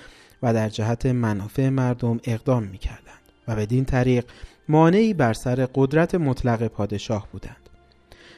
و 0.42 0.54
در 0.54 0.68
جهت 0.68 1.06
منافع 1.06 1.68
مردم 1.68 2.20
اقدام 2.24 2.62
می 2.62 2.78
کردند 2.78 3.20
و 3.48 3.56
بدین 3.56 3.84
طریق 3.84 4.24
مانعی 4.68 5.14
بر 5.14 5.32
سر 5.32 5.68
قدرت 5.74 6.14
مطلق 6.14 6.66
پادشاه 6.66 7.28
بودند. 7.32 7.70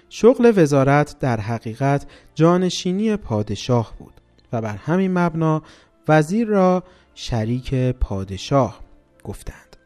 شغل 0.09 0.53
وزارت 0.57 1.19
در 1.19 1.41
حقیقت 1.41 2.07
جانشینی 2.35 3.17
پادشاه 3.17 3.95
بود. 3.99 4.22
و 4.53 4.61
بر 4.61 4.77
همین 4.77 5.19
مبنا 5.19 5.62
وزیر 6.09 6.47
را 6.47 6.83
شریک 7.15 7.74
پادشاه 7.74 8.81
گفتند. 9.24 9.77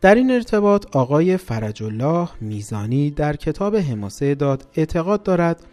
در 0.00 0.14
این 0.14 0.30
ارتباط 0.30 0.96
آقای 0.96 1.36
فرج 1.36 1.82
الله 1.82 2.28
میزانی 2.40 3.10
در 3.10 3.36
کتاب 3.36 3.76
حماسه 3.76 4.34
داد 4.34 4.66
اعتقاد 4.74 5.22
دارد 5.22 5.64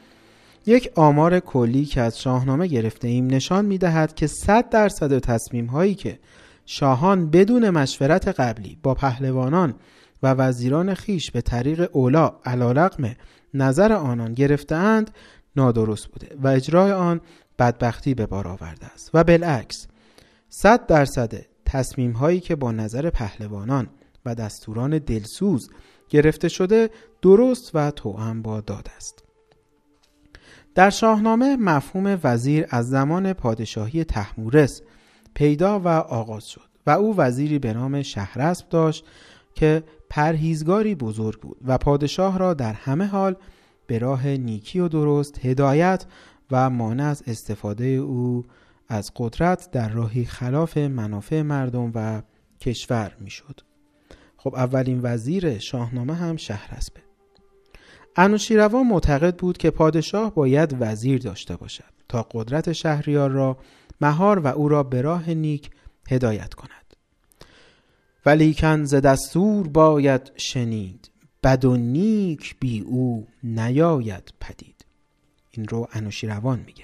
یک 0.66 0.92
آمار 0.96 1.40
کلی 1.40 1.86
که 1.86 2.02
از 2.02 2.22
شاهنامه 2.22 2.68
گرفته 2.68 3.08
ایم 3.08 3.28
نشان 3.28 3.66
می 3.66 3.78
دهد 3.78 4.16
که 4.16 4.28
100 4.28 4.70
درصد 4.70 5.20
تصمیم 5.20 5.66
هایی 5.66 5.96
که 5.96 6.20
شاهان 6.66 7.30
بدون 7.30 7.70
مشورت 7.70 8.28
قبلی 8.28 8.78
با 8.84 8.94
پهلوانان 8.94 9.76
و 10.24 10.34
وزیران 10.34 10.94
خیش 10.94 11.32
به 11.32 11.42
طریق 11.42 11.90
اولا 11.92 12.32
علیرغم 12.46 13.16
نظر 13.54 13.94
آنان 13.94 14.34
گرفتهاند 14.34 15.12
نادرست 15.56 16.08
بوده 16.08 16.36
و 16.42 16.48
اجرای 16.48 16.92
آن 16.92 17.22
بدبختی 17.60 18.14
به 18.14 18.26
بار 18.26 18.48
آورده 18.48 18.86
است. 18.86 19.12
و 19.14 19.24
بالعکس 19.24 19.88
صد 20.50 20.86
درصد 20.86 21.34
تصمیم 21.66 22.12
هایی 22.12 22.40
که 22.40 22.56
با 22.56 22.72
نظر 22.72 23.10
پهلوانان 23.10 23.90
و 24.26 24.36
دستوران 24.36 24.98
دلسوز 24.98 25.70
گرفته 26.10 26.50
شده 26.50 26.90
درست 27.22 27.72
و 27.74 27.92
توأم 27.92 28.42
با 28.42 28.62
داد 28.62 28.88
است. 28.96 29.24
در 30.76 30.90
شاهنامه 30.90 31.56
مفهوم 31.56 32.20
وزیر 32.24 32.66
از 32.70 32.90
زمان 32.90 33.34
پادشاهی 33.34 34.04
تحمورس 34.04 34.82
پیدا 35.34 35.80
و 35.80 35.88
آغاز 35.88 36.48
شد 36.48 36.72
و 36.88 36.92
او 36.92 37.18
وزیری 37.18 37.60
به 37.60 37.74
نام 37.74 38.02
شهرسب 38.02 38.70
داشت 38.70 39.06
که 39.56 39.84
پرهیزگاری 40.10 40.96
بزرگ 40.96 41.40
بود 41.40 41.58
و 41.66 41.78
پادشاه 41.78 42.40
را 42.40 42.54
در 42.54 42.74
همه 42.74 43.06
حال 43.06 43.36
به 43.92 44.00
راه 44.00 44.28
نیکی 44.28 44.80
و 44.80 44.88
درست 44.88 45.46
هدایت 45.46 46.06
و 46.52 46.70
مانع 46.70 47.04
از 47.04 47.24
استفاده 47.28 47.86
او 47.86 48.46
از 48.88 49.12
قدرت 49.16 49.72
در 49.72 49.90
راهی 49.90 50.26
خلاف 50.26 50.78
منافع 50.78 51.42
مردم 51.42 51.92
و 51.96 52.22
کشور 52.62 53.16
می‌شد. 53.20 53.62
خب 54.38 54.56
اولین 54.56 55.00
وزیر 55.04 55.60
شاهنامه 55.60 56.14
هم 56.14 56.38
شهرسبه. 56.38 57.00
انوشیروان 58.16 58.88
معتقد 58.88 59.36
بود 59.36 59.58
که 59.58 59.72
پادشاه 59.72 60.36
باید 60.36 60.76
وزیر 60.80 61.22
داشته 61.22 61.56
باشد 61.56 61.94
تا 62.10 62.28
قدرت 62.32 62.72
شهریار 62.72 63.30
را 63.30 63.58
مهار 64.02 64.40
و 64.40 64.48
او 64.48 64.70
را 64.70 64.84
به 64.84 65.02
راه 65.02 65.30
نیک 65.30 65.70
هدایت 66.10 66.54
کند. 66.54 66.96
ولیکن 68.26 68.84
ز 68.84 68.96
دستور 68.96 69.68
باید 69.68 70.32
شنید 70.36 71.11
بد 71.44 71.66
و 71.66 71.78
نیک 71.78 72.56
بی 72.60 72.80
او 72.80 73.28
نیاید 73.44 74.34
پدید. 74.40 74.86
این 75.52 75.68
رو 75.68 75.88
انوشیروان 75.94 76.60
میگه. 76.60 76.84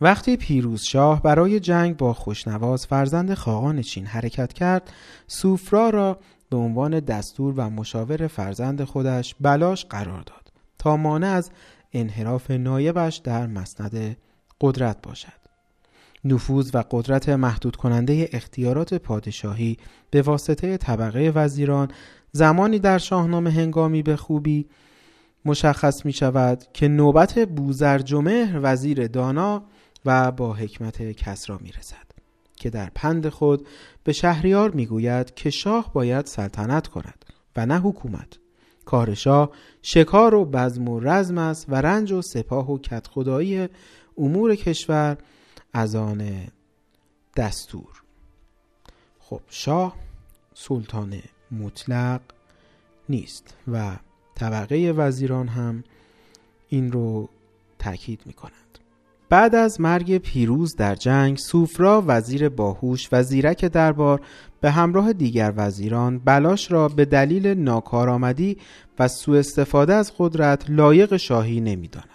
وقتی 0.00 0.36
پیروز 0.36 0.82
شاه 0.82 1.22
برای 1.22 1.60
جنگ 1.60 1.96
با 1.96 2.12
خوشنواز 2.12 2.86
فرزند 2.86 3.34
خاقان 3.34 3.82
چین 3.82 4.06
حرکت 4.06 4.52
کرد 4.52 4.92
سوفرا 5.26 5.90
را 5.90 6.18
به 6.50 6.56
عنوان 6.56 7.00
دستور 7.00 7.54
و 7.56 7.70
مشاور 7.70 8.26
فرزند 8.26 8.84
خودش 8.84 9.34
بلاش 9.40 9.84
قرار 9.84 10.22
داد 10.22 10.52
تا 10.78 10.96
مانع 10.96 11.26
از 11.26 11.50
انحراف 11.92 12.50
نایبش 12.50 13.16
در 13.16 13.46
مسند 13.46 14.16
قدرت 14.60 15.02
باشد. 15.02 15.44
نفوذ 16.24 16.70
و 16.74 16.84
قدرت 16.90 17.28
محدود 17.28 17.76
کننده 17.76 18.28
اختیارات 18.32 18.94
پادشاهی 18.94 19.76
به 20.10 20.22
واسطه 20.22 20.76
طبقه 20.76 21.32
وزیران 21.34 21.88
زمانی 22.36 22.78
در 22.78 22.98
شاهنامه 22.98 23.50
هنگامی 23.50 24.02
به 24.02 24.16
خوبی 24.16 24.66
مشخص 25.44 26.06
می 26.06 26.12
شود 26.12 26.64
که 26.72 26.88
نوبت 26.88 27.38
بوزرجمهر 27.38 28.60
وزیر 28.62 29.06
دانا 29.06 29.62
و 30.04 30.32
با 30.32 30.52
حکمت 30.52 31.02
کسرا 31.02 31.58
می 31.62 31.72
رسد 31.72 32.06
که 32.56 32.70
در 32.70 32.90
پند 32.94 33.28
خود 33.28 33.66
به 34.04 34.12
شهریار 34.12 34.70
می 34.70 34.86
گوید 34.86 35.34
که 35.34 35.50
شاه 35.50 35.92
باید 35.92 36.26
سلطنت 36.26 36.86
کند 36.86 37.24
و 37.56 37.66
نه 37.66 37.78
حکومت. 37.80 38.38
کار 38.84 39.14
شاه 39.14 39.50
شکار 39.82 40.34
و 40.34 40.44
بزم 40.44 40.88
و 40.88 41.00
رزم 41.00 41.38
است 41.38 41.66
و 41.68 41.74
رنج 41.74 42.12
و 42.12 42.22
سپاه 42.22 42.70
و 42.70 42.78
کتخدایی 42.78 43.68
امور 44.18 44.54
کشور 44.54 45.16
از 45.72 45.94
آن 45.94 46.30
دستور. 47.36 48.02
خب 49.20 49.40
شاه 49.48 49.96
سلطان 50.54 51.14
مطلق 51.62 52.20
نیست 53.08 53.54
و 53.72 53.96
طبقه 54.34 54.92
وزیران 54.96 55.48
هم 55.48 55.84
این 56.68 56.92
رو 56.92 57.28
تاکید 57.78 58.20
می 58.26 58.32
کنند 58.32 58.78
بعد 59.28 59.54
از 59.54 59.80
مرگ 59.80 60.18
پیروز 60.18 60.76
در 60.76 60.94
جنگ 60.94 61.38
سوفرا 61.38 62.04
وزیر 62.06 62.48
باهوش 62.48 63.08
و 63.12 63.22
زیرک 63.22 63.64
دربار 63.64 64.20
به 64.60 64.70
همراه 64.70 65.12
دیگر 65.12 65.52
وزیران 65.56 66.18
بلاش 66.18 66.72
را 66.72 66.88
به 66.88 67.04
دلیل 67.04 67.46
ناکارآمدی 67.46 68.56
و 68.98 69.08
سوء 69.08 69.38
استفاده 69.38 69.94
از 69.94 70.12
قدرت 70.18 70.70
لایق 70.70 71.16
شاهی 71.16 71.60
نمی‌داند 71.60 72.08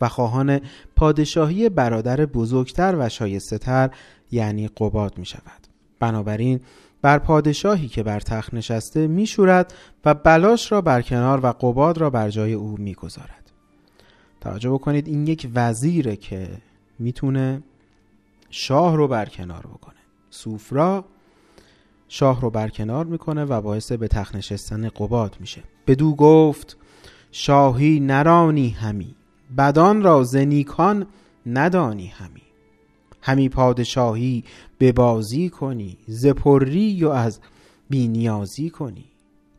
و 0.00 0.08
خواهان 0.08 0.60
پادشاهی 0.96 1.68
برادر 1.68 2.26
بزرگتر 2.26 2.96
و 2.98 3.08
شایسته 3.08 3.90
یعنی 4.30 4.68
قباد 4.68 5.18
می 5.18 5.26
شود 5.26 5.66
بنابراین 6.00 6.60
بر 7.04 7.18
پادشاهی 7.18 7.88
که 7.88 8.02
بر 8.02 8.20
تخت 8.20 8.54
نشسته 8.54 9.06
میشورد 9.06 9.74
و 10.04 10.14
بلاش 10.14 10.72
را 10.72 10.80
برکنار 10.80 11.40
و 11.42 11.52
قباد 11.52 11.98
را 11.98 12.10
بر 12.10 12.30
جای 12.30 12.52
او 12.52 12.76
می‌گذارد. 12.78 13.52
توجه 14.40 14.70
بکنید 14.70 15.08
این 15.08 15.26
یک 15.26 15.48
وزیره 15.54 16.16
که 16.16 16.48
می‌تونه 16.98 17.62
شاه 18.50 18.96
رو 18.96 19.08
برکنار 19.08 19.66
بکنه. 19.66 19.94
سوفرا 20.30 21.04
شاه 22.08 22.40
رو 22.40 22.50
برکنار 22.50 23.04
می‌کنه 23.04 23.44
و 23.44 23.60
باعث 23.60 23.92
به 23.92 24.08
تخت 24.08 24.36
نشستن 24.36 24.88
قباد 24.88 25.36
میشه. 25.40 25.62
بدو 25.86 26.14
گفت 26.14 26.76
شاهی 27.32 28.00
نرانی 28.00 28.68
همی 28.68 29.14
بدان 29.58 30.02
را 30.02 30.22
زنیکان 30.22 31.06
ندانی 31.46 32.06
همی. 32.06 32.42
همی 33.22 33.48
پادشاهی 33.48 34.44
به 34.84 34.92
بازی 34.92 35.48
کنی 35.48 35.98
زپری 36.06 37.04
و 37.04 37.08
از 37.08 37.40
بینیازی 37.90 38.70
کنی. 38.70 39.04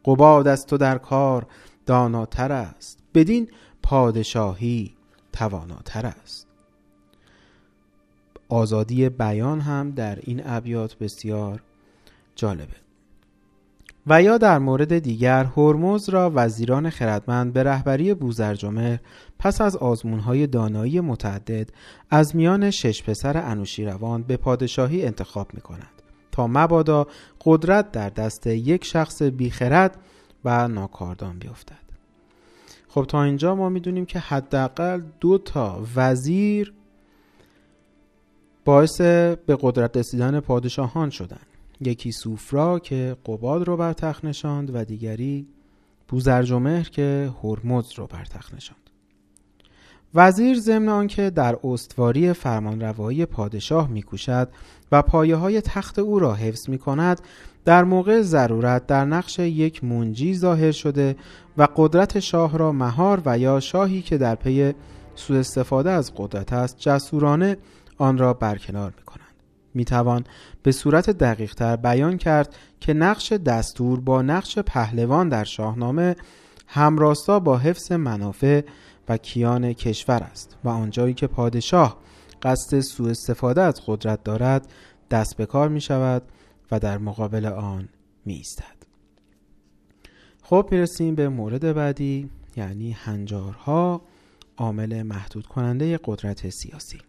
قباد 0.06 0.48
از 0.48 0.66
تو 0.66 0.78
در 0.78 0.98
کار 0.98 1.48
داناتر 1.86 2.52
است 2.52 3.00
بدین 3.14 3.52
پادشاهی 3.84 4.94
تواناتر 5.34 6.06
است. 6.06 6.48
آزادی 8.50 9.10
بیان 9.10 9.60
هم 9.60 9.92
در 9.92 10.20
این 10.22 10.42
ابیات 10.46 10.98
بسیار 10.98 11.62
جالبه. 12.36 12.85
و 14.08 14.22
یا 14.22 14.38
در 14.38 14.60
مورد 14.60 15.00
دیگر 15.00 15.44
هرمز 15.44 16.10
را 16.10 16.32
وزیران 16.36 16.90
خردمند 16.90 17.54
به 17.54 17.64
رهبری 17.64 18.14
بوزرجمهر 18.14 19.00
پس 19.40 19.62
از 19.62 19.76
آزمونهای 19.76 20.48
دانایی 20.48 21.00
متعدد 21.00 21.70
از 22.10 22.36
میان 22.36 22.72
شش 22.72 23.04
پسر 23.04 23.38
انوشیروان 23.38 24.24
به 24.24 24.38
پادشاهی 24.38 25.06
انتخاب 25.06 25.48
می 25.54 25.62
کند 25.62 26.02
تا 26.32 26.48
مبادا 26.48 27.08
قدرت 27.46 27.92
در 27.92 28.10
دست 28.10 28.48
یک 28.48 28.86
شخص 28.86 29.22
بیخرد 29.22 29.98
و 30.46 30.68
ناکاردان 30.68 31.40
بیفتد. 31.40 31.86
خب 32.88 33.06
تا 33.06 33.24
اینجا 33.24 33.56
ما 33.56 33.70
می‌دونیم 33.70 34.06
که 34.06 34.20
حداقل 34.20 35.02
دو 35.20 35.38
تا 35.38 35.84
وزیر 35.96 36.74
باعث 38.66 39.02
به 39.02 39.58
قدرت 39.62 39.98
رسیدن 39.98 40.40
پادشاهان 40.40 41.10
شدند 41.10 41.55
یکی 41.82 42.12
سوفرا 42.12 42.80
که 42.80 43.18
قباد 43.26 43.68
رو 43.68 43.78
بر 43.78 43.94
تخت 43.94 44.26
نشاند 44.26 44.76
و 44.76 44.86
دیگری 44.86 45.48
بوزرجمهر 46.08 46.90
که 46.90 47.32
هرمز 47.44 47.92
رو 47.96 48.08
بر 48.08 48.26
تخت 48.26 48.56
نشاند. 48.56 48.80
وزیر 50.16 50.60
ضمن 50.60 50.90
آنکه 50.90 51.30
در 51.30 51.58
استواری 51.64 52.34
فرمانروایی 52.34 53.26
پادشاه 53.26 53.90
میکوشد 53.90 54.50
و 54.92 55.02
پایه 55.02 55.36
های 55.36 55.62
تخت 55.62 56.00
او 56.00 56.20
را 56.20 56.34
حفظ 56.34 56.70
می 56.70 56.78
کند 56.78 57.22
در 57.66 57.84
موقع 57.84 58.22
ضرورت 58.22 58.88
در 58.88 59.06
نقش 59.06 59.40
یک 59.40 59.84
منجی 59.84 60.34
ظاهر 60.34 60.72
شده 60.72 61.16
و 61.58 61.68
قدرت 61.76 62.20
شاه 62.20 62.58
را 62.58 62.72
مهار 62.72 63.22
و 63.26 63.38
یا 63.40 63.60
شاهی 63.60 64.02
که 64.02 64.18
در 64.18 64.36
پی 64.36 64.74
سوء 65.16 65.40
استفاده 65.40 65.92
از 65.92 66.14
قدرت 66.18 66.54
است 66.54 66.76
جسورانه 66.80 67.58
آن 67.98 68.18
را 68.18 68.34
برکنار 68.34 68.94
می 68.98 69.04
کند. 69.76 69.80
می 69.80 69.86
توان 69.86 70.24
به 70.64 70.72
صورت 70.72 71.10
دقیق 71.10 71.54
تر 71.54 71.76
بیان 71.76 72.18
کرد 72.18 72.56
که 72.80 72.94
نقش 72.94 73.34
دستور 73.34 74.00
با 74.00 74.22
نقش 74.22 74.60
پهلوان 74.60 75.30
در 75.30 75.44
شاهنامه 75.44 76.16
همراستا 76.68 77.40
با 77.40 77.58
حفظ 77.58 77.92
منافع 77.92 78.62
و 79.10 79.18
کیان 79.18 79.74
کشور 79.74 80.24
است 80.24 80.58
و 80.64 80.70
آنجایی 80.70 81.14
که 81.14 81.28
پادشاه 81.28 81.98
قصد 82.42 82.80
سوء 82.80 83.10
استفاده 83.10 83.62
از 83.62 83.82
قدرت 83.88 84.24
دارد 84.24 84.68
دست 85.12 85.38
به 85.38 85.46
کار 85.46 85.70
می 85.70 85.82
شود 85.82 86.24
و 86.72 86.80
در 86.80 86.98
مقابل 86.98 87.46
آن 87.46 87.90
می 88.26 88.34
ایستد. 88.34 88.76
خب 90.44 90.68
می‌رسیم 90.72 91.16
به 91.16 91.30
مورد 91.30 91.74
بعدی 91.74 92.30
یعنی 92.58 92.92
هنجارها 92.92 94.02
عامل 94.58 95.04
محدود 95.04 95.48
کننده 95.48 96.00
قدرت 96.04 96.50
سیاسی 96.50 97.00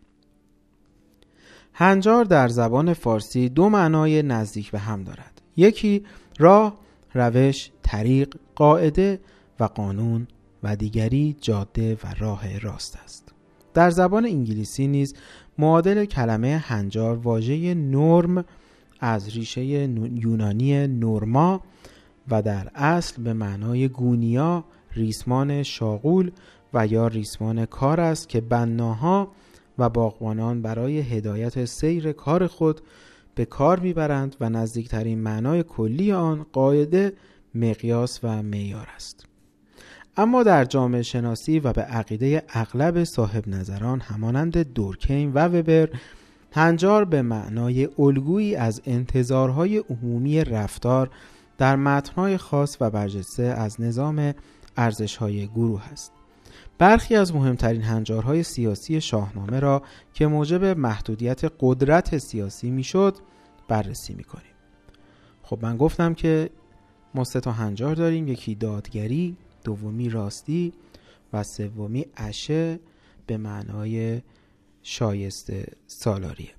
هنجار 1.78 2.24
در 2.24 2.48
زبان 2.48 2.92
فارسی 2.94 3.48
دو 3.48 3.68
معنای 3.68 4.22
نزدیک 4.22 4.70
به 4.70 4.78
هم 4.78 5.04
دارد. 5.04 5.42
یکی 5.56 6.04
راه، 6.38 6.76
روش، 7.14 7.70
طریق، 7.82 8.36
قاعده 8.54 9.20
و 9.60 9.64
قانون 9.64 10.26
و 10.62 10.76
دیگری 10.76 11.36
جاده 11.40 11.94
و 11.94 12.14
راه 12.18 12.58
راست 12.58 12.98
است. 13.04 13.32
در 13.74 13.90
زبان 13.90 14.24
انگلیسی 14.24 14.86
نیز 14.86 15.14
معادل 15.58 16.04
کلمه 16.04 16.56
هنجار 16.56 17.16
واژه 17.16 17.74
نرم 17.74 18.44
از 19.00 19.28
ریشه 19.28 19.64
یونانی 19.64 20.86
نورما 20.86 21.60
و 22.28 22.42
در 22.42 22.70
اصل 22.74 23.22
به 23.22 23.32
معنای 23.32 23.88
گونیا 23.88 24.64
ریسمان 24.92 25.62
شاغول 25.62 26.30
و 26.74 26.86
یا 26.86 27.06
ریسمان 27.06 27.66
کار 27.66 28.00
است 28.00 28.28
که 28.28 28.40
بناها 28.40 29.28
و 29.78 29.88
باغبانان 29.88 30.62
برای 30.62 30.98
هدایت 30.98 31.64
سیر 31.64 32.12
کار 32.12 32.46
خود 32.46 32.80
به 33.34 33.44
کار 33.44 33.80
می‌برند 33.80 34.36
و 34.40 34.48
نزدیکترین 34.48 35.18
معنای 35.18 35.62
کلی 35.62 36.12
آن 36.12 36.46
قاعده 36.52 37.12
مقیاس 37.54 38.20
و 38.22 38.42
معیار 38.42 38.88
است. 38.94 39.26
اما 40.16 40.42
در 40.42 40.64
جامعه 40.64 41.02
شناسی 41.02 41.60
و 41.60 41.72
به 41.72 41.82
عقیده 41.82 42.42
اغلب 42.48 43.04
صاحب 43.04 43.48
نظران 43.48 44.00
همانند 44.00 44.58
دورکین 44.58 45.32
و 45.32 45.38
وبر 45.38 45.88
هنجار 46.52 47.04
به 47.04 47.22
معنای 47.22 47.88
الگویی 47.98 48.56
از 48.56 48.82
انتظارهای 48.84 49.78
عمومی 49.78 50.44
رفتار 50.44 51.10
در 51.58 51.76
متنهای 51.76 52.36
خاص 52.36 52.76
و 52.80 52.90
برجسته 52.90 53.42
از 53.42 53.80
نظام 53.80 54.34
ارزشهای 54.76 55.46
گروه 55.46 55.82
است. 55.92 56.15
برخی 56.78 57.14
از 57.14 57.34
مهمترین 57.34 57.82
هنجارهای 57.82 58.42
سیاسی 58.42 59.00
شاهنامه 59.00 59.60
را 59.60 59.82
که 60.12 60.26
موجب 60.26 60.64
محدودیت 60.64 61.40
قدرت 61.60 62.18
سیاسی 62.18 62.70
می‌شد 62.70 63.16
بررسی 63.68 64.14
می‌کنیم. 64.14 64.52
خب 65.42 65.58
من 65.62 65.76
گفتم 65.76 66.14
که 66.14 66.50
ما 67.14 67.24
سه 67.24 67.40
تا 67.40 67.52
هنجار 67.52 67.94
داریم 67.94 68.28
یکی 68.28 68.54
دادگری 68.54 69.36
دومی 69.64 70.08
راستی 70.08 70.72
و 71.32 71.42
سومی 71.42 72.06
اشه 72.16 72.80
به 73.26 73.36
معنای 73.36 74.22
شایسته 74.82 75.66
سالاریه. 75.86 76.50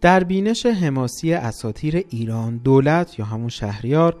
در 0.00 0.24
بینش 0.24 0.66
حماسی 0.66 1.32
اساتیر 1.32 1.96
ایران 1.96 2.56
دولت 2.56 3.18
یا 3.18 3.24
همون 3.24 3.48
شهریار 3.48 4.16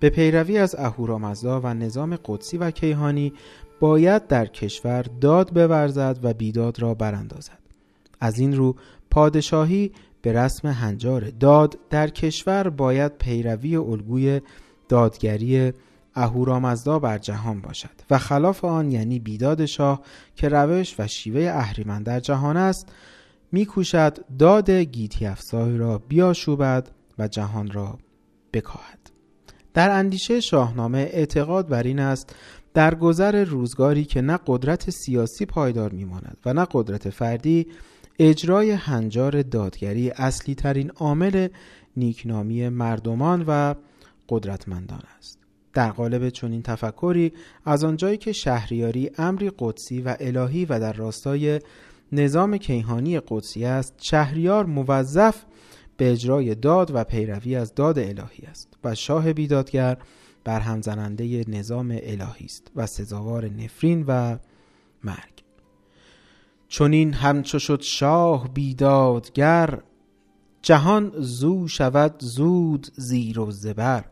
به 0.00 0.10
پیروی 0.10 0.58
از 0.58 0.74
اهورامزدا 0.74 1.60
و 1.60 1.66
نظام 1.66 2.18
قدسی 2.24 2.58
و 2.58 2.70
کیهانی 2.70 3.32
باید 3.82 4.26
در 4.26 4.46
کشور 4.46 5.02
داد 5.02 5.50
بورزد 5.50 6.18
و 6.22 6.34
بیداد 6.34 6.80
را 6.80 6.94
براندازد. 6.94 7.58
از 8.20 8.38
این 8.38 8.56
رو 8.56 8.76
پادشاهی 9.10 9.92
به 10.22 10.32
رسم 10.32 10.68
هنجار 10.68 11.30
داد 11.40 11.78
در 11.90 12.08
کشور 12.08 12.68
باید 12.68 13.18
پیروی 13.18 13.76
الگوی 13.76 14.40
دادگری 14.88 15.72
اهورامزدا 16.14 16.98
بر 16.98 17.18
جهان 17.18 17.60
باشد 17.60 17.88
و 18.10 18.18
خلاف 18.18 18.64
آن 18.64 18.90
یعنی 18.92 19.18
بیداد 19.18 19.66
شاه 19.66 20.02
که 20.36 20.48
روش 20.48 20.94
و 20.98 21.06
شیوه 21.06 21.50
اهریمن 21.54 22.02
در 22.02 22.20
جهان 22.20 22.56
است 22.56 22.88
میکوشد 23.52 24.18
داد 24.38 24.70
گیتی 24.70 25.26
افزای 25.26 25.76
را 25.76 25.98
بیاشوبد 25.98 26.90
و 27.18 27.28
جهان 27.28 27.70
را 27.70 27.98
بکاهد. 28.52 28.98
در 29.74 29.90
اندیشه 29.90 30.40
شاهنامه 30.40 30.98
اعتقاد 30.98 31.68
بر 31.68 31.82
این 31.82 31.98
است 31.98 32.34
در 32.74 32.94
گذر 32.94 33.44
روزگاری 33.44 34.04
که 34.04 34.20
نه 34.20 34.38
قدرت 34.46 34.90
سیاسی 34.90 35.46
پایدار 35.46 35.92
میماند 35.92 36.36
و 36.46 36.52
نه 36.52 36.66
قدرت 36.72 37.10
فردی 37.10 37.66
اجرای 38.18 38.70
هنجار 38.70 39.42
دادگری 39.42 40.10
اصلی 40.10 40.54
ترین 40.54 40.90
عامل 40.90 41.48
نیکنامی 41.96 42.68
مردمان 42.68 43.44
و 43.48 43.74
قدرتمندان 44.28 45.02
است. 45.18 45.38
در 45.72 45.90
قالب 45.90 46.28
چنین 46.28 46.62
تفکری 46.62 47.32
از 47.64 47.84
آنجایی 47.84 48.16
که 48.16 48.32
شهریاری 48.32 49.10
امری 49.18 49.52
قدسی 49.58 50.02
و 50.02 50.16
الهی 50.20 50.64
و 50.64 50.80
در 50.80 50.92
راستای 50.92 51.60
نظام 52.12 52.56
کیهانی 52.56 53.20
قدسی 53.28 53.64
است 53.64 53.94
شهریار 54.00 54.66
موظف 54.66 55.42
به 55.96 56.12
اجرای 56.12 56.54
داد 56.54 56.90
و 56.94 57.04
پیروی 57.04 57.56
از 57.56 57.74
داد 57.74 57.98
الهی 57.98 58.46
است 58.46 58.68
و 58.84 58.94
شاه 58.94 59.32
بیدادگر 59.32 59.96
برهم 60.44 60.82
زننده 60.82 61.44
نظام 61.48 61.90
الهی 61.90 62.44
است 62.44 62.70
و 62.76 62.86
سزاوار 62.86 63.48
نفرین 63.48 64.04
و 64.08 64.38
مرگ. 65.04 65.42
چون 66.68 66.92
این 66.92 67.12
همچو 67.12 67.58
شد 67.58 67.80
شاه 67.80 68.48
بیدادگر 68.48 69.82
جهان 70.62 71.12
زو 71.16 71.68
شود 71.68 72.14
زود 72.18 72.86
زیر 72.96 73.40
و 73.40 73.50
زبر. 73.50 74.04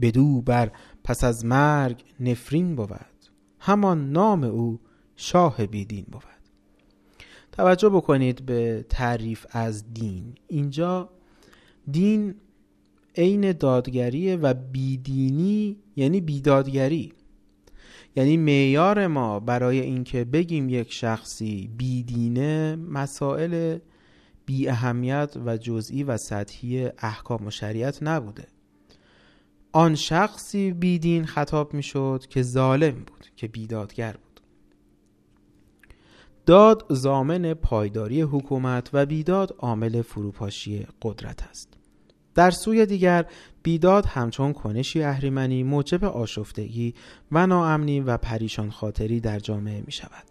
بدو 0.00 0.42
بر 0.42 0.72
پس 1.04 1.24
از 1.24 1.44
مرگ 1.44 2.04
نفرین 2.20 2.76
بود 2.76 2.90
همان 3.58 4.12
نام 4.12 4.44
او 4.44 4.80
شاه 5.16 5.66
بیدین 5.66 6.06
بود. 6.12 6.22
توجه 7.52 7.88
بکنید 7.88 8.46
به 8.46 8.86
تعریف 8.88 9.46
از 9.50 9.94
دین. 9.94 10.34
اینجا 10.48 11.10
دین 11.90 12.34
عین 13.20 13.52
دادگری 13.52 14.36
و 14.36 14.54
بیدینی 14.54 15.76
یعنی 15.96 16.20
بیدادگری. 16.20 17.12
یعنی 18.16 18.36
معیار 18.36 19.06
ما 19.06 19.40
برای 19.40 19.80
اینکه 19.80 20.24
بگیم 20.24 20.68
یک 20.68 20.92
شخصی 20.92 21.70
بیدینه 21.76 22.76
مسائل 22.76 23.78
بی 24.46 24.68
اهمیت 24.68 25.36
و 25.46 25.56
جزئی 25.56 26.02
و 26.02 26.16
سطحی 26.16 26.88
احکام 26.98 27.46
و 27.46 27.50
شریعت 27.50 28.02
نبوده. 28.02 28.46
آن 29.72 29.94
شخصی 29.94 30.72
بیدین 30.72 31.26
خطاب 31.26 31.74
می 31.74 31.82
شد 31.82 32.24
که 32.30 32.42
ظالم 32.42 32.94
بود 32.94 33.26
که 33.36 33.48
بیدادگر 33.48 34.12
بود. 34.12 34.40
داد 36.46 36.86
زامن 36.90 37.54
پایداری 37.54 38.22
حکومت 38.22 38.90
و 38.92 39.06
بیداد 39.06 39.54
عامل 39.58 40.02
فروپاشی 40.02 40.86
قدرت 41.02 41.42
است. 41.42 41.79
در 42.34 42.50
سوی 42.50 42.86
دیگر 42.86 43.26
بیداد 43.62 44.06
همچون 44.06 44.52
کنشی 44.52 45.02
اهریمنی 45.02 45.62
موجب 45.62 46.04
آشفتگی 46.04 46.94
و 47.32 47.46
ناامنی 47.46 48.00
و 48.00 48.16
پریشان 48.16 48.70
خاطری 48.70 49.20
در 49.20 49.38
جامعه 49.38 49.82
می 49.86 49.92
شود 49.92 50.24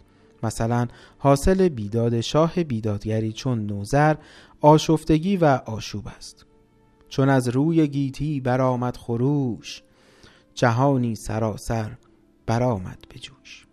مثلا 0.44 0.88
حاصل 1.18 1.70
بیداد 1.70 2.22
شاه 2.22 2.64
بیدادگری 2.64 3.34
چون 3.34 3.66
نوزر 3.66 4.16
آشفتگی 4.62 5.38
و 5.38 5.46
آشوب 5.66 6.08
است. 6.08 6.46
چون 7.10 7.30
از 7.30 7.48
روی 7.48 7.88
گیتی 7.88 8.40
برآمد 8.40 8.98
خروش 8.98 9.82
جهانی 10.54 11.16
سراسر 11.16 11.92
برآمد 12.46 13.04
به 13.10 13.20
جوش. 13.20 13.66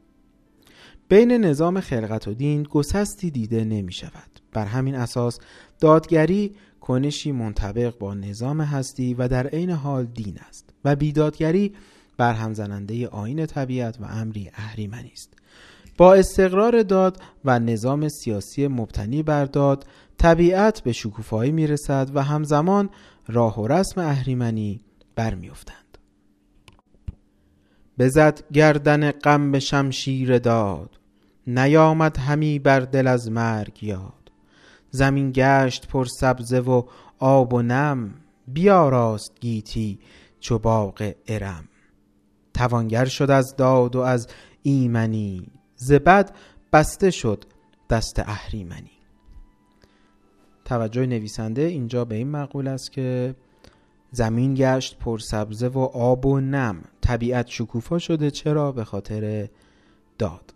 بین 1.09 1.33
نظام 1.33 1.81
خلقت 1.81 2.29
و 2.29 2.35
دین 2.35 2.63
گسستی 2.63 3.31
دیده 3.31 3.65
نمی 3.65 3.93
شود 3.93 4.41
بر 4.53 4.65
همین 4.65 4.95
اساس 4.95 5.39
دادگری 5.81 6.55
کنشی 6.87 7.33
منطبق 7.33 7.99
با 7.99 8.15
نظام 8.15 8.61
هستی 8.61 9.15
و 9.15 9.29
در 9.29 9.47
عین 9.47 9.71
حال 9.71 10.05
دین 10.05 10.39
است 10.49 10.71
و 10.85 10.97
بیدادگری 10.97 11.75
برهم 12.17 12.55
زننده 12.55 13.09
آین 13.09 13.47
طبیعت 13.47 14.01
و 14.01 14.05
امری 14.05 14.51
اهریمنی 14.55 15.11
است. 15.13 15.33
با 15.99 16.15
استقرار 16.15 16.83
داد 16.83 17.23
و 17.45 17.59
نظام 17.59 18.09
سیاسی 18.09 18.69
مبتنی 18.69 19.23
بر 19.23 19.45
داد 19.45 19.87
طبیعت 20.19 20.81
به 20.81 20.93
شکوفایی 20.93 21.53
می 21.53 21.67
رسد 21.67 22.11
و 22.15 22.23
همزمان 22.23 22.91
راه 23.29 23.61
و 23.61 23.67
رسم 23.67 24.01
اهریمنی 24.01 24.81
برمیافتند. 25.15 25.99
بزد 27.99 28.41
گردن 28.53 29.11
غم 29.11 29.53
به 29.53 29.61
شمشیر 29.61 30.39
داد 30.39 30.91
نیامد 31.47 32.19
همی 32.19 32.59
بر 32.59 32.81
دل 32.81 33.07
از 33.07 33.31
مرگ 33.31 33.85
یاد. 33.85 34.16
زمین 34.91 35.33
گشت 35.35 35.89
پر 35.89 36.05
سبزه 36.05 36.61
و 36.61 36.83
آب 37.19 37.55
و 37.55 37.63
نم 37.63 38.15
بیاراست 38.49 39.33
گیتی 39.41 39.99
چو 40.41 40.59
باغ 40.59 41.13
ارم. 41.29 41.69
توانگر 42.55 43.05
شد 43.05 43.31
از 43.31 43.57
داد 43.57 43.97
و 43.97 44.01
از 44.01 44.29
ایمنی 44.63 45.47
زبد 45.77 46.35
بسته 46.73 47.11
شد 47.11 47.45
دست 47.91 48.19
اهریمنی. 48.19 48.91
توجه 50.65 51.07
نویسنده 51.07 51.63
اینجا 51.63 52.05
به 52.05 52.15
این 52.15 52.31
مقول 52.31 52.69
است 52.69 52.93
که 52.93 53.35
زمین 54.11 54.55
گشت 54.55 54.99
پر 54.99 55.19
سبزه 55.19 55.69
و 55.69 55.79
آب 55.79 56.27
و 56.27 56.41
نم. 56.41 56.83
طبیعت 57.01 57.47
شکوفا 57.47 57.99
شده 57.99 58.31
چرا؟ 58.31 58.73
به 58.73 58.85
خاطر 58.85 59.49
داد. 60.19 60.56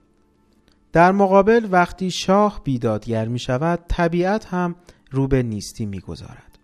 در 0.92 1.12
مقابل 1.12 1.68
وقتی 1.70 2.10
شاه 2.10 2.60
بیدادگر 2.64 3.28
می 3.28 3.38
شود 3.38 3.84
طبیعت 3.88 4.46
هم 4.46 4.74
رو 5.10 5.28
به 5.28 5.42
نیستی 5.42 5.86
می 5.86 6.00
گذارد 6.00 6.58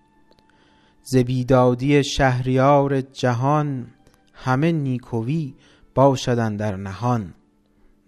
ز 1.03 1.17
بیدادی 1.17 2.05
شهریار 2.05 3.01
جهان 3.01 3.87
همه 4.33 4.73
نیکوی 4.73 5.55
باشدن 5.95 6.57
در 6.57 6.77
نهان. 6.77 7.35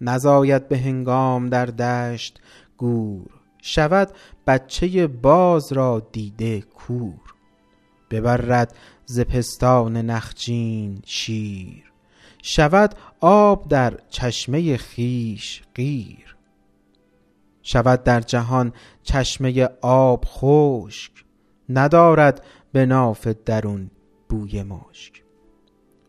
نزاید 0.01 0.67
به 0.67 0.77
هنگام 0.77 1.49
در 1.49 1.65
دشت 1.65 2.39
گور 2.77 3.27
شود 3.61 4.09
بچه 4.47 5.07
باز 5.07 5.73
را 5.73 6.07
دیده 6.11 6.61
کور. 6.61 7.33
ببرد 8.09 8.75
ز 9.05 9.19
پستان 9.19 9.97
نخجین 9.97 11.01
شیر. 11.05 11.88
شود 12.41 12.95
آب 13.19 13.67
در 13.67 13.99
چشمه 14.09 14.77
خیش 14.77 15.61
غیر 15.75 16.35
شود 17.61 18.03
در 18.03 18.21
جهان 18.21 18.73
چشمه 19.03 19.69
آب 19.81 20.25
خشک 20.27 21.11
ندارد 21.69 22.43
به 22.71 22.85
ناف 22.85 23.27
درون 23.27 23.91
بوی 24.29 24.63
مشک. 24.63 25.23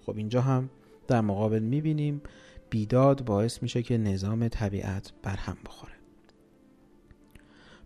خب 0.07 0.16
اینجا 0.16 0.40
هم 0.40 0.70
در 1.09 1.20
مقابل 1.20 1.59
می‌بینیم 1.59 2.23
بیداد 2.70 3.24
باعث 3.24 3.62
میشه 3.62 3.82
که 3.82 3.98
نظام 3.98 4.48
طبیعت 4.48 5.12
برهم 5.23 5.57
بخوره. 5.66 5.93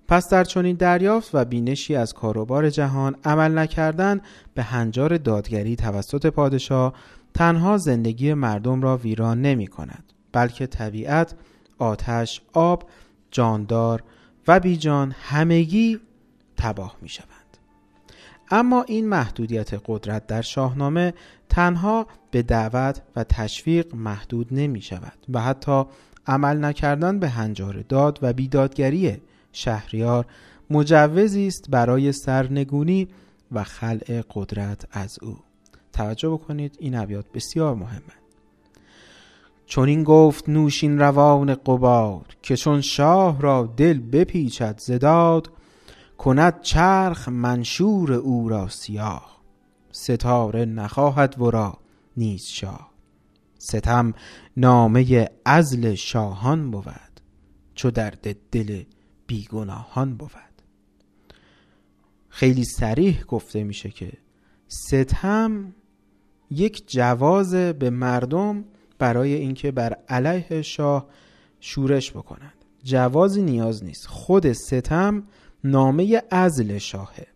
پس 0.09 0.31
در 0.31 0.45
چنین 0.45 0.77
دریافت 0.77 1.31
و 1.35 1.45
بینشی 1.45 1.97
از 1.97 2.15
کاروبار 2.15 2.71
جهان 2.71 3.17
عمل 3.25 3.59
نکردن 3.59 4.21
به 4.55 4.63
هنجار 4.63 5.17
دادگری 5.17 5.77
توسط 5.77 6.27
پادشاه 6.27 6.95
تنها 7.35 7.79
زندگی 7.79 8.35
مردم 8.35 8.83
را 8.83 8.97
ویران 8.97 9.43
نمی 9.43 9.67
کند 9.67 10.13
بلکه 10.33 10.67
طبیعت، 10.67 11.35
آتش، 11.79 12.41
آب، 12.53 12.89
جاندار 13.31 14.03
و 14.49 14.61
بیجان 14.61 15.15
همگی 15.19 16.01
تباه 16.57 16.97
می 17.03 17.09
شوند. 17.09 17.29
اما 18.51 18.83
این 18.83 19.09
محدودیت 19.09 19.71
قدرت 19.87 20.27
در 20.27 20.43
شاهنامه 20.43 21.15
تنها 21.49 22.07
به 22.31 22.43
دعوت 22.43 23.03
و 23.17 23.25
تشویق 23.25 23.95
محدود 23.95 24.49
نمی 24.51 24.83
شود 24.83 25.19
و 25.33 25.41
حتی 25.41 25.85
عمل 26.27 26.65
نکردن 26.65 27.19
به 27.19 27.29
هنجار 27.29 27.85
داد 27.89 28.19
و 28.23 28.33
بیدادگری 28.33 29.23
شهریار 29.53 30.27
مجوزی 30.71 31.47
است 31.47 31.71
برای 31.71 32.13
سرنگونی 32.13 33.09
و 33.53 33.65
خلع 33.65 34.23
قدرت 34.35 34.85
از 34.91 35.19
او 35.23 35.37
توجه 35.95 36.29
بکنید 36.29 36.77
این 36.79 36.95
ابیات 36.95 37.33
بسیار 37.35 37.75
مهمه. 37.75 38.15
چون 39.67 39.89
این 39.89 40.05
گفت 40.05 40.49
نوشین 40.49 40.99
روان 40.99 41.55
قباد 41.55 42.37
که 42.43 42.57
چون 42.57 42.81
شاه 42.81 43.41
را 43.41 43.75
دل 43.77 44.01
بپیچد 44.01 44.79
زداد 44.79 45.51
کند 46.19 46.61
چرخ 46.61 47.29
منشور 47.29 48.13
او 48.13 48.49
را 48.49 48.69
سیاه. 48.69 49.43
ستاره 49.93 50.65
نخواهد 50.65 51.41
ورا 51.41 51.79
نیز 52.17 52.45
شاه. 52.45 52.91
ستم 53.59 54.15
نامه 54.57 55.29
ازل 55.45 55.95
شاهان 55.95 56.71
بود 56.71 57.21
چو 57.75 57.91
درد 57.91 58.37
دل 58.51 58.83
بیگناهان 59.27 60.15
بود. 60.15 60.31
خیلی 62.29 62.65
سریح 62.65 63.25
گفته 63.25 63.65
میشه 63.65 63.91
که 63.91 64.13
ستم 64.69 65.75
یک 66.51 66.91
جواز 66.91 67.55
به 67.55 67.91
مردم 67.91 68.65
برای 68.99 69.35
اینکه 69.35 69.71
بر 69.71 69.97
علیه 70.09 70.63
شاه 70.63 71.07
شورش 71.61 72.11
بکنند. 72.13 72.65
جوازی 72.83 73.43
نیاز 73.43 73.85
نیست. 73.85 74.07
خود 74.07 74.53
ستم 74.53 75.23
نامه 75.65 76.23
ازل 76.31 76.79
شاهه. 76.79 77.27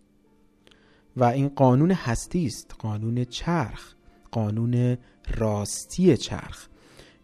و 1.16 1.24
این 1.24 1.48
قانون 1.48 1.90
هستی 1.90 2.46
است. 2.46 2.74
قانون 2.78 3.24
چرخ. 3.24 3.94
قانون 4.30 4.98
راستی 5.36 6.16
چرخ 6.16 6.68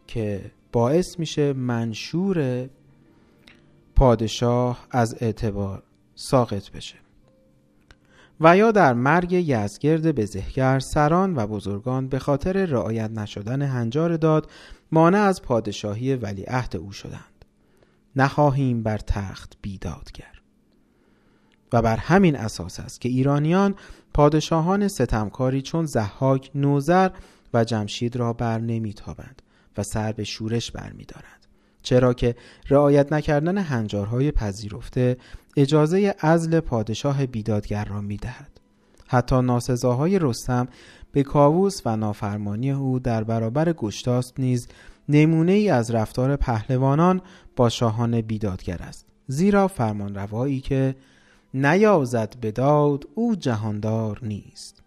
که 0.06 0.50
باعث 0.72 1.18
میشه 1.18 1.52
منشور 1.52 2.68
پادشاه 3.94 4.86
از 4.90 5.16
اعتبار 5.20 5.82
ساقط 6.14 6.70
بشه. 6.70 7.03
و 8.40 8.56
یا 8.56 8.72
در 8.72 8.94
مرگ 8.94 9.32
یزگرد 9.32 10.12
بزهگر 10.12 10.78
سران 10.78 11.36
و 11.36 11.46
بزرگان 11.46 12.08
به 12.08 12.18
خاطر 12.18 12.66
رعایت 12.66 13.10
نشدن 13.10 13.62
هنجار 13.62 14.16
داد 14.16 14.50
مانع 14.92 15.18
از 15.18 15.42
پادشاهی 15.42 16.14
ولیعهد 16.14 16.76
او 16.76 16.92
شدند. 16.92 17.44
نخواهیم 18.16 18.82
بر 18.82 18.98
تخت 18.98 19.52
بیدادگر 19.62 20.40
و 21.72 21.82
بر 21.82 21.96
همین 21.96 22.36
اساس 22.36 22.80
است 22.80 23.00
که 23.00 23.08
ایرانیان 23.08 23.74
پادشاهان 24.14 24.88
ستمکاری 24.88 25.62
چون 25.62 25.86
زحاک 25.86 26.50
نوزر 26.54 27.10
و 27.54 27.64
جمشید 27.64 28.16
را 28.16 28.32
بر 28.32 28.58
نمیتابند 28.58 29.42
و 29.76 29.82
سر 29.82 30.12
به 30.12 30.24
شورش 30.24 30.70
برمیدارند. 30.70 31.46
چرا 31.82 32.14
که 32.14 32.34
رعایت 32.70 33.12
نکردن 33.12 33.58
هنجارهای 33.58 34.30
پذیرفته 34.30 35.16
اجازه 35.56 36.14
ازل 36.18 36.60
پادشاه 36.60 37.26
بیدادگر 37.26 37.84
را 37.84 38.00
می‌دهد. 38.00 38.60
حتی 39.06 39.40
ناسزاهای 39.42 40.18
رستم 40.18 40.68
به 41.12 41.22
کاووس 41.22 41.80
و 41.84 41.96
نافرمانی 41.96 42.70
او 42.70 42.98
در 42.98 43.24
برابر 43.24 43.72
گشتاست 43.72 44.40
نیز 44.40 44.68
نمونه 45.08 45.52
ای 45.52 45.70
از 45.70 45.90
رفتار 45.90 46.36
پهلوانان 46.36 47.20
با 47.56 47.68
شاهان 47.68 48.20
بیدادگر 48.20 48.82
است. 48.82 49.06
زیرا 49.26 49.68
فرمان 49.68 50.14
روایی 50.14 50.60
که 50.60 50.96
نیازد 51.54 52.36
به 52.40 52.50
داد 52.50 53.04
او 53.14 53.36
جهاندار 53.36 54.18
نیست. 54.22 54.82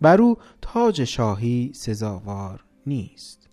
بر 0.00 0.20
او 0.20 0.36
تاج 0.60 1.04
شاهی 1.04 1.70
سزاوار 1.74 2.64
نیست. 2.86 3.48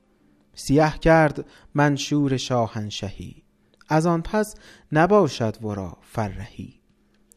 سیه 0.55 0.93
کرد 1.01 1.45
منشور 1.73 2.37
شاهنشهی. 2.37 3.43
از 3.89 4.05
آن 4.05 4.21
پس 4.21 4.55
نباشد 4.91 5.63
ورا 5.63 5.97
فرهی. 6.01 6.79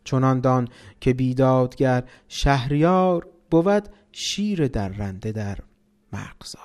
چنان 0.05 0.41
دان 0.41 0.69
که 1.01 1.13
بیدادگر 1.13 2.05
شهریار 2.29 3.29
بود 3.51 3.89
شیر 4.13 4.69
در 4.69 4.89
رنده 4.89 5.33
در 5.33 5.59
مرغزار. 6.13 6.63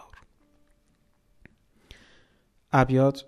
ابیات 2.72 3.26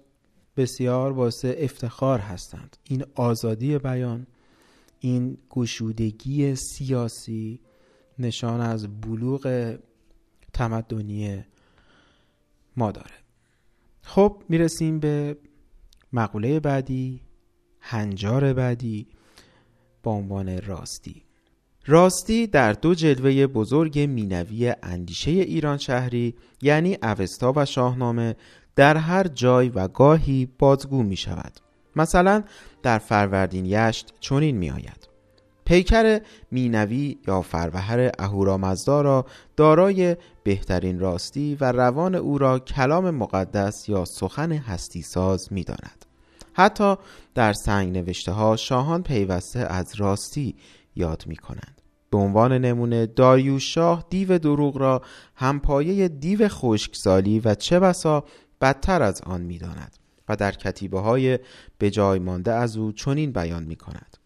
بسیار 0.58 1.12
واسه 1.12 1.56
افتخار 1.60 2.20
هستند. 2.20 2.78
این 2.84 3.06
آزادی 3.16 3.78
بیان 3.78 4.28
این 5.00 5.38
گشودگی 5.50 6.56
سیاسی 6.56 7.60
نشان 8.20 8.62
از 8.62 9.02
بلوغ 9.02 9.76
تمدنی 10.54 11.46
ما 12.78 12.92
داره. 12.92 13.16
خب 14.02 14.44
می‌رسیم 14.50 15.00
به 15.00 15.38
مقوله 16.14 16.60
بعدی 16.60 17.22
هنجار 17.80 18.54
بعدی 18.54 19.08
با 20.04 20.12
عنوان 20.12 20.62
راستی. 20.62 21.24
راستی 21.86 22.48
در 22.48 22.74
دو 22.74 22.94
جلوه 22.94 23.48
بزرگ 23.48 24.00
مینوی 24.00 24.76
اندیشه 24.84 25.32
ایران 25.32 25.78
شهری 25.78 26.36
یعنی 26.62 26.98
اوستا 27.04 27.54
و 27.56 27.66
شاهنامه 27.66 28.36
در 28.76 28.98
هر 28.98 29.28
جای 29.28 29.70
و 29.70 29.88
گاهی 29.88 30.46
بازگو 30.60 31.04
می 31.04 31.16
شود 31.16 31.52
مثلا 31.96 32.44
در 32.84 32.98
فروردین 32.98 33.66
یشت 33.66 34.14
چنین 34.20 34.58
می 34.58 34.70
آید 34.70 34.99
پیکر 35.70 36.22
مینوی 36.52 37.18
یا 37.28 37.42
فروهر 37.42 38.12
اهورامزدا 38.20 39.02
را 39.02 39.26
دارای 39.58 40.18
بهترین 40.44 41.00
راستی 41.00 41.58
و 41.62 41.72
روان 41.72 42.16
او 42.16 42.38
را 42.38 42.60
کلام 42.60 43.10
مقدس 43.10 43.90
یا 43.90 44.06
سخن 44.06 44.52
هستی 44.52 45.02
ساز 45.02 45.54
می 45.54 45.64
داند. 45.64 46.06
حتی 46.54 46.96
در 47.36 47.54
سنگ 47.54 47.98
نوشته 47.98 48.32
ها 48.32 48.56
شاهان 48.56 49.04
پیوسته 49.04 49.60
از 49.60 49.96
راستی 49.96 50.56
یاد 50.96 51.24
می 51.28 51.36
کنند. 51.36 51.82
به 52.10 52.18
عنوان 52.18 52.54
نمونه 52.54 53.06
داریوش 53.06 53.74
شاه 53.74 54.06
دیو 54.10 54.38
دروغ 54.38 54.78
را 54.78 55.02
همپایه 55.36 56.08
دیو 56.08 56.48
خشکسالی 56.48 57.40
و 57.40 57.56
چه 57.56 57.80
بسا 57.80 58.24
بدتر 58.62 59.02
از 59.02 59.22
آن 59.22 59.42
می 59.42 59.58
داند 59.58 59.98
و 60.30 60.36
در 60.36 60.52
کتیبه 60.52 61.00
های 61.00 61.40
به 61.78 61.90
جای 61.90 62.20
مانده 62.20 62.54
از 62.54 62.78
او 62.78 62.92
چنین 62.92 63.32
بیان 63.32 63.64
می 63.64 63.76
کند. 63.76 64.19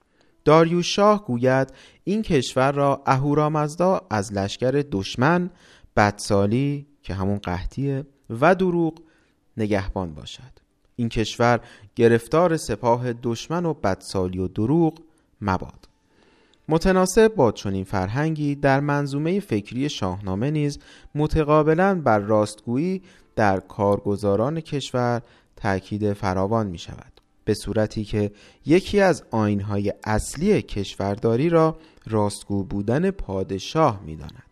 داریوش 0.45 0.95
شاه 0.95 1.25
گوید 1.25 1.73
این 2.03 2.21
کشور 2.21 2.71
را 2.71 3.01
اهورامزدا 3.05 4.01
از 4.09 4.33
لشکر 4.33 4.83
دشمن 4.91 5.49
بدسالی 5.95 6.87
که 7.03 7.13
همون 7.13 7.37
قحطیه 7.37 8.05
و 8.29 8.55
دروغ 8.55 8.93
نگهبان 9.57 10.13
باشد. 10.13 10.53
این 10.95 11.09
کشور 11.09 11.59
گرفتار 11.95 12.57
سپاه 12.57 13.13
دشمن 13.13 13.65
و 13.65 13.73
بدسالی 13.73 14.39
و 14.39 14.47
دروغ 14.47 14.99
مباد. 15.41 15.87
متناسب 16.69 17.35
با 17.35 17.51
چنین 17.51 17.83
فرهنگی 17.83 18.55
در 18.55 18.79
منظومه 18.79 19.39
فکری 19.39 19.89
شاهنامه 19.89 20.51
نیز 20.51 20.79
متقابلا 21.15 22.01
بر 22.01 22.19
راستگویی 22.19 23.01
در 23.35 23.59
کارگزاران 23.59 24.61
کشور 24.61 25.21
تأکید 25.55 26.13
فراوان 26.13 26.67
می 26.67 26.77
شود 26.77 27.12
به 27.45 27.53
صورتی 27.53 28.03
که 28.03 28.31
یکی 28.65 28.99
از 28.99 29.23
آینهای 29.31 29.93
اصلی 30.03 30.61
کشورداری 30.61 31.49
را 31.49 31.77
راستگو 32.07 32.63
بودن 32.63 33.11
پادشاه 33.11 34.01
می 34.05 34.15
داند. 34.15 34.43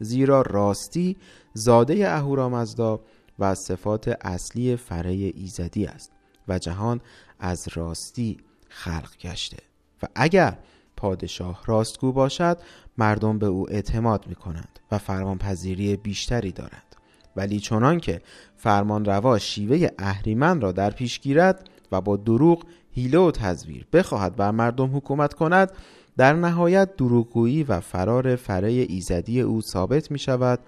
زیرا 0.00 0.42
راستی 0.42 1.16
زاده 1.54 2.10
اهورامزدا 2.10 3.00
و 3.38 3.54
صفات 3.54 4.18
اصلی 4.20 4.76
فره 4.76 5.12
ایزدی 5.12 5.86
است 5.86 6.12
و 6.48 6.58
جهان 6.58 7.00
از 7.40 7.68
راستی 7.74 8.36
خلق 8.68 9.16
گشته 9.20 9.56
و 10.02 10.06
اگر 10.14 10.58
پادشاه 10.96 11.62
راستگو 11.66 12.12
باشد 12.12 12.58
مردم 12.98 13.38
به 13.38 13.46
او 13.46 13.70
اعتماد 13.70 14.26
می 14.26 14.34
کنند 14.34 14.80
و 14.92 14.98
فرمانپذیری 14.98 15.96
بیشتری 15.96 16.52
دارند 16.52 16.96
ولی 17.36 17.60
چنان 17.60 18.00
که 18.00 18.20
فرمان 18.56 19.04
روا 19.04 19.38
شیوه 19.38 19.88
اهریمن 19.98 20.60
را 20.60 20.72
در 20.72 20.90
پیش 20.90 21.20
گیرد 21.20 21.68
و 21.92 22.00
با 22.00 22.16
دروغ 22.16 22.64
هیله 22.90 23.18
و 23.18 23.30
تزویر 23.30 23.86
بخواهد 23.92 24.36
بر 24.36 24.50
مردم 24.50 24.96
حکومت 24.96 25.34
کند 25.34 25.72
در 26.16 26.32
نهایت 26.32 26.96
دروغگویی 26.96 27.62
و 27.62 27.80
فرار 27.80 28.36
فره 28.36 28.68
ایزدی 28.68 29.40
او 29.40 29.60
ثابت 29.60 30.10
می 30.10 30.18
شود 30.18 30.58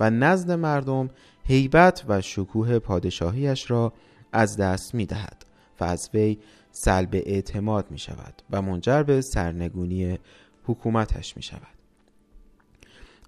و 0.00 0.10
نزد 0.10 0.50
مردم 0.50 1.10
هیبت 1.44 2.04
و 2.08 2.20
شکوه 2.20 2.78
پادشاهیش 2.78 3.70
را 3.70 3.92
از 4.32 4.56
دست 4.56 4.94
می 4.94 5.06
دهد 5.06 5.46
و 5.80 5.84
از 5.84 6.10
وی 6.14 6.38
سلب 6.72 7.14
اعتماد 7.14 7.90
می 7.90 7.98
شود 7.98 8.42
و 8.50 8.62
منجر 8.62 9.02
به 9.02 9.20
سرنگونی 9.20 10.18
حکومتش 10.64 11.36
می 11.36 11.42
شود 11.42 11.76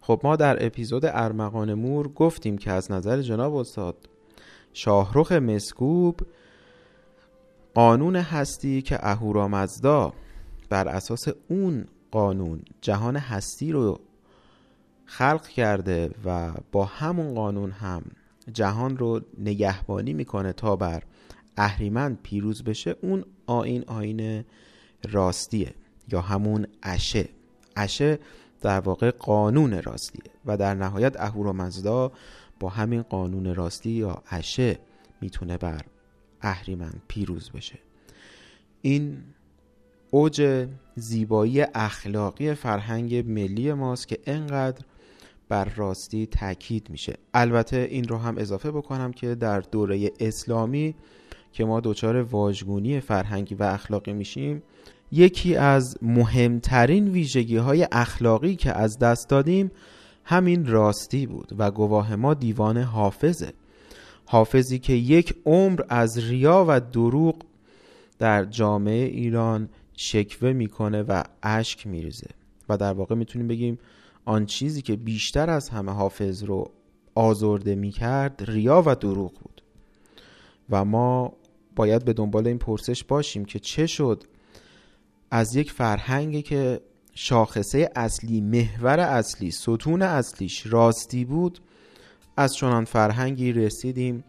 خب 0.01 0.21
ما 0.25 0.37
در 0.37 0.67
اپیزود 0.67 1.05
ارمغان 1.07 1.75
مور 1.75 2.09
گفتیم 2.09 2.59
که 2.59 2.71
از 2.71 2.91
نظر 2.93 3.23
جناب 3.23 3.55
استاد 3.55 4.09
شاهرخ 4.73 5.33
مسکوب 5.33 6.21
قانون 7.75 8.17
هستی 8.17 8.83
که 8.83 8.99
اهورامزدا 9.03 10.13
بر 10.69 10.89
اساس 10.89 11.29
اون 11.49 11.85
قانون 12.11 12.63
جهان 12.81 13.17
هستی 13.17 13.73
رو 13.73 14.01
خلق 15.05 15.47
کرده 15.47 16.11
و 16.25 16.53
با 16.73 16.85
همون 16.85 17.35
قانون 17.35 17.71
هم 17.71 18.03
جهان 18.53 18.97
رو 18.97 19.21
نگهبانی 19.39 20.13
می‌کنه 20.13 20.53
تا 20.53 20.77
بر 20.77 21.03
اهریمن 21.57 22.19
پیروز 22.23 22.65
بشه 22.65 22.97
اون 23.03 23.25
آین 23.47 23.85
آین 23.87 24.45
راستیه 25.11 25.75
یا 26.13 26.21
همون 26.21 26.67
اشه 26.83 27.29
اشه 27.77 28.19
در 28.61 28.81
واقع 28.81 29.11
قانون 29.11 29.83
راستیه 29.83 30.33
و 30.47 30.57
در 30.57 30.75
نهایت 30.75 31.21
اهورامزدا 31.21 32.13
با 32.61 32.69
همین 32.69 33.03
قانون 33.03 33.55
راستی 33.55 33.91
یا 33.91 34.23
اشه 34.31 34.79
می‌تونه 35.21 35.57
بر 35.57 35.81
اهریمن 36.43 36.93
پیروز 37.09 37.51
بشه. 37.51 37.79
این 38.83 39.19
اوج 40.11 40.67
زیبایی 40.97 41.63
اخلاقی 41.63 42.55
فرهنگ 42.55 43.31
ملی 43.31 43.73
ماست 43.73 44.09
که 44.09 44.19
انقدر 44.27 44.85
بر 45.49 45.65
راستی 45.65 46.27
تاکید 46.27 46.91
میشه. 46.91 47.17
البته 47.35 47.77
این 47.91 48.05
رو 48.05 48.17
هم 48.17 48.39
اضافه 48.39 48.71
بکنم 48.71 49.13
که 49.13 49.35
در 49.35 49.61
دوره 49.61 50.11
اسلامی 50.21 50.95
که 51.53 51.65
ما 51.65 51.81
دچار 51.81 52.23
واژگونی 52.23 53.01
فرهنگی 53.01 53.55
و 53.55 53.63
اخلاقی 53.63 54.13
میشیم 54.13 54.63
یکی 55.13 55.57
از 55.57 55.97
مهمترین 56.03 57.09
ویژگی 57.09 57.57
های 57.57 57.89
اخلاقی 57.93 58.57
که 58.57 58.73
از 58.73 58.99
دست 58.99 59.29
دادیم 59.29 59.71
همین 60.25 60.67
راستی 60.67 61.27
بود 61.27 61.53
و 61.59 61.71
گواه 61.71 62.17
ما 62.17 62.35
دیوان 62.35 62.79
حافظه. 62.79 63.53
حافظی 64.31 64.79
که 64.79 64.93
یک 64.93 65.35
عمر 65.47 65.81
از 65.89 66.19
ریا 66.19 66.65
و 66.69 66.81
دروغ 66.81 67.37
در 68.19 68.45
جامعه 68.45 69.05
ایران 69.05 69.69
شکوه 69.97 70.53
می‌کنه 70.53 71.03
و 71.03 71.23
اشک 71.43 71.87
میریزه. 71.87 72.31
و 72.69 72.77
در 72.77 72.93
واقع 72.93 73.15
می‌تونیم 73.15 73.49
بگیم 73.49 73.79
آن 74.25 74.47
چیزی 74.47 74.83
که 74.83 74.97
بیشتر 74.97 75.51
از 75.51 75.69
همه 75.69 75.93
حافظ 75.93 76.45
رو 76.45 76.71
آزرده 77.15 77.75
می‌کرد 77.75 78.45
ریا 78.49 78.83
و 78.87 78.95
دروغ 78.95 79.33
بود. 79.33 79.63
و 80.71 80.85
ما 80.85 81.33
باید 81.77 82.05
به 82.05 82.13
دنبال 82.13 82.47
این 82.47 82.59
پرسش 82.59 83.05
باشیم 83.05 83.45
که 83.45 83.59
چه 83.59 83.87
شد 83.87 84.25
از 85.31 85.57
یک 85.57 85.73
فرهنگی 85.73 86.43
که 86.43 86.81
شاخصه 87.15 87.91
اصلی 87.97 88.41
محور 88.41 89.01
اصلی 89.01 89.51
ستون 89.51 90.03
اصلیش 90.03 90.67
راستی 90.67 91.25
بود 91.25 91.61
از 92.39 92.55
چنان 92.55 92.85
فرهنگی 92.85 93.53
رسیدیم 93.53 94.25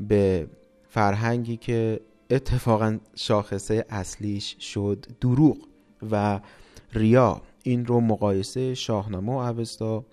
به 0.00 0.46
فرهنگی 0.88 1.56
که 1.56 2.00
اتفاقا 2.30 2.98
شاخصه 3.14 3.84
اصلیش 3.88 4.56
شد 4.60 5.06
دروغ 5.20 5.56
و 6.10 6.40
ریا. 6.92 7.42
این 7.62 7.86
رو 7.86 8.00
مقایسه 8.00 8.74
شاهنامه 8.74 9.32
و 9.32 9.36
اوستا 9.36 10.04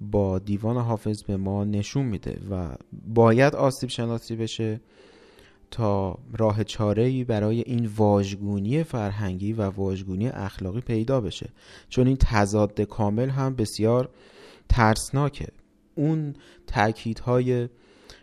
با 0.00 0.38
دیوان 0.38 0.76
حافظ 0.76 1.22
به 1.22 1.36
ما 1.36 1.64
نشون 1.64 2.06
میده 2.06 2.38
و 2.50 2.68
باید 3.14 3.54
آسیب 3.54 3.90
شناسی 3.90 4.36
بشه 4.36 4.80
تا 5.70 6.18
راه 6.38 6.64
چاره 6.64 7.24
برای 7.24 7.60
این 7.60 7.86
واژگونی 7.96 8.82
فرهنگی 8.82 9.52
و 9.52 9.62
واژگونی 9.62 10.28
اخلاقی 10.28 10.80
پیدا 10.80 11.20
بشه. 11.20 11.48
چون 11.88 12.06
این 12.06 12.16
تضاد 12.20 12.80
کامل 12.80 13.28
هم 13.28 13.54
بسیار 13.54 14.08
ترسناکه. 14.68 15.48
اون 15.98 16.34
تاکیدهای 16.66 17.68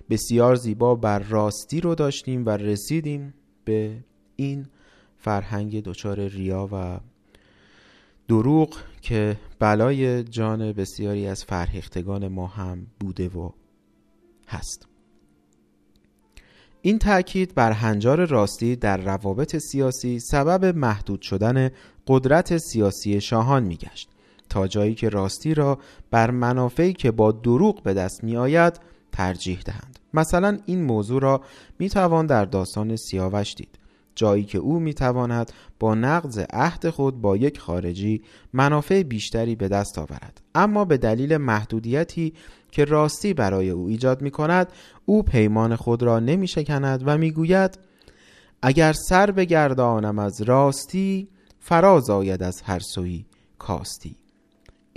بسیار 0.09 0.55
زیبا 0.55 0.95
بر 0.95 1.19
راستی 1.19 1.81
رو 1.81 1.95
داشتیم 1.95 2.45
و 2.45 2.49
رسیدیم 2.49 3.33
به 3.65 4.03
این 4.35 4.67
فرهنگ 5.17 5.83
دچار 5.83 6.27
ریا 6.27 6.69
و 6.71 6.99
دروغ 8.27 8.77
که 9.01 9.37
بلای 9.59 10.23
جان 10.23 10.71
بسیاری 10.71 11.27
از 11.27 11.43
فرهیختگان 11.43 12.27
ما 12.27 12.47
هم 12.47 12.87
بوده 12.99 13.29
و 13.29 13.49
هست. 14.47 14.87
این 16.81 16.99
تاکید 16.99 17.55
بر 17.55 17.71
هنجار 17.71 18.25
راستی 18.25 18.75
در 18.75 18.97
روابط 18.97 19.57
سیاسی 19.57 20.19
سبب 20.19 20.65
محدود 20.77 21.21
شدن 21.21 21.69
قدرت 22.07 22.57
سیاسی 22.57 23.21
شاهان 23.21 23.63
میگشت. 23.63 24.09
تا 24.49 24.67
جایی 24.67 24.95
که 24.95 25.09
راستی 25.09 25.53
را 25.53 25.79
بر 26.11 26.31
منافعی 26.31 26.93
که 26.93 27.11
با 27.11 27.31
دروغ 27.31 27.83
به 27.83 27.93
دست 27.93 28.23
می 28.23 28.37
آید 28.37 28.79
ترجیح 29.11 29.59
دهند. 29.65 29.99
مثلا 30.13 30.57
این 30.65 30.83
موضوع 30.83 31.21
را 31.21 31.41
می 31.79 31.89
توان 31.89 32.25
در 32.25 32.45
داستان 32.45 32.95
سیاوش 32.95 33.55
دید. 33.55 33.79
جایی 34.15 34.43
که 34.43 34.57
او 34.57 34.79
می 34.79 34.93
تواند 34.93 35.51
با 35.79 35.95
نقض 35.95 36.45
عهد 36.49 36.89
خود 36.89 37.21
با 37.21 37.37
یک 37.37 37.59
خارجی 37.59 38.21
منافع 38.53 39.03
بیشتری 39.03 39.55
به 39.55 39.67
دست 39.67 39.99
آورد. 39.99 40.41
اما 40.55 40.85
به 40.85 40.97
دلیل 40.97 41.37
محدودیتی 41.37 42.33
که 42.71 42.85
راستی 42.85 43.33
برای 43.33 43.69
او 43.69 43.87
ایجاد 43.87 44.21
می 44.21 44.31
کند 44.31 44.67
او 45.05 45.23
پیمان 45.23 45.75
خود 45.75 46.03
را 46.03 46.19
نمی 46.19 46.47
شکند 46.47 47.03
و 47.05 47.17
می 47.17 47.31
گوید 47.31 47.79
اگر 48.61 48.93
سر 48.93 49.31
بگردانم 49.31 50.19
از 50.19 50.41
راستی 50.41 51.27
فراز 51.59 52.09
آید 52.09 52.43
از 52.43 52.61
هر 52.61 52.79
سوی 52.79 53.25
کاستی. 53.59 54.15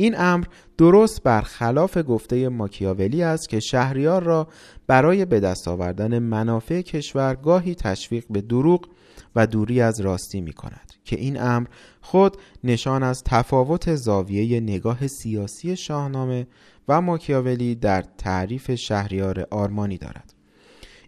این 0.00 0.20
امر 0.20 0.44
درست 0.78 1.22
برخلاف 1.22 1.98
گفته 2.08 2.48
ماکیاولی 2.48 3.22
است 3.22 3.48
که 3.48 3.60
شهریار 3.60 4.22
را 4.22 4.48
برای 4.86 5.24
به 5.24 5.40
دست 5.40 5.68
آوردن 5.68 6.18
منافع 6.18 6.82
کشور 6.82 7.34
گاهی 7.34 7.74
تشویق 7.74 8.24
به 8.30 8.40
دروغ 8.40 8.88
و 9.36 9.46
دوری 9.46 9.80
از 9.80 10.00
راستی 10.00 10.40
می 10.40 10.52
کند 10.52 10.92
که 11.04 11.16
این 11.16 11.40
امر 11.40 11.66
خود 12.00 12.36
نشان 12.64 13.02
از 13.02 13.24
تفاوت 13.24 13.94
زاویه 13.94 14.60
نگاه 14.60 15.06
سیاسی 15.06 15.76
شاهنامه 15.76 16.46
و 16.88 17.00
ماکیاولی 17.00 17.74
در 17.74 18.04
تعریف 18.18 18.74
شهریار 18.74 19.46
آرمانی 19.50 19.98
دارد. 19.98 20.34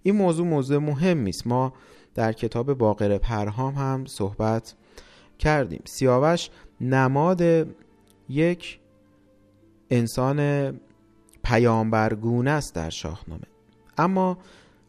این 0.03 0.17
موضوع 0.17 0.47
موضوع 0.47 0.79
مهمی 0.79 1.31
است 1.31 1.47
ما 1.47 1.73
در 2.15 2.33
کتاب 2.33 2.75
باقر 2.75 3.19
پرهام 3.19 3.75
هم 3.75 4.05
صحبت 4.07 4.75
کردیم. 5.39 5.83
سیاوش 5.85 6.51
نماد 6.81 7.67
یک 8.31 8.79
انسان 9.91 10.71
پیامبرگونه 11.45 12.51
است 12.51 12.75
در 12.75 12.91
شاهنامه. 12.91 13.47
اما 13.99 14.39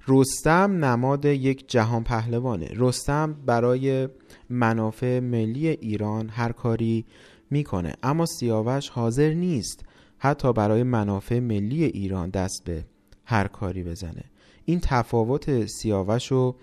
رستم 0.07 0.85
نماد 0.85 1.25
یک 1.25 1.69
جهان 1.69 2.03
پهلوانه. 2.03 2.69
رستم 2.75 3.33
برای 3.45 4.09
منافع 4.49 5.19
ملی 5.19 5.67
ایران 5.67 6.29
هر 6.29 6.51
کاری 6.51 7.05
می‌کنه. 7.49 7.93
اما 8.03 8.25
سیاوش 8.25 8.89
حاضر 8.89 9.33
نیست 9.33 9.85
حتی 10.17 10.53
برای 10.53 10.83
منافع 10.83 11.39
ملی 11.39 11.83
ایران 11.83 12.29
دست 12.29 12.63
به 12.65 12.85
هر 13.25 13.47
کاری 13.47 13.83
بزنه. 13.83 14.23
این 14.65 14.79
تفاوت 14.83 15.65
سیاوش 15.65 16.31
و 16.31 16.55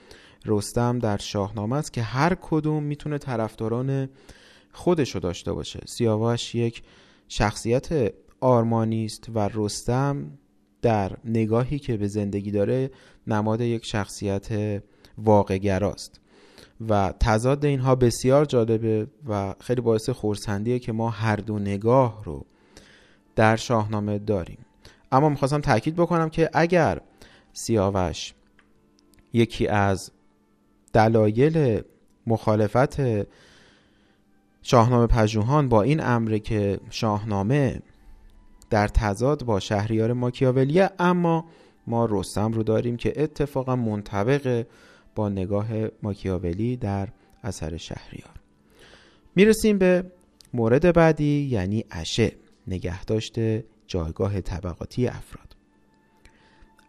رستم 0.47 0.99
در 0.99 1.17
شاهنامه 1.17 1.77
است 1.77 1.93
که 1.93 2.03
هر 2.03 2.35
کدوم 2.35 2.83
می‌تونه 2.83 3.19
طرفداران 3.19 4.09
خودشو 4.79 5.19
داشته 5.19 5.53
باشه. 5.53 5.81
سیاوش 5.87 6.55
یک 6.55 6.83
شخصیت 7.29 8.15
آرمانی 8.41 9.05
است 9.05 9.29
و 9.35 9.51
رستم 9.55 10.39
در 10.83 11.17
نگاهی 11.25 11.79
که 11.79 11.97
به 11.97 12.09
زندگی 12.09 12.51
داره 12.51 12.91
نماد 13.27 13.61
یک 13.61 13.85
شخصیت 13.85 14.83
واقعگراست. 15.19 16.21
و 16.89 17.15
تضاد 17.21 17.65
اینها 17.65 17.95
بسیار 17.95 18.45
جالبه 18.45 19.07
و 19.29 19.55
خیلی 19.61 19.81
باعث 19.81 20.11
خورسندیه 20.11 20.79
که 20.79 20.93
ما 20.93 21.11
هر 21.11 21.37
دو 21.37 21.59
نگاه 21.59 22.23
رو 22.25 22.47
در 23.37 23.57
شاهنامه 23.57 24.19
داریم. 24.19 24.59
اما 25.13 25.29
می‌خواستم 25.29 25.61
تاکید 25.61 25.97
بکنم 25.97 26.31
که 26.31 26.51
اگر 26.53 27.01
سیاوش 27.53 28.35
یکی 29.33 29.67
از 29.67 30.11
دلایل 30.93 31.83
مخالفت 32.27 33.01
شاهنامه 34.63 35.07
پژوهان 35.07 35.69
با 35.69 35.83
این 35.83 36.01
امره 36.01 36.39
که 36.39 36.81
شاهنامه 36.91 37.83
در 38.71 38.89
تضاد 38.89 39.45
با 39.45 39.61
شهریار 39.61 40.13
ماکیاولیه 40.13 40.91
اما 40.99 41.45
ما 41.87 42.09
رستم 42.11 42.53
رو 42.53 42.63
داریم 42.63 42.97
که 42.97 43.23
اتفاقا 43.23 43.77
منطبق 43.77 44.67
با 45.15 45.29
نگاه 45.29 45.67
ماکیاولی 46.03 46.77
در 46.77 47.09
اثر 47.43 47.77
شهریار. 47.77 48.35
می‌رسیم 49.35 49.79
به 49.79 50.05
مورد 50.55 50.95
بعدی 50.95 51.49
یعنی 51.51 51.85
اشه 51.91 52.33
نگهداشت 52.67 53.35
جایگاه 53.87 54.41
طبقاتی 54.41 55.07
افراد. 55.07 55.57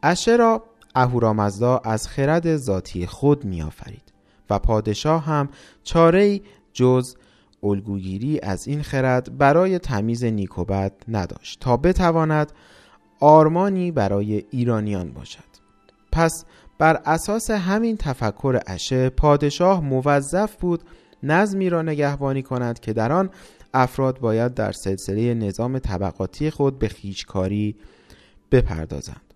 اشه 0.03 0.35
را 0.35 0.63
اهورامزدا 0.95 1.77
از 1.77 2.07
خرد 2.07 2.55
ذاتی 2.55 3.05
خود 3.05 3.45
میآفرید 3.45 4.13
و 4.49 4.59
پادشاه 4.59 5.25
هم 5.25 5.49
چاره 5.83 6.41
جز 6.73 7.15
الگوگیری 7.63 8.39
از 8.39 8.67
این 8.67 8.81
خرد 8.81 9.37
برای 9.37 9.79
تمیز 9.79 10.23
نیک 10.23 10.55
بد 10.55 10.93
نداشت 11.07 11.59
تا 11.59 11.77
بتواند 11.77 12.51
آرمانی 13.19 13.91
برای 13.91 14.43
ایرانیان 14.49 15.11
باشد. 15.11 15.49
پس 16.11 16.45
بر 16.77 17.01
اساس 17.05 17.51
همین 17.51 17.97
تفکر 17.97 18.59
اشه 18.67 19.09
پادشاه 19.09 19.83
موظف 19.83 20.55
بود 20.55 20.83
نظمی 21.23 21.69
را 21.69 21.81
نگهبانی 21.81 22.41
کند 22.41 22.79
که 22.79 22.93
در 22.93 23.11
آن 23.11 23.29
افراد 23.73 24.19
باید 24.19 24.53
در 24.53 24.71
سلسله 24.71 25.33
نظام 25.33 25.79
طبقاتی 25.79 26.49
خود 26.49 26.79
به 26.79 26.87
خیشکاری 26.87 27.75
بپردازند. 28.51 29.33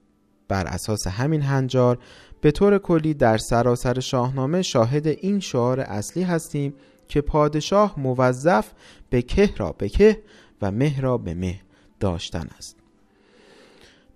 بر 0.48 0.68
اساس 0.68 1.08
همین 1.08 1.41
هنجار 1.41 2.00
به 2.41 2.52
طور 2.52 2.78
کلی 2.78 3.14
در 3.14 3.38
سراسر 3.38 4.00
شاهنامه 4.00 4.62
شاهد 4.62 5.08
این 5.08 5.40
شعار 5.40 5.80
اصلی 5.80 6.24
هستیم 6.24 6.74
که 7.14 7.22
پادشاه 7.22 7.99
موظف 7.99 8.72
به 9.10 9.22
که 9.22 9.53
را 9.57 9.72
به 9.72 9.90
که 9.90 10.22
و 10.61 10.72
مه 10.72 11.02
را 11.02 11.18
به 11.18 11.34
مه 11.34 11.60
داشتن 11.99 12.48
است. 12.57 12.77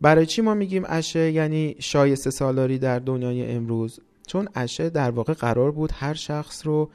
برای 0.01 0.25
چی 0.25 0.41
ما 0.41 0.53
میگیم 0.53 0.83
اشه 0.87 1.31
یعنی 1.31 1.75
شایسته 1.79 2.29
سالاری 2.29 2.77
در 2.77 2.99
دنیای 2.99 3.51
امروز. 3.51 3.99
چون 4.27 4.49
اشه 4.55 4.89
در 4.89 5.11
واقع 5.11 5.33
قرار 5.33 5.71
بود 5.71 5.91
هر 5.93 6.13
شخص 6.13 6.65
رو 6.65 6.89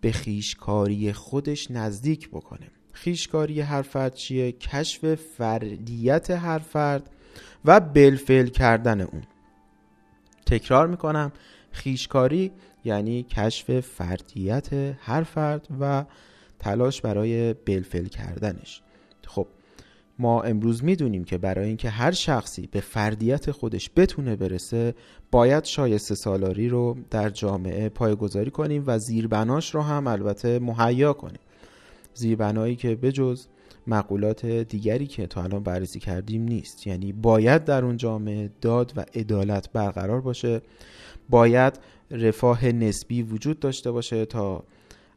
به 0.00 0.12
خیشکاری 0.12 1.12
خودش 1.12 1.70
نزدیک 1.70 2.28
بکنه. 2.28 2.70
خیشکاری 2.92 3.60
هر 3.60 3.82
فرد 3.82 4.14
چیه؟ 4.14 4.52
کشف 4.52 5.14
فردیت 5.14 6.30
هر 6.30 6.58
فرد 6.58 7.10
و 7.64 7.80
بلفل 7.80 8.46
کردن 8.46 9.00
اون. 9.00 9.22
تکرار 10.46 10.86
می‌کنم 10.86 11.32
خیشکاری 11.70 12.52
یعنی 12.84 13.22
کشف 13.22 13.80
فردیت 13.80 14.68
هر 14.98 15.22
فرد 15.22 15.68
و 15.80 16.04
تلاش 16.58 17.00
برای 17.00 17.54
بلفل 17.54 18.04
کردنش. 18.04 18.82
خب 19.26 19.46
ما 20.18 20.42
امروز 20.42 20.84
می‌دونیم 20.84 21.24
که 21.24 21.38
برای 21.38 21.68
اینکه 21.68 21.90
هر 21.90 22.12
شخصی 22.12 22.68
به 22.72 22.80
فردیت 22.80 23.50
خودش 23.50 23.90
بتونه 23.96 24.36
برسه 24.36 24.94
باید 25.30 25.64
شایسته 25.64 26.14
سالاری 26.14 26.68
رو 26.68 26.96
در 27.10 27.30
جامعه 27.30 27.88
پایگذاری 27.88 28.50
کنیم 28.50 28.84
و 28.86 28.98
زیربناش 28.98 29.74
رو 29.74 29.82
هم 29.82 30.06
البته 30.06 30.58
مهیا 30.58 31.12
کنیم. 31.12 31.40
زیربنایی 32.14 32.76
که 32.76 32.94
بجز 32.94 33.46
مقولات 33.86 34.46
دیگری 34.46 35.06
که 35.06 35.26
تا 35.26 35.42
الان 35.42 35.62
بررسی 35.62 36.00
کردیم 36.00 36.42
نیست. 36.42 36.86
یعنی 36.86 37.12
باید 37.12 37.64
در 37.64 37.84
اون 37.84 37.96
جامعه 37.96 38.50
داد 38.60 38.92
و 38.96 39.04
عدالت 39.14 39.72
برقرار 39.72 40.20
باشه. 40.20 40.62
باید 41.28 41.78
رفاه 42.10 42.66
نسبی 42.66 43.22
وجود 43.22 43.60
داشته 43.60 43.90
باشه 43.90 44.24
تا 44.24 44.64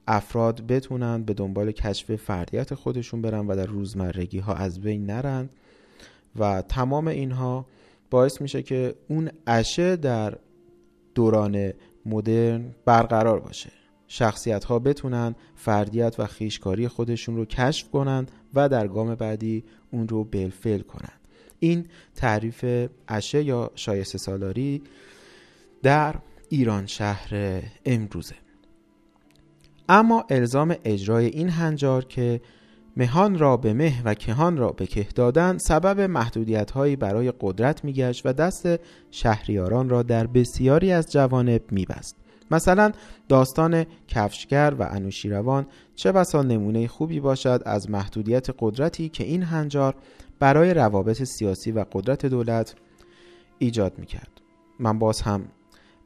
افراد 0.07 0.67
بتونن 0.67 1.23
به 1.23 1.33
دنبال 1.33 1.71
کشف 1.71 2.15
فردیت 2.15 2.73
خودشون 2.73 3.21
برن 3.21 3.47
و 3.47 3.55
در 3.55 3.65
روزمرگی 3.65 4.39
ها 4.39 4.53
از 4.53 4.81
بین 4.81 5.05
نرن. 5.05 5.49
و 6.39 6.61
تمام 6.61 7.07
اینها 7.07 7.65
باعث 8.09 8.41
میشه 8.41 8.63
که 8.63 8.95
اون 9.07 9.29
اشه 9.47 9.95
در 9.95 10.37
دوران 11.15 11.73
مدرن 12.05 12.75
برقرار 12.85 13.39
باشه. 13.39 13.71
شخصیت 14.07 14.63
ها 14.63 14.79
بتونن 14.79 15.35
فردیت 15.55 16.15
و 16.19 16.25
خیشکاری 16.25 16.87
خودشون 16.87 17.35
رو 17.35 17.45
کشف 17.45 17.89
کنن 17.89 18.27
و 18.53 18.69
در 18.69 18.87
گام 18.87 19.15
بعدی 19.15 19.63
اون 19.91 20.07
رو 20.07 20.23
بلفل 20.23 20.79
کنن. 20.79 21.13
این 21.59 21.85
تعریف 22.15 22.89
اشه 23.07 23.43
یا 23.43 23.71
شایسته 23.75 24.17
سالاری 24.17 24.81
در 25.83 26.15
ایران 26.49 26.85
شهر 26.85 27.61
امروزه. 27.85 28.35
اما 29.89 30.25
الزام 30.29 30.75
اجرای 30.83 31.25
این 31.25 31.49
هنجار 31.49 32.05
که 32.05 32.41
مهان 32.97 33.39
را 33.39 33.57
به 33.57 33.73
مه 33.73 34.01
و 34.05 34.13
کهان 34.13 34.57
را 34.57 34.71
به 34.71 34.87
که 34.87 35.07
دادن 35.15 35.57
سبب 35.57 36.01
محدودیت 36.01 36.71
هایی 36.71 36.95
برای 36.95 37.33
قدرت 37.39 37.83
میگشت 37.83 38.25
و 38.25 38.33
دست 38.33 38.67
شهریاران 39.11 39.89
را 39.89 40.03
در 40.03 40.27
بسیاری 40.27 40.91
از 40.91 41.11
جوانب 41.11 41.61
میبست. 41.71 42.15
مثلا 42.51 42.91
داستان 43.29 43.85
کفشگر 44.07 44.75
و 44.79 44.87
انوشیروان 44.91 45.65
چه 45.95 46.11
بسا 46.11 46.41
نمونه 46.41 46.87
خوبی 46.87 47.19
باشد 47.19 47.61
از 47.65 47.89
محدودیت 47.89 48.47
قدرتی 48.59 49.09
که 49.09 49.23
این 49.23 49.43
هنجار 49.43 49.95
برای 50.39 50.73
روابط 50.73 51.23
سیاسی 51.23 51.71
و 51.71 51.85
قدرت 51.91 52.25
دولت 52.25 52.75
ایجاد 53.59 53.99
می‌کرد. 53.99 54.41
من 54.79 54.99
باز 54.99 55.21
هم 55.21 55.45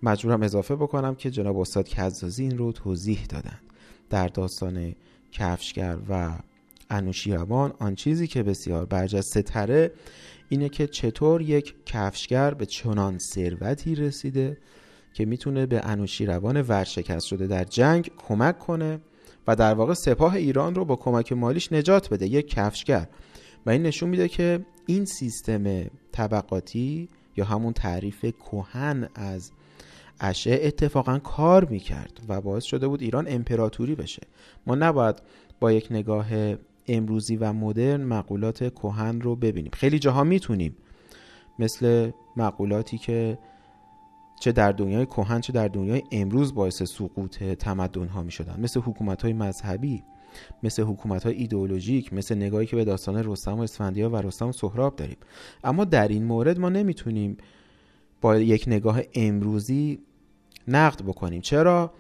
مجبورم 0.04 0.44
اضافه 0.44 0.76
بکنم 0.76 1.16
که 1.16 1.32
جناب 1.32 1.60
استاد 1.60 1.90
کزازی 1.90 2.44
این 2.44 2.58
رو 2.58 2.72
توضیح 2.72 3.26
دادند. 3.26 3.62
در 4.10 4.28
داستان 4.28 4.96
کفشگر 5.32 5.98
و 6.10 6.32
انوشیروان 6.90 7.74
آن 7.80 7.96
چیزی 7.96 8.28
که 8.28 8.44
بسیار 8.44 8.86
برجسته 8.86 9.42
تره 9.42 9.92
اینه 10.50 10.70
که 10.70 10.88
چطور 10.88 11.42
یک 11.42 11.76
کفشگر 11.86 12.54
به 12.54 12.66
چنان 12.66 13.18
ثروتی 13.18 13.96
رسیده 13.96 14.58
که 15.14 15.26
می‌تونه 15.26 15.66
به 15.66 15.82
انوشیروان 15.86 16.62
ورشکست 16.62 17.26
شده 17.26 17.48
در 17.48 17.64
جنگ 17.64 18.12
کمک 18.28 18.60
کنه 18.60 19.00
و 19.48 19.56
در 19.56 19.74
واقع 19.74 19.94
سپاه 19.94 20.34
ایران 20.34 20.76
رو 20.76 20.86
با 20.86 20.96
کمک 20.96 21.34
مالیش 21.34 21.72
نجات 21.72 22.10
بده. 22.10 22.28
یک 22.28 22.48
کفشگر. 22.48 23.08
و 23.66 23.70
این 23.70 23.84
نشون 23.84 24.10
میده 24.10 24.28
که 24.28 24.66
این 24.86 25.06
سیستم 25.06 25.86
طبقاتی 26.12 27.10
یا 27.38 27.46
همون 27.46 27.74
تعریف 27.74 28.26
کهن 28.26 29.10
از 29.16 29.52
اشعه 30.20 30.68
اتفاقا 30.68 31.20
کار 31.20 31.66
می‌کرد 31.66 32.20
و 32.28 32.42
باعث 32.42 32.64
شده 32.64 32.88
بود 32.88 33.02
ایران 33.02 33.26
امپراتوری 33.30 33.96
بشه. 33.96 34.22
ما 34.68 34.76
نباید 34.76 35.22
با 35.60 35.72
یک 35.72 35.88
نگاه 35.92 36.26
امروزی 36.88 37.36
و 37.36 37.54
مدرن 37.54 38.04
مقولات 38.04 38.74
کهن 38.74 39.22
رو 39.22 39.36
ببینیم. 39.36 39.72
خیلی 39.74 40.00
جاها 40.00 40.24
می‌تونیم 40.24 40.76
مثل 41.60 42.12
مقولاتی 42.38 42.98
که 42.98 43.38
چه 44.40 44.52
در 44.52 44.72
دنیای 44.72 45.06
کهن 45.06 45.42
چه 45.42 45.54
در 45.54 45.68
دنیای 45.68 46.04
امروز 46.12 46.54
باعث 46.56 46.84
سقوط 46.84 47.44
تمدن 47.44 48.08
ها 48.08 48.24
می 48.24 48.32
شدن 48.32 48.60
مثل 48.60 48.80
حکومت 48.80 49.22
های 49.22 49.34
مذهبی 49.34 50.04
مثل 50.64 50.84
حکومت 50.84 51.24
های 51.24 51.36
ایدئولوژیک 51.36 52.14
مثل 52.14 52.36
نگاهی 52.36 52.66
که 52.66 52.76
به 52.76 52.86
داستان 52.86 53.24
رستم 53.24 53.60
و 53.60 53.62
اسفندیار 53.62 54.14
و 54.14 54.16
رستم 54.16 54.48
و 54.48 54.52
سهراب 54.52 54.96
داریم. 54.96 55.18
اما 55.64 55.86
در 55.86 56.08
این 56.08 56.24
مورد 56.24 56.60
ما 56.60 56.70
نمی‌تونیم 56.70 57.38
با 58.22 58.38
یک 58.38 58.64
نگاه 58.68 59.02
امروزی 59.14 60.00
نقد 60.68 61.04
بکنیم. 61.04 61.42
چرا؟ 61.42 61.94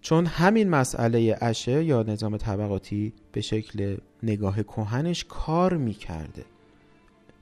چون 0.00 0.26
همین 0.26 0.68
مسئله 0.68 1.38
اشه 1.40 1.84
یا 1.84 2.02
نظام 2.02 2.36
طبقاتی 2.36 3.12
به 3.32 3.40
شکل 3.40 3.96
نگاه 4.22 4.62
کهنش 4.62 5.24
کار 5.28 5.76
می‌کرده. 5.76 6.44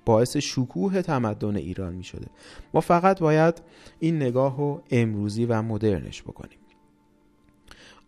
باعث 0.04 0.36
شکوه 0.36 1.02
تمدن 1.02 1.56
ایران 1.56 1.94
می 1.94 2.04
شده 2.04 2.26
ما 2.74 2.80
فقط 2.80 3.20
باید 3.20 3.62
این 3.98 4.16
نگاه 4.16 4.56
رو 4.56 4.82
امروزی 4.90 5.44
و 5.44 5.62
مدرنش 5.62 6.22
بکنیم. 6.22 6.58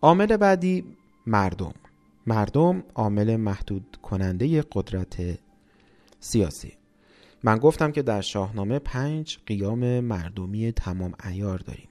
عامل 0.02 0.36
بعدی 0.36 0.84
مردم. 1.26 1.74
مردم 2.26 2.82
عامل 2.94 3.36
محدود 3.36 3.98
کننده 4.02 4.64
قدرت 4.72 5.38
سیاسی. 6.20 6.77
من 7.42 7.58
گفتم 7.58 7.92
که 7.92 8.02
در 8.02 8.20
شاهنامه 8.20 8.78
پنج 8.78 9.38
قیام 9.46 10.00
مردمی 10.00 10.72
تمام 10.72 11.14
ایار 11.24 11.58
داریم. 11.58 11.88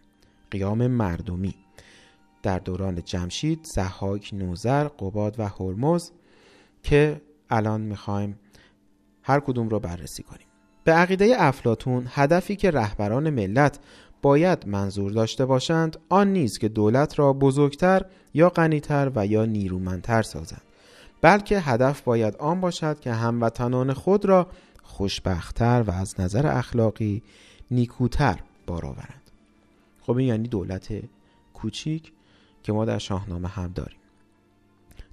قیام 0.51 0.87
مردمی. 0.87 1.55
در 2.43 2.59
دوران 2.59 3.01
جمشید، 3.05 3.59
زحاک، 3.63 4.33
نوزر، 4.33 4.83
قباد 4.87 5.39
و 5.39 5.47
هرمز 5.47 6.11
که 6.83 7.21
الان 7.49 7.81
می‌خوایم 7.81 8.39
هر 9.23 9.39
کدوم 9.39 9.69
رو 9.69 9.79
بررسی 9.79 10.23
کنیم. 10.23 10.47
به 10.83 10.93
عقیده 10.93 11.35
افلاتون 11.37 12.07
هدفی 12.09 12.55
که 12.55 12.71
رهبران 12.71 13.29
ملت 13.29 13.79
باید 14.21 14.67
منظور 14.67 15.11
داشته 15.11 15.45
باشند 15.45 15.97
آن 16.09 16.33
نیست 16.33 16.59
که 16.59 16.69
دولت 16.69 17.19
را 17.19 17.33
بزرگتر 17.33 18.05
یا 18.33 18.49
غنیتر 18.49 19.11
و 19.15 19.27
یا 19.27 19.45
نیرومندتر 19.45 20.21
سازند 20.21 20.61
بلکه 21.21 21.59
هدف 21.59 22.01
باید 22.01 22.35
آن 22.35 22.61
باشد 22.61 22.99
که 22.99 23.13
هموطنان 23.13 23.93
خود 23.93 24.25
را 24.25 24.47
خوشبختتر 24.87 25.83
و 25.87 25.91
از 25.91 26.19
نظر 26.19 26.47
اخلاقی 26.47 27.21
نیکوتر 27.71 28.39
بار 28.67 28.85
آورند 28.85 29.21
خب 30.01 30.17
این 30.17 30.27
یعنی 30.27 30.47
دولت 30.47 30.87
کوچیک 31.53 32.11
که 32.63 32.73
ما 32.73 32.85
در 32.85 32.97
شاهنامه 32.97 33.47
هم 33.47 33.71
داریم. 33.75 33.97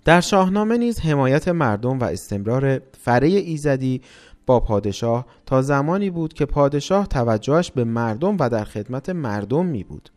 در 0.04 0.20
شاهنامه 0.20 0.78
نیز 0.78 1.00
حمایت 1.00 1.48
مردم 1.48 1.98
و 1.98 2.04
استمرار 2.04 2.80
فره 3.00 3.28
ایزدی 3.28 4.00
با 4.46 4.60
پادشاه 4.60 5.26
تا 5.46 5.62
زمانی 5.62 6.10
بود 6.10 6.32
که 6.32 6.46
پادشاه 6.46 7.06
توجهش 7.06 7.70
به 7.70 7.84
مردم 7.84 8.36
و 8.40 8.48
در 8.48 8.64
خدمت 8.64 9.10
مردم 9.10 9.66
می 9.66 9.84
بود. 9.84 10.10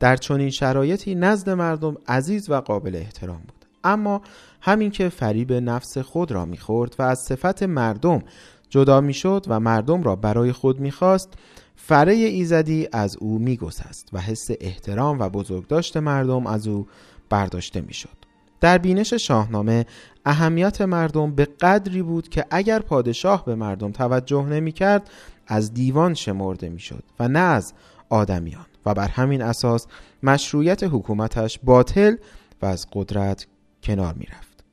در 0.00 0.16
چنین 0.16 0.50
شرایطی 0.50 1.14
نزد 1.14 1.50
مردم 1.50 1.96
عزیز 2.08 2.50
و 2.50 2.60
قابل 2.60 2.96
احترام 2.96 3.38
بود. 3.38 3.64
اما 3.84 4.22
همین 4.60 4.90
که 4.90 5.08
فریب 5.08 5.52
نفس 5.52 5.98
خود 5.98 6.32
را 6.32 6.44
می‌خورد 6.44 6.96
و 6.98 7.02
از 7.02 7.18
صفت 7.18 7.62
مردم 7.62 8.22
جدا 8.70 9.00
می‌شد 9.00 9.44
و 9.48 9.60
مردم 9.60 10.02
را 10.02 10.16
برای 10.16 10.52
خود 10.52 10.80
می‌خواست 10.80 11.34
فره 11.76 12.12
ایزدی 12.12 12.88
از 12.92 13.16
او 13.16 13.38
میگسست 13.38 14.08
و 14.12 14.20
حس 14.20 14.48
احترام 14.60 15.18
و 15.18 15.28
بزرگداشت 15.28 15.96
مردم 15.96 16.46
از 16.46 16.68
او 16.68 16.86
برداشته 17.30 17.80
می‌شد. 17.80 18.18
در 18.60 18.78
بینش 18.78 19.14
شاهنامه 19.14 19.86
اهمیت 20.24 20.80
مردم 20.80 21.34
به 21.34 21.44
قدری 21.44 22.02
بود 22.02 22.28
که 22.28 22.44
اگر 22.50 22.78
پادشاه 22.78 23.44
به 23.44 23.54
مردم 23.54 23.92
توجه 23.92 24.46
نمی 24.46 24.72
کرد 24.72 25.10
از 25.46 25.74
دیوان 25.74 26.14
شمرده 26.14 26.68
می 26.68 26.80
شد 26.80 27.04
و 27.20 27.28
نه 27.28 27.38
از 27.38 27.72
آدمیان. 28.08 28.66
و 28.86 28.94
بر 28.94 29.08
همین 29.08 29.42
اساس 29.42 29.86
مشروعیت 30.22 30.82
حکومتش 30.82 31.58
باطل 31.62 32.16
و 32.62 32.66
از 32.66 32.86
قدرت 32.92 33.46
کنار 33.82 34.14
می 34.14 34.26
رفت 34.26 34.64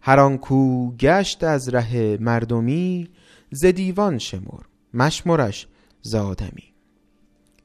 هر 0.00 0.36
کو 0.36 0.90
گشت 0.96 1.44
از 1.44 1.68
ره 1.68 2.16
مردمی 2.16 3.08
ز 3.50 3.64
دیوان 3.64 4.18
شمر 4.18 4.60
مشمرش 4.94 5.66
ز 6.02 6.14
آدمی. 6.14 6.74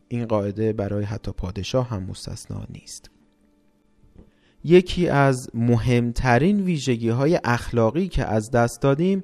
این 0.08 0.26
قاعده 0.26 0.74
برای 0.74 1.04
حتی 1.04 1.32
پادشاه 1.32 1.90
هم 1.90 2.04
مستثنا 2.04 2.66
نیست. 2.70 3.10
یکی 4.64 5.10
از 5.10 5.50
مهمترین 5.54 6.62
ویژگی 6.62 7.10
های 7.10 7.40
اخلاقی 7.44 8.08
که 8.08 8.26
از 8.26 8.52
دست 8.52 8.82
دادیم 8.82 9.24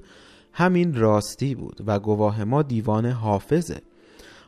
همین 0.53 0.95
راستی 0.95 1.55
بود 1.55 1.81
و 1.85 1.99
گواه 1.99 2.43
ما 2.43 2.61
دیوان 2.61 3.05
حافظه. 3.05 3.81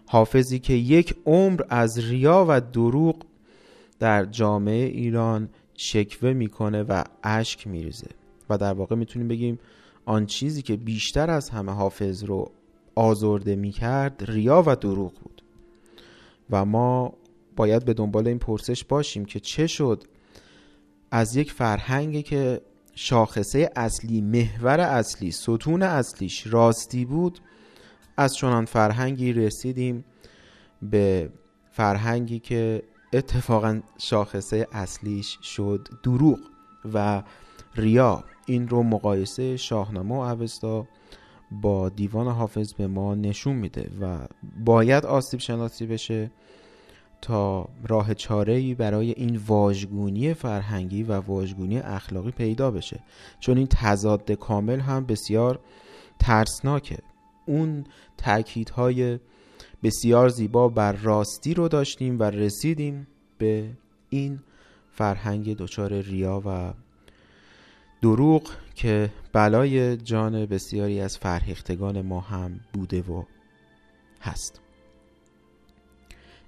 حافظی 0.08 0.60
که 0.60 0.74
یک 0.74 1.16
عمر 1.26 1.62
از 1.70 2.00
ریا 2.00 2.46
و 2.50 2.62
دروغ 2.62 3.26
در 4.00 4.26
جامعه 4.26 4.86
ایران 4.86 5.50
شکوه 5.78 6.34
می‌کنه 6.34 6.84
و 6.84 7.04
اشک 7.24 7.68
میریزه. 7.68 8.10
و 8.50 8.58
در 8.58 8.74
واقع 8.74 8.96
می‌تونیم 8.96 9.28
بگیم 9.28 9.60
آن 10.06 10.26
چیزی 10.26 10.62
که 10.62 10.78
بیشتر 10.78 11.30
از 11.30 11.50
همه 11.50 11.72
حافظ 11.72 12.24
رو 12.24 12.52
آزرده 12.96 13.56
می‌کرد 13.56 14.24
ریا 14.28 14.64
و 14.66 14.76
دروغ 14.76 15.14
بود. 15.14 15.44
و 16.50 16.66
ما 16.66 17.14
باید 17.56 17.86
به 17.86 17.94
دنبال 17.94 18.28
این 18.28 18.40
پرسش 18.40 18.84
باشیم 18.84 19.26
که 19.26 19.40
چه 19.40 19.68
شد 19.68 20.04
از 21.12 21.36
یک 21.36 21.52
فرهنگی 21.52 22.24
که 22.24 22.62
شاخصه 22.96 23.70
اصلی 23.76 24.22
محور 24.22 24.80
اصلی 24.80 25.32
ستون 25.32 25.82
اصلیش 25.82 26.48
راستی 26.48 27.06
بود 27.06 27.40
از 28.18 28.36
چنان 28.36 28.66
فرهنگی 28.66 29.34
رسیدیم 29.34 30.06
به 30.82 31.30
فرهنگی 31.72 32.40
که 32.40 32.84
اتفاقا 33.14 33.82
شاخصه 33.98 34.68
اصلیش 34.72 35.38
شد 35.42 35.88
دروغ 36.04 36.40
و 36.94 37.24
ریا. 37.76 38.24
این 38.46 38.68
رو 38.68 38.84
مقایسه 38.84 39.58
شاهنامه 39.58 40.16
و 40.16 40.20
اوستا 40.20 40.88
با 41.52 41.90
دیوان 41.90 42.28
حافظ 42.28 42.74
به 42.74 42.88
ما 42.88 43.16
نشون 43.16 43.56
میده 43.56 43.90
و 44.02 44.28
باید 44.66 45.06
آسیب 45.06 45.40
شناسی 45.40 45.86
بشه 45.86 46.32
تا 47.22 47.70
راه 47.88 48.14
چاره 48.14 48.76
برای 48.76 49.12
این 49.12 49.40
واژگونی 49.48 50.34
فرهنگی 50.34 51.04
و 51.04 51.20
واژگونی 51.20 51.80
اخلاقی 51.80 52.32
پیدا 52.32 52.72
بشه. 52.72 53.00
چون 53.40 53.58
این 53.58 53.68
تضاد 53.68 54.32
کامل 54.32 54.80
هم 54.80 55.06
بسیار 55.06 55.60
ترسناکه. 56.20 56.98
اون 57.46 57.84
تاکیدهای 58.18 59.20
بسیار 59.84 60.30
زیبا 60.30 60.70
بر 60.70 60.92
راستی 60.92 61.54
رو 61.54 61.68
داشتیم 61.68 62.20
و 62.20 62.24
رسیدیم 62.24 63.08
به 63.38 63.70
این 64.10 64.40
فرهنگ 64.92 65.58
دچار 65.58 65.94
ریا 65.94 66.42
و 66.46 66.74
دروغ 68.04 68.50
که 68.76 69.10
بلای 69.34 69.98
جان 69.98 70.46
بسیاری 70.46 71.02
از 71.02 71.18
فرهیختگان 71.18 72.02
ما 72.02 72.20
هم 72.20 72.60
بوده 72.74 73.02
و 73.02 73.24
هست. 74.22 74.62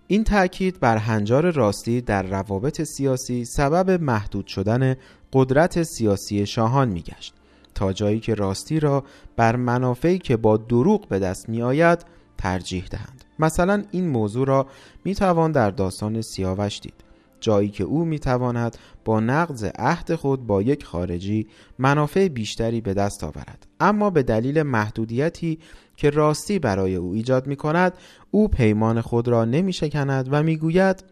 این 0.08 0.24
تاکید 0.24 0.80
بر 0.80 0.98
هنجار 0.98 1.52
راستی 1.52 2.02
در 2.02 2.24
روابط 2.24 2.82
سیاسی 2.82 3.46
سبب 3.46 4.02
محدود 4.02 4.48
شدن 4.48 4.96
قدرت 5.34 5.84
سیاسی 5.84 6.46
شاهان 6.46 6.90
میگشت. 6.90 7.34
تا 7.76 7.94
جایی 7.94 8.20
که 8.20 8.34
راستی 8.34 8.80
را 8.80 9.04
بر 9.36 9.56
منافعی 9.56 10.20
که 10.20 10.38
با 10.38 10.58
دروغ 10.58 11.08
به 11.08 11.20
دست 11.20 11.50
می 11.50 11.62
آید 11.62 12.06
ترجیح 12.38 12.86
دهند. 12.86 13.24
مثلا 13.40 13.84
این 13.92 14.08
موضوع 14.08 14.48
را 14.48 14.68
می 15.06 15.16
توان 15.16 15.52
در 15.52 15.72
داستان 15.72 16.22
سیاوش 16.22 16.80
دید. 16.80 17.05
جایی 17.46 17.70
که 17.70 17.84
او 17.84 18.06
می 18.06 18.20
تواند 18.20 18.78
با 19.06 19.20
نقض 19.20 19.72
عهد 19.76 20.16
خود 20.16 20.48
با 20.48 20.62
یک 20.62 20.86
خارجی 20.86 21.48
منافع 21.80 22.28
بیشتری 22.28 22.82
به 22.82 22.94
دست 22.94 23.24
آورد. 23.24 23.68
اما 23.80 24.10
به 24.10 24.24
دلیل 24.24 24.64
محدودیتی 24.64 25.60
که 25.96 26.10
راستی 26.10 26.60
برای 26.60 26.96
او 26.96 27.14
ایجاد 27.14 27.48
می 27.48 27.56
کند 27.56 27.94
او 28.32 28.48
پیمان 28.48 29.02
خود 29.02 29.28
را 29.28 29.46
نمی 29.46 29.74
شکند 29.74 30.28
و 30.32 30.44
می 30.44 30.58
گوید 30.58 31.04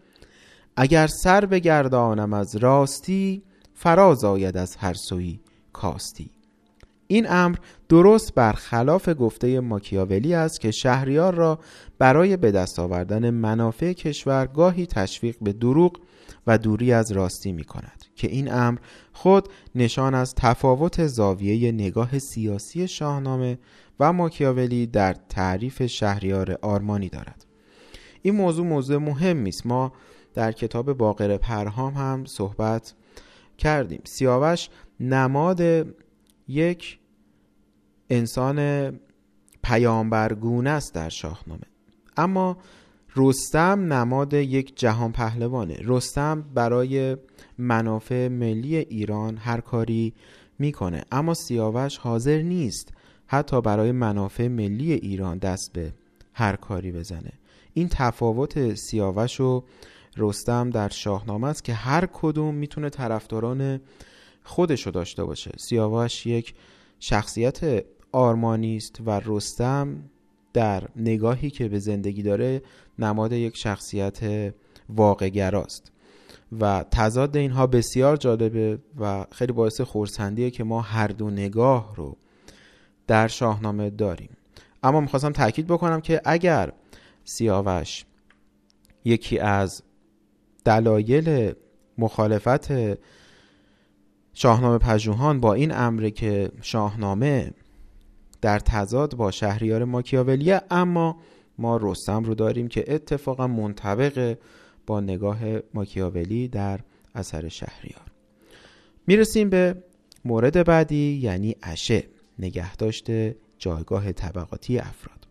اگر 0.76 1.06
سر 1.06 1.46
بگردانم 1.46 2.32
از 2.32 2.56
راستی 2.56 3.42
فراز 3.74 4.24
آید 4.24 4.56
از 4.56 4.76
هر 4.76 4.94
سوی 4.94 5.40
کاستی. 5.72 6.30
این 7.06 7.26
امر 7.30 7.56
درست 7.88 8.34
برخلاف 8.34 9.08
گفته 9.18 9.60
ماکیاولی 9.60 10.34
است 10.34 10.60
که 10.60 10.70
شهریار 10.70 11.34
را 11.34 11.58
برای 11.98 12.36
به 12.36 12.50
دست 12.50 12.78
آوردن 12.78 13.30
منافع 13.30 13.92
کشور 13.92 14.46
گاهی 14.46 14.86
تشویق 14.86 15.36
به 15.40 15.52
دروغ 15.52 16.00
و 16.46 16.58
دوری 16.58 16.92
از 16.92 17.12
راستی 17.12 17.52
می 17.52 17.64
کند 17.64 18.04
که 18.16 18.28
این 18.28 18.52
امر 18.52 18.78
خود 19.12 19.48
نشان 19.74 20.14
از 20.14 20.34
تفاوت 20.34 21.06
زاویه 21.06 21.72
نگاه 21.72 22.18
سیاسی 22.18 22.88
شاهنامه 22.88 23.58
و 24.00 24.12
ماکیاولی 24.12 24.86
در 24.86 25.16
تعریف 25.28 25.86
شهریار 25.86 26.58
آرمانی 26.62 27.08
دارد. 27.08 27.46
این 28.22 28.34
موضوع 28.34 28.66
موضوع 28.66 28.96
مهمی 28.96 29.48
است 29.48 29.66
ما 29.66 29.92
در 30.34 30.52
کتاب 30.52 30.92
باقر 30.92 31.36
پرهام 31.36 31.94
هم 31.94 32.24
صحبت 32.24 32.94
کردیم. 33.58 34.00
سیاوش 34.04 34.68
نماد 35.00 35.86
یک 36.48 36.98
انسان 38.10 38.90
پیامبرگونه 39.62 40.70
است 40.70 40.94
در 40.94 41.08
شاهنامه. 41.08 41.66
اما 42.16 42.56
رستم 43.16 43.92
نماد 43.92 44.34
یک 44.34 44.76
جهان 44.76 45.12
پهلوانه. 45.12 45.76
رستم 45.84 46.44
برای 46.54 47.16
منافع 47.58 48.28
ملی 48.28 48.76
ایران 48.76 49.36
هر 49.36 49.60
کاری 49.60 50.14
می‌کنه. 50.58 51.04
اما 51.12 51.34
سیاوش 51.34 51.98
حاضر 51.98 52.42
نیست 52.42 52.92
حتی 53.26 53.60
برای 53.60 53.92
منافع 53.92 54.48
ملی 54.48 54.92
ایران 54.92 55.38
دست 55.38 55.72
به 55.72 55.92
هر 56.32 56.56
کاری 56.56 56.92
بزنه. 56.92 57.32
این 57.74 57.88
تفاوت 57.90 58.74
سیاوش 58.74 59.40
و 59.40 59.64
رستم 60.16 60.70
در 60.70 60.88
شاهنامه 60.88 61.46
است 61.46 61.64
که 61.64 61.74
هر 61.74 62.08
کدوم 62.12 62.54
می‌تونه 62.54 62.90
طرفداران 62.90 63.80
خودشو 64.42 64.90
داشته 64.90 65.24
باشه. 65.24 65.50
سیاوش 65.58 66.26
یک 66.26 66.54
شخصیت 67.00 67.84
آرمانی 68.12 68.76
است 68.76 69.00
و 69.06 69.20
رستم 69.24 69.96
در 70.52 70.88
نگاهی 70.96 71.50
که 71.50 71.68
به 71.68 71.78
زندگی 71.78 72.22
داره 72.22 72.62
نماد 72.98 73.32
یک 73.32 73.56
شخصیت 73.56 74.20
واقعگراست. 74.88 75.92
و 76.60 76.84
تضاد 76.90 77.36
اینها 77.36 77.66
بسیار 77.66 78.16
جالبه 78.16 78.78
و 78.98 79.26
خیلی 79.32 79.52
باعث 79.52 79.80
خورسندیه 79.80 80.50
که 80.50 80.64
ما 80.64 80.80
هر 80.80 81.08
دو 81.08 81.30
نگاه 81.30 81.94
رو 81.96 82.16
در 83.06 83.28
شاهنامه 83.28 83.90
داریم. 83.90 84.36
اما 84.82 85.00
می‌خواستم 85.00 85.32
تاکید 85.32 85.66
بکنم 85.66 86.00
که 86.00 86.20
اگر 86.24 86.72
سیاوش 87.24 88.04
یکی 89.04 89.38
از 89.38 89.82
دلایل 90.64 91.52
مخالفت 91.98 92.68
شاهنامه 94.34 94.78
پژوهان 94.78 95.40
با 95.40 95.54
این 95.54 95.72
امره 95.74 96.10
که 96.10 96.50
شاهنامه 96.62 97.50
در 98.40 98.58
تضاد 98.58 99.14
با 99.14 99.30
شهریار 99.30 99.84
ماکیاولیه 99.84 100.62
اما 100.70 101.16
ما 101.58 101.76
رستم 101.82 102.24
رو 102.24 102.34
داریم 102.34 102.68
که 102.68 102.94
اتفاقا 102.94 103.46
منطبق 103.46 104.38
با 104.86 105.00
نگاه 105.00 105.38
ماکیاولی 105.74 106.48
در 106.48 106.80
اثر 107.14 107.48
شهریار. 107.48 108.12
می‌رسیم 109.06 109.50
به 109.50 109.82
مورد 110.24 110.66
بعدی 110.66 111.20
یعنی 111.22 111.56
اشه 111.62 112.04
نگه 112.38 112.76
داشته 112.76 113.36
جایگاه 113.58 114.12
طبقاتی 114.12 114.78
افراد. 114.78 115.26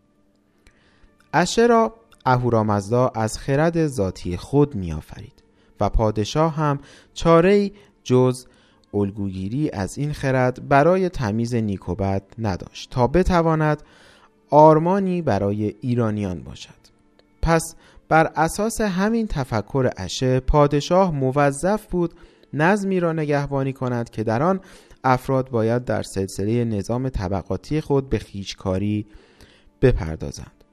اشه 1.32 1.66
را 1.66 1.94
اهورامزدا 2.26 3.08
از 3.08 3.38
خرد 3.38 3.86
ذاتی 3.86 4.36
خود 4.36 4.74
میآفرید 4.74 5.42
و 5.80 5.88
پادشاه 5.88 6.54
هم 6.54 6.78
چاره 7.14 7.70
جز 8.04 8.46
الگوگیری 8.94 9.70
از 9.70 9.98
این 9.98 10.12
خرد 10.12 10.68
برای 10.68 11.08
تمیز 11.08 11.54
نیک 11.54 11.88
و 11.88 11.94
بد 11.94 12.22
نداشت 12.38 12.90
تا 12.90 13.06
بتواند 13.06 13.82
آرمانی 14.54 15.22
برای 15.22 15.74
ایرانیان 15.80 16.40
باشد. 16.42 16.74
پس 17.42 17.74
بر 18.08 18.32
اساس 18.36 18.80
همین 18.80 19.26
تفکر 19.26 19.90
اشه 19.96 20.40
پادشاه 20.40 21.10
موظف 21.14 21.86
بود 21.86 22.14
نظمی 22.52 23.00
را 23.00 23.12
نگهبانی 23.12 23.72
کند 23.72 24.10
که 24.10 24.24
در 24.24 24.42
آن 24.42 24.60
افراد 25.04 25.50
باید 25.50 25.84
در 25.84 26.02
سلسله 26.02 26.64
نظام 26.64 27.08
طبقاتی 27.08 27.80
خود 27.80 28.08
به 28.08 28.18
خیشکاری 28.18 29.06
بپردازند. 29.82 30.64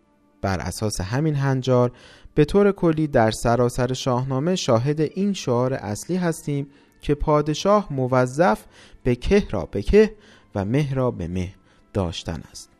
بر 0.42 0.60
اساس 0.60 1.02
همین 1.02 1.36
هنجار 1.36 1.92
به 2.36 2.46
طور 2.46 2.72
کلی 2.72 3.08
در 3.08 3.32
سراسر 3.32 3.94
شاهنامه 3.94 4.56
شاهد 4.56 5.02
این 5.02 5.34
شعار 5.34 5.74
اصلی 5.74 6.16
هستیم 6.16 6.68
که 7.02 7.16
پادشاه 7.16 7.88
موظف 7.94 8.66
به 9.04 9.16
که 9.16 9.44
را 9.52 9.66
به 9.66 9.82
که 9.82 10.16
و 10.56 10.66
مه 10.66 10.94
را 10.94 11.12
به 11.12 11.28
مه 11.28 11.54
داشتن 11.94 12.44
است. 12.52 12.71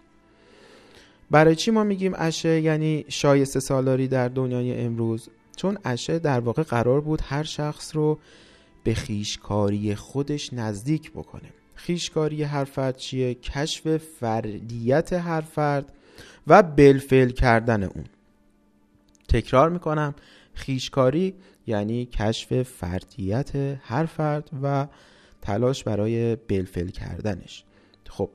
برای 1.32 1.56
چی 1.56 1.72
ما 1.72 1.84
میگیم 1.84 2.14
اشه 2.16 2.60
یعنی 2.62 3.06
شایسته 3.08 3.60
سالاری 3.60 4.08
در 4.08 4.28
دنیای 4.28 4.82
امروز. 4.82 5.30
چون 5.56 5.78
اشه 5.86 6.20
در 6.20 6.40
واقع 6.40 6.64
قرار 6.64 7.02
بود 7.02 7.22
هر 7.24 7.44
شخص 7.44 7.96
رو 7.96 8.20
به 8.84 8.94
خویشکاری 8.94 9.96
خودش 9.96 10.54
نزدیک 10.54 11.12
بکنه. 11.12 11.50
خویشکاری 11.76 12.44
هر 12.44 12.64
فرد 12.64 12.98
چیه؟ 12.98 13.34
کشف 13.34 13.98
فردیت 13.98 15.14
هر 15.14 15.42
فرد 15.42 15.94
و 16.48 16.64
بالفعل 16.64 17.30
کردن 17.30 17.84
اون. 17.84 18.06
تکرار 19.30 19.70
می‌کنم 19.70 20.16
خویشکاری 20.54 21.34
یعنی 21.68 22.06
کشف 22.06 22.64
فردیت 22.64 23.52
هر 23.82 24.06
فرد 24.06 24.50
و 24.64 24.88
تلاش 25.42 25.84
برای 25.84 26.36
بالفعل 26.36 26.88
کردنش. 26.88 27.64
خب 28.10 28.30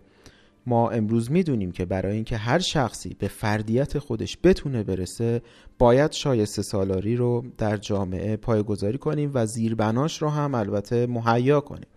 ما 0.66 0.90
امروز 0.90 1.30
می‌دونیم 1.30 1.72
که 1.72 1.84
برای 1.84 2.14
اینکه 2.14 2.36
هر 2.36 2.58
شخصی 2.58 3.16
به 3.18 3.28
فردیت 3.28 3.98
خودش 3.98 4.38
بتونه 4.44 4.82
برسه 4.82 5.42
باید 5.78 6.12
شایسته 6.12 6.62
سالاری 6.62 7.16
رو 7.16 7.44
در 7.58 7.76
جامعه 7.76 8.36
پایگذاری 8.36 8.98
کنیم 8.98 9.30
و 9.34 9.46
زیربناش 9.46 10.22
رو 10.22 10.28
هم 10.28 10.54
البته 10.54 11.06
مهیا 11.06 11.60
کنیم. 11.60 11.88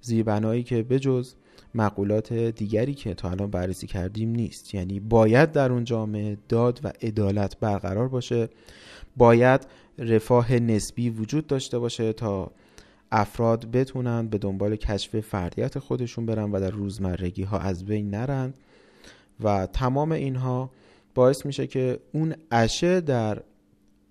زیربنایی 0.00 0.62
که 0.62 0.82
بجز 0.82 1.34
مقولات 1.74 2.32
دیگری 2.32 2.94
که 2.94 3.14
تا 3.14 3.30
الان 3.30 3.50
بررسی 3.50 3.86
کردیم 3.86 4.30
نیست. 4.30 4.74
یعنی 4.74 5.00
باید 5.00 5.52
در 5.52 5.72
اون 5.72 5.84
جامعه 5.84 6.38
داد 6.48 6.80
و 6.84 6.92
عدالت 7.02 7.58
برقرار 7.60 8.08
باشه. 8.08 8.48
باید 9.16 9.66
رفاه 9.98 10.52
نسبی 10.52 11.10
وجود 11.10 11.46
داشته 11.46 11.78
باشه 11.78 12.12
تا 12.12 12.50
افراد 13.12 13.70
بتونن 13.70 14.28
به 14.28 14.38
دنبال 14.38 14.76
کشف 14.76 15.20
فردیت 15.20 15.78
خودشون 15.78 16.26
برن 16.26 16.52
و 16.52 16.60
در 16.60 16.70
روزمرگی 16.70 17.42
ها 17.42 17.58
از 17.58 17.84
بین 17.84 18.10
نرن. 18.10 18.54
و 19.40 19.66
تمام 19.66 20.12
اینها 20.12 20.70
باعث 21.14 21.46
میشه 21.46 21.66
که 21.66 22.00
اون 22.12 22.34
عشه 22.52 23.00
در 23.00 23.42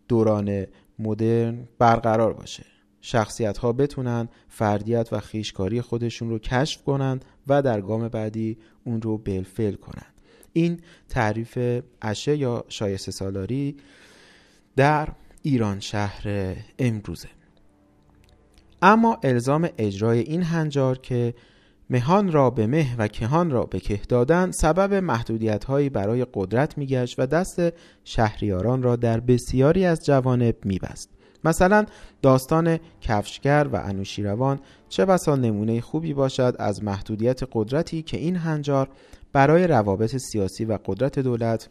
دوران 0.07 0.65
مدرن 0.99 1.67
برقرار 1.79 2.33
باشه. 2.33 2.65
شخصیت 3.01 3.57
ها 3.57 3.73
بتونن 3.73 4.29
فردیت 4.49 5.09
و 5.11 5.19
خیشکاری 5.19 5.81
خودشون 5.81 6.29
رو 6.29 6.39
کشف 6.39 6.83
کنن 6.83 7.19
و 7.47 7.61
در 7.61 7.81
گام 7.81 8.07
بعدی 8.07 8.57
اون 8.83 9.01
رو 9.01 9.17
بلفل 9.17 9.73
کنن. 9.73 10.05
این 10.53 10.79
تعریف 11.09 11.57
عشه 12.01 12.37
یا 12.37 12.65
شایسته 12.67 13.11
سالاری 13.11 13.77
در 14.75 15.09
ایران 15.41 15.79
شهر 15.79 16.55
امروزه. 16.79 17.29
اما 18.87 19.17
الزام 19.23 19.69
اجرای 19.77 20.19
این 20.19 20.43
هنجار 20.43 20.97
که 20.97 21.33
مهان 21.89 22.31
را 22.31 22.49
به 22.49 22.67
مه 22.67 22.95
و 22.97 23.07
کهان 23.07 23.51
را 23.51 23.63
به 23.63 23.79
که 23.79 23.99
دادن 24.09 24.51
سبب 24.51 24.93
محدودیت 24.93 25.65
هایی 25.65 25.89
برای 25.89 26.25
قدرت 26.33 26.77
میگشت 26.77 27.19
و 27.19 27.25
دست 27.25 27.61
شهریاران 28.03 28.83
را 28.83 28.95
در 28.95 29.19
بسیاری 29.19 29.85
از 29.85 30.05
جوانب 30.05 30.55
میبست. 30.65 31.09
مثلا 31.43 31.85
داستان 32.21 32.79
کفشگر 33.01 33.67
و 33.73 33.81
انوشیروان 33.85 34.59
چه 34.89 35.05
بسا 35.05 35.35
نمونه 35.35 35.81
خوبی 35.81 36.13
باشد 36.13 36.55
از 36.59 36.83
محدودیت 36.83 37.41
قدرتی 37.51 38.01
که 38.01 38.17
این 38.17 38.35
هنجار 38.35 38.89
برای 39.33 39.67
روابط 39.67 40.17
سیاسی 40.17 40.65
و 40.65 40.79
قدرت 40.85 41.19
دولت 41.19 41.69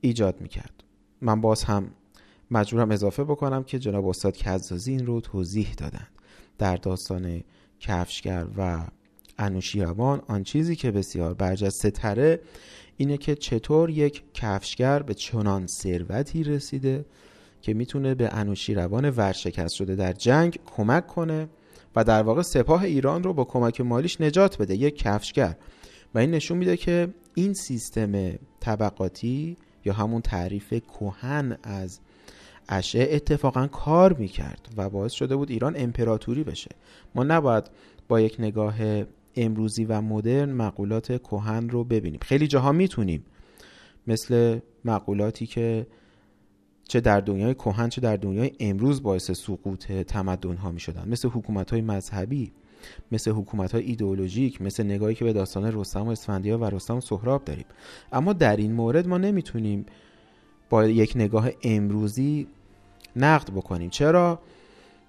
ایجاد 0.00 0.40
می‌کرد. 0.40 0.84
من 1.20 1.40
باز 1.40 1.64
هم 1.64 1.90
مجبورم 2.50 2.90
اضافه 2.90 3.24
بکنم 3.24 3.64
که 3.64 3.78
جناب 3.78 4.06
استاد 4.08 4.36
کزازی 4.36 4.90
این 4.92 5.06
رو 5.06 5.20
توضیح 5.20 5.74
دادند. 5.76 6.08
در 6.58 6.76
داستان 6.76 7.42
کفشگر 7.80 8.46
و 8.56 8.86
انوشیروان 9.38 10.22
آن 10.28 10.42
چیزی 10.42 10.76
که 10.76 10.90
بسیار 10.90 11.34
برجسته 11.34 11.90
تره 11.90 12.40
اینه 12.96 13.16
که 13.16 13.34
چطور 13.34 13.90
یک 13.90 14.22
کفشگر 14.34 15.02
به 15.02 15.14
چنان 15.14 15.66
ثروتی 15.66 16.44
رسیده 16.44 17.04
که 17.62 17.74
می‌تونه 17.74 18.14
به 18.14 18.28
انوشیروان 18.34 19.10
ورشکست 19.10 19.74
شده 19.74 19.96
در 19.96 20.12
جنگ 20.12 20.58
کمک 20.76 21.06
کنه 21.06 21.48
و 21.96 22.04
در 22.04 22.22
واقع 22.22 22.42
سپاه 22.42 22.82
ایران 22.82 23.22
رو 23.22 23.32
با 23.32 23.44
کمک 23.44 23.80
مالیش 23.80 24.20
نجات 24.20 24.58
بده 24.58 24.74
یک 24.74 24.98
کفشگر. 24.98 25.56
و 26.14 26.18
این 26.18 26.30
نشون 26.30 26.58
میده 26.58 26.76
که 26.76 27.08
این 27.34 27.54
سیستم 27.54 28.38
طبقاتی 28.60 29.56
یا 29.84 29.92
همون 29.92 30.22
تعریف 30.22 30.74
کهن 30.74 31.58
از 31.62 32.00
اشعه 32.68 33.16
اتفاقا 33.16 33.66
کار 33.66 34.12
می‌کرد 34.12 34.68
و 34.76 34.90
باعث 34.90 35.12
شده 35.12 35.36
بود 35.36 35.50
ایران 35.50 35.74
امپراتوری 35.76 36.44
بشه. 36.44 36.70
ما 37.14 37.24
نباید 37.24 37.64
با 38.08 38.20
یک 38.20 38.36
نگاه 38.38 38.74
امروزی 39.36 39.84
و 39.84 40.00
مدرن 40.00 40.52
مقولات 40.52 41.22
کهن 41.22 41.68
رو 41.68 41.84
ببینیم. 41.84 42.20
خیلی 42.22 42.46
جاها 42.46 42.72
می‌تونیم 42.72 43.24
مثل 44.06 44.58
مقولاتی 44.84 45.46
که 45.46 45.86
چه 46.88 47.00
در 47.00 47.20
دنیای 47.20 47.54
کهن 47.54 47.88
چه 47.88 48.00
در 48.00 48.16
دنیای 48.16 48.52
امروز 48.60 49.02
باعث 49.02 49.30
سقوط 49.30 49.92
تمدن 49.92 50.56
ها 50.56 50.70
می 50.70 50.80
شدن 50.80 51.08
مثل 51.08 51.28
حکومت 51.28 51.70
های 51.70 51.80
مذهبی 51.80 52.52
مثل 53.12 53.30
حکومت 53.30 53.72
های 53.72 53.84
ایدئولوژیک 53.84 54.62
مثل 54.62 54.84
نگاهی 54.84 55.14
که 55.14 55.24
به 55.24 55.32
داستان 55.32 55.80
رستم 55.80 56.06
و 56.06 56.10
اسفندیار 56.10 56.58
و 56.58 56.64
رستم 56.64 56.96
و 56.96 57.00
سهراب 57.00 57.44
داریم. 57.44 57.64
اما 58.12 58.32
در 58.32 58.56
این 58.56 58.72
مورد 58.72 59.08
ما 59.08 59.18
نمی‌تونیم 59.18 59.86
با 60.70 60.86
یک 60.86 61.12
نگاه 61.16 61.50
امروزی 61.62 62.46
نقد 63.16 63.50
بکنیم. 63.50 63.90
چرا؟ 63.90 64.40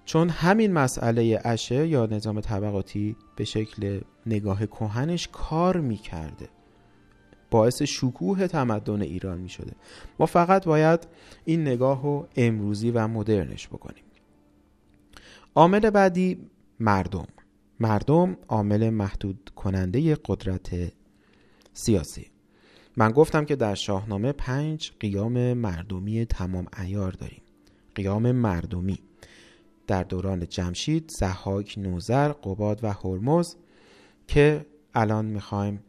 چون 0.04 0.28
همین 0.28 0.72
مسئله 0.72 1.40
اشه 1.44 1.86
یا 1.86 2.06
نظام 2.06 2.40
طبقاتی 2.40 3.16
به 3.36 3.44
شکل 3.44 4.00
نگاه 4.26 4.66
کهنش 4.66 5.28
کار 5.32 5.80
می‌کرده. 5.80 6.48
باعث 7.50 7.82
شکوه 7.82 8.46
تمدن 8.46 9.02
ایران 9.02 9.38
می 9.38 9.48
شده 9.48 9.72
ما 10.18 10.26
فقط 10.26 10.64
باید 10.64 11.06
این 11.44 11.62
نگاه 11.62 12.02
رو 12.02 12.28
امروزی 12.36 12.90
و 12.90 13.08
مدرنش 13.08 13.68
بکنیم. 13.68 14.04
عامل 15.54 15.90
بعدی 15.90 16.50
مردم. 16.80 17.26
مردم 17.80 18.36
عامل 18.48 18.90
محدود 18.90 19.50
کننده 19.56 20.16
قدرت 20.24 20.92
سیاسی. 21.72 22.26
من 22.96 23.10
گفتم 23.10 23.44
که 23.44 23.56
در 23.56 23.74
شاهنامه 23.74 24.32
پنج 24.32 24.92
قیام 25.00 25.52
مردمی 25.52 26.24
تمام 26.24 26.66
ایار 26.82 27.12
داریم. 27.12 27.42
قیام 27.94 28.32
مردمی. 28.32 28.98
در 29.86 30.02
دوران 30.02 30.46
جمشید، 30.48 31.12
زحاک، 31.18 31.78
نوزر، 31.78 32.28
قباد 32.28 32.84
و 32.84 32.92
هرمز 32.92 33.56
که 34.26 34.66
الان 34.94 35.24
می‌خوایم 35.24 35.80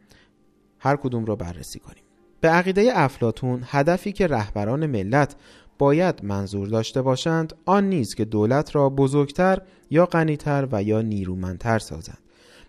هر 0.78 0.96
کدوم 0.96 1.24
رو 1.24 1.36
بررسی 1.36 1.78
کنیم. 1.78 2.02
به 2.40 2.48
عقیده 2.48 2.90
افلاتون 2.94 3.62
هدفی 3.66 4.12
که 4.12 4.26
رهبران 4.26 4.86
ملت 4.86 5.36
باید 5.78 6.24
منظور 6.24 6.68
داشته 6.68 7.02
باشند 7.02 7.52
آن 7.64 7.88
نیست 7.88 8.16
که 8.16 8.24
دولت 8.24 8.74
را 8.74 8.88
بزرگتر 8.90 9.62
یا 9.90 10.06
غنیتر 10.06 10.68
و 10.72 10.82
یا 10.82 11.02
نیرومندتر 11.02 11.78
سازند 11.78 12.18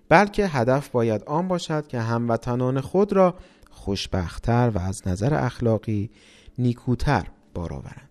بلکه 0.10 0.48
هدف 0.48 0.90
باید 0.90 1.24
آن 1.24 1.48
باشد 1.48 1.88
که 1.88 2.00
هموطنان 2.00 2.82
خود 2.82 3.14
را 3.14 3.36
خوشبختتر 3.70 4.72
و 4.76 4.80
از 4.80 5.08
نظر 5.08 5.34
اخلاقی 5.34 6.10
نیکوتر 6.58 7.28
بار 7.54 7.74
آورند. 7.74 8.10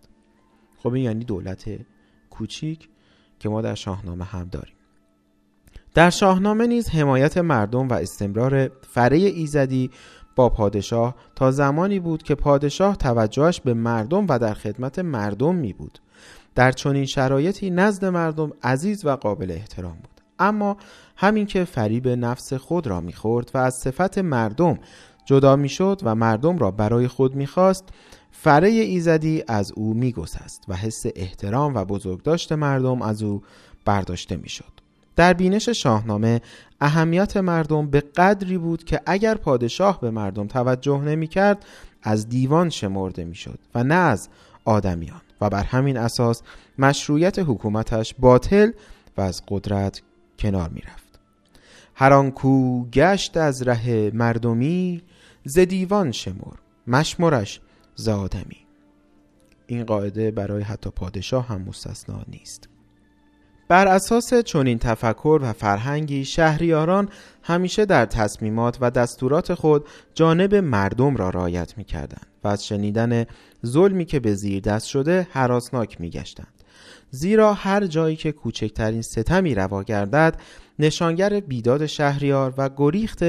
خب 0.82 0.92
این 0.92 1.04
یعنی 1.04 1.24
دولت 1.24 1.64
کوچیک 2.30 2.88
که 3.38 3.48
ما 3.48 3.62
در 3.62 3.74
شاهنامه 3.74 4.24
هم 4.24 4.48
داریم. 4.48 4.74
در 5.94 6.10
شاهنامه 6.10 6.66
نیز 6.66 6.88
حمایت 6.88 7.38
مردم 7.38 7.88
و 7.88 7.92
استمرار 7.92 8.68
فره 8.68 9.16
ایزدی 9.16 9.90
با 10.36 10.48
پادشاه 10.48 11.14
تا 11.36 11.50
زمانی 11.50 12.00
بود 12.00 12.22
که 12.22 12.34
پادشاه 12.34 12.96
توجهش 12.96 13.60
به 13.60 13.74
مردم 13.74 14.26
و 14.28 14.38
در 14.38 14.54
خدمت 14.54 14.98
مردم 14.98 15.54
می 15.54 15.72
بود. 15.72 15.98
در 16.54 16.72
چنین 16.72 17.04
شرایطی 17.04 17.70
نزد 17.70 18.04
مردم 18.04 18.52
عزیز 18.62 19.04
و 19.04 19.16
قابل 19.16 19.50
احترام 19.50 19.94
بود. 19.94 20.20
اما 20.38 20.76
همین 21.16 21.46
که 21.46 21.64
فریب 21.64 22.08
نفس 22.08 22.52
خود 22.52 22.86
را 22.86 23.00
می‌خورد 23.00 23.50
و 23.54 23.58
از 23.58 23.74
صفت 23.74 24.18
مردم 24.18 24.78
جدا 25.28 25.56
می‌شد 25.56 26.00
و 26.02 26.14
مردم 26.14 26.58
را 26.58 26.70
برای 26.70 27.08
خود 27.08 27.34
می‌خواست 27.34 27.84
فره 28.32 28.68
ایزدی 28.68 29.44
از 29.48 29.72
او 29.72 29.94
میگسست 29.94 30.64
و 30.68 30.74
حس 30.74 31.04
احترام 31.14 31.74
و 31.74 31.84
بزرگداشت 31.84 32.52
مردم 32.52 33.02
از 33.02 33.22
او 33.22 33.42
برداشته 33.84 34.36
می‌شد. 34.36 34.72
در 35.16 35.32
بینش 35.32 35.68
شاهنامه 35.68 36.40
اهمیت 36.80 37.36
مردم 37.36 37.90
به 37.90 38.00
قدری 38.00 38.58
بود 38.58 38.84
که 38.84 39.00
اگر 39.06 39.34
پادشاه 39.34 40.00
به 40.00 40.10
مردم 40.10 40.46
توجه 40.46 41.00
نمی 41.00 41.26
کرد 41.26 41.64
از 42.02 42.28
دیوان 42.28 42.70
شمرده 42.70 43.24
می 43.24 43.34
شد 43.34 43.58
و 43.74 43.84
نه 43.84 43.94
از 43.94 44.28
آدمیان 44.64 45.20
و 45.40 45.50
بر 45.50 45.64
همین 45.64 45.96
اساس 45.96 46.42
مشروعیت 46.78 47.38
حکومتش 47.38 48.14
باطل 48.18 48.70
و 49.16 49.20
از 49.20 49.42
قدرت 49.48 50.02
کنار 50.38 50.68
می 50.68 50.80
رفت 50.80 51.20
هر 51.94 52.30
کو 52.30 52.84
گشت 52.84 53.36
از 53.36 53.62
ره 53.62 54.10
مردمی 54.10 55.02
ز 55.44 55.58
دیوان 55.58 56.12
شمر 56.12 56.54
مشمرش 56.86 57.60
ز 57.94 58.08
آدمی 58.08 58.66
این 59.66 59.84
قاعده 59.84 60.30
برای 60.30 60.62
حتی 60.62 60.90
پادشاه 60.90 61.46
هم 61.46 61.62
مستثنا 61.62 62.22
نیست 62.28 62.68
بر 63.68 63.88
اساس 63.88 64.34
چنین 64.34 64.78
تفکر 64.78 65.40
و 65.42 65.52
فرهنگی 65.52 66.24
شهریاران 66.24 67.08
همیشه 67.42 67.84
در 67.84 68.06
تصمیمات 68.06 68.78
و 68.80 68.90
دستورات 68.90 69.54
خود 69.54 69.86
جانب 70.14 70.54
مردم 70.54 71.16
را 71.16 71.30
رعایت 71.30 71.78
می 71.78 71.84
کردن 71.84 72.22
و 72.44 72.48
از 72.48 72.66
شنیدن 72.66 73.24
ظلمی 73.66 74.04
که 74.04 74.20
به 74.20 74.34
زیر 74.34 74.60
دست 74.60 74.86
شده 74.86 75.26
حراسناک 75.30 76.00
می 76.00 76.10
گشتند. 76.10 76.58
زیرا 77.10 77.54
هر 77.54 77.86
جایی 77.86 78.16
که 78.16 78.32
کوچکترین 78.32 79.02
ستمی 79.02 79.54
روا 79.54 79.82
گردد 79.82 80.40
نشانگر 80.78 81.40
بیداد 81.40 81.86
شهریار 81.86 82.54
و 82.58 82.70
گریخت 82.76 83.24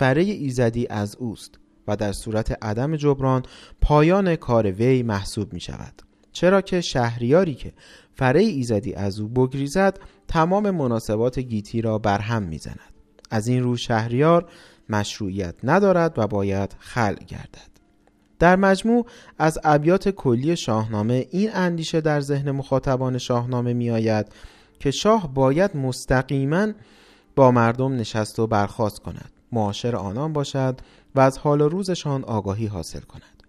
فره 0.00 0.22
ایزدی 0.22 0.86
از 0.90 1.16
اوست 1.16 1.58
و 1.88 1.96
در 1.96 2.12
صورت 2.12 2.64
عدم 2.64 2.96
جبران 2.96 3.42
پایان 3.80 4.36
کار 4.36 4.70
وی 4.72 5.02
محسوب 5.02 5.52
می 5.52 5.60
شود 5.60 6.02
چرا 6.32 6.60
که 6.60 6.80
شهریاری 6.80 7.54
که 7.54 7.72
فره 8.14 8.40
ایزدی 8.40 8.94
از 8.94 9.20
او 9.20 9.28
بگریزد 9.28 9.98
تمام 10.28 10.70
مناسبات 10.70 11.38
گیتی 11.38 11.82
را 11.82 11.98
برهم 11.98 12.42
می‌زند. 12.42 12.94
از 13.30 13.48
این 13.48 13.62
رو 13.62 13.76
شهریار 13.76 14.48
مشروعیت 14.88 15.54
ندارد 15.64 16.18
و 16.18 16.26
باید 16.26 16.76
خل 16.78 17.14
گردد. 17.14 17.70
در 18.38 18.56
مجموع 18.56 19.06
از 19.38 19.58
ابیات 19.64 20.08
کلی 20.08 20.56
شاهنامه 20.56 21.26
این 21.30 21.50
اندیشه 21.52 22.00
در 22.00 22.20
ذهن 22.20 22.50
مخاطبان 22.50 23.18
شاهنامه 23.18 23.72
می 23.72 23.90
آید 23.90 24.26
که 24.78 24.90
شاه 24.90 25.34
باید 25.34 25.76
مستقیما 25.76 26.66
با 27.36 27.50
مردم 27.50 27.92
نشست 27.92 28.38
و 28.38 28.46
برخواست 28.46 28.98
کند. 28.98 29.39
معاشر 29.52 29.96
آنان 29.96 30.32
باشد 30.32 30.80
و 31.14 31.20
از 31.20 31.38
حال 31.38 31.60
و 31.60 31.68
روزشان 31.68 32.24
آگاهی 32.24 32.66
حاصل 32.66 33.00
کند. 33.00 33.42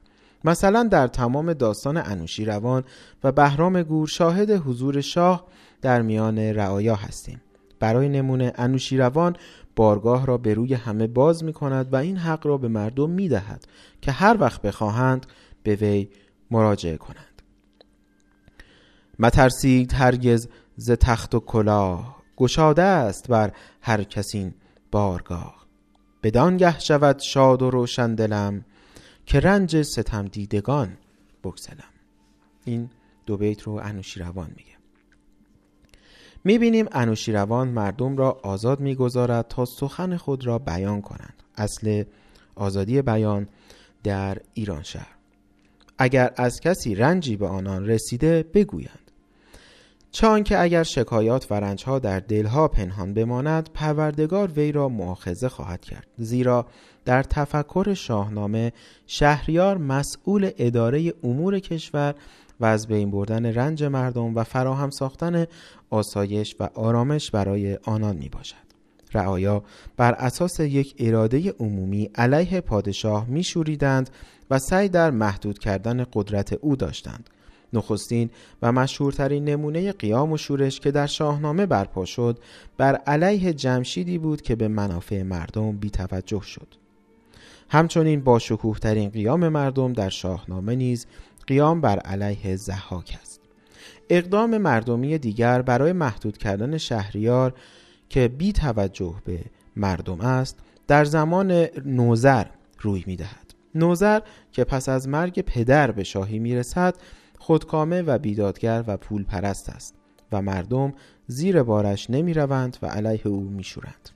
مثلا 0.44 0.84
در 0.84 1.08
تمام 1.08 1.54
داستان 1.54 1.98
انوشی 1.98 2.46
روان 2.46 2.84
و 3.24 3.32
بهرام 3.32 3.84
گور 3.84 4.08
شاهد 4.08 4.52
حضور 4.52 5.02
شاه 5.02 5.46
در 5.82 6.02
میان 6.02 6.38
رعایا 6.40 6.96
هستیم. 6.96 7.42
برای 7.80 8.10
نمونه 8.10 8.54
انوشیروان 8.56 9.36
بارگاه 9.76 10.26
را 10.26 10.38
به 10.38 10.54
روی 10.54 10.74
همه 10.74 11.08
باز 11.08 11.44
می 11.44 11.54
کند 11.54 11.94
و 11.94 11.96
این 11.96 12.18
حق 12.18 12.48
را 12.48 12.58
به 12.58 12.68
مردم 12.68 13.10
می 13.10 13.30
دهد 13.30 13.66
که 14.02 14.12
هر 14.12 14.38
وقت 14.40 14.62
بخواهند 14.62 15.26
به 15.64 15.76
وی 15.76 16.10
مراجعه 16.52 16.98
کنند. 16.98 17.42
مترسید 19.20 19.94
هرگز 19.94 20.48
ز 20.76 20.92
تخت 20.92 21.36
و 21.36 21.40
کلاه 21.40 22.22
گشاده 22.38 22.82
است 22.82 23.28
بر 23.28 23.52
هر 23.82 24.04
کسین 24.04 24.54
بارگاه. 24.92 25.61
بدانگه 26.24 26.80
شود 26.80 27.20
شاد 27.20 27.62
و 27.62 27.70
روشن 27.70 28.16
دلم 28.16 28.66
که 29.26 29.40
رنج 29.40 29.82
ستم 29.82 30.26
دیدگان 30.26 30.98
بگسلم. 31.44 31.84
این 32.66 32.90
دو 33.26 33.38
بیت 33.38 33.62
رو 33.62 33.74
انوشیروان 33.74 34.50
میگه. 34.58 34.72
می‌بینیم 36.44 36.86
انوشیروان 36.92 37.68
مردم 37.68 38.18
را 38.18 38.32
آزاد 38.44 38.80
می‌گذارد 38.80 39.48
تا 39.48 39.66
سخن 39.66 40.18
خود 40.18 40.46
را 40.46 40.60
بیان 40.60 41.02
کنند. 41.02 41.44
اصل 41.56 42.04
آزادی 42.56 43.02
بیان 43.02 43.48
در 44.04 44.38
ایران 44.54 44.84
شهر. 44.84 45.16
اگر 45.98 46.34
از 46.38 46.60
کسی 46.60 46.96
رنجی 46.96 47.36
به 47.36 47.48
آنان 47.48 47.86
رسیده 47.86 48.44
بگویند. 48.44 49.11
چون 50.12 50.44
که 50.44 50.62
اگر 50.62 50.84
شکایات 50.84 51.52
و 51.52 51.54
رنجها 51.54 52.00
در 52.00 52.20
دلها 52.20 52.68
پنهان 52.68 53.14
بماند 53.14 53.70
پروردگار 53.74 54.52
وی 54.52 54.72
را 54.72 54.90
معاخزه 54.90 55.50
خواهد 55.50 55.82
کرد 55.82 56.08
زیرا 56.18 56.66
در 57.06 57.24
تفکر 57.24 57.94
شاهنامه 57.94 58.74
شهریار 59.08 59.78
مسئول 59.78 60.52
اداره 60.58 61.14
امور 61.24 61.60
کشور 61.60 62.16
و 62.60 62.66
از 62.66 62.88
بین 62.88 63.12
بردن 63.12 63.46
رنج 63.46 63.84
مردم 63.84 64.36
و 64.36 64.44
فراهم 64.44 64.90
ساختن 64.90 65.46
آسایش 65.90 66.56
و 66.60 66.70
آرامش 66.74 67.32
برای 67.32 67.78
آنان 67.84 68.16
می 68.16 68.30
باشد. 68.30 68.56
رعایا 69.14 69.64
بر 69.98 70.14
اساس 70.14 70.60
یک 70.60 70.96
اراده 71.00 71.54
عمومی 71.60 72.10
علیه 72.16 72.62
پادشاه 72.62 73.26
می 73.26 73.44
شوریدند 73.44 74.10
و 74.52 74.60
سعی 74.60 74.90
در 74.90 75.12
محدود 75.12 75.60
کردن 75.60 76.06
قدرت 76.14 76.54
او 76.54 76.76
داشتند. 76.76 77.30
نخستین 77.74 78.30
و 78.62 78.72
مشهورترین 78.72 79.46
نمونه 79.46 79.92
قیام 79.92 80.32
و 80.32 80.38
شورش 80.38 80.80
که 80.80 80.92
در 80.92 81.08
شاهنامه 81.08 81.66
برپا 81.66 82.06
شد 82.06 82.40
بر 82.78 82.96
علیه 82.96 83.54
جمشیدی 83.54 84.18
بود 84.18 84.42
که 84.42 84.56
به 84.56 84.68
منافع 84.68 85.24
مردم 85.24 85.72
بی 85.72 85.90
توجه 85.90 86.42
شد. 86.42 86.68
همچنین 87.70 88.22
با 88.22 88.40
شکوه 88.40 88.80
ترین 88.80 89.10
قیام 89.10 89.48
مردم 89.48 89.94
در 89.94 90.10
شاهنامه 90.10 90.76
نیز 90.76 91.06
قیام 91.48 91.82
بر 91.82 92.00
علیه 92.00 92.56
زحاک 92.56 93.18
است 93.22 93.42
اقدام 94.10 94.58
مردمی 94.58 95.18
دیگر 95.18 95.62
برای 95.62 95.94
محدود 95.94 96.38
کردن 96.38 96.78
شهریار 96.78 97.54
که 98.10 98.28
بی 98.28 98.54
توجه 98.54 99.16
به 99.26 99.40
مردم 99.76 100.22
است 100.22 100.60
در 100.88 101.06
زمان 101.06 101.52
نوزر 101.86 102.46
روی 102.80 103.04
می 103.08 103.16
دهد 103.16 103.54
نوزر 103.76 104.20
که 104.52 104.64
پس 104.64 104.90
از 104.90 105.08
مرگ 105.08 105.42
پدر 105.42 105.92
به 105.92 106.04
شاهی 106.04 106.40
می 106.40 106.56
رسد 106.56 106.96
خودکامه 107.42 108.02
و 108.02 108.18
بیدادگر 108.18 108.84
و 108.88 108.98
پول 108.98 109.24
پرست 109.24 109.70
است 109.70 109.96
و 110.32 110.42
مردم 110.42 110.94
زیر 111.28 111.64
بارش 111.64 112.10
نمی 112.10 112.34
روند 112.34 112.78
و 112.82 112.86
علیه 112.86 113.28
او 113.28 113.42
می 113.42 113.64
شورند. 113.64 114.10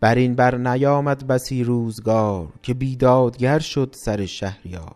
بر 0.00 0.14
این 0.14 0.34
بر 0.34 0.56
نیامد 0.56 1.26
بسی 1.26 1.64
روزگار 1.64 2.52
که 2.62 2.74
بیدادگر 2.74 3.58
شد 3.58 3.94
سر 3.98 4.26
شهریار. 4.26 4.94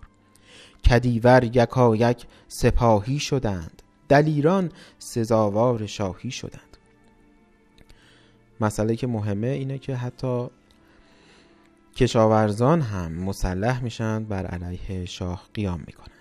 کدیور 0.91 1.45
یکا 1.45 1.97
یک 1.97 2.27
سپاهی 2.49 3.19
شدند 3.19 3.83
دلیران 4.09 4.73
سزاوار 4.99 5.87
شاهی 5.87 6.31
شدند. 6.31 6.77
مسئله 8.61 8.97
که 8.97 9.07
مهمه 9.07 9.47
اینه 9.47 9.79
که 9.79 9.97
حتی 9.97 10.47
کشاورزان 11.97 12.81
هم 12.81 13.13
مسلح 13.13 13.83
میشن 13.83 14.25
بر 14.25 14.47
علیه 14.47 15.05
شاه 15.05 15.43
قیام 15.55 15.85
می‌کنند 15.87 16.16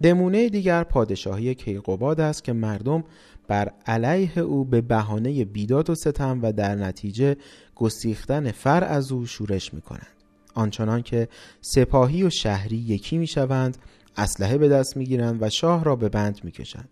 نمونه 0.00 0.48
دیگر 0.48 0.84
پادشاهی 0.84 1.54
کیقوباد 1.54 2.20
است 2.20 2.44
که 2.44 2.52
مردم 2.52 3.04
بر 3.48 3.72
علیه 3.86 4.38
او 4.38 4.64
به 4.64 4.80
بهانه 4.80 5.44
بیداد 5.44 5.90
و 5.90 5.94
ستم 5.94 6.38
و 6.42 6.52
در 6.52 6.74
نتیجه 6.74 7.36
گسیختن 7.74 8.50
فر 8.50 8.84
از 8.84 9.12
او 9.12 9.26
شورش 9.26 9.74
می‌کنند. 9.74 10.16
آنچنان 10.54 11.02
که 11.02 11.28
سپاهی 11.60 12.22
و 12.22 12.30
شهری 12.30 12.76
یکی 12.76 13.18
می‌شوند 13.18 13.76
اسلحه 14.16 14.58
به 14.58 14.68
دست 14.68 14.96
می‌گیرند 14.96 15.42
و 15.42 15.50
شاه 15.50 15.84
را 15.84 15.96
به 15.96 16.08
بند 16.08 16.40
می‌کشند 16.44 16.88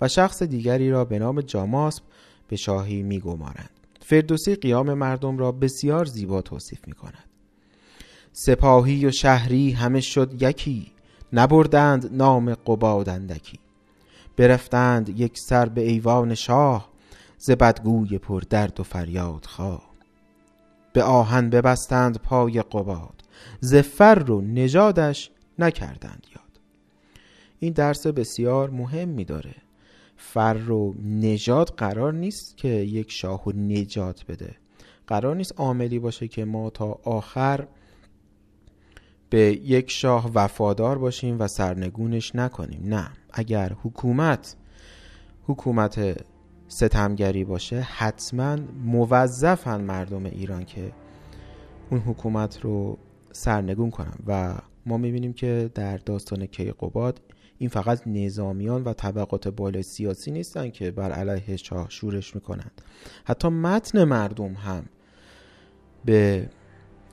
و 0.00 0.08
شخص 0.08 0.42
دیگری 0.42 0.90
را 0.90 1.04
به 1.04 1.18
نام 1.18 1.40
جاماسب 1.40 2.02
به 2.48 2.56
شاهی 2.56 3.02
میگمارند. 3.02 3.70
فردوسی 4.00 4.54
قیام 4.54 4.94
مردم 4.94 5.38
را 5.38 5.52
بسیار 5.52 6.04
زیبا 6.04 6.42
توصیف 6.42 6.88
می 6.88 6.92
کند 6.92 7.24
سپاهی 8.32 9.06
و 9.06 9.10
شهری 9.10 9.70
همه 9.70 10.00
شد 10.00 10.42
یکی 10.42 10.92
نبردند 11.32 12.08
نام 12.12 12.54
قبادندکی 12.54 13.58
برفتند 14.36 15.20
یک 15.20 15.38
سر 15.38 15.68
به 15.68 15.80
ایوان 15.80 16.34
شاه 16.34 16.90
ز 17.38 17.50
بدگوی 17.50 18.18
پر 18.18 18.42
درد 18.50 18.80
و 18.80 18.82
فریاد 18.82 19.44
خواه. 19.44 19.90
به 20.92 21.02
آهن 21.02 21.50
ببستند 21.50 22.18
پای 22.18 22.62
قباد 22.62 23.22
ز 23.60 23.74
فر 23.74 24.30
و 24.30 24.40
نژادش 24.40 25.30
نکردند 25.58 26.26
یاد. 26.36 26.60
این 27.58 27.72
درس 27.72 28.06
بسیار 28.06 28.70
مهم 28.70 29.22
داره. 29.22 29.54
فر 30.16 30.70
و 30.70 30.94
نجات 31.04 31.72
قرار 31.76 32.12
نیست 32.12 32.56
که 32.56 32.68
یک 32.68 33.12
شاه 33.12 33.44
و 33.48 33.52
نجات 33.52 34.24
بده. 34.26 34.56
قرار 35.06 35.36
نیست 35.36 35.52
عاملی 35.56 35.98
باشه 35.98 36.28
که 36.28 36.44
ما 36.44 36.70
تا 36.70 36.98
آخر 37.04 37.66
به 39.30 39.38
یک 39.52 39.90
شاه 39.90 40.30
وفادار 40.34 40.98
باشیم 40.98 41.40
و 41.40 41.48
سرنگونش 41.48 42.36
نکنیم. 42.36 42.80
نه 42.84 43.10
اگر 43.32 43.72
حکومت 43.82 44.56
حکومت 45.46 46.24
ستمگری 46.68 47.44
باشه 47.44 47.80
حتما 47.80 48.56
موظفن 48.84 49.80
مردم 49.80 50.24
ایران 50.24 50.64
که 50.64 50.92
اون 51.90 52.00
حکومت 52.00 52.60
رو 52.60 52.98
سرنگون 53.32 53.90
کنن. 53.90 54.14
و 54.26 54.54
ما 54.86 54.96
می‌بینیم 54.96 55.32
که 55.32 55.70
در 55.74 55.96
داستان 55.96 56.46
کیقوباد 56.46 57.20
این 57.58 57.70
فقط 57.70 58.06
نظامیان 58.06 58.84
و 58.84 58.92
طبقات 58.92 59.48
بالای 59.48 59.82
سیاسی 59.82 60.30
نیستن 60.30 60.70
که 60.70 60.90
بر 60.90 61.12
علیه 61.12 61.56
شاه 61.56 61.90
شورش 61.90 62.34
می‌کنند. 62.34 62.82
حتی 63.24 63.48
متن 63.48 64.04
مردم 64.04 64.52
هم 64.52 64.84
به 66.04 66.48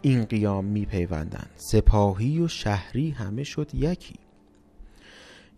این 0.01 0.23
قیام 0.23 0.65
میپیوندند. 0.65 1.49
سپاهی 1.55 2.39
و 2.39 2.47
شهری 2.47 3.09
همه 3.09 3.43
شد 3.43 3.69
یکی. 3.73 4.15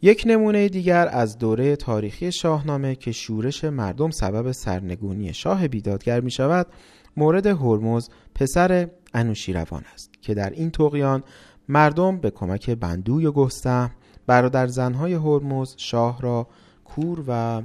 یک 0.02 0.24
نمونه 0.28 0.70
دیگر 0.70 1.08
از 1.12 1.38
دوره 1.38 1.76
تاریخی 1.76 2.32
شاهنامه 2.32 2.96
که 2.96 3.12
شورش 3.12 3.64
مردم 3.64 4.12
سبب 4.12 4.52
سرنگونی 4.52 5.34
شاه 5.34 5.68
بیدادگر 5.68 6.22
می 6.22 6.32
شود 6.32 6.68
مورد 7.18 7.48
هرمز 7.48 8.10
پسر 8.36 8.90
انوشیروان 9.14 9.84
است 9.94 10.12
که 10.22 10.34
در 10.34 10.50
این 10.50 10.72
توقیان 10.72 11.24
مردم 11.70 12.18
به 12.18 12.32
کمک 12.32 12.70
بندوی 12.70 13.26
و 13.26 13.32
گستهم 13.32 13.92
برادر 14.28 14.68
زنهای 14.68 15.14
هرمز 15.14 15.74
شاه 15.78 16.22
را 16.22 16.48
کور 16.86 17.24
و 17.28 17.64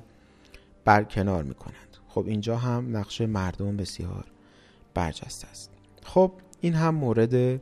برکنار 0.85 1.43
می 1.43 1.55
کنند 1.55 1.97
خب 2.09 2.25
اینجا 2.27 2.57
هم 2.57 2.97
نقش 2.97 3.21
مردم 3.21 3.77
بسیار 3.77 4.25
برجسته 4.95 5.49
است. 5.49 5.71
خب 6.05 6.33
این 6.65 6.75
هم 6.75 6.95
مورد 6.95 7.61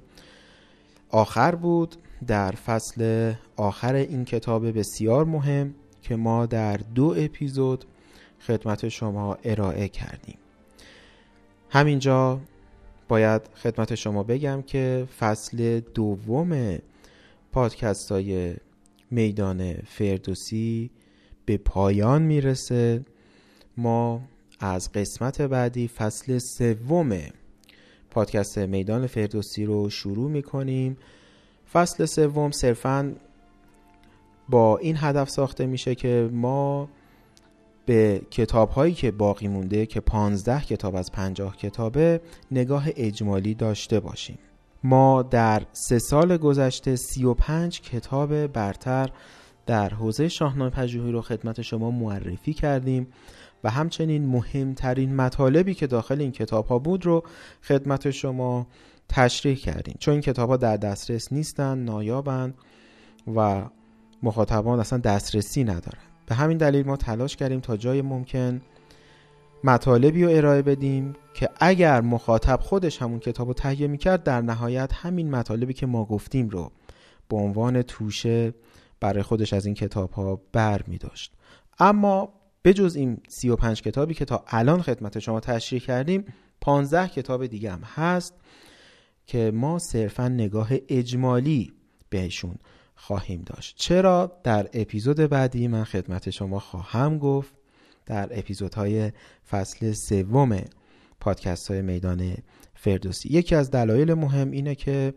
آخر 1.10 1.54
بود 1.54 1.96
در 2.26 2.50
فصل 2.50 3.32
آخر 3.56 3.94
این 3.94 4.24
کتاب 4.24 4.78
بسیار 4.78 5.24
مهم 5.24 5.74
که 6.02 6.16
ما 6.16 6.46
در 6.46 6.76
دو 6.76 7.14
اپیزود 7.18 7.84
خدمت 8.40 8.88
شما 8.88 9.38
ارائه 9.44 9.88
کردیم. 9.88 10.38
همینجا 11.70 12.40
باید 13.08 13.42
خدمت 13.54 13.94
شما 13.94 14.22
بگم 14.22 14.62
که 14.62 15.06
فصل 15.18 15.80
دوم 15.80 16.78
پادکست 17.52 18.12
های 18.12 18.54
میدان 19.10 19.74
فردوسی 19.74 20.90
به 21.46 21.56
پایان 21.56 22.22
می‌رسه. 22.22 23.04
ما 23.76 24.20
از 24.60 24.92
قسمت 24.92 25.42
بعدی 25.42 25.88
فصل 25.88 26.38
سوم 26.38 27.18
پادکست 28.12 28.58
میدان 28.58 29.06
فردوسی 29.06 29.64
رو 29.64 29.90
شروع 29.90 30.30
می‌کنیم. 30.30 30.96
فصل 31.72 32.04
سوم 32.04 32.50
صرفا 32.50 33.14
با 34.48 34.78
این 34.78 34.96
هدف 34.98 35.30
ساخته 35.30 35.66
میشه 35.66 35.94
که 35.94 36.30
ما 36.32 36.88
به 37.86 38.22
کتاب 38.30 38.70
هایی 38.70 38.94
که 38.94 39.10
باقی 39.10 39.48
مونده 39.48 39.86
که 39.86 40.00
15 40.00 40.60
کتاب 40.60 40.96
از 40.96 41.12
50 41.12 41.56
کتابه 41.56 42.20
نگاه 42.50 42.84
اجمالی 42.96 43.54
داشته 43.54 44.00
باشیم. 44.00 44.38
ما 44.84 45.22
در 45.22 45.62
سه 45.72 45.98
سال 45.98 46.36
گذشته 46.36 46.96
35 46.96 47.80
کتاب 47.80 48.46
برتر 48.46 49.10
در 49.66 49.88
حوزه 49.88 50.28
شاهنامه 50.28 50.70
پژوهی 50.70 51.12
رو 51.12 51.22
خدمت 51.22 51.62
شما 51.62 51.90
معرفی 51.90 52.52
کردیم. 52.52 53.06
و 53.64 53.70
همچنین 53.70 54.26
مهمترین 54.26 55.16
مطالبی 55.16 55.74
که 55.74 55.86
داخل 55.86 56.20
این 56.20 56.32
کتاب 56.32 56.66
ها 56.66 56.78
بود 56.78 57.06
رو 57.06 57.22
خدمت 57.62 58.10
شما 58.10 58.66
تشریح 59.08 59.56
کردیم. 59.56 59.96
چون 59.98 60.12
این 60.12 60.20
کتاب 60.20 60.50
ها 60.50 60.56
در 60.56 60.76
دسترس 60.76 61.32
نیستن 61.32 61.78
نایابند 61.78 62.54
و 63.36 63.64
مخاطبان 64.22 64.80
اصلا 64.80 64.98
دسترسی 64.98 65.64
ندارن. 65.64 66.02
به 66.26 66.34
همین 66.34 66.58
دلیل 66.58 66.86
ما 66.86 66.96
تلاش 66.96 67.36
کردیم 67.36 67.60
تا 67.60 67.76
جای 67.76 68.02
ممکن 68.02 68.60
مطالبی 69.64 70.24
رو 70.24 70.30
ارائه 70.30 70.62
بدیم 70.62 71.16
که 71.34 71.48
اگر 71.60 72.00
مخاطب 72.00 72.60
خودش 72.60 73.02
همون 73.02 73.18
کتاب 73.18 73.48
رو 73.48 73.54
تهیه 73.54 73.86
می‌کرد 73.86 74.22
در 74.22 74.40
نهایت 74.40 74.90
همین 74.94 75.30
مطالبی 75.30 75.72
که 75.72 75.86
ما 75.86 76.04
گفتیم 76.04 76.48
رو 76.48 76.72
به 77.28 77.36
عنوان 77.36 77.82
توشه 77.82 78.54
برای 79.00 79.22
خودش 79.22 79.52
از 79.52 79.66
این 79.66 79.74
کتاب 79.74 80.10
ها 80.10 80.40
بر 80.52 80.82
می 80.86 80.98
داشت 80.98 81.32
اما 81.78 82.28
بجز 82.64 82.96
این 82.96 83.20
35 83.28 83.82
کتابی 83.82 84.14
که 84.14 84.24
تا 84.24 84.44
الان 84.46 84.82
خدمت 84.82 85.18
شما 85.18 85.40
تشریح 85.40 85.82
کردیم 85.82 86.24
15 86.60 87.08
کتاب 87.08 87.46
دیگه 87.46 87.72
هم 87.72 87.82
هست 87.84 88.34
که 89.26 89.50
ما 89.54 89.78
صرفا 89.78 90.28
نگاه 90.28 90.68
اجمالی 90.88 91.72
بهشون 92.10 92.54
خواهیم 92.94 93.42
داشت. 93.46 93.76
چرا؟ 93.76 94.40
در 94.44 94.68
اپیزود 94.72 95.16
بعدی 95.16 95.68
من 95.68 95.84
خدمت 95.84 96.30
شما 96.30 96.58
خواهم 96.58 97.18
گفت 97.18 97.54
در 98.06 98.38
اپیزودهای 98.38 99.12
فصل 99.50 99.92
سوم 99.92 100.60
پادکست 101.20 101.70
های 101.70 101.82
میدان 101.82 102.34
فردوسی. 102.74 103.28
یکی 103.28 103.54
از 103.54 103.70
دلایل 103.70 104.14
مهم 104.14 104.50
اینه 104.50 104.74
که 104.74 105.14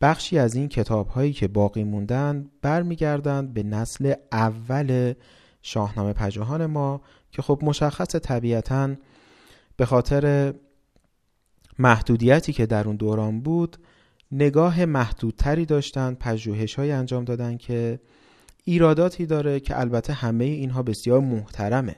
بخشی 0.00 0.38
از 0.38 0.54
این 0.54 0.68
کتاب 0.68 1.08
هایی 1.08 1.32
که 1.32 1.48
باقی 1.48 1.84
موندن 1.84 2.50
برمیگردند 2.62 3.54
به 3.54 3.62
نسل 3.62 4.14
اول 4.32 5.14
شاهنامه 5.62 6.12
پژوهان 6.12 6.66
ما 6.66 7.00
که 7.30 7.42
خب 7.42 7.60
مشخص 7.62 8.16
طبیعتا 8.16 8.94
به 9.76 9.86
خاطر 9.86 10.54
محدودیتی 11.78 12.52
که 12.52 12.66
در 12.66 12.86
اون 12.86 12.96
دوران 12.96 13.40
بود 13.40 13.76
نگاه 14.32 14.84
محدودتری 14.84 15.66
داشتن 15.66 16.14
پژوهش 16.14 16.74
های 16.74 16.92
انجام 16.92 17.24
دادن 17.24 17.56
که 17.56 18.00
ایراداتی 18.64 19.26
داره 19.26 19.60
که 19.60 19.80
البته 19.80 20.12
همه 20.12 20.44
اینها 20.44 20.82
بسیار 20.82 21.20
محترمه. 21.20 21.96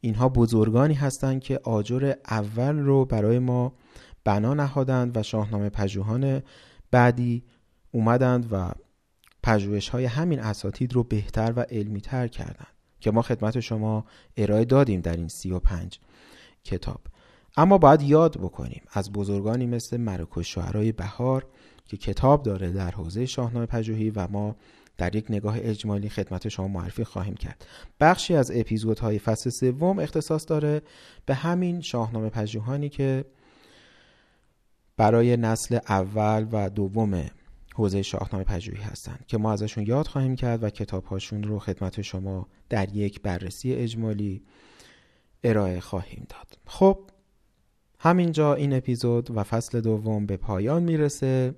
اینها 0.00 0.28
بزرگانی 0.28 0.94
هستند 0.94 1.40
که 1.40 1.60
آجر 1.64 2.12
اول 2.30 2.78
رو 2.78 3.04
برای 3.04 3.38
ما 3.38 3.72
بنا 4.24 4.54
نهادند 4.54 5.16
و 5.16 5.22
شاهنامه 5.22 5.68
پژوهان 5.68 6.42
بعدی 6.90 7.44
اومدند 7.92 8.52
و 8.52 8.72
پژوهش 9.42 9.88
های 9.88 10.04
همین 10.04 10.40
اساتید 10.40 10.92
رو 10.94 11.02
بهتر 11.02 11.52
و 11.56 11.60
علمی 11.60 12.00
تر 12.00 12.28
کردند. 12.28 12.71
که 13.02 13.10
ما 13.10 13.22
خدمت 13.22 13.60
شما 13.60 14.04
ارائه 14.36 14.64
دادیم 14.64 15.00
در 15.00 15.16
این 15.16 15.28
سی 15.28 15.50
و 15.50 15.58
پنج 15.58 15.98
کتاب. 16.64 17.00
اما 17.56 17.78
باید 17.78 18.02
یاد 18.02 18.36
بکنیم 18.36 18.82
از 18.92 19.12
بزرگانی 19.12 19.66
مثل 19.66 19.96
مرکز 19.96 20.42
شعرهای 20.44 20.92
بهار 20.92 21.46
که 21.86 21.96
کتاب 21.96 22.42
داره 22.42 22.70
در 22.70 22.90
حوزه 22.90 23.26
شاهنامه 23.26 23.66
پژوهی 23.66 24.10
و 24.10 24.28
ما 24.30 24.56
در 24.96 25.16
یک 25.16 25.26
نگاه 25.30 25.56
اجمالی 25.58 26.08
خدمت 26.08 26.48
شما 26.48 26.68
معرفی 26.68 27.04
خواهیم 27.04 27.34
کرد. 27.34 27.66
بخشی 28.00 28.34
از 28.34 28.50
اپیزودهای 28.54 29.18
فصل 29.18 29.50
سوم 29.50 29.98
اختصاص 29.98 30.48
داره 30.48 30.82
به 31.26 31.34
همین 31.34 31.80
شاهنامه 31.80 32.28
پژوهانی 32.28 32.88
که 32.88 33.24
برای 34.96 35.36
نسل 35.36 35.78
اول 35.88 36.46
و 36.52 36.70
دوم 36.70 37.24
حوزه 37.74 38.02
شاهنامه 38.02 38.44
پژوهی 38.44 38.82
هستند 38.82 39.24
که 39.26 39.38
ما 39.38 39.52
ازشون 39.52 39.86
یاد 39.86 40.06
خواهیم 40.06 40.36
کرد 40.36 40.62
و 40.62 40.70
کتاب 40.70 41.04
هاشون 41.04 41.42
رو 41.42 41.58
خدمت 41.58 42.02
شما 42.02 42.48
در 42.68 42.96
یک 42.96 43.20
بررسی 43.20 43.74
اجمالی 43.74 44.42
ارائه 45.44 45.80
خواهیم 45.80 46.26
داد. 46.28 46.58
خب 46.66 46.98
همینجا 47.98 48.54
این 48.54 48.72
اپیزود 48.72 49.36
و 49.36 49.42
فصل 49.42 49.80
دوم 49.80 50.26
به 50.26 50.36
پایان 50.36 50.82
می‌رسه. 50.82 51.54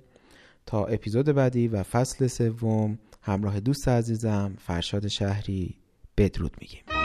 تا 0.65 0.85
اپیزود 0.85 1.25
بعدی 1.25 1.67
و 1.67 1.83
فصل 1.83 2.27
سوم 2.27 2.99
همراه 3.21 3.59
دوست 3.59 3.87
عزیزم 3.87 4.55
فرشاد 4.59 5.07
شهری 5.07 5.75
بدرود 6.17 6.55
میگیم. 6.61 7.04